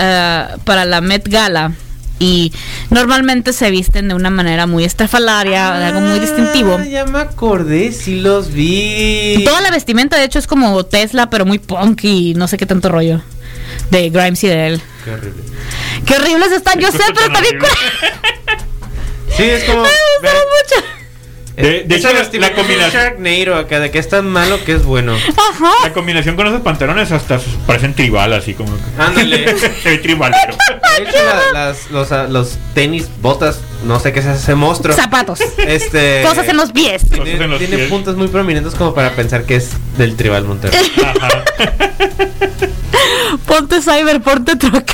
eh, 0.56 0.58
para 0.64 0.86
la 0.86 1.02
Met 1.02 1.28
Gala 1.28 1.74
y 2.18 2.54
normalmente 2.90 3.52
se 3.52 3.70
visten 3.72 4.08
de 4.08 4.14
una 4.14 4.30
manera 4.30 4.68
muy 4.68 4.86
estrafalaria, 4.86 5.74
de 5.74 5.86
algo 5.86 6.00
muy 6.00 6.20
distintivo. 6.20 6.78
Ah, 6.80 6.86
ya 6.86 7.06
me 7.06 7.20
acordé, 7.20 7.92
sí 7.92 8.22
los 8.22 8.54
vi. 8.54 9.44
Toda 9.44 9.60
la 9.60 9.70
vestimenta 9.70 10.18
de 10.18 10.24
hecho 10.24 10.40
es 10.40 10.48
como 10.48 10.84
Tesla, 10.86 11.30
pero 11.30 11.46
muy 11.46 11.60
punk 11.60 12.06
y 12.06 12.34
no 12.36 12.48
sé 12.48 12.58
qué 12.58 12.66
tanto 12.66 12.88
rollo 12.90 13.22
de 13.92 14.10
Grimes 14.10 14.44
y 14.44 14.48
de 14.48 14.68
él. 14.68 14.82
Qué 15.04 15.12
horrible. 15.12 15.44
Qué 16.06 16.16
horribles 16.16 16.52
están, 16.52 16.80
yo 16.80 16.92
sé, 16.92 17.04
pero 17.14 17.28
curado. 17.28 17.76
Sí, 19.36 19.44
es 19.44 19.64
como. 19.66 19.84
Me 19.84 19.90
gustaron 19.90 20.44
mucho. 20.50 21.01
De- 21.62 21.96
hecho, 21.96 22.10
la- 22.40 22.54
combinación- 22.54 22.92
Sharknado 22.92 23.56
acá, 23.56 23.80
de 23.80 23.92
que 23.92 24.00
es 24.00 24.10
tan 24.10 24.28
malo 24.28 24.64
que 24.66 24.74
es 24.74 24.84
bueno. 24.84 25.14
Ajá. 25.16 25.72
La 25.84 25.94
combinación 25.94 26.36
con 26.36 26.48
esos 26.48 26.62
pantalones 26.62 27.12
hasta 27.12 27.40
parecen 27.66 27.94
tribal, 27.94 28.34
así 28.34 28.54
como. 28.54 28.72
que- 28.76 29.02
Ándale. 29.02 29.46
Ve 29.86 29.98
tribalero. 30.00 30.56
De 30.98 31.04
hecho, 31.04 31.18
la- 31.54 31.68
las, 31.68 31.90
los, 31.92 32.12
ah, 32.12 32.28
los 32.30 32.58
tenis, 32.74 33.08
botas, 33.22 33.60
no 33.86 34.00
sé 34.00 34.12
qué 34.14 34.20
es 34.20 34.26
ese 34.26 34.56
monstruo. 34.56 34.96
Zapatos. 34.96 35.40
Este. 35.58 36.22
Cosas 36.26 36.48
en 36.48 36.58
los 36.58 36.72
pies. 36.72 37.04
Cosas 37.10 37.24
Tiene, 37.26 37.44
en 37.46 37.50
los 37.50 37.60
tiene 37.60 37.78
pies. 37.78 37.90
puntos 37.90 38.16
muy 38.18 38.28
prominentes 38.28 38.76
como 38.76 38.94
para 38.94 39.12
pensar 39.16 39.44
que 39.46 39.56
es 39.56 39.70
del 39.98 40.16
Tribal 40.16 40.46
Monterrey. 40.46 40.80
Ajá. 41.04 41.44
Ponte 43.48 43.82
cyber, 43.82 44.22
ponte 44.22 44.56
truck. 44.56 44.92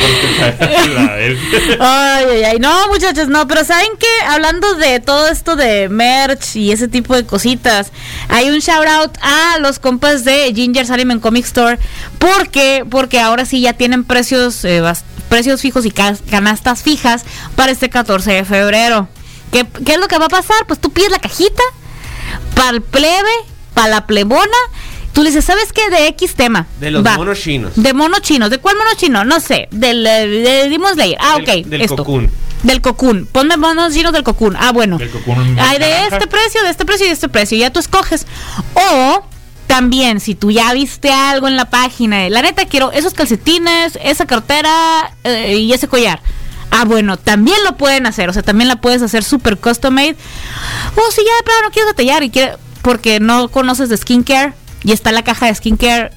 Ay, 1.80 2.24
ay, 2.30 2.42
ay. 2.44 2.58
No, 2.58 2.88
muchachos, 2.88 3.28
no, 3.28 3.46
pero 3.46 3.64
¿saben 3.64 3.88
qué? 3.98 4.06
Hablando 4.26 4.74
de 4.74 5.00
todo 5.00 5.28
esto 5.28 5.56
de 5.56 5.88
merch 5.88 6.56
y 6.56 6.72
ese 6.72 6.88
tipo 6.88 7.14
de 7.14 7.24
cositas, 7.26 7.92
hay 8.28 8.50
un 8.50 8.58
shout 8.58 8.86
out 8.86 9.16
a 9.22 9.58
los 9.60 9.78
compas 9.78 10.24
de 10.24 10.52
Ginger's 10.54 10.90
Anime 10.90 11.20
Comic 11.20 11.44
Store. 11.44 11.78
¿Por 12.18 12.48
qué? 12.48 12.84
Porque 12.88 13.20
ahora 13.20 13.44
sí 13.44 13.60
ya 13.60 13.72
tienen 13.74 14.04
precios, 14.04 14.64
eh, 14.64 14.82
precios 15.28 15.60
fijos 15.60 15.84
y 15.86 15.90
ca- 15.90 16.16
canastas 16.30 16.82
fijas 16.82 17.24
para 17.56 17.72
este 17.72 17.88
14 17.90 18.32
de 18.32 18.44
febrero. 18.44 19.08
¿Qué, 19.52 19.66
¿Qué 19.84 19.94
es 19.94 19.98
lo 20.00 20.08
que 20.08 20.18
va 20.18 20.26
a 20.26 20.30
pasar? 20.30 20.66
Pues 20.66 20.80
tú 20.80 20.90
pides 20.92 21.10
la 21.10 21.18
cajita 21.18 21.62
para 22.54 22.70
el 22.70 22.82
plebe, 22.82 23.30
para 23.74 23.88
la 23.88 24.06
plebona. 24.06 24.56
Tú 25.12 25.22
le 25.22 25.30
dices, 25.30 25.44
¿sabes 25.44 25.72
qué? 25.72 25.90
De 25.90 26.06
X 26.08 26.34
tema. 26.34 26.66
De 26.78 26.90
los 26.90 27.04
Va. 27.04 27.16
monos 27.16 27.40
chinos. 27.40 27.72
De 27.74 27.92
mono 27.92 28.18
chino. 28.20 28.48
¿De 28.48 28.58
cuál 28.58 28.76
mono 28.76 28.90
chino? 28.96 29.24
No 29.24 29.40
sé. 29.40 29.68
Del 29.72 30.06
eh, 30.06 30.26
de 30.28 30.68
Demon 30.68 30.94
Slayer. 30.94 31.18
Ah, 31.20 31.38
Del- 31.44 31.60
ok. 31.62 31.66
del 31.66 31.80
esto. 31.82 31.96
Cocoon. 31.96 32.30
Del 32.62 32.80
Cocoon. 32.80 33.26
Ponme 33.26 33.56
monos 33.56 33.92
chinos 33.92 34.12
del 34.12 34.22
Cocoon. 34.22 34.56
Ah, 34.58 34.70
bueno. 34.72 34.98
Del 34.98 35.10
Cocoon 35.10 35.58
Hay 35.58 35.78
de 35.78 35.88
naranja. 35.88 36.16
este 36.16 36.26
precio, 36.28 36.62
de 36.62 36.70
este 36.70 36.84
precio 36.84 37.06
y 37.06 37.08
de 37.08 37.14
este 37.14 37.28
precio. 37.28 37.58
Ya 37.58 37.70
tú 37.70 37.80
escoges. 37.80 38.26
O 38.74 39.24
también, 39.66 40.20
si 40.20 40.34
tú 40.34 40.50
ya 40.50 40.72
viste 40.74 41.10
algo 41.12 41.48
en 41.48 41.56
la 41.56 41.70
página, 41.70 42.28
la 42.28 42.42
neta 42.42 42.66
quiero 42.66 42.92
esos 42.92 43.14
calcetines, 43.14 43.98
esa 44.02 44.26
cartera 44.26 44.72
eh, 45.24 45.56
y 45.56 45.72
ese 45.72 45.88
collar. 45.88 46.20
Ah, 46.70 46.84
bueno, 46.84 47.16
también 47.16 47.56
lo 47.64 47.76
pueden 47.76 48.06
hacer. 48.06 48.28
O 48.28 48.32
sea, 48.32 48.42
también 48.42 48.68
la 48.68 48.80
puedes 48.80 49.02
hacer 49.02 49.24
super 49.24 49.56
custom 49.58 49.94
made. 49.94 50.16
O 50.94 51.10
si 51.10 51.22
ya 51.24 51.36
de 51.36 51.42
plano 51.44 51.62
no 51.64 51.70
quieres 51.70 51.88
detallar 51.90 52.22
y 52.22 52.30
quiere, 52.30 52.52
porque 52.82 53.18
no 53.20 53.48
conoces 53.48 53.88
de 53.88 53.96
skincare 53.96 54.52
y 54.84 54.92
está 54.92 55.12
la 55.12 55.22
caja 55.22 55.46
de 55.46 55.54
skincare. 55.54 56.10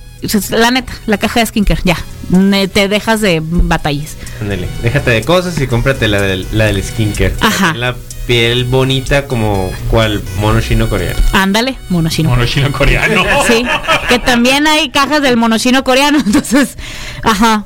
La 0.51 0.72
neta, 0.72 0.93
la 1.05 1.18
caja 1.18 1.41
de 1.41 1.45
skincare, 1.45 1.82
ya. 1.84 1.97
Ne- 2.30 2.68
Te 2.70 2.88
dejas 2.88 3.20
de 3.20 3.41
batallas. 3.43 4.16
Ándale, 4.41 4.68
déjate 4.82 5.11
de 5.11 5.22
cosas 5.24 5.59
y 5.59 5.68
cómprate 5.68 6.07
la 6.07 6.22
del, 6.22 6.47
la 6.53 6.66
del 6.66 6.82
skincare. 6.82 7.34
Ajá. 7.41 7.74
La 7.74 7.93
piel 8.26 8.64
bonita 8.64 9.28
como 9.28 9.70
cual 9.89 10.22
mono 10.39 10.61
chino 10.61 10.88
coreano. 10.88 11.20
Ándale, 11.34 11.76
mono 11.89 12.09
chino. 12.09 12.30
Mono 12.30 12.45
chino 12.45 12.72
coreano. 12.72 13.22
Sí, 13.47 13.66
que 14.07 14.18
también 14.20 14.66
hay 14.66 14.89
cajas 14.91 15.22
del 15.22 15.36
monochino 15.36 15.84
coreano, 15.84 16.20
entonces, 16.26 16.78
ajá, 17.24 17.66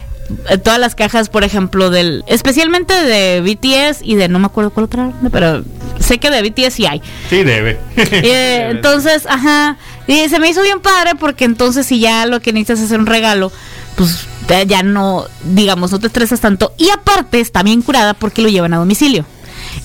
todas 0.64 0.80
las 0.80 0.95
cajas, 0.95 1.30
por 1.30 1.43
ejemplo, 1.43 1.91
del, 1.91 2.24
especialmente 2.26 2.93
de 2.95 3.41
BTS 3.41 4.00
y 4.02 4.16
de, 4.16 4.28
no 4.30 4.39
me 4.39 4.48
acuerdo 4.48 4.72
cuál 4.72 4.86
otra, 4.86 5.12
pero 5.32 5.64
sé 6.00 6.18
que 6.18 6.32
de 6.32 6.41
BTS 6.41 6.74
sí 6.74 6.88
hay. 6.88 7.04
Sí, 7.30 7.43
debe. 7.43 7.78
Eh, 7.95 8.68
entonces, 8.72 9.28
ajá, 9.28 9.78
y 10.08 10.30
se 10.30 10.39
me 10.39 10.49
hizo 10.49 10.62
bien 10.62 10.80
padre 10.80 11.15
porque 11.15 11.45
entonces 11.45 11.86
si 11.86 11.99
ya 11.99 12.26
lo 12.26 12.40
que 12.41 12.53
necesitas 12.53 12.80
es 12.80 12.86
hacer 12.86 12.99
un 12.99 13.06
regalo, 13.06 13.52
pues 13.95 14.27
ya- 14.68 14.84
no, 14.84 15.26
digamos, 15.44 15.91
no 15.91 15.99
te 15.99 16.07
estresas 16.07 16.40
tanto. 16.40 16.73
Y 16.77 16.90
aparte 16.90 17.40
está 17.40 17.64
bien 17.64 17.81
curada 17.81 18.14
porque 18.14 18.41
lo 18.41 18.49
llevan 18.49 18.73
a 18.73 18.77
domicilio. 18.77 19.26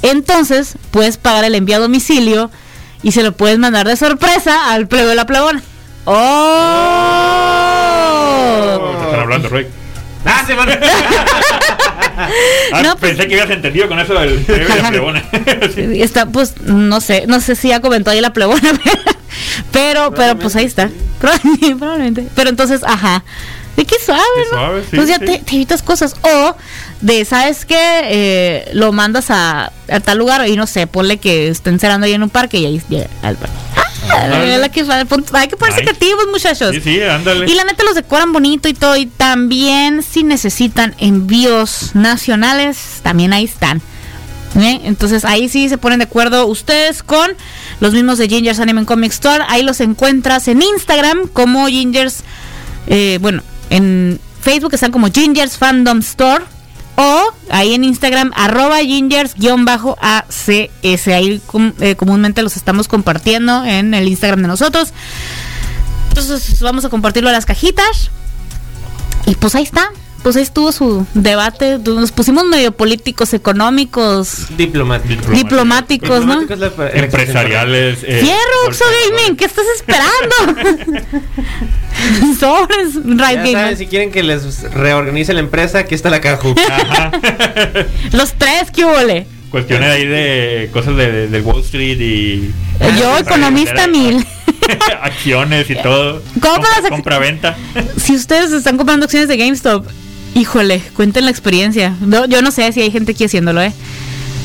Entonces, 0.03 0.75
puedes 0.91 1.17
pagar 1.17 1.45
el 1.45 1.55
envío 1.55 1.77
a 1.77 1.81
domicilio 1.81 2.51
y 3.03 3.13
se 3.13 3.23
lo 3.23 3.33
puedes 3.33 3.59
mandar 3.59 3.87
de 3.89 3.97
sorpresa 3.97 4.71
al 4.73 4.87
plebe 4.87 5.09
de 5.09 5.15
la 5.17 5.27
plebona. 5.27 5.63
¡Oh! 6.05 6.13
Te 8.99 9.05
están 9.07 9.21
hablando. 9.21 9.49
¡Ah, 10.25 10.45
se 10.47 10.55
van! 10.55 10.69
Ah, 12.17 12.83
No, 12.83 12.97
pues- 12.97 13.13
pensé 13.13 13.29
que 13.29 13.35
ibas 13.37 13.51
entendido 13.51 13.89
con 13.89 13.99
eso 13.99 14.15
del 14.15 14.45
de 14.47 14.65
la 14.69 14.89
plebona. 14.91 15.23
Sí. 15.75 16.03
Está, 16.03 16.27
pues, 16.27 16.61
no 16.63 17.01
sé, 17.01 17.25
no 17.27 17.41
sé 17.41 17.55
si 17.57 17.69
ya 17.69 17.81
comentó 17.81 18.11
ahí 18.11 18.21
la 18.21 18.33
plebona, 18.33 18.61
pero, 19.73 20.13
pero 20.15 20.39
pues 20.39 20.57
ahí 20.57 20.65
está. 20.67 20.91
Probablemente. 21.21 22.27
Pero 22.35 22.51
entonces, 22.51 22.83
ajá. 22.85 23.23
De 23.77 23.87
qué 23.87 23.97
suave, 24.05 24.21
¿no? 24.53 24.59
suave, 24.59 24.81
sí, 24.83 24.89
Entonces 24.93 25.19
ya 25.19 25.27
sí. 25.27 25.33
te, 25.33 25.45
te 25.45 25.55
evitas 25.57 25.83
cosas. 25.83 26.15
O 26.23 26.55
de, 27.01 27.25
¿sabes 27.25 27.65
qué? 27.65 28.01
Eh, 28.05 28.71
lo 28.75 28.93
mandas 28.93 29.31
a, 29.31 29.73
a 29.89 30.01
tal 30.01 30.19
lugar 30.19 30.47
y 30.47 30.57
no 30.57 30.67
sé, 30.67 30.87
ponle 30.87 31.17
que 31.17 31.49
estén 31.49 31.79
cerrando 31.81 32.05
ahí 32.07 32.13
en 32.13 32.23
un 32.23 32.29
parque 32.29 32.59
y 32.59 32.67
ahí 32.67 32.83
al 33.23 33.37
parque. 33.37 33.55
La 34.09 34.69
que 34.71 34.81
hay 35.35 35.49
que 35.49 35.57
ponerse 35.57 35.83
creativos, 35.83 36.27
muchachos. 36.31 36.75
Sí, 36.75 36.81
sí, 36.81 37.03
ándale. 37.03 37.51
Y 37.51 37.55
la 37.55 37.65
neta 37.65 37.85
los 37.85 37.95
decoran 37.95 38.33
bonito 38.33 38.69
y 38.69 38.75
todo. 38.75 38.97
Y 38.97 39.07
también 39.07 40.03
si 40.03 40.25
necesitan 40.25 40.95
envíos 40.99 41.95
nacionales, 41.95 43.01
también 43.03 43.33
ahí 43.33 43.45
están. 43.45 43.81
¿Eh? 44.55 44.81
Entonces 44.85 45.25
ahí 45.25 45.49
sí 45.49 45.69
se 45.71 45.79
ponen 45.79 46.01
de 46.01 46.05
acuerdo 46.05 46.47
ustedes 46.47 47.03
con 47.03 47.31
los 47.81 47.95
mismos 47.95 48.19
de 48.19 48.29
Gingers 48.29 48.61
Anime 48.61 48.85
Comic 48.85 49.13
Store. 49.13 49.45
Ahí 49.49 49.63
los 49.63 49.81
encuentras 49.81 50.47
en 50.49 50.61
Instagram 50.61 51.29
como 51.29 51.67
Gingers. 51.69 52.23
eh, 52.87 53.19
bueno, 53.21 53.43
en 53.71 54.21
Facebook 54.43 54.75
están 54.75 54.93
como 54.93 55.11
Gingers 55.11 55.57
Fandom 55.57 56.01
Store. 56.01 56.45
O 56.97 57.33
ahí 57.51 57.75
en 57.75 57.85
Instagram, 57.85 58.33
arroba 58.35 58.81
gingers-acs. 58.83 61.13
Ahí 61.15 61.41
com- 61.47 61.73
eh, 61.81 61.95
comúnmente 61.97 62.43
los 62.43 62.57
estamos 62.57 62.89
compartiendo 62.89 63.65
en 63.65 63.95
el 63.95 64.09
Instagram 64.09 64.43
de 64.43 64.49
nosotros. 64.49 64.93
Entonces 66.09 66.61
vamos 66.61 66.85
a 66.85 66.89
compartirlo 66.91 67.31
a 67.31 67.33
las 67.33 67.47
cajitas. 67.47 68.11
Y 69.27 69.35
pues 69.37 69.55
ahí 69.55 69.63
está. 69.63 69.91
Pues 70.23 70.37
ahí 70.37 70.43
estuvo 70.43 70.71
su 70.71 71.05
debate. 71.15 71.79
Nos 71.79 72.13
pusimos 72.13 72.45
medio 72.45 72.71
políticos, 72.73 73.35
económicos, 73.35 74.47
Diplomático. 74.57 75.33
diplomáticos, 75.33 76.25
¿no? 76.25 76.43
Empresariales. 76.43 77.99
eh, 78.05 78.21
¡Fierro, 78.21 78.67
Oxo 78.69 78.85
Gaming! 79.11 79.37
¿Qué 79.37 79.45
estás 79.47 79.65
esperando? 79.75 80.71
Sobres, 82.39 82.95
Right 83.05 83.45
Ya 83.45 83.53
saben, 83.53 83.77
si 83.77 83.87
quieren 83.87 84.11
que 84.13 84.23
les 84.23 84.63
reorganice 84.73 85.33
la 85.35 85.41
empresa, 85.41 85.81
aquí 85.81 85.95
está 85.95 86.09
la 86.11 86.21
Caju. 86.21 86.55
Los 88.13 88.35
tres, 88.35 88.71
¿qué 88.75 88.85
huele? 88.85 89.27
Cuestiones 89.51 89.91
ahí 89.91 90.07
de 90.07 90.71
cosas 90.73 90.97
de, 90.97 91.43
Wall 91.45 91.61
Street 91.63 92.01
y. 92.01 92.55
Yo, 92.99 93.19
economista 93.19 93.87
mil. 93.87 94.25
Acciones 95.03 95.69
y 95.69 95.75
todo. 95.75 96.23
¿Cómo 96.41 96.63
las 96.63 96.85
ac- 96.85 96.89
Compra-venta. 96.91 97.57
Si 97.97 98.15
ustedes 98.15 98.53
están 98.53 98.77
comprando 98.79 99.05
acciones 99.05 99.29
de 99.29 99.37
GameStop, 99.37 99.87
híjole, 100.35 100.83
cuenten 100.95 101.25
la 101.25 101.31
experiencia. 101.31 101.95
No, 102.01 102.27
yo 102.27 102.43
no 102.43 102.51
sé 102.51 102.73
si 102.73 102.81
hay 102.83 102.91
gente 102.91 103.13
aquí 103.13 103.25
haciéndolo, 103.25 103.63
¿eh? 103.63 103.73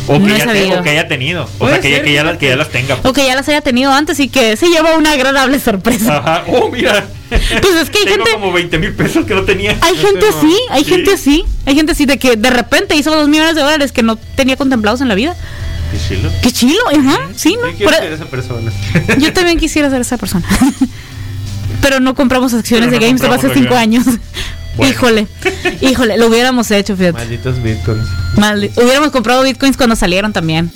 O, 0.10 0.20
No 0.20 0.26
que 0.26 0.32
ya 0.32 0.38
te- 0.38 0.44
sabido. 0.46 0.80
o 0.80 0.84
que 0.84 0.90
haya 0.92 1.08
tenido. 1.10 1.50
O 1.60 1.68
sea, 1.68 1.82
que, 1.82 1.92
ya, 1.92 2.02
que, 2.02 2.14
ya, 2.14 2.24
las- 2.24 2.38
que 2.38 2.48
ya 2.48 2.56
las 2.56 2.70
tenga. 2.70 2.96
pues. 2.96 3.06
O 3.10 3.14
que 3.14 3.26
ya 3.26 3.36
las 3.36 3.48
haya 3.50 3.60
tenido 3.60 3.92
antes 3.92 4.20
y 4.22 4.30
que 4.30 4.56
se 4.56 4.70
lleva 4.70 4.96
una 4.96 5.12
agradable 5.12 5.60
sorpresa. 5.60 6.18
Ajá. 6.20 6.44
Oh, 6.48 6.70
mira. 6.72 7.06
Pues 7.30 7.76
es 7.76 7.90
que 7.90 7.98
hay 8.00 8.06
Tengo 8.06 8.24
gente- 8.24 8.32
como 8.32 8.54
20 8.54 8.78
mil 8.80 8.94
pesos 8.94 9.26
que 9.26 9.34
no 9.36 9.44
tenía. 9.44 9.76
Hay 9.82 9.98
gente 9.98 10.26
no. 10.32 10.38
así, 10.38 10.56
hay 10.70 10.84
Sí. 10.86 10.90
gente 10.92 11.12
así, 11.12 11.44
hay 11.66 11.76
gente 11.76 11.92
así 11.92 12.06
de 12.06 12.18
que 12.18 12.38
de 12.38 12.50
repente 12.50 12.96
hizo 12.96 13.12
dos 13.12 13.28
millones 13.28 13.56
de 13.56 13.62
dólares 13.62 13.92
que 13.92 14.02
no 14.02 14.16
tenía 14.16 14.56
contemplados 14.56 15.02
en 15.02 15.10
la 15.10 15.16
vida. 15.16 15.36
Qué 15.92 15.98
chilo. 16.16 16.30
Qué 16.42 16.52
chilo, 16.54 16.80
ajá, 16.90 17.20
sí, 17.36 17.58
¿no? 17.62 17.70
Yo 17.70 17.76
quiero 17.78 17.92
Por- 17.92 18.02
ser 18.02 18.14
esa 18.14 18.26
persona. 18.26 18.72
yo 19.18 19.34
también 19.34 19.58
quisiera 19.60 19.90
ser 19.90 20.00
esa 20.02 20.18
persona. 20.18 20.46
Pero 21.82 22.00
no 22.00 22.16
compramos 22.16 22.54
acciones 22.54 22.88
Pero 22.90 23.00
de 23.00 23.06
no 23.06 23.08
GameStop 23.08 23.32
hace 23.32 23.48
compramos 23.48 23.64
cinco 23.70 23.76
años. 23.76 24.06
Bueno. 24.78 24.92
Híjole, 24.94 25.28
híjole, 25.82 26.18
lo 26.18 26.28
hubiéramos 26.28 26.70
hecho, 26.72 26.96
fíjate. 26.96 27.14
Malditos 27.14 27.62
bitcoins. 27.64 28.06
Mal- 28.38 28.70
hubiéramos 28.76 29.12
comprado 29.12 29.44
bitcoins 29.44 29.76
cuando 29.78 29.96
salieron 29.96 30.34
también. 30.34 30.72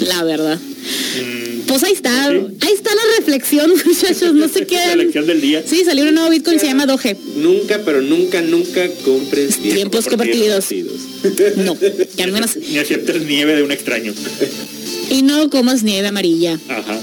La 0.00 0.24
verdad. 0.24 0.58
Mm, 0.58 1.66
Pues 1.66 1.82
ahí 1.82 1.92
está, 1.92 2.28
ahí 2.28 2.72
está 2.74 2.90
la 2.94 3.02
reflexión, 3.18 3.70
muchachos. 3.86 4.32
No 4.34 4.48
sé 4.48 4.66
qué. 4.66 4.78
del 5.22 5.40
día. 5.40 5.62
Sí, 5.66 5.82
salió 5.84 6.04
un 6.04 6.14
nuevo 6.14 6.30
bitcoin, 6.30 6.60
se 6.60 6.66
llama 6.66 6.86
Doge. 6.86 7.16
Nunca, 7.36 7.80
pero 7.84 8.02
nunca, 8.02 8.40
nunca 8.42 8.86
compres 9.04 9.58
Tiempos 9.58 10.06
compartidos. 10.06 10.66
No, 11.56 11.76
que 11.78 12.08
al 12.22 12.32
menos. 12.32 12.56
Ni 12.56 12.78
aceptes 12.78 13.22
nieve 13.22 13.56
de 13.56 13.62
un 13.64 13.72
extraño. 13.72 14.12
Y 15.10 15.22
no 15.22 15.50
comas 15.50 15.82
nieve 15.82 16.08
amarilla. 16.08 16.58
Ajá. 16.68 16.98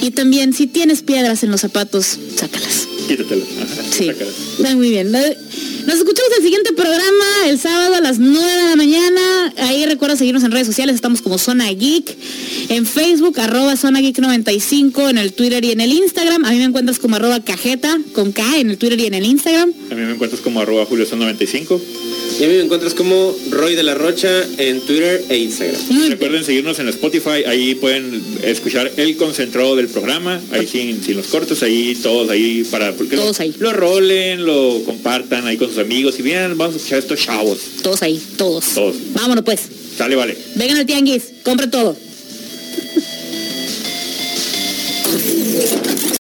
Y 0.00 0.12
también, 0.12 0.52
si 0.52 0.68
tienes 0.68 1.02
piedras 1.02 1.42
en 1.42 1.50
los 1.50 1.60
zapatos, 1.62 2.16
sácalas. 2.36 2.77
Quítatelo. 3.08 3.44
Sí. 3.90 4.10
Está 4.10 4.76
muy 4.76 4.90
bien. 4.90 5.10
Nos 5.10 5.96
escuchamos 5.96 6.30
el 6.36 6.44
siguiente 6.44 6.74
programa 6.74 7.24
el 7.46 7.58
sábado 7.58 7.94
a 7.94 8.00
las 8.02 8.18
9 8.18 8.38
de 8.38 8.68
la 8.68 8.76
mañana. 8.76 9.54
Ahí 9.56 9.86
recuerda 9.86 10.16
seguirnos 10.16 10.44
en 10.44 10.50
redes 10.50 10.66
sociales. 10.66 10.94
Estamos 10.94 11.22
como 11.22 11.38
Zona 11.38 11.70
Geek. 11.72 12.14
En 12.68 12.84
Facebook, 12.84 13.40
arroba 13.40 13.76
Zona 13.76 14.00
Geek 14.00 14.18
95, 14.18 15.08
en 15.08 15.16
el 15.16 15.32
Twitter 15.32 15.64
y 15.64 15.72
en 15.72 15.80
el 15.80 15.92
Instagram. 15.92 16.44
A 16.44 16.50
mí 16.50 16.58
me 16.58 16.64
encuentras 16.64 16.98
como 16.98 17.16
arroba 17.16 17.40
cajeta, 17.40 17.98
con 18.12 18.32
K, 18.32 18.58
en 18.58 18.70
el 18.70 18.76
Twitter 18.76 19.00
y 19.00 19.06
en 19.06 19.14
el 19.14 19.24
Instagram. 19.24 19.72
A 19.90 19.94
mí 19.94 20.02
me 20.02 20.12
encuentras 20.12 20.42
como 20.42 20.60
arroba 20.60 20.86
julioson95. 20.86 21.80
Y 22.38 22.44
a 22.44 22.46
mí 22.46 22.54
me 22.54 22.60
encuentras 22.60 22.94
como 22.94 23.34
Roy 23.50 23.74
de 23.74 23.82
la 23.82 23.94
Rocha 23.94 24.28
en 24.58 24.80
Twitter 24.82 25.24
e 25.28 25.38
Instagram. 25.38 26.08
Recuerden 26.08 26.44
seguirnos 26.44 26.78
en 26.78 26.88
Spotify, 26.88 27.44
ahí 27.46 27.74
pueden 27.74 28.22
escuchar 28.44 28.92
el 28.96 29.16
concentrado 29.16 29.74
del 29.74 29.88
programa, 29.88 30.40
ahí 30.52 30.64
sin, 30.64 31.02
sin 31.02 31.16
los 31.16 31.26
cortos, 31.26 31.64
ahí 31.64 31.96
todos 32.00 32.30
ahí 32.30 32.62
para 32.70 32.92
porque 32.92 33.16
todos 33.16 33.40
ahí. 33.40 33.52
lo 33.58 33.72
rolen, 33.72 34.46
lo 34.46 34.80
compartan 34.84 35.48
ahí 35.48 35.56
con 35.56 35.68
sus 35.68 35.78
amigos 35.78 36.16
y 36.20 36.22
bien, 36.22 36.56
vamos 36.56 36.74
a 36.74 36.76
escuchar 36.76 37.00
estos 37.00 37.18
chavos. 37.20 37.58
Todos 37.82 38.02
ahí, 38.02 38.22
todos. 38.36 38.64
Todos. 38.72 38.94
Vámonos 39.14 39.44
pues. 39.44 39.62
Sale, 39.96 40.14
vale. 40.14 40.36
Vengan 40.54 40.76
al 40.78 40.86
tianguis, 40.86 41.24
compren 41.42 41.72
todo. 41.72 41.96